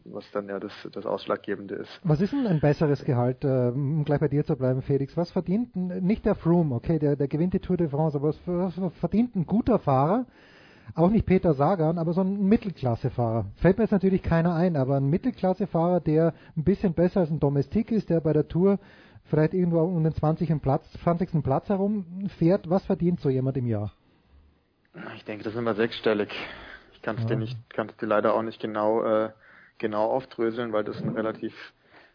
[0.05, 2.01] was dann ja das, das Ausschlaggebende ist.
[2.03, 5.17] Was ist denn ein besseres Gehalt, äh, um gleich bei dir zu bleiben, Felix?
[5.17, 8.95] Was verdient nicht der Froome, okay, der, der gewinnt die Tour de France, aber was
[8.99, 10.27] verdient ein guter Fahrer?
[10.95, 13.47] Auch nicht Peter Sagan, aber so ein Mittelklassefahrer.
[13.57, 17.41] Fällt mir jetzt natürlich keiner ein, aber ein Mittelklassefahrer, der ein bisschen besser als ein
[17.41, 18.79] Domestik ist, der bei der Tour
[19.25, 20.61] vielleicht irgendwo um den 20.
[20.63, 21.43] Platz, 20.
[21.43, 23.93] Platz herum fährt, was verdient so jemand im Jahr?
[25.17, 26.31] Ich denke, das ist immer sechsstellig.
[26.93, 27.29] Ich kann es Ja.
[27.31, 29.31] dir nicht, kann es dir leider auch nicht genau, äh,
[29.79, 31.53] genau aufdröseln, weil das ein relativ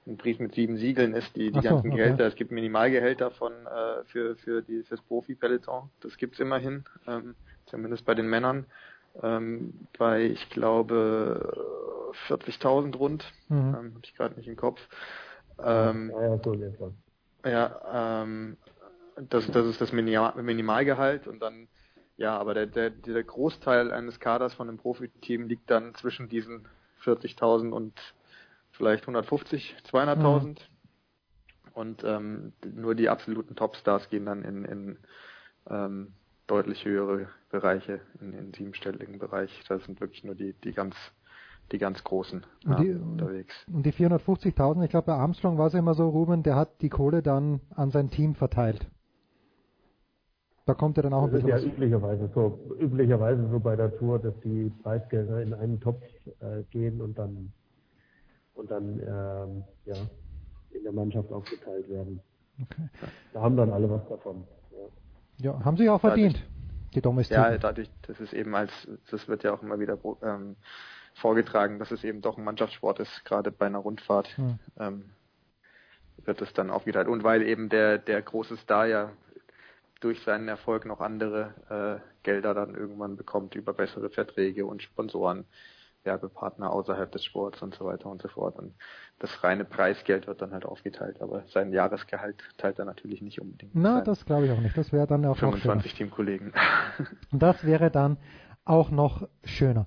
[0.08, 1.98] ein Brief mit sieben Siegeln ist, die, die so, ganzen okay.
[1.98, 2.26] Gehälter.
[2.26, 5.90] Es gibt Minimalgehälter von äh, für für die fürs Profi-Peloton.
[6.02, 7.36] Das gibt's immerhin, ähm,
[7.70, 8.66] zumindest bei den Männern.
[9.22, 13.58] Ähm, bei ich glaube 40.000 rund, Mhm.
[13.58, 14.80] ähm, habe ich gerade nicht im Kopf.
[15.62, 16.92] Ähm, ja, ja, so etwa.
[17.46, 18.58] ja, ähm,
[19.30, 21.68] das, das ist das Minima- Minimalgehalt und dann,
[22.18, 26.68] ja, aber der, der, der Großteil eines Kaders von einem Profiteam liegt dann zwischen diesen
[27.04, 28.00] 40.000 und
[28.72, 30.60] vielleicht 150, 200.000.
[31.74, 35.00] Und ähm, nur die absoluten Topstars gehen dann in, in
[35.70, 36.14] ähm,
[36.50, 39.52] deutlich höhere Bereiche, in den siebenstelligen Bereich.
[39.69, 40.95] Das sind wirklich nur die, die ganz,
[41.72, 43.56] die ganz großen Und die, Namen unterwegs.
[43.72, 46.90] und die 450.000, ich glaube bei Armstrong war es immer so, Ruben, der hat die
[46.90, 48.90] Kohle dann an sein Team verteilt.
[50.66, 51.64] Da kommt er dann auch ein Das ist bisschen ja was.
[51.66, 56.03] üblicherweise so, üblicherweise so bei der Tour, dass die Preisgelder in einen Topf
[56.42, 57.53] äh, gehen und dann
[58.53, 59.95] und dann ähm, ja
[60.72, 62.19] in der Mannschaft aufgeteilt werden.
[62.61, 62.88] Okay.
[63.34, 64.44] Da haben dann alle was davon.
[65.40, 65.64] Ja.
[65.64, 66.43] Haben sie auch verdient,
[66.93, 67.42] die Domestiken.
[67.42, 68.72] Ja, dadurch, das ist eben als,
[69.09, 70.56] das wird ja auch immer wieder ähm,
[71.16, 74.38] vorgetragen, dass es eben doch ein Mannschaftssport ist, gerade bei einer Rundfahrt.
[74.38, 74.59] Hm.
[74.77, 75.06] Ähm,
[76.26, 77.08] wird es dann aufgeteilt.
[77.08, 79.11] Und weil eben der, der große Star ja
[80.00, 85.45] durch seinen Erfolg noch andere äh, Gelder dann irgendwann bekommt über bessere Verträge und Sponsoren,
[86.03, 88.58] Werbepartner außerhalb des Sports und so weiter und so fort.
[88.58, 88.74] Und
[89.19, 93.72] das reine Preisgeld wird dann halt aufgeteilt, aber sein Jahresgehalt teilt er natürlich nicht unbedingt.
[93.76, 94.78] Na, das glaube ich auch nicht.
[94.78, 95.58] Das wäre dann auch noch schöner.
[95.58, 96.53] 25 Teamkollegen.
[97.32, 98.18] Das wäre dann
[98.66, 99.86] auch noch schöner.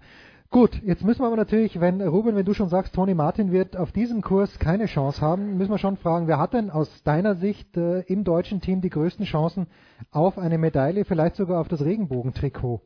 [0.52, 3.74] Gut, jetzt müssen wir aber natürlich, wenn Ruben, wenn du schon sagst, Toni Martin wird
[3.74, 7.36] auf diesem Kurs keine Chance haben, müssen wir schon fragen, wer hat denn aus deiner
[7.36, 9.66] Sicht äh, im deutschen Team die größten Chancen
[10.10, 12.82] auf eine Medaille, vielleicht sogar auf das Regenbogentrikot?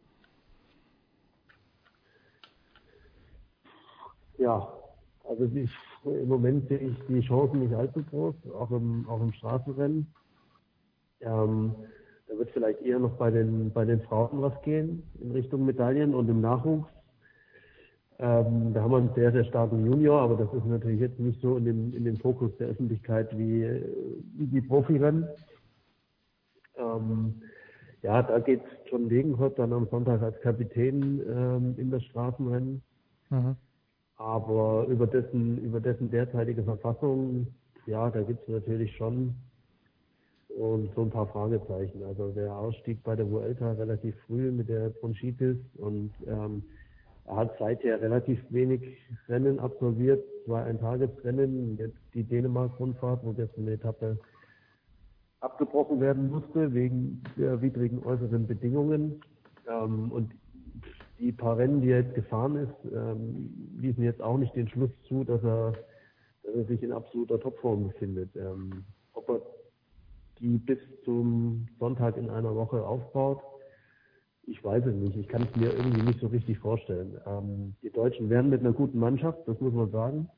[4.38, 4.72] Ja,
[5.28, 5.70] also ich,
[6.04, 10.06] im Moment sehe ich die Chancen nicht allzu groß, auch im, auch im Straßenrennen.
[11.20, 11.74] Ähm,
[12.28, 16.14] da wird vielleicht eher noch bei den, bei den Frauen was gehen in Richtung Medaillen
[16.14, 16.88] und im Nachwuchs.
[18.18, 21.40] Ähm, da haben wir einen sehr, sehr starken Junior, aber das ist natürlich jetzt nicht
[21.40, 23.84] so in dem, in dem Fokus der Öffentlichkeit wie,
[24.36, 25.26] wie die Profirennen.
[26.76, 27.42] Ähm,
[28.02, 32.82] ja, da geht John Degenkolb dann am Sonntag als Kapitän ähm, in das Straßenrennen.
[33.30, 33.56] Mhm.
[34.16, 37.48] Aber über dessen, über dessen derzeitige Verfassung,
[37.86, 39.34] ja, da gibt es natürlich schon
[40.56, 42.02] und so ein paar Fragezeichen.
[42.02, 46.62] Also der Ausstieg bei der Vuelta relativ früh mit der Bronchitis und ähm,
[47.26, 53.72] er hat seither relativ wenig Rennen absolviert, zwei Eintagesrennen, jetzt die Dänemark-Rundfahrt, wo jetzt eine
[53.72, 54.16] Etappe
[55.40, 59.20] abgebrochen werden musste wegen der widrigen äußeren Bedingungen.
[59.68, 60.32] Ähm, und
[61.18, 64.90] die paar Rennen, die er jetzt gefahren ist, ähm, ließen jetzt auch nicht den Schluss
[65.08, 65.72] zu, dass er,
[66.42, 68.30] dass er sich in absoluter Topform befindet.
[68.36, 69.40] Ähm, ob er
[70.40, 73.40] die bis zum Sonntag in einer Woche aufbaut,
[74.46, 75.16] ich weiß es nicht.
[75.16, 77.18] Ich kann es mir irgendwie nicht so richtig vorstellen.
[77.26, 80.28] Ähm, die Deutschen werden mit einer guten Mannschaft, das muss man sagen.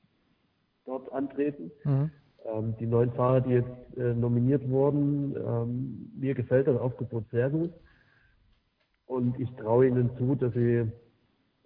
[0.87, 1.71] dort antreten.
[1.85, 2.11] Mhm.
[2.47, 7.51] Ähm, die neun Fahrer, die jetzt äh, nominiert wurden, ähm, mir gefällt das Aufgebot sehr
[7.51, 7.73] gut.
[9.09, 10.87] Und ich traue ihnen zu, dass sie,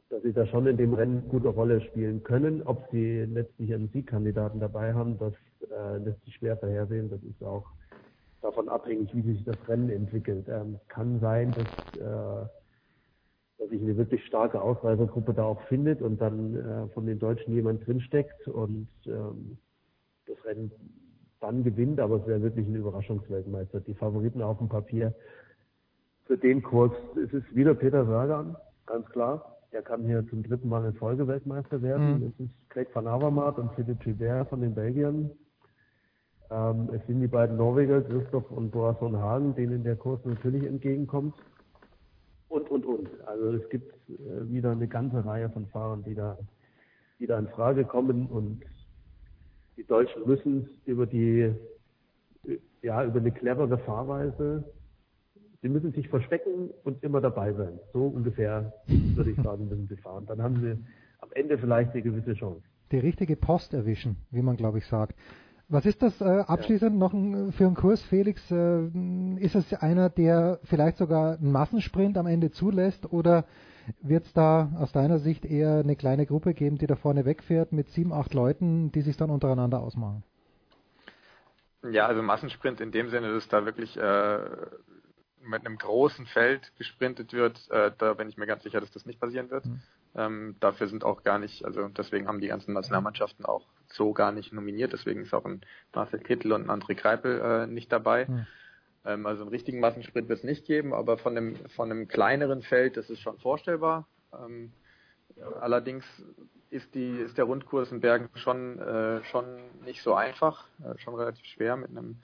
[0.09, 2.63] dass sie da schon in dem Rennen gute Rolle spielen können.
[2.63, 5.35] Ob sie letztlich einen Siegkandidaten dabei haben, das
[5.69, 7.11] äh, lässt sich schwer vorhersehen.
[7.11, 7.67] Das ist auch
[8.43, 10.47] davon abhängig, wie sich das Rennen entwickelt.
[10.49, 11.67] Ähm, kann sein, dass,
[12.01, 12.47] äh,
[13.59, 17.55] dass sich eine wirklich starke Ausreisergruppe da auch findet und dann äh, von den Deutschen
[17.55, 19.59] jemand drinsteckt und ähm,
[20.27, 20.71] das Rennen
[21.41, 23.81] dann gewinnt, aber es wäre wirklich ein Überraschungsweltmeister.
[23.81, 25.13] Die Favoriten auf dem Papier
[26.27, 29.59] für den Kurs, es ist wieder Peter Sagan, ganz klar.
[29.71, 32.21] Er kann hier zum dritten Mal in Folge Weltmeister werden.
[32.21, 32.27] Mhm.
[32.27, 35.31] Es ist Craig van Avermaet und Philippe Gilbert von den Belgiern.
[36.51, 41.35] Ähm, es sind die beiden Norweger, Christoph und Boasson Hagen, denen der Kurs natürlich entgegenkommt.
[42.49, 43.09] Und, und, und.
[43.27, 46.37] Also es gibt äh, wieder eine ganze Reihe von Fahrern, die da,
[47.19, 48.63] die da in Frage kommen und
[49.79, 51.55] die Deutschen müssen über die,
[52.83, 54.65] ja, über eine clevere Fahrweise,
[55.63, 57.79] sie müssen sich verstecken und immer dabei sein.
[57.93, 60.27] So ungefähr, würde ich sagen, müssen sie fahren.
[60.27, 60.77] Dann haben sie
[61.21, 62.63] am Ende vielleicht eine gewisse Chance.
[62.91, 65.15] Die richtige Post erwischen, wie man glaube ich sagt.
[65.69, 68.51] Was ist das äh, abschließend noch ein, für ein Kurs, Felix?
[68.51, 68.89] Äh,
[69.39, 73.47] ist es einer, der vielleicht sogar einen Massensprint am Ende zulässt oder
[74.03, 77.73] wird es da aus deiner Sicht eher eine kleine Gruppe geben, die da vorne wegfährt
[77.73, 80.25] mit sieben, acht Leuten, die sich dann untereinander ausmachen?
[81.91, 84.39] Ja, also Massensprint in dem Sinne, dass da wirklich äh,
[85.43, 89.07] mit einem großen Feld gesprintet wird, äh, da bin ich mir ganz sicher, dass das
[89.07, 89.67] nicht passieren wird.
[89.67, 89.81] Mhm.
[90.15, 94.33] Ähm, dafür sind auch gar nicht, also deswegen haben die ganzen Nationalmannschaften auch so gar
[94.33, 95.63] nicht nominiert, deswegen ist auch ein
[95.95, 98.27] Marcel Kittel und ein André Kreipel äh, nicht dabei.
[98.27, 98.47] Mhm.
[99.05, 102.63] Ähm, also einen richtigen Massensprint wird es nicht geben, aber von einem, von einem kleineren
[102.63, 104.07] Feld das ist schon vorstellbar.
[104.33, 104.73] Ähm,
[105.61, 106.05] allerdings
[106.71, 109.45] ist die ist der Rundkurs in Bergen schon äh, schon
[109.85, 112.17] nicht so einfach, äh, schon relativ schwer mit einem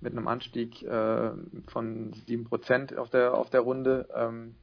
[0.00, 1.30] mit einem Anstieg äh,
[1.68, 4.54] von sieben Prozent auf der auf der Runde ähm,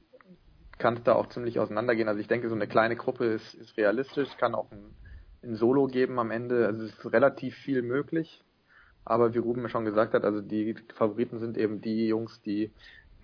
[0.77, 2.07] kann es da auch ziemlich auseinandergehen.
[2.07, 4.93] Also ich denke, so eine kleine Gruppe ist, ist realistisch, kann auch ein,
[5.43, 6.67] ein Solo geben am Ende.
[6.67, 8.43] Also es ist relativ viel möglich.
[9.05, 12.71] Aber wie Ruben schon gesagt hat, also die Favoriten sind eben die Jungs, die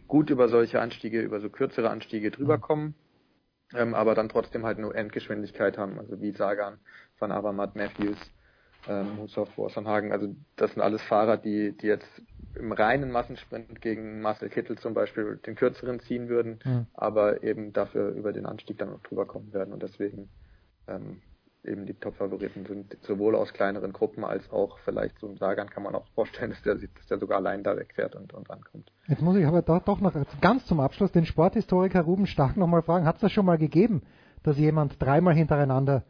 [0.07, 2.95] gut über solche Anstiege, über so kürzere Anstiege drüber kommen,
[3.73, 6.79] ähm, aber dann trotzdem halt nur Endgeschwindigkeit haben, also wie Sagan,
[7.19, 8.17] Van Avermaet, Matthews,
[8.87, 10.11] ähm, Hushoff, Borsenhagen.
[10.11, 12.07] Also das sind alles Fahrer, die, die jetzt
[12.55, 16.87] im reinen Massensprint gegen Marcel Kittel zum Beispiel den kürzeren ziehen würden, Mhm.
[16.93, 20.29] aber eben dafür über den Anstieg dann noch drüber kommen werden und deswegen
[20.87, 21.21] ähm,
[21.65, 25.83] eben die Top-Favoriten sind, sowohl aus kleineren Gruppen als auch vielleicht so ein Sagan kann
[25.83, 28.91] man auch vorstellen, dass der, dass der sogar allein da wegfährt und, und ankommt.
[29.07, 32.81] Jetzt muss ich aber da doch noch ganz zum Abschluss den Sporthistoriker Ruben Stark nochmal
[32.81, 34.01] fragen, hat es das schon mal gegeben,
[34.43, 36.03] dass jemand dreimal hintereinander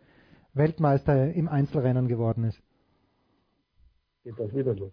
[0.56, 2.62] Weltmeister im Einzelrennen geworden ist?
[4.24, 4.92] Geht das wieder los?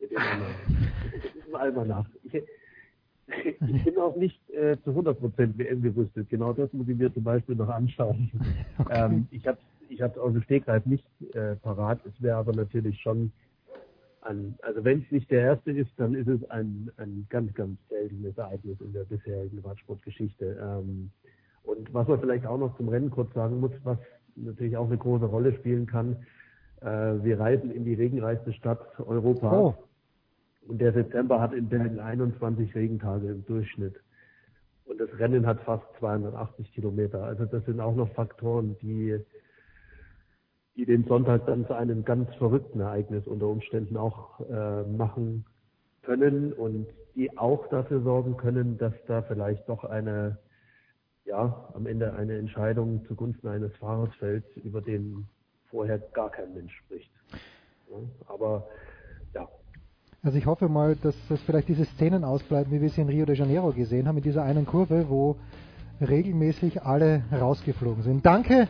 [0.00, 2.06] Mit dem Almanach.
[2.24, 6.28] Ich, ich bin auch nicht äh, zu 100% WM gerüstet.
[6.28, 8.30] Genau das muss ich mir zum Beispiel noch anschauen.
[8.90, 12.00] Ähm, ich habe ich hab's aus dem Stegreif nicht äh, parat.
[12.04, 13.32] Es wäre aber natürlich schon
[14.22, 17.78] ein, also wenn es nicht der erste ist, dann ist es ein, ein ganz, ganz
[17.88, 20.58] seltenes Ereignis in der bisherigen Radsportgeschichte.
[20.60, 21.10] Ähm,
[21.62, 23.98] und was man vielleicht auch noch zum Rennen kurz sagen muss, was
[24.36, 26.16] natürlich auch eine große Rolle spielen kann,
[26.84, 29.52] wir reisen in die regenreichste Stadt Europas.
[29.52, 29.74] Oh.
[30.68, 34.00] Und der September hat in Bergen 21 Regentage im Durchschnitt.
[34.86, 37.22] Und das Rennen hat fast 280 Kilometer.
[37.22, 39.18] Also das sind auch noch Faktoren, die,
[40.76, 45.46] die den Sonntag dann zu einem ganz verrückten Ereignis unter Umständen auch äh, machen
[46.02, 50.38] können und die auch dafür sorgen können, dass da vielleicht doch eine,
[51.24, 55.28] ja, am Ende eine Entscheidung zugunsten eines Fahrers fällt, über den
[55.74, 57.10] vorher gar kein Mensch spricht.
[58.28, 58.66] Aber
[59.34, 59.48] ja,
[60.22, 63.26] Also ich hoffe mal, dass, dass vielleicht diese Szenen ausbleiben, wie wir sie in Rio
[63.26, 65.36] de Janeiro gesehen haben, in dieser einen Kurve, wo
[66.00, 68.24] regelmäßig alle rausgeflogen sind.
[68.24, 68.68] Danke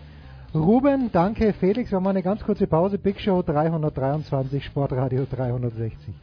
[0.55, 1.91] Ruben, danke Felix.
[1.91, 2.97] Wir haben eine ganz kurze Pause.
[2.97, 6.15] Big Show 323, Sportradio 360.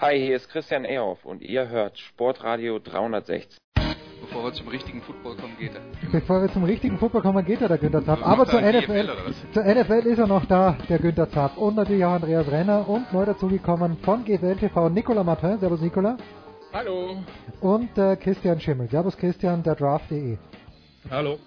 [0.00, 3.58] Hi, hier ist Christian Ehoff und ihr hört Sportradio 360.
[4.22, 5.82] Bevor wir zum richtigen Football kommen, geht er.
[6.10, 8.26] Bevor wir zum richtigen Fußball kommen, geht ja der Günther Zapp.
[8.26, 9.10] Aber er zur NFL,
[9.52, 11.58] zur NFL ist er noch da, der Günther Zapp.
[11.58, 15.58] Und natürlich auch Andreas Renner und neu dazugekommen von GFL TV Nicolas Martin.
[15.58, 16.18] Servus Nicolas.
[16.72, 17.18] Hallo.
[17.60, 18.88] Und äh, Christian Schimmel.
[18.88, 20.38] Servus Christian, der Draft.de.
[21.10, 21.38] Hallo.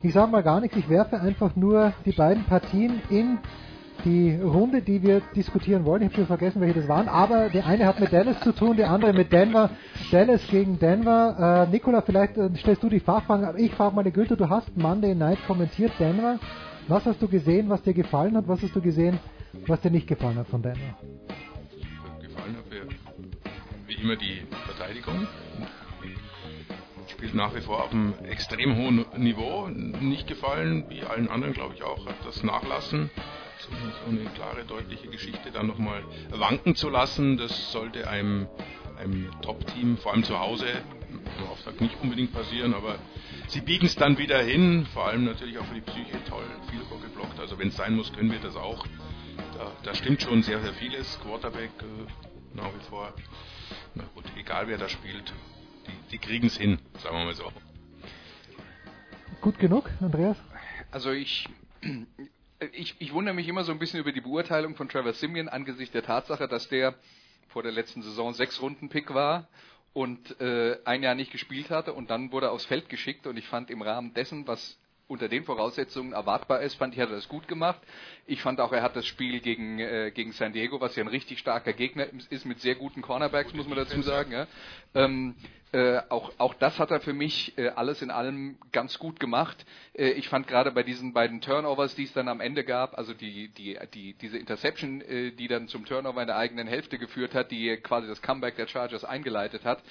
[0.00, 3.40] Ich sage mal gar nichts, ich werfe einfach nur die beiden Partien in
[4.04, 6.02] die Runde, die wir diskutieren wollen.
[6.02, 8.76] Ich habe schon vergessen, welche das waren, aber der eine hat mit Dallas zu tun,
[8.76, 9.70] der andere mit Denver.
[10.10, 11.66] Dallas gegen Denver.
[11.68, 14.48] Äh, Nikola, vielleicht äh, stellst du die Fachfragen, aber ich frage mal die Gülte, du
[14.48, 16.38] hast Monday Night kommentiert Denver.
[16.88, 18.46] Was hast du gesehen, was dir gefallen hat?
[18.46, 19.18] Was hast du gesehen,
[19.66, 20.80] was dir nicht gefallen hat von Denver?
[22.20, 22.86] Gefallen hat mir
[23.86, 25.26] wie immer die Verteidigung.
[27.08, 29.68] Spielt nach wie vor auf einem extrem hohen Niveau.
[29.68, 33.10] Nicht gefallen, wie allen anderen glaube ich auch, hat das Nachlassen
[33.60, 38.48] so eine klare, deutliche Geschichte dann nochmal wanken zu lassen, das sollte einem,
[38.98, 40.66] einem Top-Team, vor allem zu Hause,
[41.10, 42.96] im Auftakt nicht unbedingt passieren, aber
[43.48, 46.80] sie biegen es dann wieder hin, vor allem natürlich auch für die Psyche toll, viel
[47.02, 48.86] geblockt, also wenn es sein muss, können wir das auch.
[49.56, 53.12] Da, da, stimmt schon sehr, sehr vieles, Quarterback äh, nach wie vor,
[53.94, 55.32] na gut, egal wer da spielt,
[55.86, 57.50] die, die kriegen es hin, sagen wir mal so.
[59.40, 60.36] Gut genug, Andreas?
[60.90, 61.48] Also ich
[62.72, 65.92] ich, ich wundere mich immer so ein bisschen über die Beurteilung von Trevor Simeon angesichts
[65.92, 66.94] der Tatsache, dass der
[67.48, 69.48] vor der letzten Saison sechs Runden Pick war
[69.92, 73.36] und äh, ein Jahr nicht gespielt hatte und dann wurde er aufs Feld geschickt und
[73.36, 74.78] ich fand im Rahmen dessen, was
[75.08, 77.80] unter den Voraussetzungen erwartbar ist, fand ich, hat er das gut gemacht.
[78.26, 81.08] Ich fand auch, er hat das Spiel gegen, äh, gegen San Diego, was ja ein
[81.08, 84.32] richtig starker Gegner ist, mit sehr guten Cornerbacks, muss man dazu sagen.
[84.32, 84.46] Ja.
[84.94, 85.34] Ähm,
[85.72, 89.66] äh, auch, auch das hat er für mich äh, alles in allem ganz gut gemacht.
[89.94, 93.12] Äh, ich fand gerade bei diesen beiden Turnovers, die es dann am Ende gab, also
[93.12, 97.34] die, die, die, diese Interception, äh, die dann zum Turnover in der eigenen Hälfte geführt
[97.34, 99.82] hat, die quasi das Comeback der Chargers eingeleitet hat,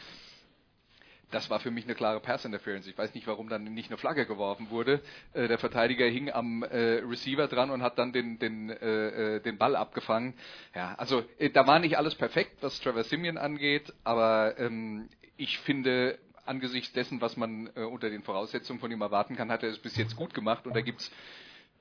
[1.32, 2.88] das war für mich eine klare Pass Interference.
[2.88, 5.02] Ich weiß nicht, warum dann nicht eine Flagge geworfen wurde.
[5.34, 9.40] Äh, der Verteidiger hing am äh, Receiver dran und hat dann den, den, äh, äh
[9.40, 10.34] den Ball abgefangen.
[10.74, 15.60] Ja, also äh, da war nicht alles perfekt, was Trevor Simeon angeht, aber ähm, ich
[15.60, 19.70] finde, angesichts dessen, was man äh, unter den Voraussetzungen von ihm erwarten kann, hat er
[19.70, 21.12] es bis jetzt gut gemacht und da gibt's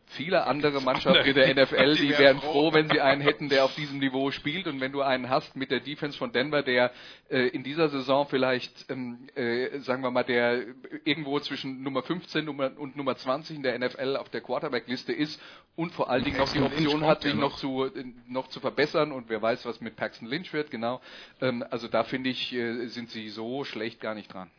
[0.06, 3.74] viele andere Mannschaften in der NFL, die wären froh, wenn sie einen hätten, der auf
[3.74, 4.66] diesem Niveau spielt.
[4.66, 6.90] Und wenn du einen hast mit der Defense von Denver, der
[7.30, 10.62] äh, in dieser Saison vielleicht, ähm, äh, sagen wir mal, der
[11.04, 15.40] irgendwo zwischen Nummer 15 und Nummer 20 in der NFL auf der Quarterback-Liste ist
[15.76, 17.90] und vor allen Dingen noch die Option hat, sich noch zu,
[18.28, 21.00] noch zu verbessern und wer weiß, was mit Paxton Lynch wird, genau.
[21.40, 24.50] Ähm, also da finde ich, äh, sind sie so schlecht gar nicht dran.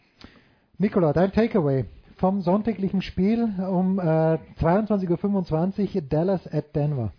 [0.77, 1.85] Nikola, dein Takeaway
[2.17, 7.11] vom sonntaglichen Spiel um äh, 22.25 Uhr Dallas at Denver.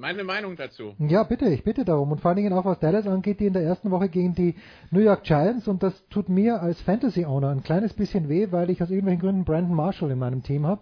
[0.00, 0.94] Meine Meinung dazu.
[0.98, 2.10] Ja, bitte, ich bitte darum.
[2.10, 4.54] Und vor allen Dingen auch was Dallas angeht, die in der ersten Woche gegen die
[4.90, 5.68] New York Giants.
[5.68, 9.44] Und das tut mir als Fantasy-Owner ein kleines bisschen weh, weil ich aus irgendwelchen Gründen
[9.44, 10.80] Brandon Marshall in meinem Team habe.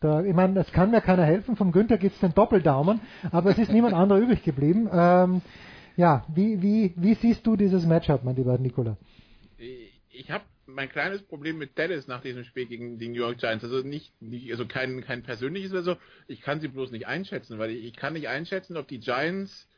[0.00, 1.56] Da, ich meine, es kann mir keiner helfen.
[1.56, 3.00] Vom Günther gibt es den Doppeldaumen,
[3.30, 4.88] aber es ist niemand anderer übrig geblieben.
[4.90, 5.42] Ähm,
[5.96, 8.96] ja, wie, wie, wie siehst du dieses Matchup, mein lieber Nikola?
[10.10, 13.64] Ich habe mein kleines Problem mit Dallas nach diesem Spiel gegen die New York Giants.
[13.64, 15.96] Also nicht, nicht also kein, kein persönliches oder so.
[16.26, 19.68] Ich kann sie bloß nicht einschätzen, weil ich, ich kann nicht einschätzen, ob die Giants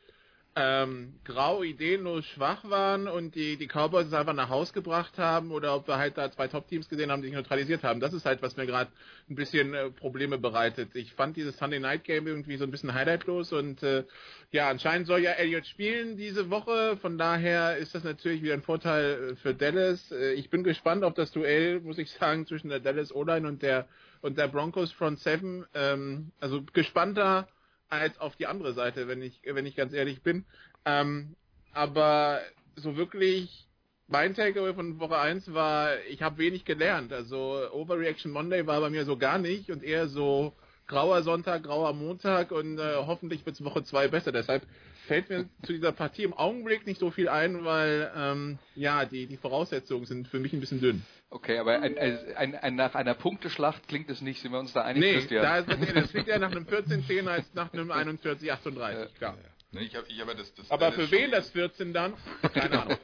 [0.59, 5.51] ähm, grau, ideenlos schwach waren und die, die Cowboys es einfach nach Haus gebracht haben
[5.51, 7.99] oder ob wir halt da zwei Top-Teams gesehen haben, die sich neutralisiert haben.
[7.99, 8.91] Das ist halt, was mir gerade
[9.29, 10.95] ein bisschen äh, Probleme bereitet.
[10.95, 14.03] Ich fand dieses Sunday Night Game irgendwie so ein bisschen highlightlos und äh,
[14.51, 18.63] ja, anscheinend soll ja Elliott spielen diese Woche, von daher ist das natürlich wieder ein
[18.63, 20.11] Vorteil äh, für Dallas.
[20.11, 23.61] Äh, ich bin gespannt auf das Duell, muss ich sagen, zwischen der Dallas O-Line und
[23.61, 23.87] der
[24.21, 25.67] und der Broncos Front Seven.
[25.75, 27.47] Ähm, also gespannter
[27.89, 30.45] als auf die andere Seite, wenn ich, wenn ich ganz ehrlich bin.
[30.85, 31.35] Ähm,
[31.73, 32.41] aber
[32.75, 33.67] so wirklich
[34.07, 37.11] mein Takeaway von Woche 1 war, ich habe wenig gelernt.
[37.11, 40.53] Also Overreaction Monday war bei mir so gar nicht und eher so
[40.87, 44.31] grauer Sonntag, grauer Montag und äh, hoffentlich wird es Woche 2 besser.
[44.31, 44.63] Deshalb
[45.07, 49.27] fällt mir zu dieser Partie im Augenblick nicht so viel ein, weil ähm, ja, die,
[49.27, 51.05] die Voraussetzungen sind für mich ein bisschen dünn.
[51.29, 54.83] Okay, aber ein, ein, ein, nach einer Punkteschlacht klingt es nicht, sind wir uns da
[54.83, 55.43] einig, nee, Christian?
[55.43, 59.37] Da ist, nee, das klingt eher nach einem 14-10 als nach einem 41-38, klar.
[59.71, 62.13] Nee, ich hab, ich hab das, das aber für wen das 14 dann?
[62.53, 62.97] Keine Ahnung.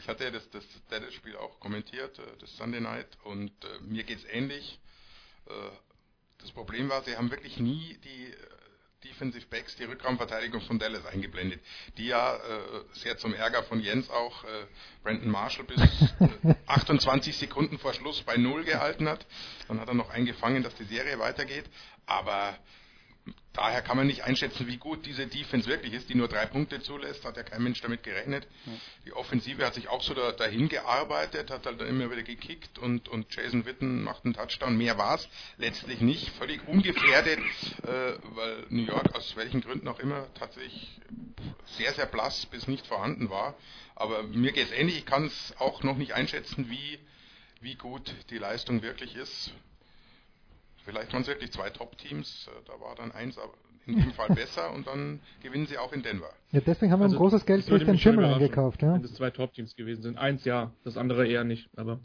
[0.00, 4.04] ich hatte ja das, das Dallas-Spiel auch kommentiert, äh, das Sunday Night, und äh, mir
[4.04, 4.80] geht's ähnlich.
[5.46, 5.52] Äh,
[6.38, 8.34] das Problem war, sie haben wirklich nie die
[9.08, 11.60] Defensive Backs die Rückraumverteidigung von Dallas eingeblendet,
[11.96, 12.40] die ja äh,
[12.92, 14.48] sehr zum Ärger von Jens auch äh,
[15.02, 19.26] Brandon Marshall bis äh, 28 Sekunden vor Schluss bei Null gehalten hat.
[19.68, 21.64] Dann hat er noch eingefangen, dass die Serie weitergeht.
[22.06, 22.56] Aber
[23.56, 26.80] daher kann man nicht einschätzen, wie gut diese Defense wirklich ist, die nur drei Punkte
[26.80, 28.46] zulässt, hat ja kein Mensch damit gerechnet.
[29.04, 32.78] Die Offensive hat sich auch so da, dahin gearbeitet, hat halt dann immer wieder gekickt
[32.78, 34.76] und, und Jason Witten macht einen Touchdown.
[34.76, 37.40] Mehr war es letztlich nicht, völlig ungefährdet,
[37.82, 41.00] äh, weil New York aus welchen Gründen auch immer tatsächlich
[41.78, 43.54] sehr, sehr blass bis nicht vorhanden war.
[43.94, 46.98] Aber mir geht es ähnlich, ich kann es auch noch nicht einschätzen, wie,
[47.60, 49.52] wie gut die Leistung wirklich ist
[50.86, 53.38] vielleicht waren es wirklich zwei Top-Teams, äh, da war dann eins
[53.86, 56.30] in dem Fall besser und dann gewinnen sie auch in Denver.
[56.52, 58.80] Ja, deswegen haben wir Also, ein großes Geld durch den Schimmel eingekauft.
[58.82, 58.94] Ja.
[58.94, 60.18] Wenn es zwei Top-Teams gewesen sind.
[60.18, 62.00] Eins ja, das andere eher nicht, aber.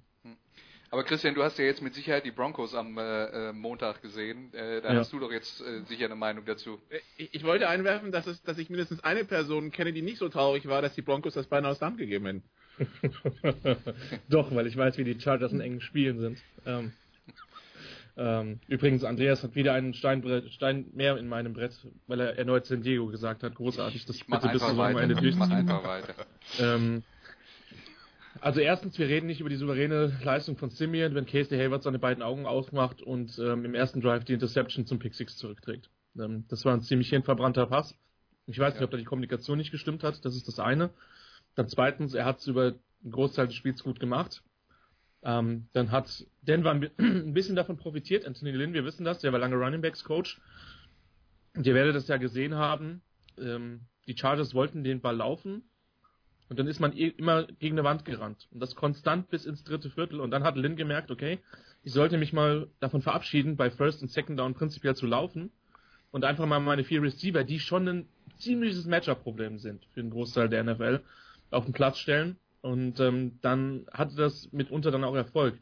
[0.93, 4.53] Aber Christian, du hast ja jetzt mit Sicherheit die Broncos am äh, äh, Montag gesehen.
[4.53, 4.99] Äh, da Ja.
[4.99, 6.79] hast du doch jetzt äh, sicher eine Meinung dazu.
[7.15, 10.27] Ich, ich wollte einwerfen, dass, es, dass ich mindestens eine Person kenne, die nicht so
[10.27, 12.43] traurig war, dass die Broncos das beinahe aus der Hand gegeben hätten.
[14.29, 16.39] Doch, weil ich weiß, wie die Chargers in engen Spielen sind.
[16.65, 16.91] Ähm,
[18.23, 21.73] ähm, übrigens, Andreas hat wieder einen Steinbrett, Stein mehr in meinem Brett,
[22.05, 23.55] weil er erneut San Diego gesagt hat.
[23.55, 24.61] Großartig, das mach bitte bis.
[24.61, 25.67] Ich mach durchziehen.
[26.59, 27.03] Ähm,
[28.39, 31.97] also erstens, wir reden nicht über die souveräne Leistung von Simeon, wenn Casey Hayward seine
[31.97, 35.89] beiden Augen aufmacht und ähm, im ersten Drive die Interception zum Pick Six zurückträgt.
[36.15, 37.95] Ähm, das war ein ziemlich hinverbrannter Pass.
[38.45, 40.91] Ich weiß nicht, ob da die Kommunikation nicht gestimmt hat, das ist das eine.
[41.55, 44.43] Dann zweitens, er hat es über einen Großteil des Spiels gut gemacht.
[45.23, 49.19] Ähm, dann hat Denver ein bi- ein bisschen davon profitiert, Anthony Lynn, wir wissen das,
[49.19, 50.39] der war lange Running Backs Coach.
[51.55, 53.01] Und ihr werdet das ja gesehen haben,
[53.37, 55.63] ähm, die Chargers wollten den Ball laufen
[56.49, 58.47] und dann ist man eh immer gegen eine Wand gerannt.
[58.51, 60.19] Und das konstant bis ins dritte Viertel.
[60.19, 61.39] Und dann hat Lynn gemerkt, okay,
[61.83, 65.51] ich sollte mich mal davon verabschieden, bei First und Second Down prinzipiell zu laufen
[66.11, 70.49] und einfach mal meine vier Receiver, die schon ein ziemliches Matchup-Problem sind für den Großteil
[70.49, 70.99] der NFL,
[71.51, 72.37] auf den Platz stellen.
[72.61, 75.59] Und ähm, dann hatte das mitunter dann auch Erfolg.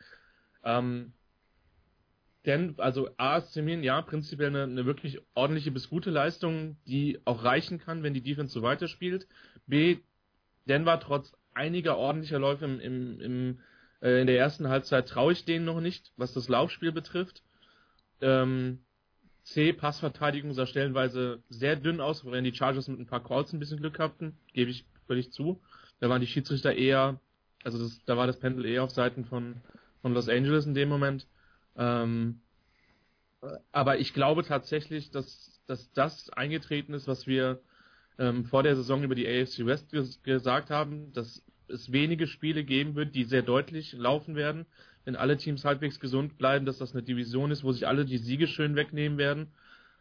[0.63, 1.13] Ähm,
[2.45, 7.19] denn, also A ist Simeon, ja, prinzipiell eine, eine wirklich ordentliche bis gute Leistung, die
[7.25, 9.27] auch reichen kann, wenn die Defense so weiterspielt.
[9.67, 9.97] B,
[10.65, 13.59] Denver trotz einiger ordentlicher Läufe im, im, im,
[14.01, 17.43] äh, in der ersten Halbzeit traue ich denen noch nicht, was das Laufspiel betrifft.
[18.21, 18.79] Ähm,
[19.43, 23.59] C, Passverteidigung sah stellenweise sehr dünn aus, während die Chargers mit ein paar Calls ein
[23.59, 25.61] bisschen Glück hatten, gebe ich völlig zu.
[25.99, 27.19] Da waren die Schiedsrichter eher,
[27.63, 29.61] also das, da war das Pendel eher auf Seiten von,
[30.01, 31.27] von Los Angeles in dem Moment.
[31.77, 32.41] Ähm,
[33.71, 37.61] aber ich glaube tatsächlich, dass, dass das eingetreten ist, was wir
[38.17, 42.63] ähm, vor der Saison über die AFC West ges gesagt haben, dass es wenige Spiele
[42.63, 44.65] geben wird, die sehr deutlich laufen werden,
[45.05, 48.17] wenn alle Teams halbwegs gesund bleiben, dass das eine Division ist, wo sich alle die
[48.17, 49.47] Siege schön wegnehmen werden.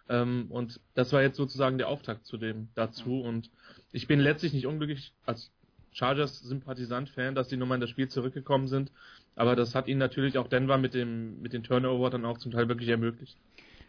[0.09, 3.20] Ähm, und das war jetzt sozusagen der Auftakt zu dem dazu.
[3.20, 3.51] Und
[3.93, 5.52] ich bin letztlich nicht unglücklich als
[5.92, 8.91] Chargers-Sympathisant-Fan, dass die nochmal in das Spiel zurückgekommen sind.
[9.36, 12.52] Aber das hat ihnen natürlich auch Denver mit dem mit den Turnover dann auch zum
[12.52, 13.36] Teil wirklich ermöglicht.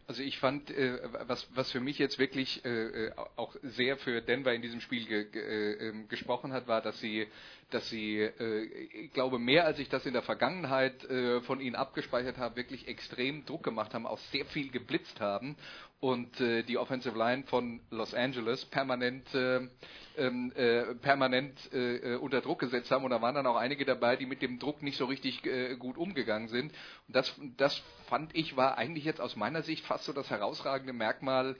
[0.10, 0.98] Also ich fand, äh,
[1.28, 5.06] was, was für mich jetzt wirklich äh, äh, auch sehr für Denver in diesem Spiel
[5.06, 7.28] ge, äh, ähm, gesprochen hat, war, dass sie,
[7.69, 8.64] dass sie, äh,
[9.03, 12.88] ich glaube, mehr als ich das in der Vergangenheit äh, von ihnen abgespeichert habe, wirklich
[12.88, 15.56] extrem Druck gemacht haben, auch sehr viel geblitzt haben
[16.00, 19.68] und äh, die Offensive Line von Los Angeles permanent äh,
[20.16, 24.26] äh, permanent äh, unter Druck gesetzt haben und da waren dann auch einige dabei, die
[24.26, 26.74] mit dem Druck nicht so richtig äh, gut umgegangen sind.
[27.08, 30.94] Und das, das fand ich war eigentlich jetzt aus meiner Sicht fast so das herausragende
[30.94, 31.56] Merkmal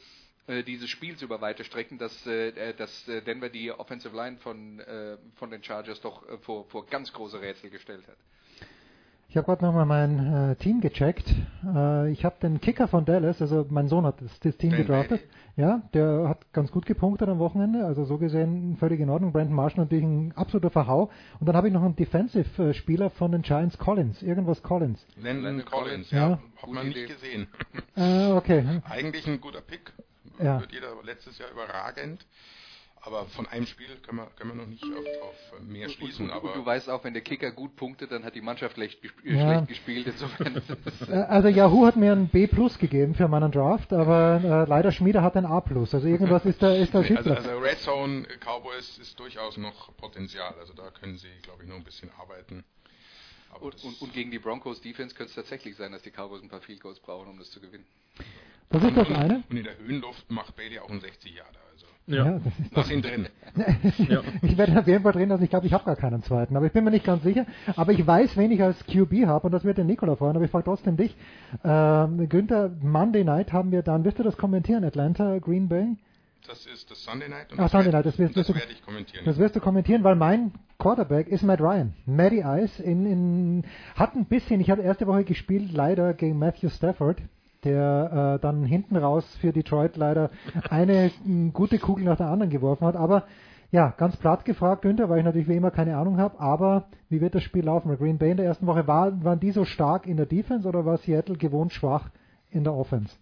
[0.50, 4.82] äh, dieses Spiels über weite Strecken, dass, äh, dass äh, Denver die Offensive Line von,
[5.36, 8.18] von den Chargers doch vor, vor ganz große Rätsel gestellt hat.
[9.32, 11.36] Ich habe gerade nochmal mein äh, Team gecheckt.
[11.64, 14.80] Äh, ich habe den Kicker von Dallas, also mein Sohn hat das, das Team Ben
[14.80, 15.22] gedraftet.
[15.56, 19.32] Ja, der hat ganz gut gepunktet am Wochenende, also so gesehen völlig in Ordnung.
[19.32, 21.12] Brandon Marshall natürlich ein absoluter Verhau.
[21.40, 25.06] Und dann habe ich noch einen Defensive-Spieler von den Giants, Collins, irgendwas Collins.
[25.22, 26.30] Landon Collins, Ja.
[26.30, 27.48] ja, hat man nicht gesehen.
[27.96, 28.82] Äh, okay.
[28.90, 29.94] Eigentlich ein guter Pick.
[30.42, 30.60] Ja.
[30.60, 32.26] Wird jeder letztes Jahr überragend.
[33.02, 36.26] Aber von einem Spiel können wir, können wir noch nicht auf, auf mehr schließen.
[36.26, 38.42] Und, und, aber und du weißt auch, wenn der Kicker gut punktet, dann hat die
[38.42, 39.40] Mannschaft schlecht, gesp Ja.
[39.40, 40.08] schlecht gespielt.
[40.08, 40.62] Insofern
[41.10, 44.92] Äh, Also Yahoo hat mir ein B Plus gegeben für meinen Draft, aber äh, leider
[44.92, 45.94] Schmieder hat ein A Plus.
[45.94, 49.96] Also irgendwas ist da ist da Nee, also, also Red Zone Cowboys ist durchaus noch
[49.96, 50.54] Potenzial.
[50.60, 52.64] Also da können sie, glaube ich, noch ein bisschen arbeiten.
[53.62, 56.50] Und, und, und gegen die Broncos Defense könnte es tatsächlich sein, dass die Cowboys ein
[56.50, 57.86] paar Field Goals brauchen, um das zu gewinnen.
[58.70, 59.44] Das ist das eine.
[59.50, 61.50] Und in der Höhenluft macht Bailey auch einen 60 Jahre.
[62.10, 63.28] Also Ja, das ist lass ihn drin.
[64.42, 66.66] Ich werde auf jeden Fall drin, also ich glaube, ich habe gar keinen zweiten, aber
[66.66, 67.46] ich bin mir nicht ganz sicher.
[67.76, 70.46] Aber ich weiß, wen ich als QB habe und das wird den Nikola freuen, aber
[70.46, 71.16] ich frage trotzdem dich.
[71.64, 75.96] Ähm, Günther, Monday Night haben wir dann, wirst du das kommentieren, Atlanta, Green Bay?
[76.48, 77.52] Das ist das Sunday Night.
[77.52, 79.26] Und Ah, das Sunday Night, das wirst, das wirst du, werde ich kommentieren.
[79.26, 81.94] Das wirst du kommentieren, weil mein Quarterback ist Matt Ryan.
[82.06, 83.64] Matty Ice in, in,
[83.96, 87.18] hat ein bisschen, ich habe erste Woche gespielt, leider gegen Matthew Stafford,
[87.64, 90.32] der äh, dann hinten raus für Detroit leider
[90.70, 92.96] eine m, gute Kugel nach der anderen geworfen hat.
[92.96, 93.26] Aber
[93.72, 97.22] ja, ganz platt gefragt, Günther, weil ich natürlich wie immer keine Ahnung habe, aber wie
[97.22, 97.96] wird das Spiel laufen?
[97.98, 100.86] Green Bay in der ersten Woche, war, waren die so stark in der Defense oder
[100.86, 102.10] war Seattle gewohnt schwach
[102.50, 103.16] in der Offense?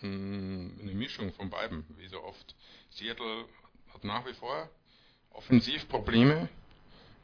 [0.00, 2.54] Hm, Eine Mischung von beiden, wie so oft.
[2.90, 3.44] Seattle
[3.92, 4.68] hat nach wie vor
[5.32, 6.48] Offensivprobleme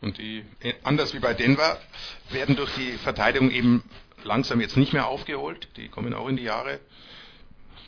[0.03, 1.79] und die, eh, anders wie bei Denver,
[2.31, 3.83] werden durch die Verteidigung eben
[4.25, 5.69] langsam jetzt nicht mehr aufgeholt.
[5.77, 6.81] Die kommen auch in die Jahre.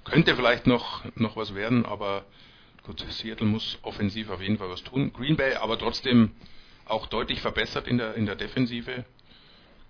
[0.05, 2.25] Könnte vielleicht noch, noch was werden, aber
[2.85, 5.13] gut, Seattle muss offensiv auf jeden Fall was tun.
[5.13, 6.33] Green Bay aber trotzdem
[6.87, 9.05] auch deutlich verbessert in der, in der Defensive.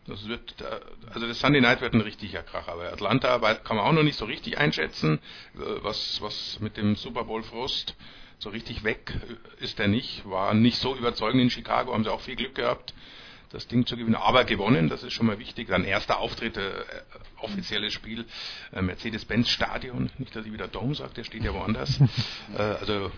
[0.06, 0.80] Das wird, äh,
[1.14, 4.18] also das Sunday Night wird ein richtiger Krach, aber Atlanta kann man auch noch nicht
[4.18, 5.20] so richtig einschätzen,
[5.54, 7.94] äh, was, was mit dem Super Bowl Frust
[8.38, 9.12] so richtig weg
[9.60, 12.92] ist er nicht, war nicht so überzeugend in Chicago, haben sie auch viel Glück gehabt,
[13.52, 15.68] das Ding zu gewinnen, aber gewonnen, das ist schon mal wichtig.
[15.68, 16.72] Dann erster Auftritt, äh,
[17.38, 18.24] offizielles Spiel,
[18.72, 22.00] äh, Mercedes-Benz Stadion, nicht, dass ich wieder Dome sage, der steht ja woanders.
[22.56, 23.12] äh, also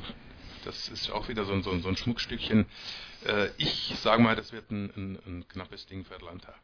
[0.64, 2.66] das ist auch wieder so, so, so ein Schmuckstückchen.
[3.26, 6.54] Äh, ich sage mal, das wird ein, ein, ein knappes Ding für Atlanta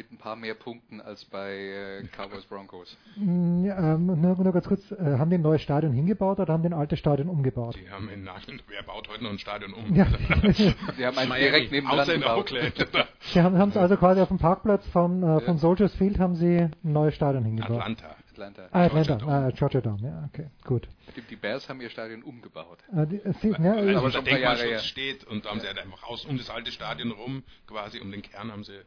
[0.00, 2.96] mit ein paar mehr Punkten als bei äh, Cowboys Broncos.
[3.16, 6.54] Mm, ja, ähm, nur, nur, ganz kurz, äh, haben die ein neues Stadion hingebaut oder
[6.54, 7.76] haben die ein altes Stadion umgebaut?
[7.76, 9.94] Die haben in Nachhinein, wer baut heute noch ein Stadion um?
[9.94, 10.06] Ja.
[10.98, 12.72] die haben einen direkt neben Außer in Oakland.
[13.20, 16.56] Sie haben es also quasi auf dem Parkplatz von, äh, von Soldiers Field haben sie
[16.60, 17.82] ein neues Stadion hingebaut.
[17.82, 18.16] Atlanta.
[18.30, 18.68] Atlanta.
[18.72, 19.32] Ah, Atlanta, Georgia Dome.
[19.32, 20.88] Ah, Georgia Dome, ja, okay, gut.
[21.28, 22.78] Die Bears haben ihr Stadion umgebaut.
[22.92, 25.78] Ah, die, äh, sie, ja, Weil aber der Denkmalschutz steht und da haben sie halt
[25.78, 28.80] einfach aus um das alte Stadion rum, quasi um den Kern haben sie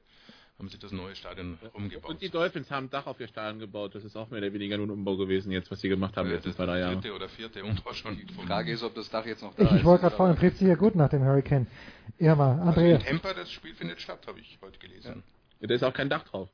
[0.59, 2.09] haben sie das neue Stadion umgebaut.
[2.11, 3.95] Und die Dolphins haben ein Dach auf ihr Stadion gebaut.
[3.95, 6.30] Das ist auch mehr oder weniger nur ein Umbau gewesen, jetzt was sie gemacht haben,
[6.30, 6.95] ja, letzten zwei, drei Jahre.
[6.95, 8.17] Dritte oder vierte Umbau schon.
[8.17, 9.77] Die Frage ist, ob das Dach jetzt noch da ich, ist.
[9.80, 11.67] Ich wollte gerade fragen, trifft sich ja gut nach dem Hurricane.
[12.19, 13.01] Irma, also Andreas.
[13.01, 15.23] in Tampa, das Spiel findet statt, habe ich heute gelesen.
[15.59, 15.67] Ja.
[15.67, 16.49] Da ist auch kein Dach drauf.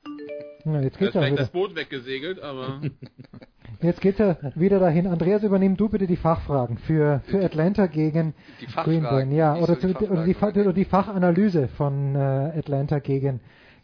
[0.65, 1.41] Na, jetzt Da geht's ist vielleicht wieder.
[1.43, 2.81] das Boot weggesegelt, aber
[3.81, 5.07] Jetzt geht's ja wieder dahin.
[5.07, 9.33] Andreas, übernimm du bitte die Fachfragen für, für Atlanta gegen Die Green Bay.
[9.35, 12.19] Ja, oder, so die oder, die, Fa- oder die Fachanalyse von äh,
[12.57, 13.39] Atlanta gegen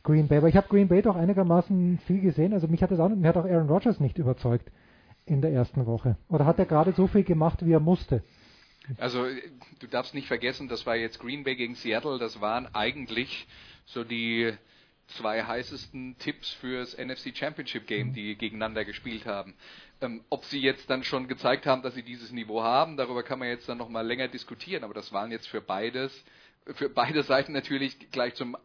[0.06, 0.38] Green Bay.
[0.38, 2.54] Aber ich habe Green Bay doch einigermaßen viel gesehen.
[2.54, 4.72] Also mich hat das auch, mir hat auch Aaron Rodgers nicht überzeugt
[5.26, 6.16] in der ersten Woche.
[6.30, 8.24] Oder hat er gerade so viel gemacht, wie er musste?
[9.00, 9.26] Also
[9.80, 13.48] du darfst nicht vergessen, das war jetzt Green Bay gegen Seattle, das waren eigentlich
[13.86, 14.54] so die
[15.08, 19.56] zwei heißesten Tipps fürs NFC Championship Game, die gegeneinander gespielt haben.
[20.02, 23.40] Ähm, ob sie jetzt dann schon gezeigt haben, dass sie dieses Niveau haben, darüber kann
[23.40, 26.12] man jetzt dann noch mal länger diskutieren, aber das waren jetzt für beides,
[26.76, 28.58] für beide Seiten natürlich gleich zum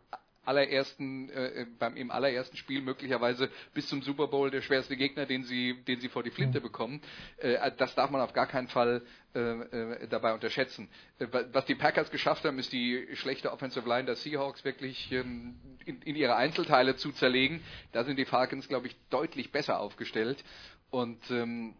[0.44, 5.44] allerersten, äh, beim im allerersten Spiel möglicherweise bis zum Super Bowl der schwerste Gegner, den
[5.44, 7.00] sie, den sie vor die Flinte bekommen.
[7.38, 9.02] Äh, das darf man auf gar keinen Fall
[9.34, 10.88] äh, äh, dabei unterschätzen.
[11.18, 15.56] Äh, was die Packers geschafft haben, ist die schlechte Offensive Line der Seahawks wirklich ähm,
[15.84, 17.62] in, in ihre Einzelteile zu zerlegen.
[17.92, 20.42] Da sind die Falcons, glaube ich, deutlich besser aufgestellt.
[20.90, 21.74] Und ähm,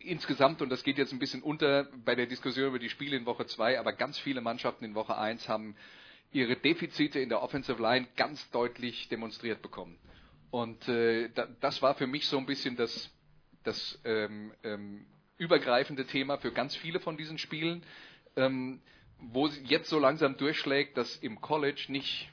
[0.00, 3.26] insgesamt, und das geht jetzt ein bisschen unter bei der Diskussion über die Spiele in
[3.26, 5.76] Woche 2, aber ganz viele Mannschaften in Woche 1 haben
[6.32, 9.98] ihre Defizite in der Offensive Line ganz deutlich demonstriert bekommen.
[10.50, 13.10] Und äh, da, das war für mich so ein bisschen das,
[13.64, 17.82] das ähm, ähm, übergreifende Thema für ganz viele von diesen Spielen,
[18.36, 18.80] ähm,
[19.18, 22.30] wo jetzt so langsam durchschlägt, dass im College nicht,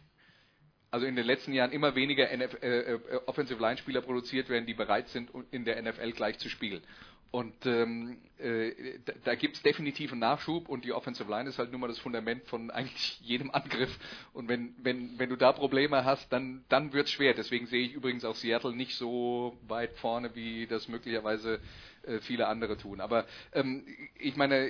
[0.91, 4.65] also in den letzten Jahren immer weniger NF, äh, äh, Offensive Line Spieler produziert werden,
[4.65, 6.83] die bereit sind, in der NFL gleich zu spielen.
[7.35, 8.71] Und ähm, äh,
[9.03, 11.89] da, da gibt es definitiv einen Nachschub und die Offensive Line ist halt nun mal
[11.89, 13.93] das Fundament von eigentlich jedem Angriff.
[14.31, 17.33] Und wenn, wenn, wenn du da Probleme hast, dann, dann wird es schwer.
[17.33, 21.59] Deswegen sehe ich übrigens auch Seattle nicht so weit vorne, wie das möglicherweise
[22.21, 23.01] viele andere tun.
[23.01, 23.85] Aber ähm,
[24.17, 24.69] ich meine,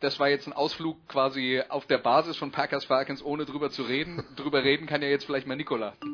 [0.00, 3.82] das war jetzt ein Ausflug quasi auf der Basis von Packers Falcons, ohne drüber zu
[3.82, 4.24] reden.
[4.36, 5.94] drüber reden kann ja jetzt vielleicht mal Nikola.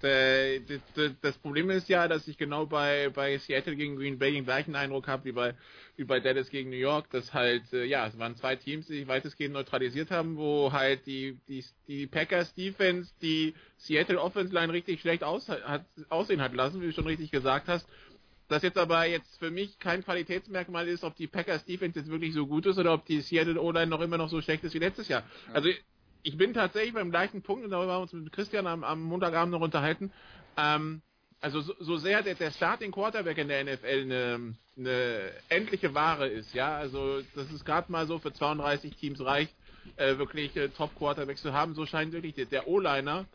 [0.00, 4.74] Das Problem ist ja, dass ich genau bei, bei Seattle gegen Green Bay den gleichen
[4.74, 5.54] Eindruck habe wie bei,
[5.96, 8.98] wie bei Dallas gegen New York, dass halt, äh, ja, es waren zwei Teams, die
[8.98, 14.72] sich weitestgehend neutralisiert haben, wo halt die, die, die Packers Defense die Seattle Offense Line
[14.72, 17.88] richtig schlecht aus, hat, aussehen hat lassen, wie du schon richtig gesagt hast.
[18.48, 22.32] Das jetzt aber jetzt für mich kein Qualitätsmerkmal ist, ob die Packers Defense jetzt wirklich
[22.32, 24.78] so gut ist oder ob die Seattle O-Line noch immer noch so schlecht ist wie
[24.78, 25.22] letztes Jahr.
[25.48, 25.54] Ja.
[25.54, 25.68] Also
[26.22, 29.02] ich bin tatsächlich beim gleichen Punkt, und darüber haben wir uns mit Christian am, am
[29.02, 30.12] Montagabend noch unterhalten.
[30.56, 31.02] Ähm,
[31.40, 36.28] also so, so sehr der, der Starting Quarterback in der NFL eine, eine endliche Ware
[36.28, 39.54] ist, ja, also das ist gerade mal so für 32 Teams reicht,
[39.96, 43.26] äh, wirklich äh, Top Quarterbacks zu haben, so scheint wirklich der, der O-Liner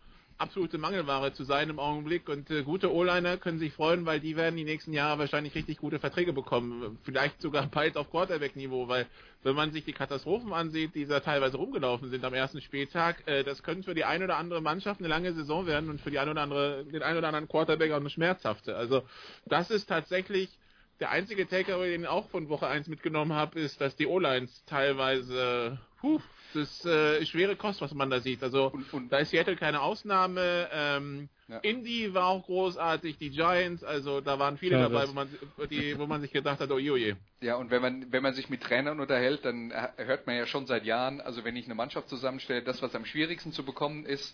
[0.42, 4.36] absolute Mangelware zu sein im Augenblick und äh, gute O-Liner können sich freuen, weil die
[4.36, 9.08] werden die nächsten Jahre wahrscheinlich richtig gute Verträge bekommen, vielleicht sogar bald auf Quarterback-Niveau, weil
[9.44, 13.44] wenn man sich die Katastrophen ansieht, die da teilweise rumgelaufen sind am ersten Spieltag, äh,
[13.44, 16.20] das könnte für die eine oder andere Mannschaft eine lange Saison werden und für die
[16.20, 18.76] eine oder andere, den einen oder anderen Quarterback auch eine schmerzhafte.
[18.76, 19.04] Also
[19.46, 20.50] das ist tatsächlich
[21.00, 24.64] der einzige Takeaway, den ich auch von Woche 1 mitgenommen habe, ist, dass die O-Lines
[24.66, 26.20] teilweise, puh,
[26.54, 28.44] das äh, schwere Kost, was man da sieht.
[28.44, 30.70] Also und, und da ist Seattle keine Ausnahme.
[30.72, 31.58] Ähm, ja.
[31.58, 35.28] Indy war auch großartig, die Giants, also da waren viele ja, dabei, wo man,
[35.70, 37.16] die, wo man sich gedacht hat, oh je.
[37.42, 40.66] Ja, und wenn man, wenn man sich mit Trainern unterhält, dann hört man ja schon
[40.66, 44.34] seit Jahren, also wenn ich eine Mannschaft zusammenstelle, das, was am schwierigsten zu bekommen ist,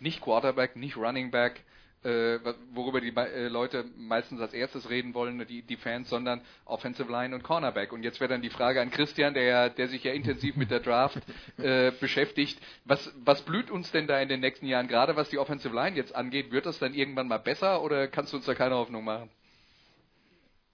[0.00, 1.62] nicht Quarterback, nicht Running Back,
[2.02, 2.38] äh,
[2.72, 7.34] worüber die äh, Leute meistens als erstes reden wollen, die, die Fans, sondern Offensive Line
[7.34, 7.92] und Cornerback.
[7.92, 10.80] Und jetzt wäre dann die Frage an Christian, der, der sich ja intensiv mit der
[10.80, 11.20] Draft
[11.58, 12.60] äh, beschäftigt.
[12.84, 15.96] Was, was blüht uns denn da in den nächsten Jahren, gerade was die Offensive Line
[15.96, 16.52] jetzt angeht?
[16.52, 19.30] Wird das dann irgendwann mal besser oder kannst du uns da keine Hoffnung machen?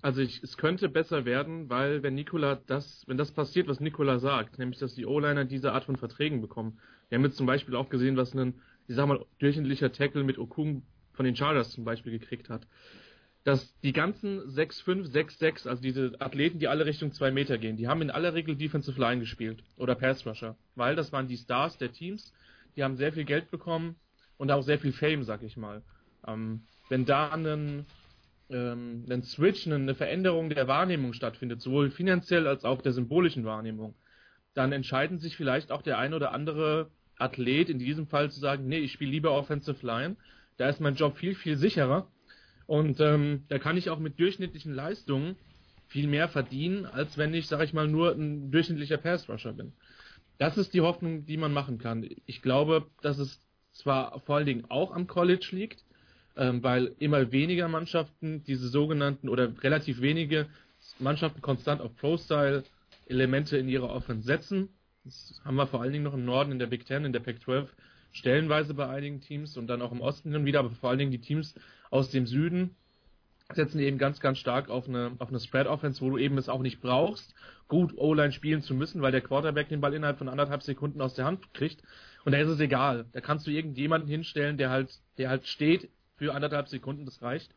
[0.03, 4.19] Also ich, es könnte besser werden, weil wenn Nikola das, wenn das passiert, was Nikola
[4.19, 6.81] sagt, nämlich dass die O-Liner diese Art von Verträgen bekommen.
[7.09, 10.39] Wir haben jetzt zum Beispiel auch gesehen, was ein, ich sag mal, durchschnittlicher Tackle mit
[10.39, 10.83] Okung
[11.13, 12.67] von den Chargers zum Beispiel gekriegt hat.
[13.45, 17.89] Dass die ganzen 6'5, 6'6, also diese Athleten, die alle Richtung 2 Meter gehen, die
[17.89, 21.77] haben in aller Regel Defensive Line gespielt oder Pass Rusher, weil das waren die Stars
[21.79, 22.33] der Teams,
[22.77, 23.97] die haben sehr viel Geld bekommen
[24.37, 25.83] und auch sehr viel Fame, sag ich mal.
[26.27, 27.85] Ähm, wenn da ein
[28.53, 33.95] ähm, ein Switch, eine Veränderung der Wahrnehmung stattfindet, sowohl finanziell als auch der symbolischen Wahrnehmung,
[34.55, 38.69] dann entscheiden sich vielleicht auch der ein oder andere Athlet in diesem Fall zu sagen,
[38.69, 40.17] nee, ich spiele lieber Offensive Line,
[40.57, 42.07] da ist mein Job viel, viel sicherer
[42.67, 45.37] und ähm, da kann ich auch mit durchschnittlichen Leistungen
[45.89, 49.73] viel mehr verdienen, als wenn ich, sag ich mal, nur ein durchschnittlicher Pass-Rusher bin.
[50.39, 52.09] Das ist die Hoffnung, die man machen kann.
[52.27, 53.41] Ich glaube, dass es
[53.73, 55.85] zwar vor allen Dingen auch am College liegt,
[56.37, 60.47] ähm, weil immer weniger Mannschaften diese sogenannten oder relativ wenige
[60.99, 64.71] Mannschaften konstant auf Pro-Style-Elemente in ihre Offense setzen.
[65.05, 67.21] Das haben wir vor allen Dingen noch im Norden in der Big Ten, in der
[67.21, 67.69] Pac-12
[68.13, 71.11] stellenweise bei einigen Teams und dann auch im Osten hin wieder, aber vor allen Dingen
[71.11, 71.55] die Teams
[71.91, 72.77] aus dem Süden
[73.55, 76.63] setzen eben ganz, ganz stark auf eine, auf eine Spread-Offense, wo du eben es auch
[76.63, 77.35] nicht brauchst,
[77.69, 81.15] gut O-Line spielen zu müssen, weil der Quarterback den Ball innerhalb von anderthalb Sekunden aus
[81.15, 81.83] der Hand kriegt.
[82.25, 83.07] Und da ist es egal.
[83.13, 87.55] Da kannst du irgendjemanden hinstellen, der halt, der halt steht für anderthalb Sekunden, das reicht.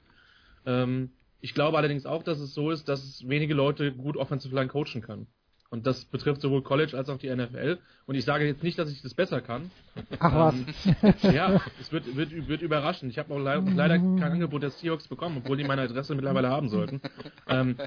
[0.65, 1.11] Ähm,
[1.41, 5.01] ich glaube allerdings auch, dass es so ist, dass wenige Leute gut Offensive Line coachen
[5.01, 5.27] können.
[5.69, 7.79] Und das betrifft sowohl College als auch die NFL.
[8.05, 9.71] Und ich sage jetzt nicht, dass ich das besser kann.
[10.19, 10.55] Ach was.
[10.55, 13.09] Ähm, ja, es wird, wird, wird überraschen.
[13.09, 16.49] Ich habe auch leider, leider kein Angebot der Seahawks bekommen, obwohl die meine Adresse mittlerweile
[16.49, 17.01] haben sollten.
[17.47, 17.77] Ähm,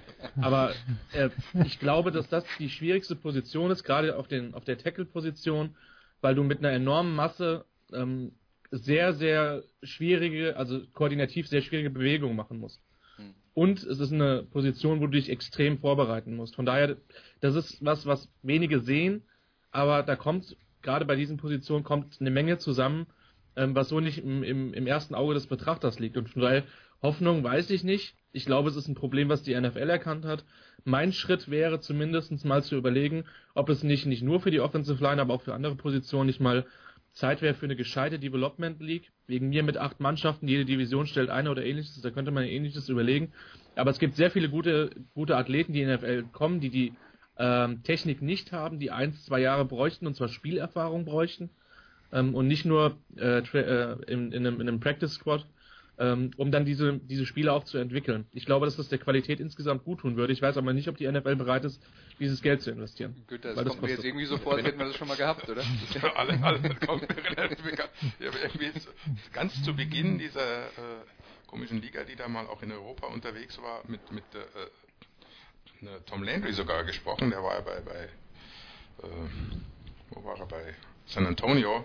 [0.40, 0.73] aber
[1.12, 1.31] äh,
[1.65, 5.76] ich glaube, dass das die schwierigste Position ist, gerade auf, den, auf der Tackle-Position,
[6.20, 8.32] weil du mit einer enormen Masse ähm,
[8.70, 12.81] sehr, sehr schwierige, also koordinativ sehr schwierige Bewegungen machen musst.
[13.59, 16.55] Und es ist eine Position, wo du dich extrem vorbereiten musst.
[16.55, 16.97] Von daher,
[17.41, 19.25] das ist was, was wenige sehen,
[19.73, 23.09] aber da kommt, gerade bei diesen Positionen, kommt eine Menge zusammen,
[23.57, 26.17] ähm, was so nicht im, im, im ersten Auge des Betrachters liegt.
[26.17, 26.62] Und von daher,
[27.03, 28.15] Hoffnung weiß ich nicht.
[28.31, 30.45] Ich glaube, es ist ein Problem, was die NFL erkannt hat.
[30.85, 35.03] Mein Schritt wäre zumindest mal zu überlegen, ob es nicht, nicht nur für die Offensive
[35.03, 36.65] Line, aber auch für andere Positionen nicht mal
[37.19, 39.11] Zeit wäre für eine gescheite Development League.
[39.27, 42.89] Wegen mir mit acht Mannschaften, jede Division stellt eine oder ähnliches, da könnte man ähnliches
[42.89, 43.33] überlegen.
[43.75, 46.93] Aber es gibt sehr viele gute, gute Athleten, die in die NFL kommen, die die
[47.37, 51.51] ähm, Technik nicht haben, die eins, zwei Jahre bräuchten und zwar Spielerfahrung bräuchten
[52.13, 55.45] ähm, und nicht nur äh, äh, in, in, einem, in einem Practice Squad
[55.99, 58.27] ähm, um dann diese, diese Spiele auch zu entwickeln.
[58.33, 60.33] Ich glaube, dass das der Qualität insgesamt gut tun würde.
[60.33, 61.83] Ich weiß aber nicht, ob die NFL bereit ist,
[62.20, 63.17] dieses Geld zu investieren.
[63.28, 65.17] Gut, das, das kommt mir jetzt irgendwie so vor, als hätten wir das schon mal
[65.17, 65.62] gehabt, oder?
[66.15, 67.91] alle, alle, kommt mir relativ bekannt.
[68.20, 68.91] Ja, irgendwie so,
[69.33, 71.02] ganz zu Beginn dieser äh,
[71.49, 76.23] komischen Liga, die da mal auch in Europa unterwegs war, mit, mit äh, ne, Tom
[76.23, 78.05] Landry sogar gesprochen, der war ja bei, bei
[79.02, 79.10] äh,
[80.10, 80.75] wo war er, bei
[81.07, 81.85] San Antonio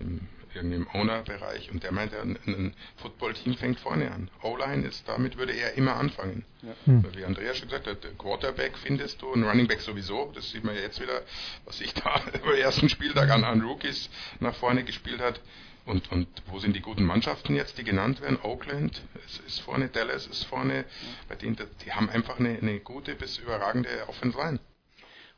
[0.00, 0.26] im
[0.60, 4.30] im Owner-Bereich und der meinte, ein, ein Football-Team fängt vorne an.
[4.42, 6.44] O-Line ist, damit würde er immer anfangen.
[6.62, 6.74] Ja.
[6.86, 7.04] Hm.
[7.14, 10.74] Wie Andreas schon gesagt hat, Quarterback findest du, ein Running Back sowieso, das sieht man
[10.74, 11.22] ja jetzt wieder,
[11.64, 14.08] was sich da im ersten Spieltag an, an Rookies
[14.40, 15.40] nach vorne gespielt hat.
[15.86, 18.38] Und, und wo sind die guten Mannschaften jetzt, die genannt werden?
[18.42, 20.86] Oakland ist, ist vorne, Dallas ist vorne.
[21.28, 24.60] Bei denen, die haben einfach eine, eine gute bis überragende Offensive Line.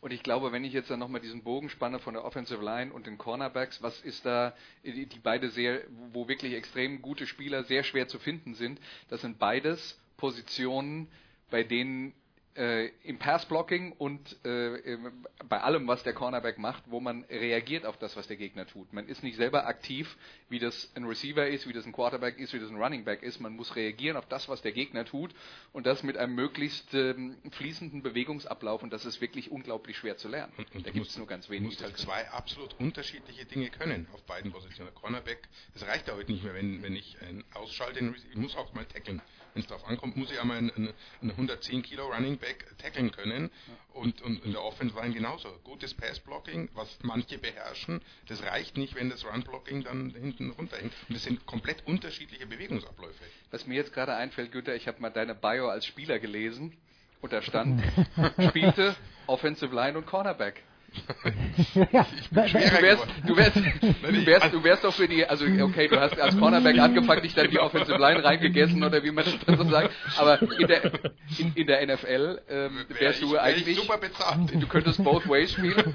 [0.01, 2.93] Und ich glaube, wenn ich jetzt dann nochmal diesen Bogen spanne von der Offensive Line
[2.93, 7.65] und den Cornerbacks, was ist da, die, die beide sehr, wo wirklich extrem gute Spieler
[7.65, 11.09] sehr schwer zu finden sind, das sind beides Positionen,
[11.51, 12.13] bei denen
[12.57, 14.99] äh, im Passblocking und äh,
[15.49, 18.93] bei allem, was der Cornerback macht, wo man reagiert auf das, was der Gegner tut.
[18.93, 20.17] Man ist nicht selber aktiv,
[20.49, 23.23] wie das ein Receiver ist, wie das ein Quarterback ist, wie das ein Running Back
[23.23, 23.41] ist.
[23.41, 25.35] Man muss reagieren auf das, was der Gegner tut
[25.73, 30.29] und das mit einem möglichst ähm, fließenden Bewegungsablauf und das ist wirklich unglaublich schwer zu
[30.29, 30.53] lernen.
[30.57, 31.75] Und, und da gibt es nur ganz wenige.
[31.77, 34.91] Du musst zwei absolut unterschiedliche Dinge können auf beiden Positionen.
[34.93, 38.57] Der Cornerback, das reicht ja heute nicht mehr, wenn, wenn ich einen ausschalte, ich muss
[38.57, 39.21] auch mal tackeln
[39.57, 43.51] wenn es darauf ankommt, muss ich einmal einen, einen 110 Kilo Running Back tackeln können
[43.95, 45.49] und, und in der Offense Line genauso.
[45.65, 50.51] Gutes Pass Blocking, was manche beherrschen, das reicht nicht, wenn das Run Blocking dann hinten
[50.51, 50.93] runterhängt.
[51.09, 53.25] Und das sind komplett unterschiedliche Bewegungsabläufe.
[53.51, 56.77] Was mir jetzt gerade einfällt, Günther, ich habe mal deine Bio als Spieler gelesen
[57.23, 57.83] und da stand,
[58.49, 58.95] spielte
[59.27, 60.63] Offensive Line und Cornerback.
[61.93, 62.55] Ja, Du wärst,
[63.27, 66.79] du, wärst, du, wärst, du wärst doch für die, also okay, du hast als Cornerback
[66.79, 70.67] angefangen, dich dann die Offensive Line reingegessen oder wie man das so sagt, aber in
[70.67, 70.85] der,
[71.39, 74.51] in, in der NFL ähm, wärst du eigentlich, super bezahlt.
[74.55, 75.93] du könntest both ways spielen.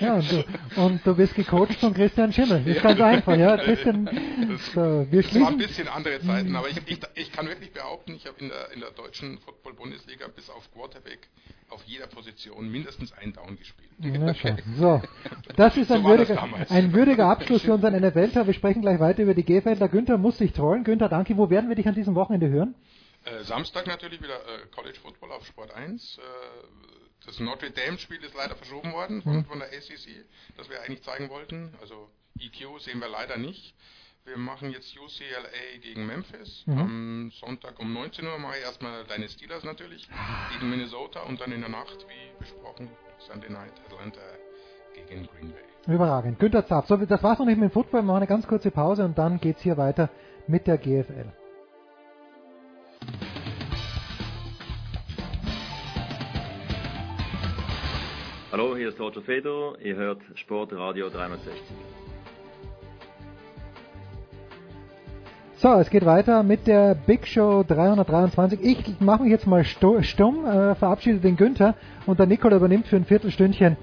[0.00, 0.44] ja, und du,
[0.76, 2.62] und du bist gecoacht von Christian Schimmel.
[2.64, 3.56] Das ist ganz einfach, ja.
[3.56, 4.08] Christian,
[4.74, 5.58] so, wir Das waren ein schließen.
[5.58, 8.80] bisschen andere Zeiten, aber ich, ich, ich kann wirklich behaupten, ich habe in der, in
[8.80, 11.28] der deutschen Football-Bundesliga bis auf Quarterback
[11.70, 13.90] auf jeder Position mindestens ein Down gespielt.
[13.98, 14.58] Ja, schon.
[14.76, 15.02] So,
[15.56, 16.70] das ist ein, So das würdiger, damals.
[16.70, 18.46] ein würdiger Abschluss für unseren NFL-Tor.
[18.46, 19.88] Wir sprechen gleich weiter über die G-Felder.
[19.88, 20.84] Günther muss sich trollen.
[20.84, 21.36] Günther, danke.
[21.36, 22.74] Wo werden wir dich an diesem Wochenende hören?
[23.24, 26.18] Äh, Samstag natürlich wieder äh, College Football auf Sport 1.
[26.18, 26.22] Äh,
[27.24, 29.44] das Notre Dame-Spiel ist leider verschoben worden von, Mhm.
[29.46, 30.24] von der ACC,
[30.56, 31.74] das wir eigentlich zeigen wollten.
[31.80, 33.74] Also EQ sehen wir leider nicht.
[34.26, 36.64] Wir machen jetzt UCLA gegen Memphis.
[36.66, 36.78] Mhm.
[36.78, 40.08] Am Sonntag um 19 Uhr mache ich erstmal deine Steelers natürlich
[40.52, 44.18] gegen Minnesota und dann in der Nacht, wie besprochen, Sunday Night Atlanta
[44.94, 45.94] gegen Green Bay.
[45.94, 46.40] Überragend.
[46.40, 46.88] Günther Zapf.
[46.88, 48.00] So, das war's noch nicht mit dem Football.
[48.00, 50.10] Wir machen eine ganz kurze Pause und dann geht's hier weiter
[50.48, 51.32] mit der GFL.
[58.50, 59.78] Hallo, hier ist Roger Feder.
[59.80, 61.95] Ihr hört Sportradio 360.
[65.58, 68.60] So, es geht weiter mit der Big Show 323.
[68.62, 72.96] Ich mache mich jetzt mal stumm, äh, verabschiede den Günther und der Nikola übernimmt für
[72.96, 73.78] ein Viertelstündchen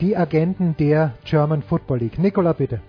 [0.00, 2.18] die Agenten der German Football League.
[2.18, 2.80] Nikola, bitte.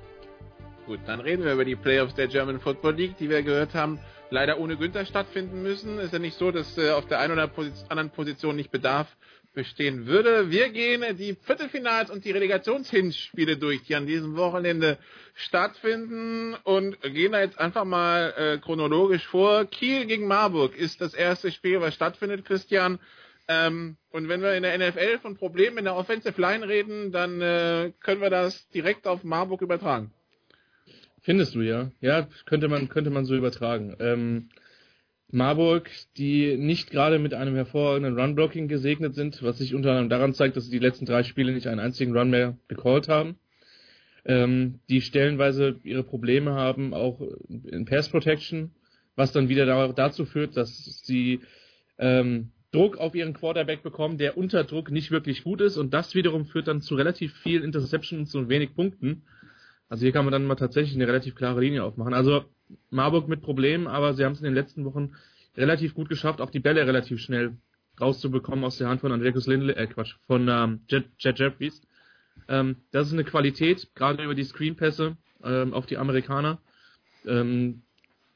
[0.88, 4.00] Gut, dann reden wir über die Playoffs der German Football League, die wir gehört haben,
[4.32, 6.00] leider ohne Günther stattfinden müssen.
[6.00, 7.52] Ist ja nicht so, dass äh, auf der einen oder
[7.90, 9.16] anderen Position nicht Bedarf
[9.54, 10.50] bestehen würde.
[10.50, 14.98] Wir gehen die Viertelfinals und die Relegationshinspiele durch, die an diesem Wochenende
[15.36, 19.66] stattfinden und gehen da jetzt einfach mal äh, chronologisch vor.
[19.66, 23.00] Kiel gegen Marburg ist das erste Spiel, was stattfindet, Christian.
[23.48, 27.42] Ähm, und wenn wir in der NFL von Problemen in der Offensive Line reden, dann
[27.42, 30.14] äh, können wir das direkt auf Marburg übertragen.
[31.22, 31.92] Findest du ja?
[32.02, 33.96] Ja, könnte man, könnte man so übertragen.
[34.00, 34.50] Ähm,
[35.34, 40.34] Marburg, die nicht gerade mit einem hervorragenden Run-Blocking gesegnet sind, was sich unter anderem daran
[40.34, 43.38] zeigt, dass sie die letzten drei Spiele nicht einen einzigen Run mehr gecallt haben.
[44.26, 48.72] Ähm, die stellenweise ihre Probleme haben, auch in Pass Protection,
[49.16, 51.42] was dann wieder da, dazu führt, dass sie
[51.98, 56.16] ähm, Druck auf ihren Quarterback bekommen, der unter Druck nicht wirklich gut ist und das
[56.16, 59.24] wiederum führt dann zu relativ viel Interceptions und wenig Punkten.
[59.90, 62.14] Also hier kann man dann mal tatsächlich eine relativ klare Linie aufmachen.
[62.14, 62.46] Also
[62.90, 65.14] Marburg mit Problemen, aber sie haben es in den letzten Wochen
[65.56, 67.58] relativ gut geschafft, auch die Bälle relativ schnell
[68.00, 71.82] rauszubekommen aus der Hand von Andreas Lindley, äh Quatsch, von ähm, Jet Jeffries.
[72.48, 76.60] Ähm, das ist eine Qualität, gerade über die Screenpässe ähm, auf die Amerikaner.
[77.26, 77.84] Ähm,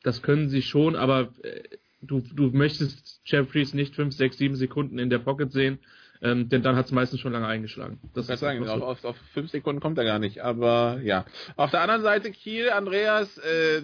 [0.03, 1.63] das können sie schon, aber äh,
[2.01, 5.79] du, du möchtest Jeffries nicht 5, 6, 7 Sekunden in der Pocket sehen,
[6.21, 7.99] ähm, denn dann hat es meistens schon lange eingeschlagen.
[8.13, 8.71] Das kann ist sagen, so.
[8.71, 11.25] auf, auf fünf Sekunden kommt er gar nicht, aber ja.
[11.55, 13.81] Auf der anderen Seite Kiel, Andreas, äh,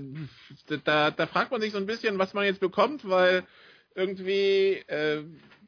[0.84, 3.44] da, da fragt man sich so ein bisschen, was man jetzt bekommt, weil
[3.96, 5.24] irgendwie äh,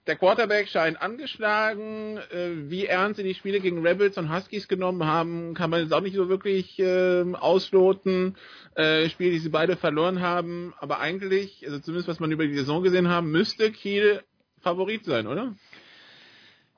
[0.07, 2.17] der Quarterback scheint angeschlagen.
[2.17, 5.93] Äh, wie ernst sie die Spiele gegen Rebels und Huskies genommen haben, kann man jetzt
[5.93, 8.35] auch nicht so wirklich äh, ausloten.
[8.75, 12.55] Äh, Spiele, die sie beide verloren haben, aber eigentlich, also zumindest was man über die
[12.55, 14.21] Saison gesehen haben, müsste Kiel
[14.61, 15.55] Favorit sein, oder?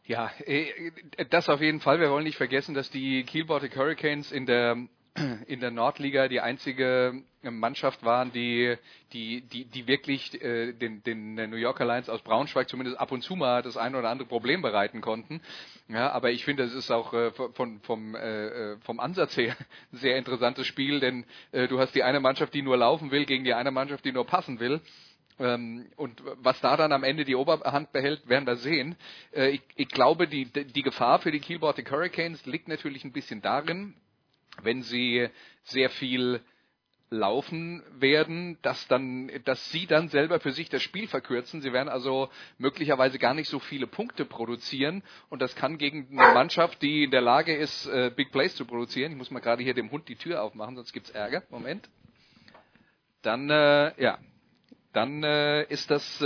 [0.08, 0.92] Ja, äh,
[1.30, 2.00] das auf jeden Fall.
[2.00, 4.78] Wir wollen nicht vergessen, dass die Kiel Baltic Hurricanes in der
[5.48, 8.78] in der Nordliga die einzige Mannschaft waren, die
[9.12, 13.22] die die die wirklich äh, den den New Yorker Lions aus Braunschweig zumindest ab und
[13.22, 15.42] zu mal das eine oder andere Problem bereiten konnten.
[15.90, 19.66] Ja, aber ich finde, es ist auch äh, von vom äh, vom Ansatz her ein
[19.98, 23.44] sehr interessantes Spiel, denn äh, du hast die eine Mannschaft, die nur laufen will, gegen
[23.44, 24.80] die eine Mannschaft, die nur passen will.
[25.40, 28.96] Ähm, und was da dann am Ende die Oberhand behält, werden wir sehen.
[29.34, 33.12] Äh, ich, ich glaube, die, die Gefahr für die Kiel Baltic Hurricanes liegt natürlich ein
[33.12, 33.94] bisschen darin,
[34.64, 35.30] wenn sie
[35.64, 36.42] sehr viel
[37.10, 41.62] laufen werden, dass dann, dass sie dann selber für sich das Spiel verkürzen.
[41.62, 46.34] Sie werden also möglicherweise gar nicht so viele Punkte produzieren und das kann gegen eine
[46.34, 49.14] Mannschaft, die in der Lage ist, äh, Big Plays zu produzieren.
[49.14, 51.44] Ich muss mal gerade hier dem Hund die Tür aufmachen, sonst gibt's Ärger.
[51.50, 51.90] Moment.
[53.22, 54.20] Dann, äh, ja,
[54.98, 56.26] dann äh, ist das äh,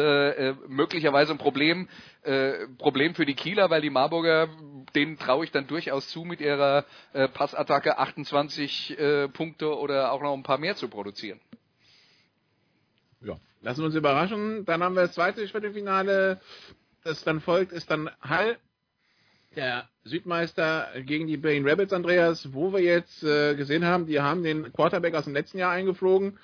[0.50, 1.90] äh, möglicherweise ein Problem,
[2.24, 4.48] äh, Problem für die Kieler, weil die Marburger,
[4.96, 10.22] denen traue ich dann durchaus zu, mit ihrer äh, Passattacke 28 äh, Punkte oder auch
[10.22, 11.42] noch ein paar mehr zu produzieren.
[13.20, 14.64] Ja, lassen wir uns überraschen.
[14.64, 16.40] Dann haben wir das zweite Viertelfinale,
[17.04, 18.58] das dann folgt, ist dann Hall,
[19.58, 24.44] der Südmeister gegen die Berlin Rabbits, Andreas, wo wir jetzt äh, gesehen haben, die haben
[24.44, 26.40] den Quarterback aus dem letzten Jahr eingeflogen,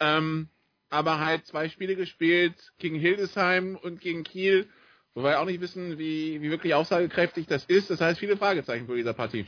[0.00, 0.48] ähm,
[0.90, 4.68] aber halt zwei Spiele gespielt gegen Hildesheim und gegen Kiel,
[5.16, 7.88] Wobei wir auch nicht wissen, wie, wie wirklich aussagekräftig das ist.
[7.88, 9.46] Das heißt, viele Fragezeichen vor dieser Partie.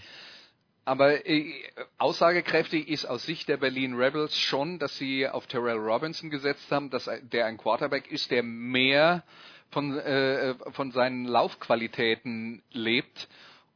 [0.87, 1.53] Aber äh,
[1.99, 6.89] aussagekräftig ist aus Sicht der Berlin Rebels schon, dass sie auf Terrell Robinson gesetzt haben,
[6.89, 9.25] dass der ein Quarterback ist, der mehr
[9.71, 13.29] von, äh, von seinen Laufqualitäten lebt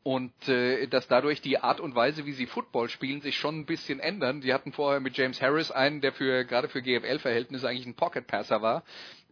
[0.05, 3.66] und äh, dass dadurch die Art und Weise, wie sie Football spielen, sich schon ein
[3.66, 4.40] bisschen ändern.
[4.40, 8.26] Die hatten vorher mit James Harris einen, der für gerade für GFL-Verhältnisse eigentlich ein Pocket
[8.26, 8.82] Passer war.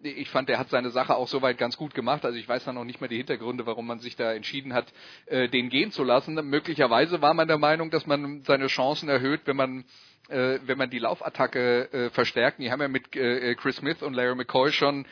[0.02, 2.24] Ich fand, der hat seine Sache auch soweit ganz gut gemacht.
[2.24, 4.92] Also ich weiß dann noch nicht mehr die Hintergründe, warum man sich da entschieden hat,
[5.26, 6.34] äh, den gehen zu lassen.
[6.49, 9.84] Möglicherweise war man der Meinung, dass man seine Chancen erhöht, wenn man
[10.28, 12.60] äh, wenn man die Laufattacke äh, verstärkt.
[12.60, 15.07] Die haben ja mit äh, Chris Smith und Larry McCoy schon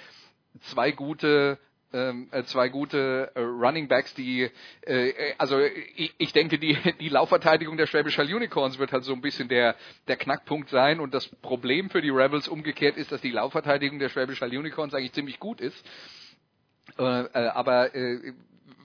[0.60, 1.58] zwei gute
[1.90, 4.50] zwei gute äh, Running Backs, die
[4.82, 5.58] äh, also
[5.96, 9.48] ich, ich denke die die Laufverteidigung der Schwäbisch Hall Unicorns wird halt so ein bisschen
[9.48, 9.74] der
[10.06, 14.10] der Knackpunkt sein und das Problem für die Rebels umgekehrt ist, dass die Laufverteidigung der
[14.10, 15.82] Schwäbisch Hall Unicorns eigentlich ziemlich gut ist.
[16.98, 18.34] Äh, äh, aber äh,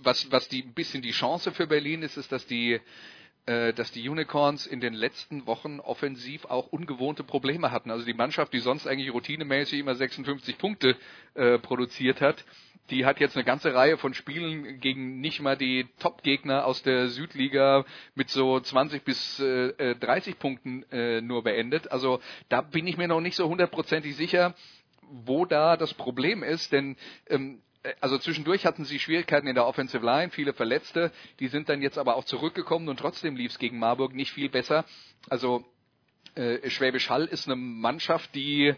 [0.02, 2.80] was was die ein bisschen die Chance für Berlin ist, ist, dass die
[3.46, 7.92] äh, dass die Unicorns in den letzten Wochen offensiv auch ungewohnte Probleme hatten.
[7.92, 10.96] Also die Mannschaft, die sonst eigentlich routinemäßig immer 56 Punkte
[11.34, 12.46] äh, produziert hat,
[12.90, 17.08] die hat jetzt eine ganze Reihe von Spielen gegen nicht mal die Top-Gegner aus der
[17.08, 21.92] Südliga mit so 20 bis äh, 30 Punkten äh, nur beendet.
[21.92, 24.54] Also da bin ich mir noch nicht so hundertprozentig sicher,
[25.10, 26.98] wo da das Problem ist, denn
[27.30, 27.62] ähm,
[28.00, 31.98] also zwischendurch hatten sie Schwierigkeiten in der Offensive Line, viele Verletzte, die sind dann jetzt
[31.98, 34.86] aber auch zurückgekommen und trotzdem lief es gegen Marburg nicht viel besser.
[35.30, 35.66] Also
[36.36, 38.74] äh, Schwäbisch Hall ist eine Mannschaft, die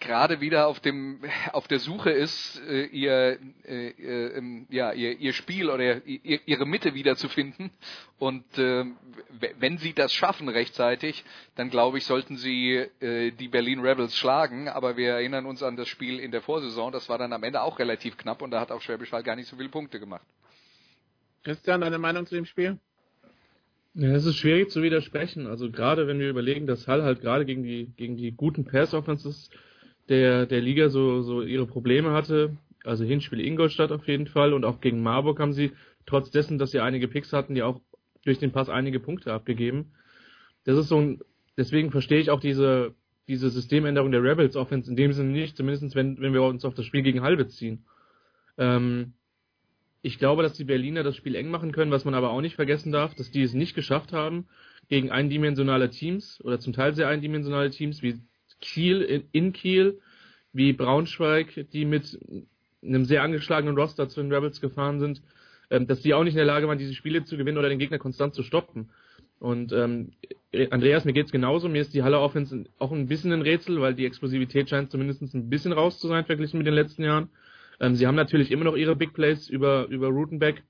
[0.00, 1.20] gerade wieder auf dem
[1.52, 6.66] auf der Suche ist, äh, ihr, äh, äh, ja, ihr, ihr Spiel oder ihr, ihre
[6.66, 7.70] Mitte wiederzufinden.
[8.18, 8.84] Und äh,
[9.58, 11.24] wenn sie das schaffen rechtzeitig,
[11.56, 14.68] dann glaube ich, sollten sie äh, die Berlin Rebels schlagen.
[14.68, 17.62] Aber wir erinnern uns an das Spiel in der Vorsaison, das war dann am Ende
[17.62, 20.26] auch relativ knapp und da hat auch Schwäbisch Hall gar nicht so viele Punkte gemacht.
[21.42, 22.78] Christian, deine Meinung zu dem Spiel?
[23.96, 25.46] Ja, es ist schwierig zu widersprechen.
[25.46, 29.50] Also gerade wenn wir überlegen, dass Hall halt gerade gegen die gegen die guten Pass-Offenses
[30.08, 32.56] der, der Liga so, so ihre Probleme hatte.
[32.84, 35.72] Also Hinspiel Ingolstadt auf jeden Fall und auch gegen Marburg haben sie,
[36.06, 37.80] trotz dessen, dass sie einige Picks hatten, die auch
[38.24, 39.92] durch den Pass einige Punkte abgegeben.
[40.64, 41.20] Das ist so ein,
[41.56, 42.94] deswegen verstehe ich auch diese,
[43.28, 46.74] diese Systemänderung der Rebels Offense in dem Sinne nicht, zumindest wenn, wenn wir uns auf
[46.74, 47.84] das Spiel gegen Halbe ziehen.
[48.58, 49.14] Ähm,
[50.02, 52.56] ich glaube, dass die Berliner das Spiel eng machen können, was man aber auch nicht
[52.56, 54.46] vergessen darf, dass die es nicht geschafft haben,
[54.88, 58.20] gegen eindimensionale Teams oder zum Teil sehr eindimensionale Teams wie
[58.60, 60.00] Kiel in, in Kiel,
[60.52, 62.18] wie Braunschweig, die mit
[62.82, 65.22] einem sehr angeschlagenen Roster zu den Rebels gefahren sind,
[65.70, 67.78] ähm, dass die auch nicht in der Lage waren, diese Spiele zu gewinnen oder den
[67.78, 68.90] Gegner konstant zu stoppen.
[69.40, 70.12] Und ähm,
[70.70, 71.68] Andreas, mir geht's genauso.
[71.68, 75.22] Mir ist die Halle Offense auch ein bisschen ein Rätsel, weil die Explosivität scheint zumindest
[75.22, 77.28] ein bisschen raus zu sein verglichen mit den letzten Jahren.
[77.80, 80.62] Ähm, sie haben natürlich immer noch ihre Big Plays über über Rutenbeck.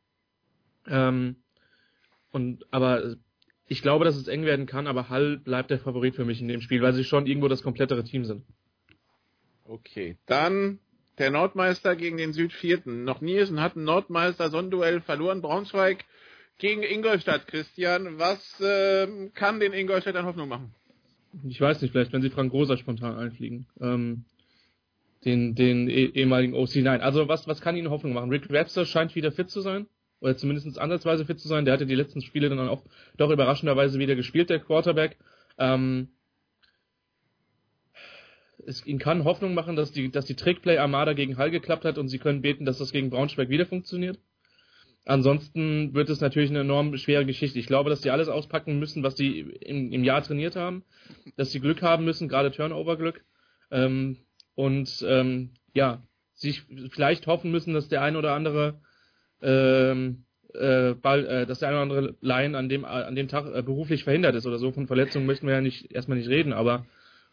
[0.89, 1.37] Ähm,
[2.31, 3.17] und aber
[3.67, 6.49] ich glaube, dass es eng werden kann, aber Hall bleibt der Favorit für mich in
[6.49, 8.45] dem Spiel, weil sie schon irgendwo das komplettere Team sind.
[9.65, 10.79] Okay, dann
[11.19, 13.05] der Nordmeister gegen den Südvierten.
[13.05, 15.41] Noch nie ist ein hat ein Nordmeister so ein Duell verloren.
[15.41, 16.05] Braunschweig
[16.59, 18.19] gegen Ingolstadt, Christian.
[18.19, 20.75] Was äh, kann den Ingolstadt an Hoffnung machen?
[21.49, 23.67] Ich weiß nicht, vielleicht wenn sie Frank Großer spontan einfliegen.
[23.81, 24.25] Ähm,
[25.25, 26.77] den den eh ehemaligen OC.
[26.77, 28.29] Nein, also was, was kann ihnen Hoffnung machen?
[28.29, 29.87] Rick Webster scheint wieder fit zu sein
[30.25, 31.67] oder zumindest ansatzweise fit zu sein.
[31.67, 32.83] Der hatte die letzten Spiele dann auch
[33.19, 35.19] doch überraschenderweise wieder gespielt, der Quarterback.
[35.59, 36.09] Ähm,
[38.67, 41.99] es ihnen kann Hoffnung machen, dass die, dass die Trickplay Armada gegen Hall geklappt hat
[41.99, 44.19] und sie können beten, dass das gegen Braunschweig wieder funktioniert.
[45.05, 47.59] Ansonsten wird es natürlich eine enorm schwere Geschichte.
[47.59, 50.85] Ich glaube, dass die alles auspacken müssen, was sie im, im Jahr trainiert haben,
[51.37, 53.23] dass sie Glück haben müssen, gerade Turnover-Glück.
[53.71, 54.17] Ähm,
[54.55, 56.63] und ähm, ja, sich
[56.93, 58.81] vielleicht hoffen müssen, dass der ein oder andere
[59.45, 60.25] ähm,
[60.55, 63.63] äh, Ball, äh, dass der eine oder andere Laien an dem, an dem Tag äh,
[63.63, 64.73] beruflich verhindert ist oder so.
[64.73, 66.87] Von Verletzungen möchten wir ja nicht erstmal nicht reden, aber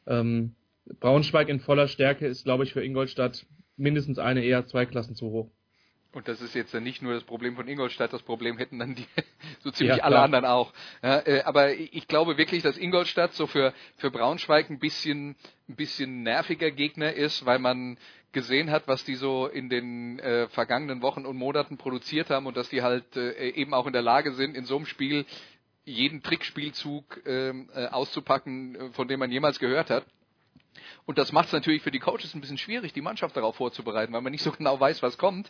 [0.07, 0.55] ähm,
[0.99, 3.45] Braunschweig in voller Stärke ist, glaube ich, für Ingolstadt
[3.77, 5.49] mindestens eine, eher zwei Klassen zu hoch.
[6.13, 9.05] Und das ist jetzt nicht nur das Problem von Ingolstadt, das Problem hätten dann die
[9.59, 10.73] so ziemlich ja, alle anderen auch.
[11.01, 15.37] Ja, äh, aber ich glaube wirklich, dass Ingolstadt so für, für Braunschweig ein bisschen,
[15.69, 17.97] ein bisschen nerviger Gegner ist, weil man
[18.31, 22.57] gesehen hat, was die so in den äh, vergangenen Wochen und Monaten produziert haben und
[22.57, 25.25] dass die halt äh, eben auch in der Lage sind, in so einem Spiel
[25.83, 30.05] jeden Trickspielzug ähm, äh, auszupacken, äh, von dem man jemals gehört hat.
[31.05, 34.13] Und das macht es natürlich für die Coaches ein bisschen schwierig, die Mannschaft darauf vorzubereiten,
[34.13, 35.49] weil man nicht so genau weiß, was kommt.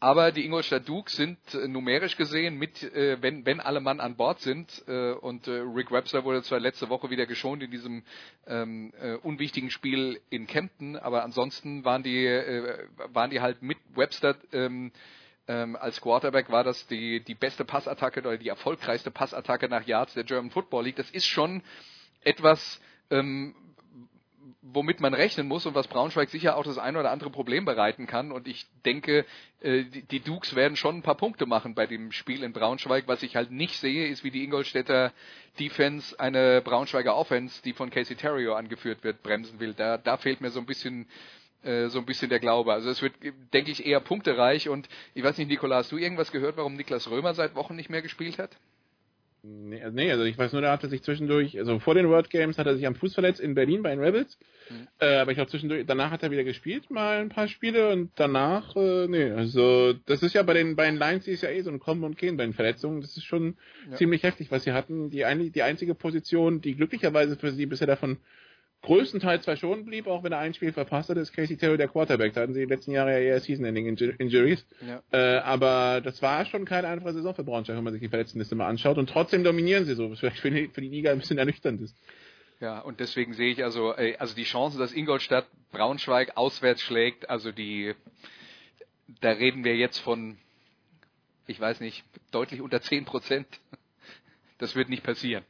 [0.00, 4.16] Aber die Ingolstadt Dukes sind äh, numerisch gesehen mit, äh, wenn, wenn alle Mann an
[4.16, 8.02] Bord sind, äh, und äh, Rick Webster wurde zwar letzte Woche wieder geschont in diesem
[8.46, 13.78] ähm, äh, unwichtigen Spiel in Kempten, aber ansonsten waren die, äh, waren die halt mit
[13.94, 14.92] Webster ähm,
[15.48, 20.14] ähm, als Quarterback war das die, die beste Passattacke oder die erfolgreichste Passattacke nach Yards
[20.14, 20.96] der German Football League.
[20.96, 21.62] Das ist schon
[22.22, 23.54] etwas, ähm,
[24.62, 28.06] womit man rechnen muss und was Braunschweig sicher auch das ein oder andere Problem bereiten
[28.06, 28.32] kann.
[28.32, 29.24] Und ich denke,
[29.60, 33.04] äh, die, Dukes werden schon ein paar Punkte machen bei dem Spiel in Braunschweig.
[33.06, 35.12] Was ich halt nicht sehe, ist, wie die Ingolstädter
[35.58, 39.74] Defense eine Braunschweiger Offense, die von Casey Terrio angeführt wird, bremsen will.
[39.74, 41.06] Da, da fehlt mir so ein bisschen
[41.62, 42.72] äh, so ein bisschen der Glaube.
[42.72, 43.14] Also es wird,
[43.52, 47.08] denke ich, eher punktereich und ich weiß nicht, Nikola, hast du irgendwas gehört, warum Niklas
[47.08, 48.56] Römer seit Wochen nicht mehr gespielt hat?
[49.44, 52.30] Nee, also, nee, also ich weiß nur, der hatte sich zwischendurch, also vor den World
[52.30, 54.38] Games hat er sich am Fuß verletzt in Berlin bei den Rebels.
[54.70, 54.86] Mhm.
[55.00, 58.12] Äh, aber ich glaube zwischendurch, danach hat er wieder gespielt, mal ein paar Spiele und
[58.14, 61.50] danach, äh, nee, also das ist ja bei den, bei den Lions, die ist ja
[61.50, 63.00] eh so ein Kommen und Gehen bei den Verletzungen.
[63.00, 63.56] Das ist schon
[63.90, 63.96] ja.
[63.96, 65.10] ziemlich heftig, was sie hatten.
[65.10, 68.18] Die, ein, die einzige Position, die glücklicherweise für sie bisher davon
[68.82, 72.34] größtenteils verschont blieb, auch wenn er ein Spiel verpasst hat, ist Casey Terry der Quarterback.
[72.34, 74.66] Da hatten sie die letzten Jahre ja eher Season-Ending-Injuries.
[74.86, 75.02] Ja.
[75.12, 78.54] Äh, aber das war schon keine einfache Saison für Braunschweig, wenn man sich die Verletztenliste
[78.54, 78.98] mal anschaut.
[78.98, 81.80] Und trotzdem dominieren sie so, was vielleicht für die, für die Liga ein bisschen ernüchternd
[81.80, 81.96] ist.
[82.60, 87.30] Ja, und deswegen sehe ich also, äh, also die Chance, dass Ingolstadt Braunschweig auswärts schlägt,
[87.30, 87.94] also die,
[89.20, 90.38] da reden wir jetzt von,
[91.46, 93.46] ich weiß nicht, deutlich unter 10 Prozent.
[94.58, 95.44] Das wird nicht passieren.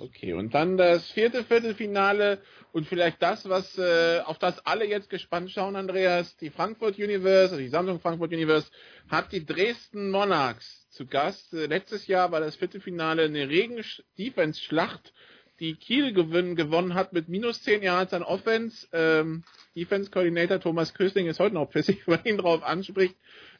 [0.00, 2.38] Okay, und dann das vierte Viertelfinale
[2.72, 6.38] und vielleicht das, was äh, auf das alle jetzt gespannt schauen, Andreas.
[6.38, 8.70] Die Frankfurt Universe, also die Samsung Frankfurt Universe,
[9.10, 11.52] hat die Dresden Monarchs zu Gast.
[11.52, 15.12] Äh, letztes Jahr war das Viertelfinale eine Regen-Defense-Schlacht,
[15.60, 18.88] die Kiel gewinn, gewonnen hat mit minus 10 Yards an Offense.
[18.94, 19.44] Ähm,
[19.76, 23.16] Defense-Coordinator Thomas Kösling ist heute noch pissig, wenn man ihn drauf anspricht.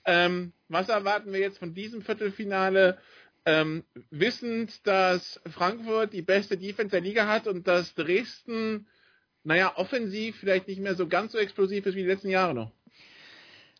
[0.06, 2.96] Ähm, was erwarten wir jetzt von diesem Viertelfinale?
[3.44, 8.86] Ähm, wissend, dass Frankfurt die beste Defense der Liga hat und dass Dresden,
[9.44, 12.72] naja, offensiv vielleicht nicht mehr so ganz so explosiv ist wie die letzten Jahre noch.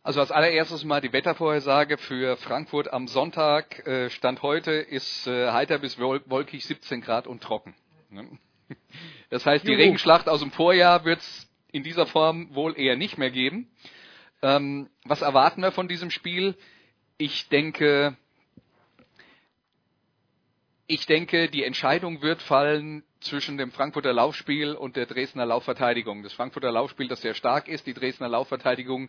[0.02, 3.86] Also als allererstes mal die Wettervorhersage für Frankfurt am Sonntag.
[3.86, 7.74] Äh, Stand heute ist äh, heiter bis wolkig 17 Grad und trocken.
[8.10, 8.26] Ne?
[9.30, 9.82] Das heißt, die Juhu.
[9.82, 13.70] Regenschlacht aus dem Vorjahr wird es in dieser Form wohl eher nicht mehr geben.
[14.42, 16.56] Ähm, was erwarten wir von diesem Spiel?
[17.16, 18.16] Ich denke,
[20.90, 26.24] ich denke, die Entscheidung wird fallen zwischen dem Frankfurter Laufspiel und der Dresdner Laufverteidigung.
[26.24, 29.08] Das Frankfurter Laufspiel, das sehr stark ist, die Dresdner Laufverteidigung,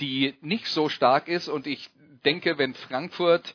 [0.00, 1.48] die nicht so stark ist.
[1.48, 1.88] Und ich
[2.26, 3.54] denke, wenn Frankfurt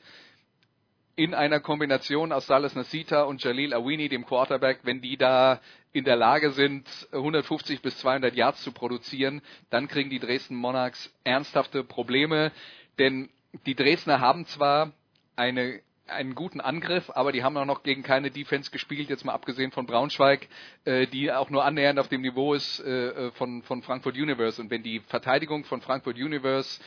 [1.16, 6.06] in einer Kombination aus Salas Nasita und Jalil Awini, dem Quarterback, wenn die da in
[6.06, 11.84] der Lage sind, 150 bis 200 Yards zu produzieren, dann kriegen die Dresden Monarchs ernsthafte
[11.84, 12.52] Probleme.
[12.98, 13.30] Denn
[13.68, 14.92] die Dresdner haben zwar
[15.36, 19.34] eine einen guten Angriff, aber die haben auch noch gegen keine Defense gespielt, jetzt mal
[19.34, 20.48] abgesehen von Braunschweig,
[20.86, 24.62] äh, die auch nur annähernd auf dem Niveau ist äh, äh, von, von Frankfurt Universe.
[24.62, 26.80] Und wenn die Verteidigung von Frankfurt Universe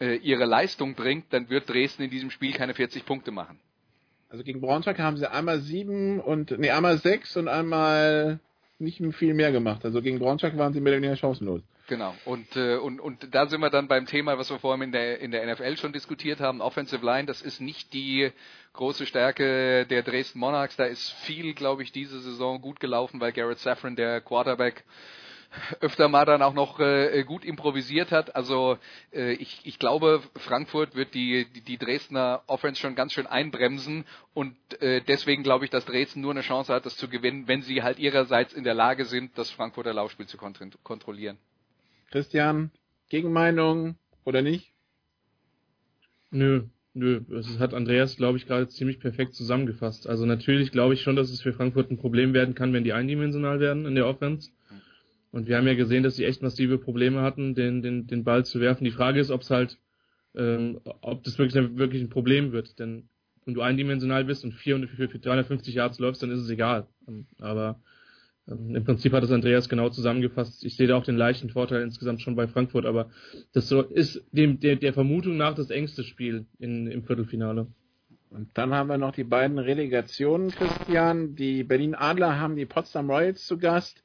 [0.00, 3.58] äh, ihre Leistung bringt, dann wird Dresden in diesem Spiel keine 40 Punkte machen.
[4.28, 8.40] Also gegen Braunschweig haben sie einmal sieben und nee, einmal sechs und einmal
[8.78, 9.84] nicht viel mehr gemacht.
[9.84, 11.62] Also gegen Braunschweig waren sie mehr oder weniger chancenlos.
[11.88, 12.14] Genau.
[12.26, 15.20] Und, äh, und, und da sind wir dann beim Thema, was wir vorhin in der,
[15.20, 16.60] in der NFL schon diskutiert haben.
[16.60, 18.30] Offensive Line, das ist nicht die
[18.74, 20.76] große Stärke der Dresden Monarchs.
[20.76, 24.84] Da ist viel, glaube ich, diese Saison gut gelaufen, weil Garrett Safran, der Quarterback,
[25.80, 28.34] öfter mal dann auch noch äh, gut improvisiert hat.
[28.36, 28.78] Also
[29.12, 34.04] äh, ich, ich glaube, Frankfurt wird die, die, die Dresdner Offense schon ganz schön einbremsen
[34.34, 37.62] und äh, deswegen glaube ich, dass Dresden nur eine Chance hat, das zu gewinnen, wenn
[37.62, 41.38] sie halt ihrerseits in der Lage sind, das Frankfurter Laufspiel zu kontrollieren.
[42.10, 42.70] Christian,
[43.08, 44.72] Gegenmeinung oder nicht?
[46.30, 47.22] Nö, nö.
[47.28, 50.06] Das hat Andreas, glaube ich, gerade ziemlich perfekt zusammengefasst.
[50.06, 52.92] Also natürlich glaube ich schon, dass es für Frankfurt ein Problem werden kann, wenn die
[52.92, 54.50] eindimensional werden in der Offense.
[55.30, 58.44] Und wir haben ja gesehen, dass sie echt massive Probleme hatten, den, den, den Ball
[58.44, 58.84] zu werfen.
[58.84, 59.78] Die Frage ist, ob es halt,
[60.34, 62.78] ähm, ob das wirklich, wirklich ein Problem wird.
[62.78, 63.08] Denn
[63.44, 66.86] wenn du eindimensional bist und 400, für 350 Yards läufst, dann ist es egal.
[67.40, 67.80] Aber
[68.48, 70.64] ähm, Im Prinzip hat es Andreas genau zusammengefasst.
[70.64, 73.10] Ich sehe da auch den leichten Vorteil insgesamt schon bei Frankfurt, aber
[73.52, 77.66] das ist dem, der, der Vermutung nach das engste Spiel in, im Viertelfinale.
[78.30, 81.34] Und dann haben wir noch die beiden Relegationen, Christian.
[81.34, 84.02] Die Berlin Adler haben die Potsdam Royals zu Gast.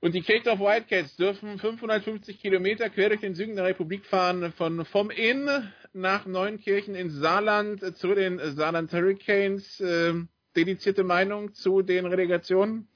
[0.00, 4.84] Und die Kirchdorf Wildcats dürfen 550 Kilometer quer durch den Süden der Republik fahren, von
[4.84, 5.48] vom Inn
[5.92, 9.80] nach Neunkirchen ins Saarland zu den Saarland Hurricanes.
[9.80, 10.14] Äh,
[10.58, 12.88] dedizierte Meinung zu den Relegationen?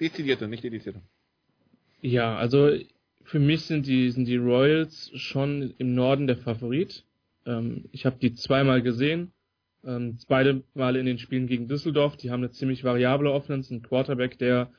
[0.00, 1.02] Dezidierte, nicht dedizierte.
[2.00, 2.70] Ja, also
[3.24, 7.04] für mich sind die, sind die Royals schon im Norden der Favorit.
[7.44, 9.32] Ähm, ich habe die zweimal gesehen.
[9.84, 12.16] Ähm, beide Male in den Spielen gegen Düsseldorf.
[12.16, 14.70] Die haben eine ziemlich variable Offense, einen Quarterback, der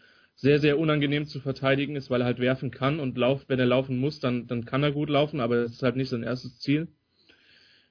[0.41, 3.65] sehr, sehr unangenehm zu verteidigen ist, weil er halt werfen kann und lauft, wenn er
[3.65, 6.59] laufen muss, dann, dann kann er gut laufen, aber das ist halt nicht sein erstes
[6.59, 6.87] Ziel.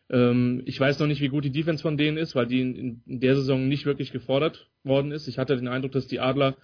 [0.08, 3.02] Ähm, ich weiß noch nicht, wie gut die Defense von denen ist, weil die in,
[3.04, 5.28] in, der Saison nicht wirklich gefordert worden ist.
[5.28, 6.56] Ich hatte den Eindruck, dass die Adler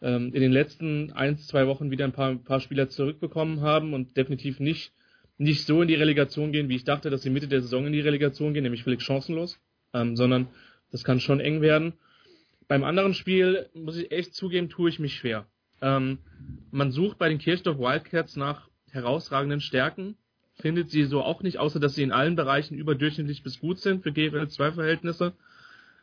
[0.00, 3.92] ähm, in den letzten ein, zwei Wochen wieder ein paar, ein paar Spieler zurückbekommen haben
[3.92, 4.92] und definitiv nicht,
[5.36, 7.92] nicht so in die Relegation gehen, wie ich dachte, dass sie Mitte der Saison in
[7.92, 9.60] die Relegation gehen, nämlich völlig chancenlos,
[9.92, 10.48] ähm, sondern
[10.90, 11.92] das kann schon eng werden.
[12.68, 15.46] Beim anderen Spiel, muss ich echt zugeben, tue ich mich schwer.
[15.80, 16.18] Ähm,
[16.70, 20.16] man sucht bei den Kirchdorf Wildcats nach herausragenden Stärken,
[20.54, 24.02] findet sie so auch nicht, außer dass sie in allen Bereichen überdurchschnittlich bis gut sind
[24.02, 25.32] für GFL 2 Verhältnisse.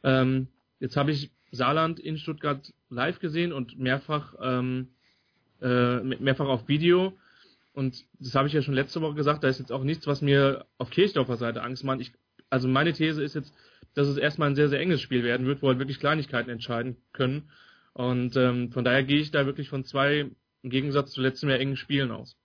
[0.04, 0.48] Ähm,
[0.80, 4.90] jetzt habe ich Saarland in Stuttgart live gesehen und mehrfach ähm,
[5.62, 7.14] äh, mehrfach auf Video.
[7.74, 10.22] Und das habe ich ja schon letzte Woche gesagt, da ist jetzt auch nichts, was
[10.22, 12.00] mir auf Kirchdorfer Seite Angst macht.
[12.00, 12.14] Ich,
[12.50, 13.54] also meine These ist jetzt,
[13.94, 16.98] dass es erstmal ein sehr, sehr enges Spiel werden wird, wo halt wirklich Kleinigkeiten entscheiden
[17.14, 17.50] können.
[17.94, 20.30] Und ähm, von daher gehe ich da wirklich von zwei,
[20.64, 22.38] im Gegensatz zu letztem Jahr engen Spielen aus.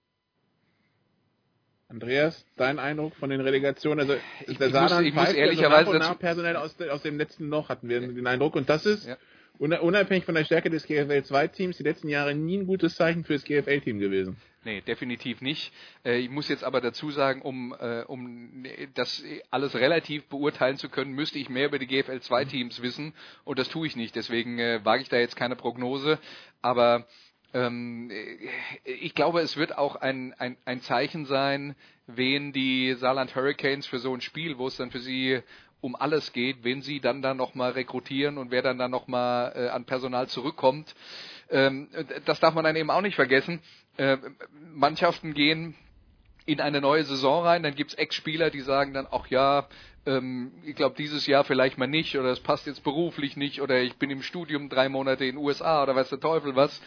[1.89, 3.99] Andreas, dein Eindruck von den Relegationen?
[3.99, 4.15] Also
[4.47, 7.49] ich, der ich muss, ich muss ehrlicherweise also nach, nach personell aus, aus dem letzten
[7.49, 9.17] Loch hatten wir den Eindruck und das ist ja.
[9.61, 13.25] Unabhängig von der Stärke des GFL 2 Teams die letzten Jahre nie ein gutes Zeichen
[13.25, 14.37] für das GFL Team gewesen.
[14.65, 15.73] Nee, definitiv nicht.
[16.05, 18.65] Äh, ich muss jetzt aber dazu sagen, um, äh, um
[18.95, 23.15] das alles relativ beurteilen zu können, müsste ich mehr über die GFL 2 Teams wissen
[23.45, 24.15] und das tue ich nicht.
[24.17, 26.19] Deswegen äh, wage ich da jetzt keine Prognose.
[26.61, 27.07] Aber
[27.55, 28.11] ähm,
[28.85, 31.75] ich glaube, es wird auch ein, ein, ein Zeichen sein,
[32.07, 35.41] wen die Saarland Hurricanes für so ein Spiel, wo es dann für sie
[35.81, 39.69] um alles geht, wen sie dann da nochmal rekrutieren und wer dann da nochmal äh,
[39.69, 40.95] an Personal zurückkommt.
[41.51, 41.89] Ähm,
[42.27, 43.61] das darf man dann eben auch nicht vergessen.
[43.97, 44.19] Äh,
[44.73, 45.75] Mannschaften gehen
[46.47, 49.69] in eine neue Saison rein, dann gibt's Ex-Spieler, die sagen dann, ach ja,
[50.07, 53.81] ähm, ich glaube dieses Jahr vielleicht mal nicht oder es passt jetzt beruflich nicht oder
[53.81, 56.81] ich bin im Studium drei Monate in den USA oder weiß der Teufel was.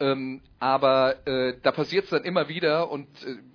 [0.00, 3.06] Ähm, aber äh, da passiert es dann immer wieder und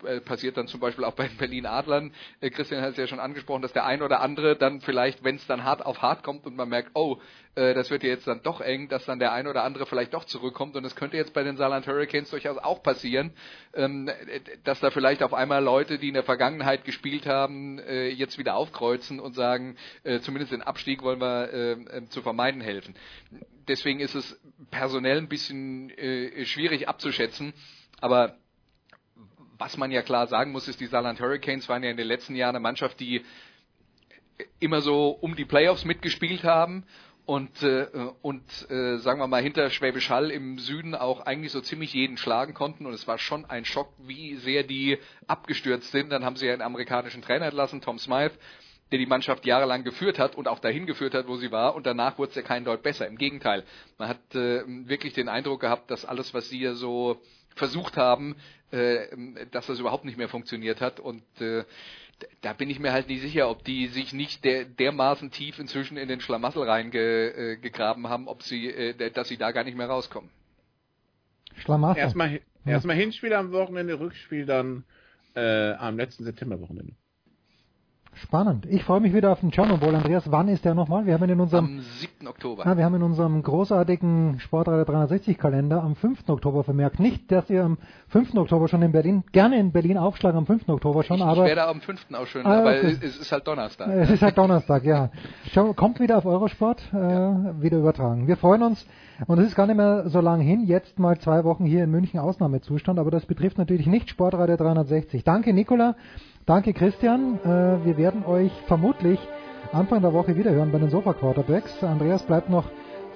[0.04, 2.14] äh, äh, passiert dann zum Beispiel auch bei den Berlin Adlern.
[2.40, 5.36] Äh, Christian hat es ja schon angesprochen, dass der ein oder andere dann vielleicht, wenn
[5.36, 7.18] es dann hart auf hart kommt und man merkt, oh,
[7.56, 10.14] äh, das wird ja jetzt dann doch eng, dass dann der ein oder andere vielleicht
[10.14, 13.32] doch zurückkommt und das könnte jetzt bei den Saarland Hurricanes durchaus auch passieren,
[13.74, 14.10] ähm,
[14.64, 18.56] dass da vielleicht auf einmal Leute, die in der Vergangenheit gespielt haben, äh, jetzt wieder
[18.56, 22.96] aufkreuzen und sagen, äh, zumindest den Abstieg wollen wir äh, äh, zu vermeiden helfen
[23.70, 24.40] deswegen ist es
[24.72, 27.54] personell ein bisschen äh, schwierig abzuschätzen.
[28.02, 28.36] Aber
[29.58, 32.36] was man ja klar sagen muss, ist, die Saarland Hurricanes waren ja in den letzten
[32.36, 33.24] Jahren eine Mannschaft, die
[34.60, 36.86] immer so um die Playoffs mitgespielt haben
[37.26, 37.88] und, äh,
[38.22, 42.18] und äh, sagen wir mal hinter Schwäbisch Hall im Süden auch eigentlich so ziemlich jeden
[42.18, 46.10] schlagen konnten und es war schon ein Schock, wie sehr die abgestürzt sind.
[46.10, 48.36] Dann haben sie ja einen amerikanischen Trainer entlassen, Tom Smythe,
[48.92, 51.76] der die Mannschaft jahrelang geführt hat und auch dahin geführt hat, wo sie war.
[51.76, 53.08] Und danach wurde es ja kein Deut besser.
[53.08, 53.64] Im Gegenteil,
[53.98, 57.22] man hat äh, wirklich den Eindruck gehabt, dass alles, was sie ja so
[57.56, 58.36] versucht haben,
[58.72, 59.08] äh,
[59.52, 61.00] dass das überhaupt nicht mehr funktioniert hat.
[61.00, 61.64] Und äh,
[62.42, 65.98] da bin ich mir halt nicht sicher, ob die sich nicht der, dermaßen tief inzwischen
[65.98, 69.88] in den Schlamassel reingegraben äh, haben, ob sie, äh, dass sie da gar nicht mehr
[69.88, 70.30] rauskommen.
[71.58, 72.02] Schlamassel.
[72.02, 72.40] Erstmal, ja.
[72.66, 74.84] erstmal Hinspiel am Wochenende, Rückspiel dann
[75.36, 76.94] äh, am letzten Septemberwochenende.
[78.24, 78.66] Spannend.
[78.70, 79.96] Ich freue mich wieder auf den Bowl.
[79.96, 81.06] Andreas, wann ist der nochmal?
[81.06, 82.28] Wir haben ihn in unserem am 7.
[82.28, 82.66] Oktober.
[82.66, 86.28] Ah, wir haben in unserem großartigen Sportradar 360 Kalender am 5.
[86.28, 87.00] Oktober vermerkt.
[87.00, 87.78] Nicht, dass ihr am
[88.10, 88.36] 5.
[88.36, 90.68] Oktober schon in Berlin, gerne in Berlin aufschlagen am 5.
[90.68, 91.44] Oktober schon, ich, aber.
[91.44, 92.08] Ich werde am 5.
[92.14, 92.66] auch schön, ah, okay.
[92.66, 93.88] weil es ist halt Donnerstag.
[93.88, 95.12] Es ist halt Donnerstag, ja.
[95.52, 97.62] Schau, kommt wieder auf Eurosport, äh, ja.
[97.62, 98.28] wieder übertragen.
[98.28, 98.86] Wir freuen uns
[99.28, 100.66] und es ist gar nicht mehr so lang hin.
[100.66, 105.24] Jetzt mal zwei Wochen hier in München Ausnahmezustand, aber das betrifft natürlich nicht Sportradio 360.
[105.24, 105.96] Danke, Nicola.
[106.50, 107.36] Danke Christian.
[107.44, 109.20] Äh, wir werden euch vermutlich
[109.72, 111.84] Anfang der Woche wiederhören bei den Sofa Quarterbacks.
[111.84, 112.66] Andreas bleibt noch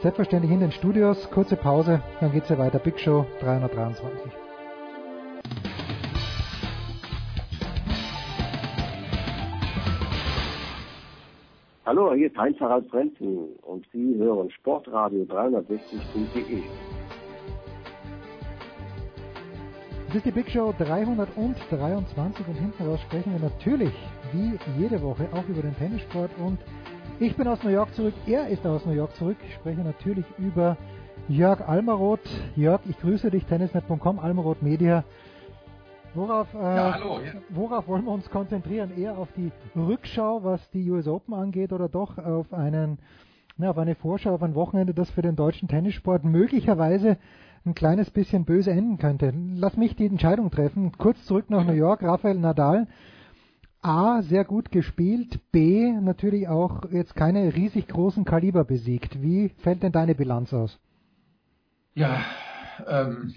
[0.04, 1.32] selbstverständlich in den Studios.
[1.32, 2.78] Kurze Pause, dann geht's ja weiter.
[2.78, 4.32] Big Show 323.
[11.88, 16.62] Hallo, hier ist Heinz-Harald Frenzen und Sie hören Sportradio 360.de.
[20.14, 23.92] Das ist die Big Show 323 und hinten raus sprechen wir natürlich
[24.32, 26.60] wie jede Woche auch über den Tennissport und
[27.20, 29.38] ich bin aus New York zurück, er ist aus New York zurück.
[29.48, 30.78] Ich spreche natürlich über
[31.30, 32.30] Jörg Almaroth.
[32.56, 35.04] Jörg, ich grüße dich, tennisnet.com, Almaroth Media.
[36.14, 37.32] Worauf, äh, ja, hallo, ja.
[37.50, 38.96] worauf wollen wir uns konzentrieren?
[38.96, 43.00] Eher auf die Rückschau, was die US Open angeht, oder doch auf einen,
[43.58, 47.18] na, auf eine Vorschau auf ein Wochenende, das für den deutschen Tennissport möglicherweise
[47.66, 49.34] ein kleines bisschen böse enden könnte.
[49.56, 50.92] Lass mich die Entscheidung treffen.
[50.98, 52.88] Kurz zurück nach New York, Rafael Nadal.
[53.82, 59.22] A, sehr gut gespielt, B, natürlich auch jetzt keine riesig großen Kaliber besiegt.
[59.22, 60.80] Wie fällt denn deine Bilanz aus?
[61.94, 62.22] Ja,
[62.88, 63.34] ähm,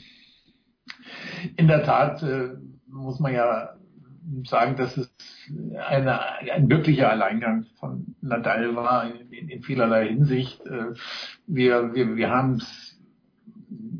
[1.57, 2.51] in der Tat äh,
[2.87, 3.75] muss man ja
[4.45, 5.13] sagen, dass es
[5.89, 6.21] eine,
[6.53, 10.65] ein wirklicher Alleingang von Nadal war in, in vielerlei Hinsicht.
[10.65, 10.95] Äh,
[11.49, 12.86] wir, wir, wir haben es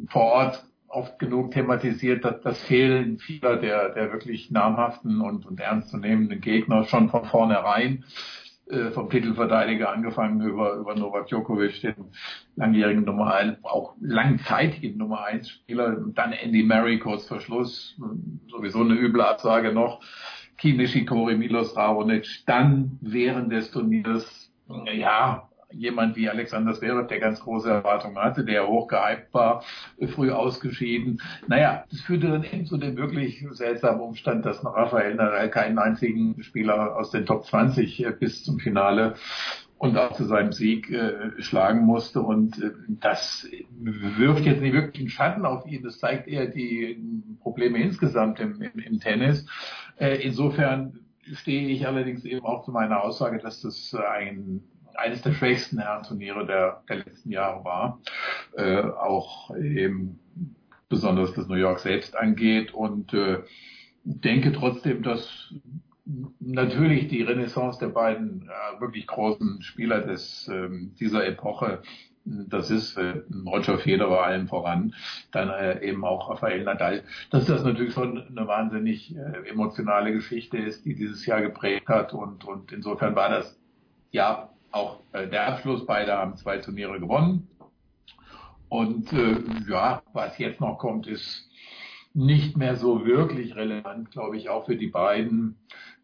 [0.09, 5.61] vor Ort oft genug thematisiert, dass das Fehlen vieler der, der wirklich namhaften und, und
[5.61, 8.05] ernstzunehmenden Gegner schon von vornherein
[8.69, 11.95] äh, vom Titelverteidiger angefangen über, über Novak Djokovic, den
[12.57, 17.97] langjährigen Nummer 1, auch langzeitigen Nummer 1 Spieler, dann Andy Murray kurz vor Schluss,
[18.49, 20.01] sowieso eine üble Absage noch,
[20.57, 24.51] Kimi Nishikori, Milos Raonic, dann während des Turniers,
[24.93, 29.65] ja, jemand wie Alexander Zverev, der ganz große Erwartungen hatte, der hochgehypt war,
[30.15, 31.21] früh ausgeschieden.
[31.47, 36.43] Naja, das führte dann eben zu dem wirklich seltsamen Umstand, dass Rafael Nadal keinen einzigen
[36.43, 39.15] Spieler aus den Top 20 bis zum Finale
[39.79, 42.23] und auch zu seinem Sieg äh, schlagen musste.
[42.23, 43.47] Und äh, das
[43.79, 45.83] wirft jetzt nicht wirklich einen Schatten auf ihn.
[45.83, 46.99] Das zeigt eher die
[47.41, 49.47] Probleme insgesamt im, im, im Tennis.
[49.99, 51.01] Äh, insofern
[51.35, 54.63] stehe ich allerdings eben auch zu meiner Aussage, dass das ein
[54.99, 58.01] eines der schwächsten Herrenturniere der, der letzten Jahre war.
[58.57, 60.19] Äh, auch eben
[60.89, 63.39] besonders das New York selbst angeht und äh,
[64.05, 65.53] denke trotzdem, dass
[66.39, 70.69] natürlich die Renaissance der beiden äh, wirklich großen Spieler des, äh,
[71.01, 71.83] dieser Epoche
[72.27, 74.95] das ist äh, Roger Federer allen voran,
[75.31, 80.59] dann äh, eben auch Rafael Nadal, dass das natürlich schon eine wahnsinnig äh, emotionale Geschichte
[80.59, 83.59] ist, die dieses Jahr geprägt hat und, und insofern war das
[84.11, 85.87] ja auch äh, der Abschluss.
[85.87, 87.49] Beide haben zwei Turniere gewonnen.
[88.69, 89.37] Und äh,
[89.69, 91.49] ja, was jetzt noch kommt, ist
[92.15, 95.57] nicht mehr so wirklich relevant, glaube ich, auch für die beiden.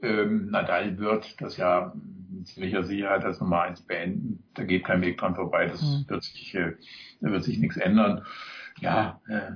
[0.02, 1.92] Ähm, Nadal wird das ja
[2.31, 4.42] mit ziemlicher Sicherheit als Nummer eins beenden.
[4.55, 5.67] Da geht kein Weg dran vorbei.
[5.67, 6.05] Das mhm.
[6.09, 6.73] wird sich, äh,
[7.20, 8.25] da wird sich nichts ändern.
[8.81, 9.52] Ja, äh,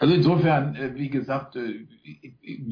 [0.00, 1.86] also insofern, äh, wie gesagt, äh,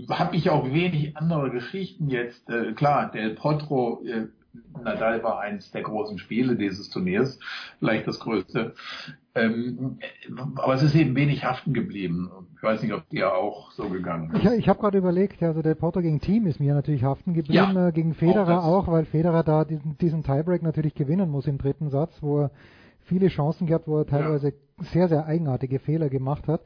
[0.08, 2.48] habe ich auch wenig andere Geschichten jetzt.
[2.48, 4.28] Äh, klar, Del Potro äh,
[4.82, 7.38] Nadal war eins der großen Spiele dieses Turniers,
[7.78, 8.74] vielleicht das größte.
[9.34, 9.98] Ähm,
[10.56, 12.30] aber es ist eben wenig haften geblieben.
[12.56, 14.44] Ich weiß nicht, ob dir auch so gegangen ist.
[14.44, 17.74] Ich, ich habe gerade überlegt, also der Porto gegen Team ist mir natürlich haften geblieben,
[17.74, 21.46] ja, äh, gegen Federer auch, auch, weil Federer da diesen, diesen Tiebreak natürlich gewinnen muss
[21.46, 22.50] im dritten Satz, wo er
[23.04, 24.84] viele Chancen gehabt, wo er teilweise ja.
[24.92, 26.62] sehr, sehr eigenartige Fehler gemacht hat.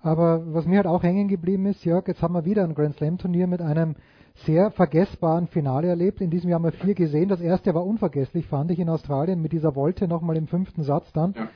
[0.00, 2.96] Aber was mir halt auch hängen geblieben ist, Jörg, jetzt haben wir wieder ein Grand
[2.96, 3.96] Slam Turnier mit einem
[4.34, 6.20] sehr vergessbaren Finale erlebt.
[6.20, 7.28] In diesem Jahr haben wir vier gesehen.
[7.28, 11.12] Das erste war unvergesslich, fand ich, in Australien mit dieser Wolte nochmal im fünften Satz
[11.12, 11.34] dann.
[11.36, 11.48] Ja.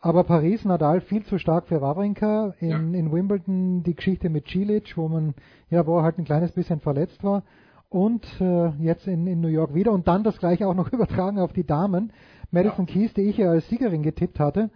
[0.00, 2.54] Aber Paris, Nadal viel zu stark für Wawrinka.
[2.60, 2.76] In, ja.
[2.76, 5.34] in Wimbledon die Geschichte mit Cilic, wo man,
[5.70, 7.42] ja, wo er halt ein kleines bisschen verletzt war.
[7.88, 9.92] Und äh, jetzt in, in New York wieder.
[9.92, 12.12] Und dann das gleiche auch noch übertragen auf die Damen.
[12.50, 12.92] Madison ja.
[12.92, 14.70] Keys, die ich ja als Siegerin getippt hatte.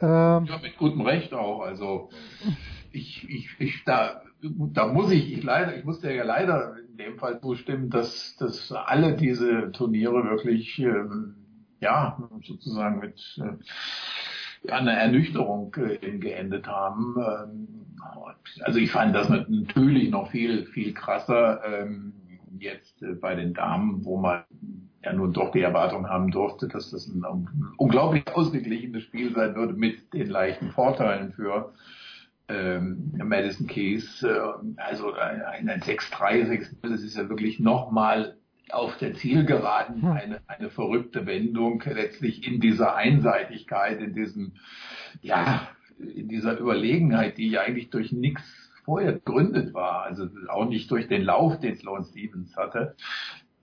[0.00, 1.62] Ähm, ja, mit gutem Recht auch.
[1.62, 2.10] Also
[2.92, 7.18] ich, ich, ich da da muss ich, ich leider, ich musste ja leider in dem
[7.18, 11.34] Fall zustimmen, dass, dass alle diese Turniere wirklich, ähm,
[11.80, 17.16] ja, sozusagen mit äh, einer Ernüchterung äh, geendet haben.
[17.18, 17.68] Ähm,
[18.62, 22.12] also ich fand das natürlich noch viel, viel krasser ähm,
[22.58, 24.44] jetzt äh, bei den Damen, wo man
[25.02, 29.54] ja nun doch die Erwartung haben durfte, dass das ein, ein unglaublich ausgeglichenes Spiel sein
[29.54, 31.72] würde mit den leichten Vorteilen für
[32.48, 34.38] ähm, Madison Keys, äh,
[34.76, 38.36] also ein, ein 6-3, 6 das ist ja wirklich nochmal
[38.70, 40.10] auf der Zielgeraden hm.
[40.10, 44.52] eine, eine verrückte Wendung letztlich in dieser Einseitigkeit, in diesem,
[45.22, 45.68] ja,
[45.98, 48.42] in dieser Überlegenheit, die ja eigentlich durch nichts
[48.84, 52.94] vorher gegründet war, also auch nicht durch den Lauf, den Sloan Stevens hatte.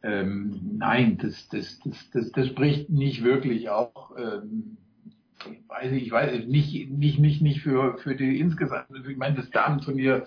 [0.02, 4.78] Ähm, nein, das, das, das, das, das spricht nicht wirklich auch ähm,
[5.68, 9.50] weiß ich, ich weiß nicht, nicht, nicht, nicht für, für die insgesamt, ich meine, das
[9.50, 10.26] Damenturnier,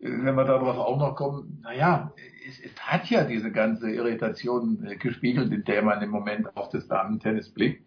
[0.00, 2.12] wenn wir darauf auch noch kommen, naja,
[2.46, 6.68] es, es hat ja diese ganze Irritation äh, gespiegelt, in der man im Moment auch
[6.70, 7.84] das Damen-Tennis blickt,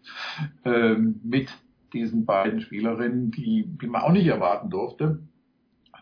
[0.64, 1.50] ähm, mit
[1.92, 5.20] diesen beiden Spielerinnen, die, die man auch nicht erwarten durfte.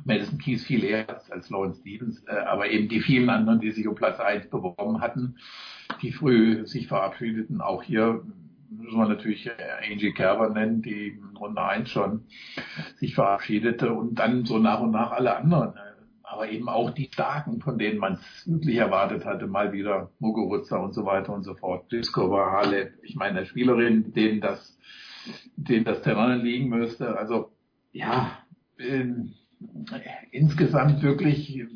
[0.05, 3.73] Madison Keys viel eher als, als Lawrence Stevens, äh, aber eben die vielen anderen, die
[3.73, 5.37] sich um Platz 1 beworben hatten,
[6.03, 8.25] die früh sich verabschiedeten, auch hier
[8.71, 9.53] müssen wir natürlich äh,
[9.91, 12.27] Angie Kerber nennen, die in Runde 1 schon
[12.97, 15.75] sich verabschiedete und dann so nach und nach alle anderen.
[15.77, 15.89] Äh,
[16.23, 20.77] aber eben auch die Starken, von denen man es wirklich erwartet hatte, mal wieder Muguruza
[20.77, 21.91] und so weiter und so fort.
[21.91, 24.79] Diskova, Halep, ich meine Spielerin, denen das,
[25.57, 27.17] denen das Terrain liegen müsste.
[27.17, 27.51] Also
[27.93, 28.39] ja,
[28.77, 29.07] äh,
[30.31, 31.67] insgesamt wirklich, äh,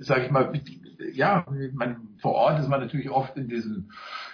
[0.00, 0.52] sage ich mal,
[1.12, 3.90] ja, man, vor Ort ist man natürlich oft in diesem,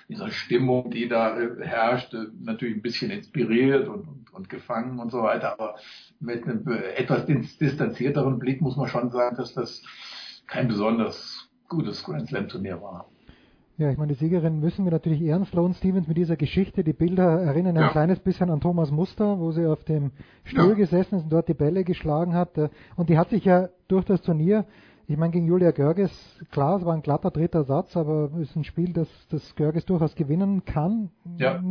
[0.09, 4.99] dieser Stimmung, die da äh, herrscht, äh, natürlich ein bisschen inspiriert und, und, und gefangen
[4.99, 5.53] und so weiter.
[5.53, 5.77] Aber
[6.21, 9.83] mit einem äh, etwas dis- distanzierteren Blick muss man schon sagen, dass das
[10.47, 13.07] kein besonders gutes Grand Slam Turnier war.
[13.79, 16.83] Ja, ich meine, die Siegerin müssen wir natürlich ehren, Sloane Stevens mit dieser Geschichte.
[16.83, 17.89] Die Bilder erinnern ein Ja.
[17.91, 20.13] kleines bisschen an Thomas Muster, wo sie auf dem
[20.45, 20.75] Stuhl Ja.
[20.75, 22.53] gesessen ist und dort die Bälle geschlagen hat.
[22.97, 24.65] Und die hat sich ja durch das Turnier,
[25.09, 26.11] ich meine, gegen Julia Görges,
[26.51, 29.85] klar, es war ein glatter dritter Satz, aber es ist ein Spiel, das, das Görges
[29.85, 31.11] durchaus gewinnen kann.
[31.39, 31.63] Ja.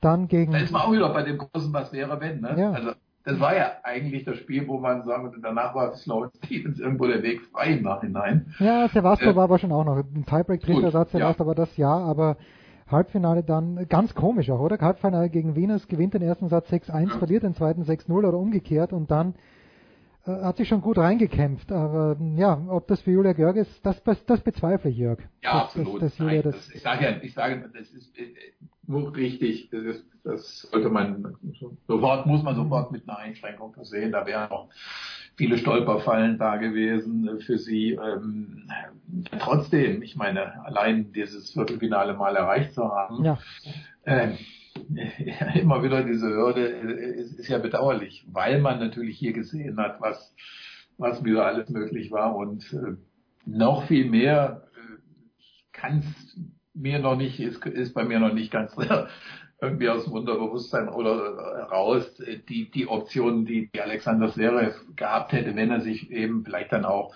[0.00, 0.52] Dann gegen.
[0.52, 2.54] Da ist man auch wieder bei dem großen Was wäre wenn, ne?
[2.58, 2.72] Ja.
[2.72, 2.90] Also
[3.24, 7.06] das war ja eigentlich das Spiel, wo man sagen würde, danach war Sloan Stevens irgendwo
[7.06, 8.54] der Weg frei im Nachhinein.
[8.60, 11.18] Ja, Sevastopol Äh, war aber schon auch noch ein Tiebreak dritter Satz, ja.
[11.18, 12.36] Sevastopol war das ja, aber
[12.88, 14.78] Halbfinale dann ganz komisch auch, oder?
[14.78, 19.10] Halbfinale gegen Venus gewinnt den ersten Satz 6-1, verliert den zweiten 6-0 oder umgekehrt und
[19.10, 19.34] dann
[20.26, 21.70] hat sich schon gut reingekämpft.
[21.72, 25.20] Aber ja, ob das für Julia Görg ist, das, das, das bezweifle ich, Jörg.
[25.42, 26.02] Ja, dass, absolut.
[26.18, 28.34] Nein, das, das, ich sage ja, ich sage, das ist äh,
[28.86, 29.70] nur richtig.
[29.70, 31.36] Das, das sollte man
[31.86, 34.12] sofort muss man sofort mit einer Einschränkung versehen.
[34.12, 34.68] Da wären noch
[35.36, 37.92] viele Stolperfallen da gewesen äh, für sie.
[37.92, 38.68] Ähm,
[39.38, 43.38] trotzdem, ich meine, allein dieses Viertelfinale mal erreicht zu haben, ja.
[44.04, 44.36] ähm,
[45.54, 50.34] immer wieder diese Hürde ist, ist ja bedauerlich, weil man natürlich hier gesehen hat, was
[50.98, 52.96] was wieder alles möglich war und äh,
[53.44, 54.96] noch viel mehr äh,
[55.72, 56.40] kann es
[56.74, 58.74] mir noch nicht, ist, ist bei mir noch nicht ganz
[59.60, 61.14] irgendwie aus dem Unterbewusstsein oder
[61.70, 66.72] raus, die, die Optionen, die, die Alexander Zverev gehabt hätte, wenn er sich eben vielleicht
[66.72, 67.14] dann auch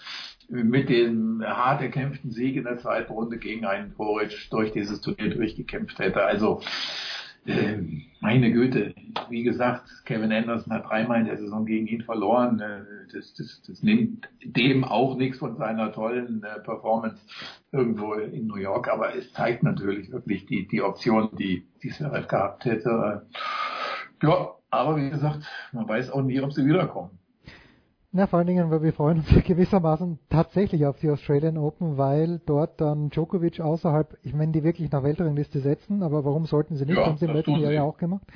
[0.48, 5.34] mit dem hart erkämpften Sieg in der zweiten Runde gegen einen Boric durch dieses Turnier
[5.34, 6.24] durchgekämpft hätte.
[6.24, 6.62] Also
[8.20, 8.94] meine Güte,
[9.28, 12.60] wie gesagt, Kevin Anderson hat dreimal in der Saison gegen ihn verloren.
[12.60, 17.20] Äh, Das, das, das nimmt dem auch nichts von seiner tollen äh, Performance
[17.72, 22.28] irgendwo in New York, aber es zeigt natürlich wirklich die, die Option, die, die Zverev
[22.28, 23.26] gehabt hätte.
[24.22, 27.19] Ja, aber wie gesagt, man weiß auch nie, ob sie wiederkommen.
[28.12, 32.40] Ja, vor allen Dingen, weil wir freuen uns gewissermaßen tatsächlich auf die Australian Open, weil
[32.44, 36.86] dort dann Djokovic außerhalb, ich meine, die wirklich nach Weltrangliste setzen, aber warum sollten sie
[36.86, 36.96] nicht?
[36.96, 38.26] Ja, haben sie im letzten Jahr ja auch gemacht.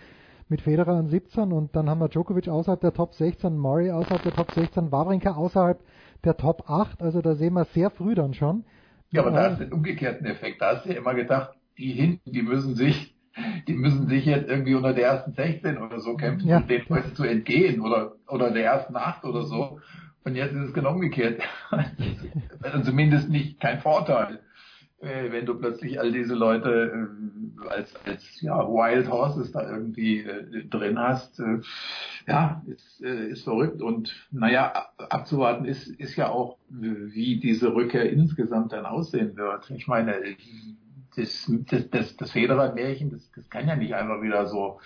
[0.49, 4.23] Mit Federer an 17 und dann haben wir Djokovic außerhalb der Top 16, Murray außerhalb
[4.23, 5.81] der Top 16, Wawrinka außerhalb
[6.25, 8.65] der Top 8, also da sehen wir sehr früh dann schon.
[9.11, 10.61] Ja, aber da Äh, ist den umgekehrten Effekt.
[10.61, 13.14] Da hast du ja immer gedacht, die hinten, die müssen sich,
[13.67, 16.59] die müssen sich jetzt irgendwie unter der ersten 16 oder so kämpfen, Ja.
[16.59, 19.81] um den Leuten zu entgehen oder, oder der ersten 8 oder so.
[20.25, 21.43] Und jetzt ist es genau umgekehrt.
[22.63, 24.41] also zumindest nicht kein Vorteil,
[25.01, 26.93] äh, wenn du plötzlich all diese Leute
[27.63, 31.43] äh, als, als ja, Wild Horses da irgendwie äh, drin hast.
[32.27, 33.83] Ja, ist, ist verrückt.
[33.83, 39.71] Und naja, ab- abzuwarten ist, ist ja auch, wie diese Rückkehr insgesamt dann aussehen wird.
[39.71, 40.15] Ich meine,
[41.17, 44.81] das, das, das, das Federer-Märchen, das, das kann ja nicht einfach wieder so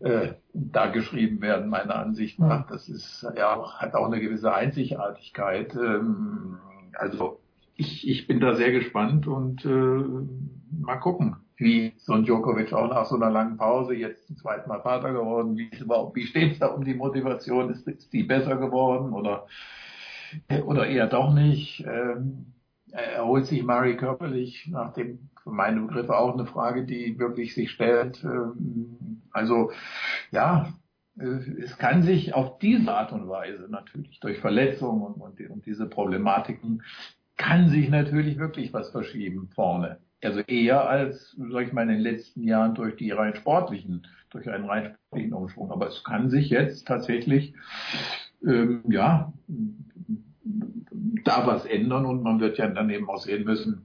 [0.00, 2.66] äh, da geschrieben werden, meiner Ansicht nach.
[2.66, 5.74] Das ist ja hat auch eine gewisse Einzigartigkeit.
[5.74, 6.58] Ähm,
[6.94, 7.40] also
[7.76, 12.88] ich, ich bin da sehr gespannt und äh, mal gucken, wie so ein Djokovic auch
[12.88, 16.58] nach so einer langen Pause jetzt zum zweiten Mal Vater geworden, wie wie steht es
[16.60, 17.70] da um die Motivation?
[17.70, 19.46] Ist, ist die besser geworden oder
[20.48, 21.84] äh, oder eher doch nicht?
[21.86, 22.52] Ähm,
[22.92, 27.70] erholt sich Murray körperlich, nach dem für meine Begriffe auch eine Frage, die wirklich sich
[27.70, 28.22] stellt.
[28.24, 29.70] Ähm, Also
[30.30, 30.72] ja,
[31.18, 31.24] äh,
[31.62, 35.86] es kann sich auf diese Art und Weise natürlich durch Verletzungen und, und, und diese
[35.86, 36.82] Problematiken
[37.36, 39.98] kann sich natürlich wirklich was verschieben vorne.
[40.22, 44.48] Also eher als, sag ich mal, in den letzten Jahren durch die rein sportlichen, durch
[44.50, 45.70] einen rein sportlichen Umschwung.
[45.70, 47.54] Aber es kann sich jetzt tatsächlich,
[48.44, 49.32] ähm, ja,
[51.24, 53.82] da was ändern und man wird ja dann eben auch sehen müssen,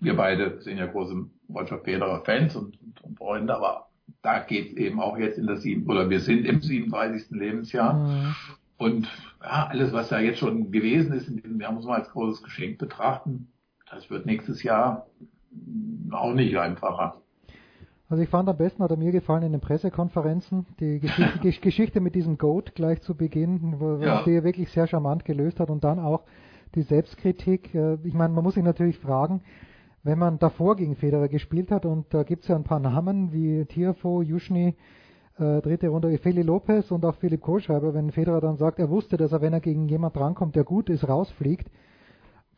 [0.00, 3.88] wir beide sind ja große Roger Federer Fans und, und, und Freunde, aber
[4.22, 7.30] da geht es eben auch jetzt in das sieben, oder wir sind im 37.
[7.30, 7.94] Lebensjahr.
[7.94, 8.34] Mhm.
[8.76, 9.08] Und
[9.42, 12.42] ja, alles, was da jetzt schon gewesen ist in diesem Jahr, muss man als großes
[12.42, 13.48] Geschenk betrachten.
[13.90, 15.06] Das wird nächstes Jahr
[16.10, 17.20] auch nicht einfacher.
[18.10, 21.60] Also ich fand am besten, hat er mir gefallen in den Pressekonferenzen, die Geschichte, Gesch-
[21.62, 24.22] Geschichte mit diesem Goat gleich zu Beginn, wo wo Ja.
[24.24, 26.24] die er wirklich sehr charmant gelöst hat und dann auch
[26.74, 27.72] die Selbstkritik.
[27.74, 29.42] Äh, Ich meine, man muss sich natürlich fragen,
[30.02, 33.32] wenn man davor gegen Federer gespielt hat und da gibt es ja ein paar Namen
[33.32, 34.74] wie Tiafo, Juschny,
[35.38, 39.18] äh, dritte Runde Feli Lopez und auch Philipp Kohlschreiber, wenn Federer dann sagt, er wusste,
[39.18, 41.70] dass er, wenn er gegen jemand drankommt, der gut ist, rausfliegt.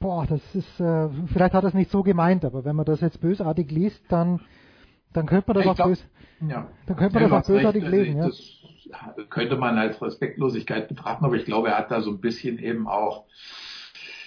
[0.01, 3.03] Boah, das ist, äh, vielleicht hat er es nicht so gemeint, aber wenn man das
[3.03, 4.41] jetzt bösartig liest, dann,
[5.13, 6.05] dann könnte man das Ich auch glaub- bös,
[6.49, 6.69] Ja.
[6.87, 7.59] dann könnte man Ja, das auch hast recht.
[7.59, 8.25] bösartig Also lesen, ja.
[8.27, 12.59] Das könnte man als Respektlosigkeit betrachten, aber ich glaube, er hat da so ein bisschen
[12.59, 13.25] eben auch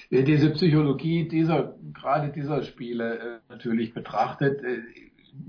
[0.09, 4.79] wer diese Psychologie dieser, gerade dieser Spiele äh, natürlich betrachtet, äh,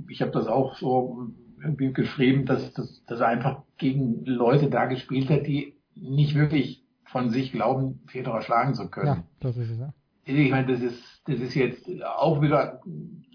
[0.08, 1.28] ich habe das auch so
[1.62, 6.82] irgendwie geschrieben, dass, dass, dass er einfach gegen Leute da gespielt hat, die nicht wirklich
[7.05, 9.06] von sich glauben, Federer schlagen zu können.
[9.06, 9.92] Ja, das ist es, ja.
[10.24, 12.80] Ich meine, das ist, das ist jetzt auch wieder,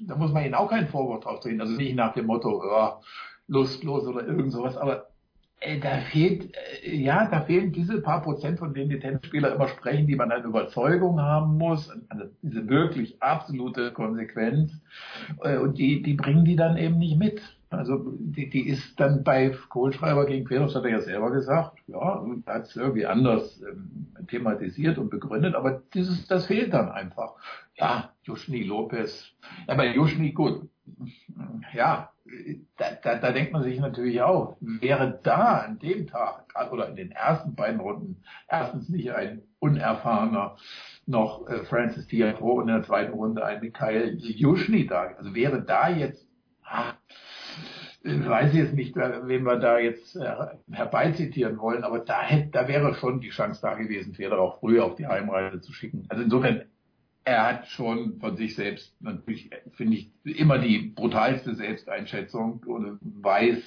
[0.07, 1.61] da muss man ihnen auch keinen Vorwurf drauf drehen.
[1.61, 2.99] Also nicht nach dem Motto, ja,
[3.47, 5.07] lustlos oder irgend sowas, aber
[5.61, 9.67] äh, da fehlt, äh, ja, da fehlen diese paar Prozent, von denen die Tennisspieler immer
[9.67, 14.71] sprechen, die man an Überzeugung haben muss, also diese wirklich absolute Konsequenz,
[15.43, 17.41] äh, und die, die bringen die dann eben nicht mit.
[17.69, 22.25] Also die, die ist dann bei Kohlschreiber gegen das hat er ja selber gesagt, ja,
[22.47, 27.35] hat es irgendwie anders ähm, thematisiert und begründet, aber dieses, das fehlt dann einfach.
[27.81, 29.33] Ja, Juschni Lopez,
[29.67, 30.69] ja, bei Juschni gut,
[31.73, 32.11] ja,
[32.77, 36.95] da, da, da denkt man sich natürlich auch, wäre da an dem Tag oder in
[36.95, 40.57] den ersten beiden Runden erstens nicht ein unerfahrener
[41.07, 45.15] noch äh, Francis Tiafoe und in der zweiten Runde ein Mikhail Juschni da.
[45.17, 46.27] Also wäre da jetzt,
[46.63, 46.93] ah,
[48.03, 50.35] ich weiß jetzt nicht, wen wir da jetzt äh,
[50.71, 54.85] herbeizitieren wollen, aber da, hätte, da wäre schon die Chance da gewesen, Federer auch früher
[54.85, 56.05] auf die Heimreise zu schicken.
[56.09, 56.65] Also insofern
[57.23, 63.61] er hat schon von sich selbst natürlich, finde ich, immer die brutalste Selbsteinschätzung und weiß,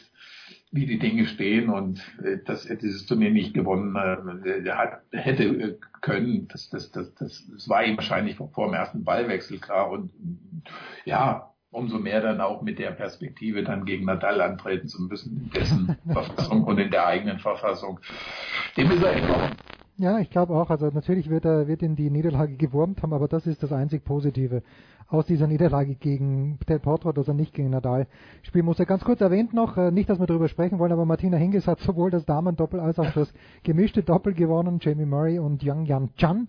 [0.73, 5.44] wie die Dinge stehen und äh, dass er dieses Turnier nicht gewonnen äh, hat, hätte
[5.44, 6.49] äh, können.
[6.49, 10.10] Das, das, das, das, das war ihm wahrscheinlich vor, vor dem ersten Ballwechsel klar und
[11.05, 15.50] ja, umso mehr dann auch mit der Perspektive dann gegen Nadal antreten zu müssen, in
[15.50, 18.00] dessen Verfassung und in der eigenen Verfassung.
[18.76, 19.50] Dem ist er entkommen.
[19.97, 20.71] Ja, ich glaube auch.
[20.71, 24.05] Also natürlich wird er wird ihn die Niederlage gewurmt haben, aber das ist das einzig
[24.05, 24.63] Positive
[25.09, 28.07] aus dieser Niederlage gegen Potro, dass er nicht gegen Nadal
[28.43, 28.87] spielen musste.
[28.87, 31.79] Ganz kurz erwähnt noch, äh, nicht, dass wir darüber sprechen wollen, aber Martina Hingis hat
[31.81, 33.33] sowohl das Damen-Doppel als auch das
[33.63, 36.49] gemischte Doppel gewonnen, Jamie Murray und Yang Yan Chan.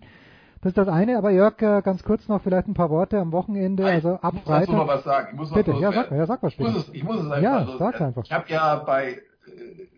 [0.62, 3.30] Das ist das eine, aber Jörg, äh, ganz kurz noch vielleicht ein paar Worte am
[3.30, 4.74] Wochenende, also ab ich muss Freitag.
[4.74, 5.28] noch was sagen.
[5.32, 7.42] Ich muss bitte, ja, sag, ja, sag was ich muss es, ich muss es einfach
[7.42, 8.24] Ja, so, sag's einfach.
[8.24, 9.95] Ich habe ja bei äh,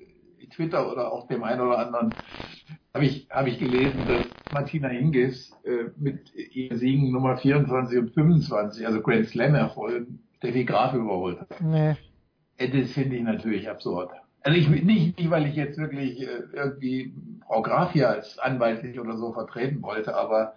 [0.50, 2.16] Twitter oder auch dem einen oder anderen
[2.94, 8.10] habe ich, habe ich gelesen, dass Martina Hingis äh, mit ihren Siegen Nummer 24 und
[8.10, 11.60] 25, also Grand Slam Erfolgen, Steffi Graf überholt hat.
[11.60, 11.96] Nee.
[12.56, 14.10] Äh, Das finde ich natürlich absurd.
[14.42, 14.84] Also ich nicht,
[15.18, 17.12] nicht, weil ich jetzt wirklich äh, irgendwie
[17.46, 20.54] Frau Graf hier als anwaltlich oder so vertreten wollte, aber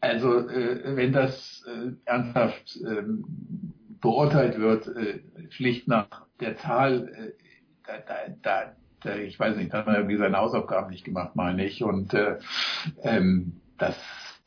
[0.00, 3.24] also äh, wenn das äh, ernsthaft ähm,
[4.00, 5.20] beurteilt wird, äh,
[5.50, 7.32] schlicht nach der Zahl, äh,
[7.86, 11.36] da, da, da, da, ich weiß nicht, da hat man irgendwie seine Hausaufgaben nicht gemacht,
[11.36, 11.82] meine ich.
[11.82, 12.38] Und äh,
[13.02, 13.96] ähm, das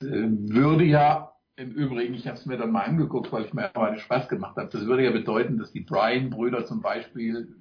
[0.02, 3.76] äh, würde ja im Übrigen, ich habe es mir dann mal angeguckt, weil ich mir
[3.76, 7.56] einen Spaß gemacht habe, das würde ja bedeuten, dass die Bryan-Brüder zum Beispiel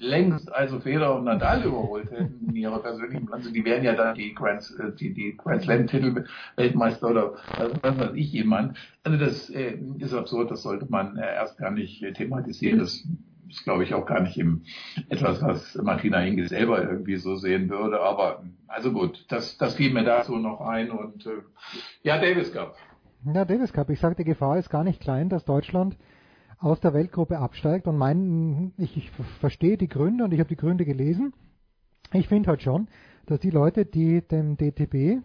[0.00, 3.52] längst also Federer und Nadal überholt hätten in ihrer persönlichen Bilanz.
[3.52, 6.24] Die wären ja dann die Grand, äh, die, die Grand Slam Titel
[6.56, 8.78] Weltmeister oder was, was weiß ich jemand.
[9.04, 12.78] Also das äh, ist absurd, das sollte man äh, erst gar nicht äh, thematisieren.
[12.78, 13.06] Das
[13.50, 14.62] ist, glaube ich, auch gar nicht im,
[15.08, 18.00] etwas, was Martina Hingis selber irgendwie so sehen würde.
[18.00, 21.42] Aber also gut, das, das fiel mir dazu noch ein und äh,
[22.02, 22.76] ja, Davis Cup.
[23.24, 23.90] Ja, Davis Cup.
[23.90, 25.96] Ich sage, die Gefahr ist gar nicht klein, dass Deutschland
[26.58, 30.56] aus der Weltgruppe absteigt und mein, ich, ich verstehe die Gründe und ich habe die
[30.56, 31.32] Gründe gelesen.
[32.12, 32.88] Ich finde halt schon,
[33.26, 35.22] dass die Leute, die dem DTB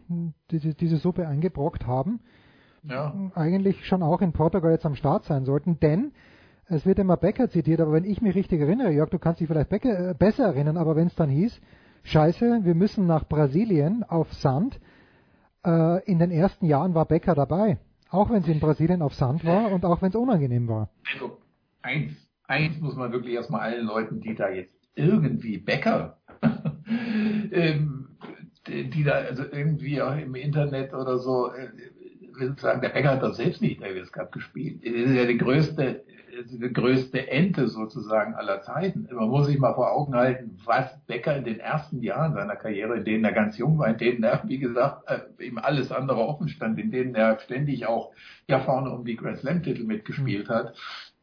[0.51, 2.21] diese, diese Suppe eingebrockt haben,
[2.83, 3.13] ja.
[3.33, 6.13] eigentlich schon auch in Portugal jetzt am Start sein sollten, denn
[6.67, 9.47] es wird immer Becker zitiert, aber wenn ich mich richtig erinnere, Jörg, du kannst dich
[9.47, 11.61] vielleicht Becker, äh, besser erinnern, aber wenn es dann hieß,
[12.03, 14.79] scheiße, wir müssen nach Brasilien auf Sand,
[15.65, 17.79] äh, in den ersten Jahren war Becker dabei.
[18.09, 20.89] Auch wenn es in Brasilien auf Sand war und auch wenn es unangenehm war.
[21.13, 21.37] Also,
[21.81, 22.13] eins,
[22.43, 26.17] eins muss man wirklich erstmal allen Leuten, die da jetzt irgendwie Bäcker,
[27.51, 28.17] ähm,
[28.67, 31.67] die da also irgendwie im Internet oder so, äh,
[32.57, 34.85] sagen, der Bäcker hat doch selbst nicht Davis Cup gespielt.
[34.85, 36.03] Das ist ja die größte,
[36.43, 39.07] die größte Ente sozusagen aller Zeiten.
[39.11, 42.97] Man muss sich mal vor Augen halten, was Becker in den ersten Jahren seiner Karriere,
[42.97, 45.03] in denen er ganz jung war, in denen er, wie gesagt,
[45.39, 48.11] ihm alles andere offen stand, in denen er ständig auch
[48.47, 50.75] ja vorne um die Grand Slam Titel mitgespielt hat,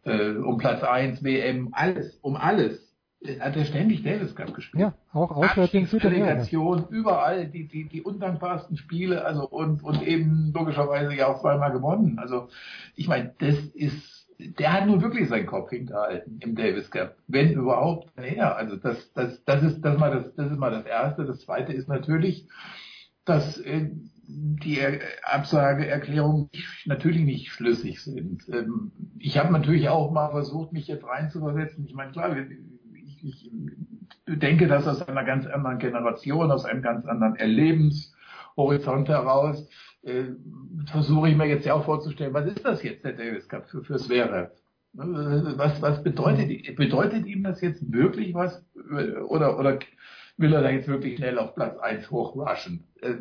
[0.05, 2.89] äh, um Platz 1, WM, alles, um alles.
[3.39, 4.81] Hat er ständig Davis Cup gespielt.
[4.81, 6.27] Ja, auch auswärts in Südamerika.
[6.27, 11.71] Delegation, überall die, die, die undankbarsten Spiele, also und, und eben logischerweise ja auch zweimal
[11.71, 12.19] gewonnen.
[12.19, 12.49] Also
[12.97, 17.53] ich meine, das ist der hat nun wirklich seinen Kopf hingehalten im Davis Cup, wenn
[17.53, 18.57] überhaupt näher.
[18.57, 21.25] Also das, das, das ist das mal das, das ist mal das erste.
[21.25, 22.49] Das zweite ist natürlich,
[23.25, 23.91] dass äh,
[24.25, 24.81] die
[25.25, 26.49] Absageerklärungen
[26.87, 28.49] natürlich nicht schlüssig sind.
[28.49, 31.87] Ähm, ich habe natürlich auch mal versucht, mich jetzt reinzuversetzen.
[31.87, 32.37] Ich meine, klar,
[32.95, 33.51] ich, ich
[34.27, 39.69] denke das aus einer ganz anderen Generation, aus einem ganz anderen Erlebenshorizont heraus.
[40.03, 40.25] Äh,
[40.91, 43.85] versuche ich mir jetzt ja auch vorzustellen, was ist das jetzt, der Davis Cup für,
[43.85, 44.51] für Zverev?
[44.95, 48.63] Was, was bedeutet, bedeutet ihm das jetzt wirklich was?
[49.29, 49.79] Oder, oder
[50.37, 52.85] will er da jetzt wirklich schnell auf Platz 1 hochrushen?
[53.01, 53.15] Äh,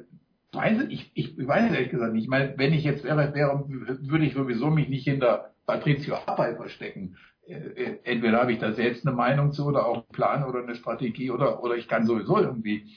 [0.52, 2.24] weiß ich, ich, ich weiß ehrlich gesagt nicht.
[2.24, 6.56] Ich meine, wenn ich jetzt wäre, wäre, würde ich sowieso mich nicht hinter Patrizio Abay
[6.56, 7.16] verstecken.
[7.48, 10.64] Äh, äh, entweder habe ich da selbst eine Meinung zu oder auch einen Plan oder
[10.64, 12.90] eine Strategie oder, oder ich kann sowieso irgendwie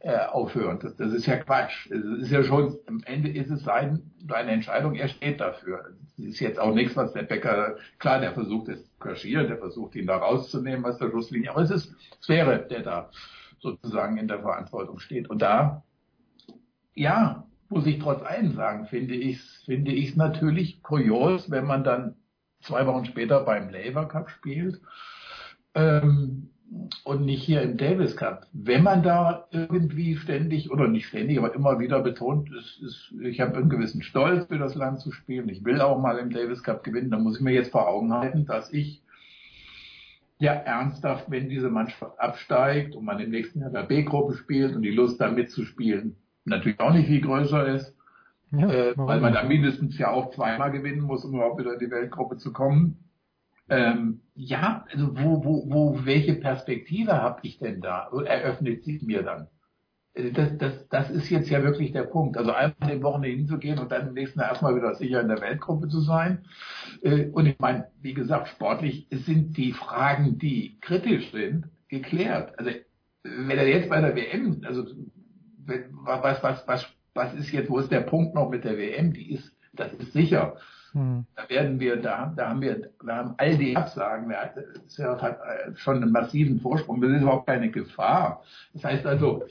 [0.00, 0.78] äh, aufhören.
[0.80, 1.90] Das, das ist ja Quatsch.
[1.90, 5.84] Es ist ja schon, am Ende ist es sein, seine Entscheidung, er steht dafür.
[6.16, 9.58] Es ist jetzt auch nichts, was der Bäcker, klar, der versucht es zu kaschieren, der
[9.58, 13.10] versucht ihn da rauszunehmen, was der Schlusslinie, aber es ist, es wäre, der da
[13.60, 15.28] sozusagen in der Verantwortung steht.
[15.28, 15.82] Und da,
[16.94, 21.84] ja, muss ich trotz allem sagen, finde ich finde ich es natürlich kurios, wenn man
[21.84, 22.16] dann
[22.62, 24.80] zwei Wochen später beim Labour Cup spielt.
[25.74, 26.50] Ähm,
[27.04, 28.46] und nicht hier im Davis Cup.
[28.52, 33.40] Wenn man da irgendwie ständig oder nicht ständig, aber immer wieder betont, ist, ist, ich
[33.40, 36.62] habe einen gewissen Stolz für das Land zu spielen, ich will auch mal im Davis
[36.62, 39.02] Cup gewinnen, dann muss ich mir jetzt vor Augen halten, dass ich
[40.38, 44.82] ja ernsthaft, wenn diese Mannschaft absteigt und man im nächsten Jahr der B-Gruppe spielt und
[44.82, 46.16] die Lust da mitzuspielen
[46.48, 47.94] natürlich auch nicht viel größer ist,
[48.50, 51.78] ja, äh, weil man da mindestens ja auch zweimal gewinnen muss, um überhaupt wieder in
[51.78, 53.07] die Weltgruppe zu kommen
[53.68, 58.08] ähm, ja, also wo, wo, wo, welche Perspektive habe ich denn da?
[58.24, 59.48] Eröffnet sich mir dann?
[60.16, 62.36] Also das, das, das ist jetzt ja wirklich der Punkt.
[62.36, 65.40] Also einmal den Wochenende hinzugehen und dann im nächsten Jahr erstmal wieder sicher in der
[65.40, 66.44] Weltgruppe zu sein.
[67.02, 72.58] Äh, und ich meine, wie gesagt, sportlich sind die Fragen, die kritisch sind, geklärt.
[72.58, 72.70] Also
[73.22, 74.86] wenn er jetzt bei der WM, also
[76.04, 79.12] was, was, was, was ist jetzt, wo ist der Punkt noch mit der WM?
[79.12, 80.56] Die ist, das ist sicher.
[80.92, 81.26] Hm.
[81.36, 84.54] Da werden wir, da, da haben wir, da haben all die Absagen, der
[84.86, 88.42] Serhat hat äh, schon einen massiven Vorsprung, das ist überhaupt keine Gefahr.
[88.72, 89.44] Das heißt also,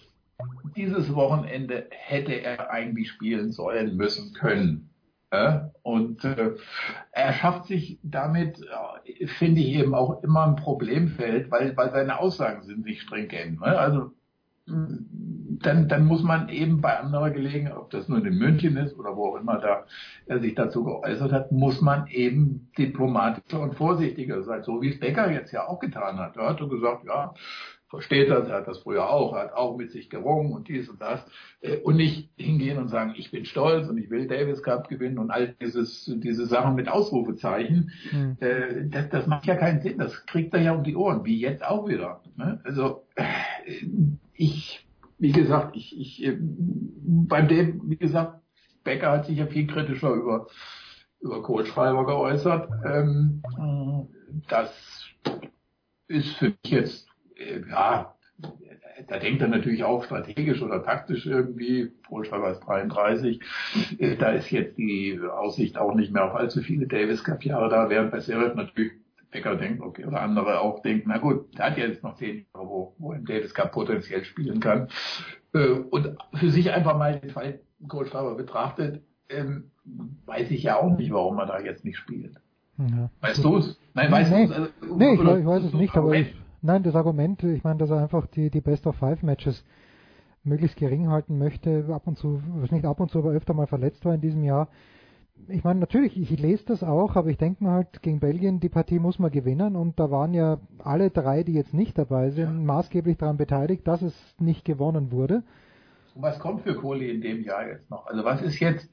[0.76, 4.90] dieses Wochenende hätte er eigentlich spielen sollen, müssen, können.
[5.84, 6.56] Und äh,
[7.12, 12.20] er schafft sich damit, äh, finde ich, eben auch immer ein Problemfeld, weil, weil seine
[12.20, 13.60] Aussagen sind nicht stringent.
[13.60, 13.78] Ne?
[13.78, 14.14] Also
[15.62, 19.16] dann, dann muss man eben bei anderer Gelegenheit, ob das nun in München ist oder
[19.16, 19.86] wo auch immer da
[20.26, 25.00] er sich dazu geäußert hat, muss man eben diplomatischer und vorsichtiger sein, so wie es
[25.00, 26.38] Becker jetzt ja auch getan hat.
[26.38, 27.34] Er hat so gesagt, ja,
[27.90, 30.90] versteht das, er hat das früher auch, er hat auch mit sich gerungen und dies
[30.90, 31.26] und das
[31.62, 35.20] äh, und nicht hingehen und sagen, ich bin stolz und ich will Davis Cup gewinnen
[35.20, 38.38] und all dieses, diese Sachen mit Ausrufezeichen, mhm.
[38.92, 41.64] das, das macht ja keinen Sinn, das kriegt er ja um die Ohren, wie jetzt
[41.64, 42.22] auch wieder.
[42.36, 42.60] Ne?
[42.66, 43.24] Also äh,
[44.34, 44.87] ich,
[45.18, 48.42] wie gesagt, ich, ich äh, beim dem, wie gesagt,
[48.84, 50.48] Becker hat sich ja viel kritischer über
[51.20, 52.70] über Kohlschreiber geäußert.
[52.86, 53.42] Ähm,
[54.48, 54.72] das
[56.08, 58.14] ist für mich jetzt, äh, ja,
[59.08, 61.92] da denkt er natürlich auch strategisch oder taktisch irgendwie.
[62.08, 63.40] Kohlschreiber ist 33.
[64.00, 67.70] Äh, da ist jetzt die Aussicht auch nicht mehr auf allzu viele Davis Cup Jahre
[67.70, 68.94] da, während bei Serif natürlich
[69.38, 72.46] Becker denkt, okay, oder andere auch denken, na gut, der hat ja jetzt noch zehn
[72.54, 74.88] Jahre, wo, wo im Davis Cup potenziell spielen kann.
[75.54, 79.72] Äh, und für sich einfach mal den Fall Goldschreiber betrachtet, ähm,
[80.26, 82.36] weiß ich ja auch nicht, warum er da jetzt nicht spielt.
[82.78, 83.10] Ja.
[83.22, 83.80] Weißt du es?
[83.94, 84.58] Nein, weißt nee, du es?
[84.58, 87.90] Also, nee, ich, ich, weiß es nicht, aber ich, nein, das Argument, ich meine, dass
[87.90, 89.64] er einfach die, die Best of Five Matches
[90.44, 92.42] möglichst gering halten möchte, ab und zu,
[92.72, 94.68] nicht ab und zu, aber öfter mal verletzt war in diesem Jahr,
[95.50, 98.70] ich meine, natürlich, ich lese das auch, aber ich denke mir halt, gegen Belgien, die
[98.70, 102.46] Partie muss man gewinnen und da waren ja alle drei, die jetzt nicht dabei sind,
[102.46, 102.52] ja.
[102.52, 105.44] maßgeblich daran beteiligt, dass es nicht gewonnen wurde.
[106.16, 108.08] Und was kommt für Kohli in dem Jahr jetzt noch?
[108.08, 108.90] Also was ist jetzt,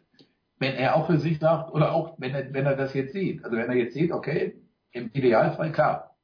[0.59, 3.45] wenn er auch für sich sagt, oder auch wenn er, wenn er das jetzt sieht,
[3.45, 4.55] also wenn er jetzt sieht, okay,
[4.93, 6.17] im Idealfall klar,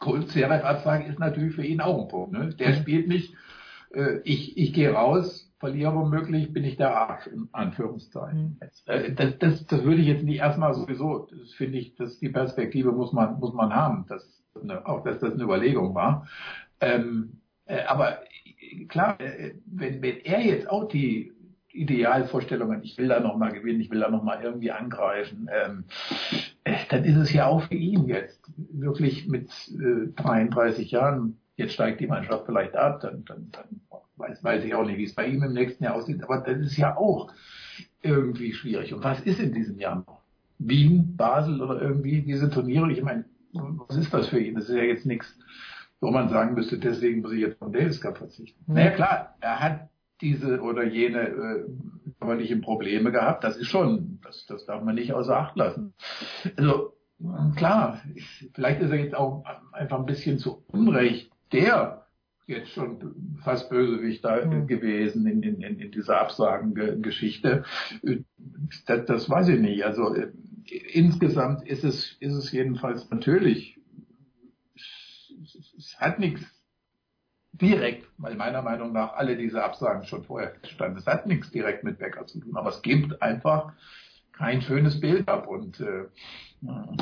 [0.00, 2.32] Zverev-Absage ist natürlich für ihn auch ein Punkt.
[2.32, 2.50] Ne?
[2.50, 2.74] Der mhm.
[2.74, 3.34] spielt nicht,
[3.92, 8.58] äh, ich, ich gehe raus, verliere womöglich, bin ich der Arsch, in Anführungszeichen.
[8.60, 9.14] Mhm.
[9.16, 12.92] Das, das, das würde ich jetzt nicht erstmal sowieso, das finde ich, dass die Perspektive
[12.92, 14.42] muss man, muss man haben, dass,
[14.84, 16.28] auch dass das eine Überlegung war.
[16.80, 18.20] Ähm, äh, aber
[18.88, 21.32] klar, äh, wenn, wenn er jetzt auch die
[21.72, 25.84] Idealvorstellungen, ich will da nochmal gewinnen, ich will da nochmal irgendwie angreifen, ähm,
[26.64, 31.74] äh, dann ist es ja auch für ihn jetzt wirklich mit äh, 33 Jahren, jetzt
[31.74, 33.80] steigt die Mannschaft vielleicht ab, dann, dann, dann
[34.28, 36.58] weiß, weiß ich auch nicht, wie es bei ihm im nächsten Jahr aussieht, aber das
[36.58, 37.32] ist ja auch
[38.02, 38.94] irgendwie schwierig.
[38.94, 40.22] Und was ist in diesem Jahr noch?
[40.58, 42.90] Wien, Basel oder irgendwie diese Turniere?
[42.90, 44.54] Ich meine, was ist das für ihn?
[44.54, 45.38] Das ist ja jetzt nichts,
[46.00, 48.60] wo man sagen müsste, deswegen muss ich jetzt vom Davis Cup verzichten.
[48.66, 48.74] Mhm.
[48.74, 49.88] Naja klar, er hat
[50.20, 51.64] diese oder jene äh,
[52.18, 53.44] körperlichen Probleme gehabt.
[53.44, 55.94] Das ist schon, das, das darf man nicht außer Acht lassen.
[56.56, 56.94] Also
[57.56, 58.00] klar,
[58.54, 62.07] vielleicht ist er jetzt auch einfach ein bisschen zu Unrecht der
[62.48, 64.66] jetzt schon fast Bösewicht da Mhm.
[64.66, 67.64] gewesen in, in, in, dieser Absagengeschichte.
[68.86, 69.84] Das, das weiß ich nicht.
[69.84, 70.32] Also äh,
[70.92, 73.78] insgesamt ist es, ist es jedenfalls natürlich,
[74.74, 76.42] es, es hat nichts
[77.52, 80.98] direkt, weil meiner Meinung nach alle diese Absagen schon vorher standen.
[80.98, 83.72] Es hat nichts direkt mit Becker zu tun, aber es gibt einfach
[84.32, 86.04] kein schönes Bild ab und äh,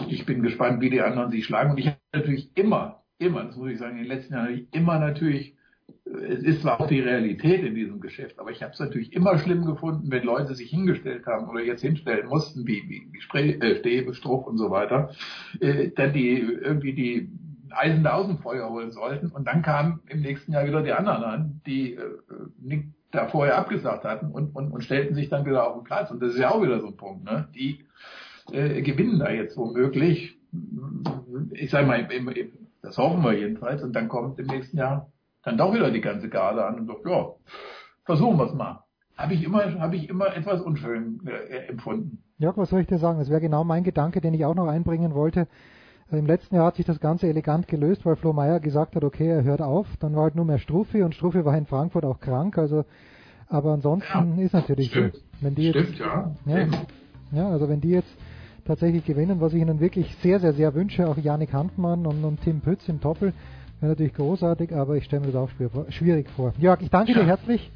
[0.09, 3.57] ich bin gespannt, wie die anderen sich schlagen und ich habe natürlich immer, immer, das
[3.57, 5.57] muss ich sagen, in den letzten Jahren immer natürlich
[6.05, 9.39] es ist zwar auch die Realität in diesem Geschäft, aber ich habe es natürlich immer
[9.39, 13.77] schlimm gefunden, wenn Leute sich hingestellt haben oder jetzt hinstellen mussten, wie, wie, wie äh,
[13.77, 15.11] Stäbe, Struff und so weiter,
[15.61, 17.31] äh, dann die irgendwie die
[17.71, 20.93] Eisen da aus dem Feuer holen sollten und dann kamen im nächsten Jahr wieder die
[20.93, 25.67] anderen an, die äh, da vorher abgesagt hatten und, und, und stellten sich dann wieder
[25.67, 26.11] auf den Platz.
[26.11, 27.49] Und das ist ja auch wieder so ein Punkt, ne?
[27.55, 27.85] Die
[28.53, 30.37] äh, gewinnen da jetzt womöglich,
[31.53, 35.11] ich sage mal, im, im, das hoffen wir jedenfalls, und dann kommt im nächsten Jahr
[35.43, 37.31] dann doch wieder die ganze Garde an und sagt, ja,
[38.05, 38.85] versuchen wir es mal.
[39.17, 42.23] Habe ich immer, habe ich immer etwas unschön äh, empfunden.
[42.39, 43.19] Jörg, was soll ich dir sagen?
[43.19, 45.49] Das wäre genau mein Gedanke, den ich auch noch einbringen wollte.
[46.11, 49.29] Im letzten Jahr hat sich das Ganze elegant gelöst, weil Flo Meyer gesagt hat, okay,
[49.29, 49.89] er hört auf.
[49.99, 52.59] Dann war halt nur mehr Struffi und Struffi war in Frankfurt auch krank.
[52.59, 52.85] Also,
[53.49, 55.17] aber ansonsten ist natürlich Stimmt.
[55.17, 55.23] so.
[55.41, 56.33] Wenn die Stimmt, jetzt, ja.
[56.47, 56.67] ja.
[57.33, 58.17] Ja, also wenn die jetzt
[58.67, 62.41] tatsächlich gewinnen, was ich ihnen wirklich sehr, sehr, sehr wünsche, auch Janik Handmann und, und
[62.43, 63.33] Tim Pütz im Doppel,
[63.81, 66.53] wäre natürlich großartig, aber ich stelle mir das auch schwierig vor- schwierig vor.
[66.59, 67.71] Jörg, ich danke dir herzlich.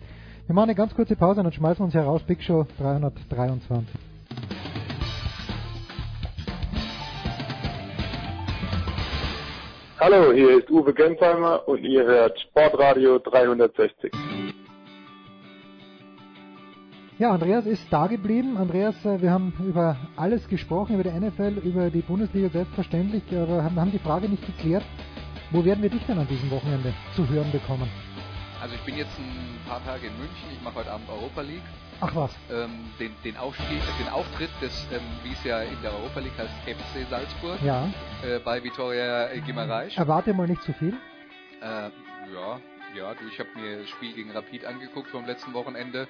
[0.46, 2.22] Wir machen eine ganz kurze Pause und dann schmeißen wir uns heraus.
[2.24, 3.86] Big Show 323.
[10.00, 14.10] Hallo, hier ist Uwe Gensheimer und ihr hört Sportradio 360.
[17.20, 18.56] Ja, Andreas ist da geblieben.
[18.56, 23.62] Andreas, äh, wir haben über alles gesprochen, über die NFL, über die Bundesliga selbstverständlich, aber
[23.62, 24.82] haben, haben die Frage nicht geklärt.
[25.50, 27.90] Wo werden wir dich denn an diesem Wochenende zu hören bekommen?
[28.62, 31.62] Also ich bin jetzt ein paar Tage in München, ich mache heute Abend Europa League.
[32.00, 32.34] Ach was.
[32.50, 36.38] Ähm, den, den, Aufstieg, den Auftritt des, ähm, wie es ja in der Europa League
[36.38, 37.84] heißt, FC Salzburg Ja.
[38.24, 39.98] äh, bei Vitoria Gimareisch.
[39.98, 40.94] Erwarte mal nicht zu viel.
[41.60, 41.64] Äh,
[42.32, 42.60] ja,
[42.96, 46.08] ja, du, ich habe mir das Spiel gegen Rapid angeguckt vom letzten Wochenende.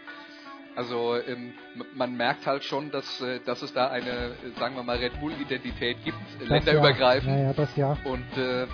[0.76, 1.52] Also ähm,
[1.94, 5.18] man merkt halt schon, dass, äh, dass es da eine, äh, sagen wir mal, Red
[5.20, 7.38] Bull-Identität gibt, äh, Das länderübergreifend.
[7.38, 7.98] Ja, ja, das ja.
[8.04, 8.66] Und äh,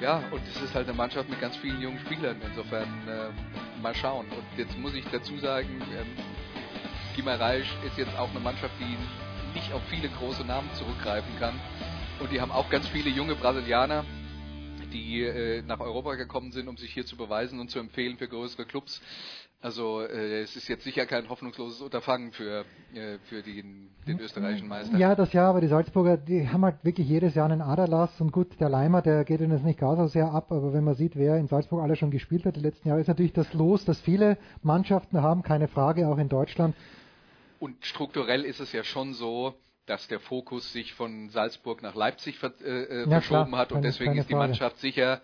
[0.00, 2.36] ja, und es ist halt eine Mannschaft mit ganz vielen jungen Spielern.
[2.44, 4.26] Insofern äh, mal schauen.
[4.26, 6.06] Und jetzt muss ich dazu sagen, ähm,
[7.14, 8.96] Gimareisch ist jetzt auch eine Mannschaft, die
[9.54, 11.54] nicht auf viele große Namen zurückgreifen kann.
[12.20, 14.04] Und die haben auch ganz viele junge Brasilianer,
[14.92, 18.28] die äh, nach Europa gekommen sind, um sich hier zu beweisen und zu empfehlen für
[18.28, 19.00] größere Clubs.
[19.64, 24.68] Also äh, es ist jetzt sicher kein hoffnungsloses Unterfangen für, äh, für den, den österreichischen
[24.68, 24.94] Meister.
[24.98, 28.30] Ja, das ja, aber die Salzburger, die haben halt wirklich jedes Jahr einen Aderlass und
[28.30, 30.96] gut, der Leimer, der geht ihnen jetzt nicht gar so sehr ab, aber wenn man
[30.96, 33.86] sieht, wer in Salzburg alles schon gespielt hat die letzten Jahre, ist natürlich das Los,
[33.86, 36.76] dass viele Mannschaften haben, keine Frage, auch in Deutschland.
[37.58, 39.54] Und strukturell ist es ja schon so,
[39.86, 43.82] dass der Fokus sich von Salzburg nach Leipzig ver äh, Ja, verschoben klar, hat und
[43.82, 44.48] deswegen ist die Frage.
[44.48, 45.20] Mannschaft sicher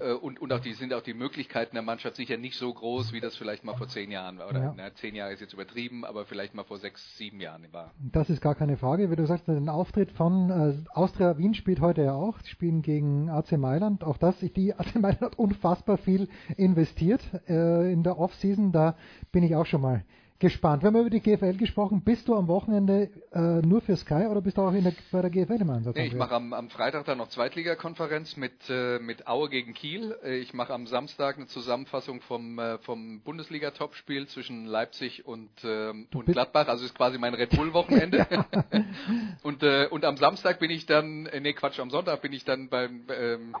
[0.00, 3.12] äh, und, und auch die sind auch die Möglichkeiten der Mannschaft sicher nicht so groß,
[3.12, 4.48] wie das vielleicht mal vor zehn Jahren war.
[4.48, 4.74] Oder Ja.
[4.76, 7.92] na, zehn Jahre ist jetzt übertrieben, aber vielleicht mal vor sechs, sieben Jahren war.
[8.12, 9.10] Das ist gar keine Frage.
[9.10, 12.40] Wie du sagst, den Auftritt von äh, Austria Wien spielt heute ja auch.
[12.42, 14.02] Die spielen gegen AC Mailand.
[14.02, 18.72] Auch das, die AC Mailand hat unfassbar viel investiert äh, in der Offseason.
[18.72, 18.96] Da
[19.32, 20.04] bin ich auch schon mal
[20.40, 20.82] gespannt.
[20.82, 22.02] Wir haben über die GFL gesprochen.
[22.02, 25.30] Bist du am Wochenende äh, nur für Sky oder bist du auch der, bei der
[25.30, 25.94] GFL im Einsatz?
[25.94, 30.16] Nee, ich mache am, am Freitag dann noch Zweitligakonferenz mit, äh, mit Aue gegen Kiel.
[30.24, 36.08] Äh, ich mache am Samstag eine Zusammenfassung vom, äh, vom Bundesliga-Topspiel zwischen Leipzig und, ähm,
[36.12, 36.68] und Gladbach.
[36.68, 38.26] Also ist quasi mein Red Bull-Wochenende.
[39.42, 42.44] und, äh, und am Samstag bin ich dann, äh, nee Quatsch, am Sonntag bin ich
[42.44, 43.54] dann beim ähm,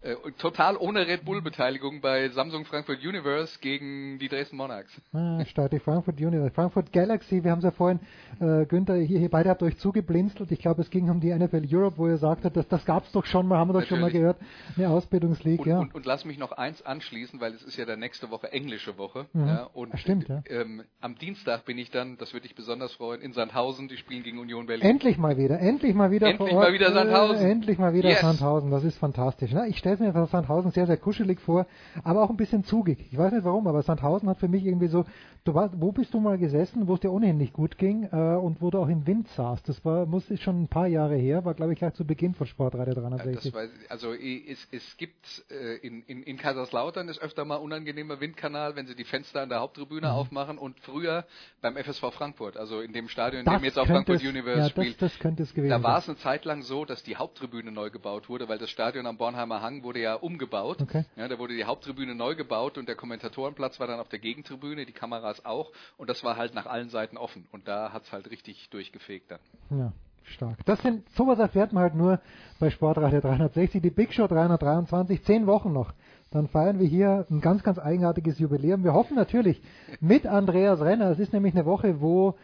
[0.00, 4.92] äh, total ohne Red Bull-Beteiligung bei Samsung Frankfurt Universe gegen die Dresden Monarchs.
[5.12, 6.52] Ah, stark, die Frankfurt Universe.
[6.54, 7.98] Frankfurt Galaxy, wir haben es ja vorhin,
[8.40, 10.52] äh, Günther, hier, hier beide habt euch zugeblinzelt.
[10.52, 13.12] Ich glaube, es ging um die NFL Europe, wo ihr sagtet, das, das gab es
[13.12, 14.36] doch schon mal, haben wir doch schon mal Natürlich.
[14.36, 14.36] gehört.
[14.76, 15.78] Eine Ausbildungsleague, Und, ja.
[15.80, 18.98] und, und lass mich noch eins anschließen, weil es ist ja der nächste Woche englische
[18.98, 19.26] Woche.
[19.32, 19.46] Mhm.
[19.46, 20.42] Ja, und Stimmt, ja.
[20.48, 24.22] ähm, am Dienstag bin ich dann, das würde dich besonders freuen, in Sandhausen, die spielen
[24.22, 24.86] gegen Union Berlin.
[24.88, 27.44] Endlich mal wieder, endlich mal wieder Endlich mal wieder Sandhausen.
[27.44, 28.20] Äh, endlich mal wieder Yes.
[28.20, 29.50] Sandhausen, das ist fantastisch.
[29.52, 29.66] Ne?
[29.68, 31.66] Ich stelle es mir für Sandhausen sehr, sehr kuschelig vor,
[32.04, 32.98] aber auch ein bisschen zugig.
[33.10, 35.04] Ich weiß nicht warum, aber Sandhausen hat für mich irgendwie so,
[35.44, 38.36] du warst, wo bist du mal gesessen, wo es dir ohnehin nicht gut ging äh,
[38.36, 39.68] und wo du auch im Wind saßt.
[39.68, 42.34] Das war, muss ist schon ein paar Jahre her, war glaube ich gleich zu Beginn
[42.34, 43.52] von Sportradio Ja, 360.
[43.52, 47.56] das weiß ich, also es, es gibt äh, in, in, in Kaiserslautern ist öfter mal
[47.56, 50.12] unangenehmer Windkanal, wenn sie die Fenster an der Haupttribüne Mhm.
[50.12, 51.24] aufmachen und früher
[51.60, 54.58] beim FSV Frankfurt, also in dem Stadion, in Das dem jetzt auch Frankfurt es- Universe
[54.58, 55.02] ja, das- spielt.
[55.02, 57.90] das könnte es gewesen da war es eine Zeit lang so, dass die Haupttribüne neu
[57.90, 60.82] gebaut wurde, weil das Stadion am Bornheimer Hang Wurde ja umgebaut.
[60.82, 61.04] Okay.
[61.16, 64.86] Ja, da wurde die Haupttribüne neu gebaut und der Kommentatorenplatz war dann auf der Gegentribüne,
[64.86, 68.30] die Kameras auch und das war halt nach allen Seiten offen und da hat's halt
[68.30, 69.40] richtig durchgefegt dann.
[69.70, 69.92] Ja,
[70.24, 70.64] stark.
[70.64, 72.20] Das sind, sowas erfährt man halt nur
[72.58, 75.92] bei Sportradio 360, die Big Show 323, zehn Wochen noch.
[76.30, 78.84] Dann feiern wir hier ein ganz, ganz eigenartiges Jubiläum.
[78.84, 79.62] Wir hoffen natürlich
[80.00, 81.10] mit Andreas Renner.
[81.10, 82.34] Es ist nämlich eine Woche, wo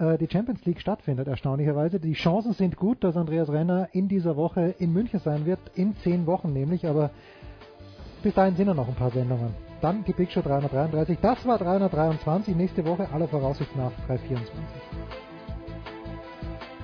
[0.00, 2.00] äh, die Champions League stattfindet, erstaunlicherweise.
[2.00, 5.94] Die Chancen sind gut, dass Andreas Renner in dieser Woche in München sein wird, in
[5.98, 7.10] zehn Wochen nämlich, aber
[8.22, 9.54] bis dahin sind noch ein paar Sendungen.
[9.80, 11.18] Dann die Big Show 333.
[11.22, 12.54] Das war 323.
[12.54, 14.52] Nächste Woche aller Voraussicht nach 324.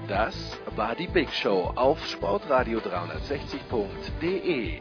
[0.09, 4.81] Das war die Big Show auf sportradio360.de.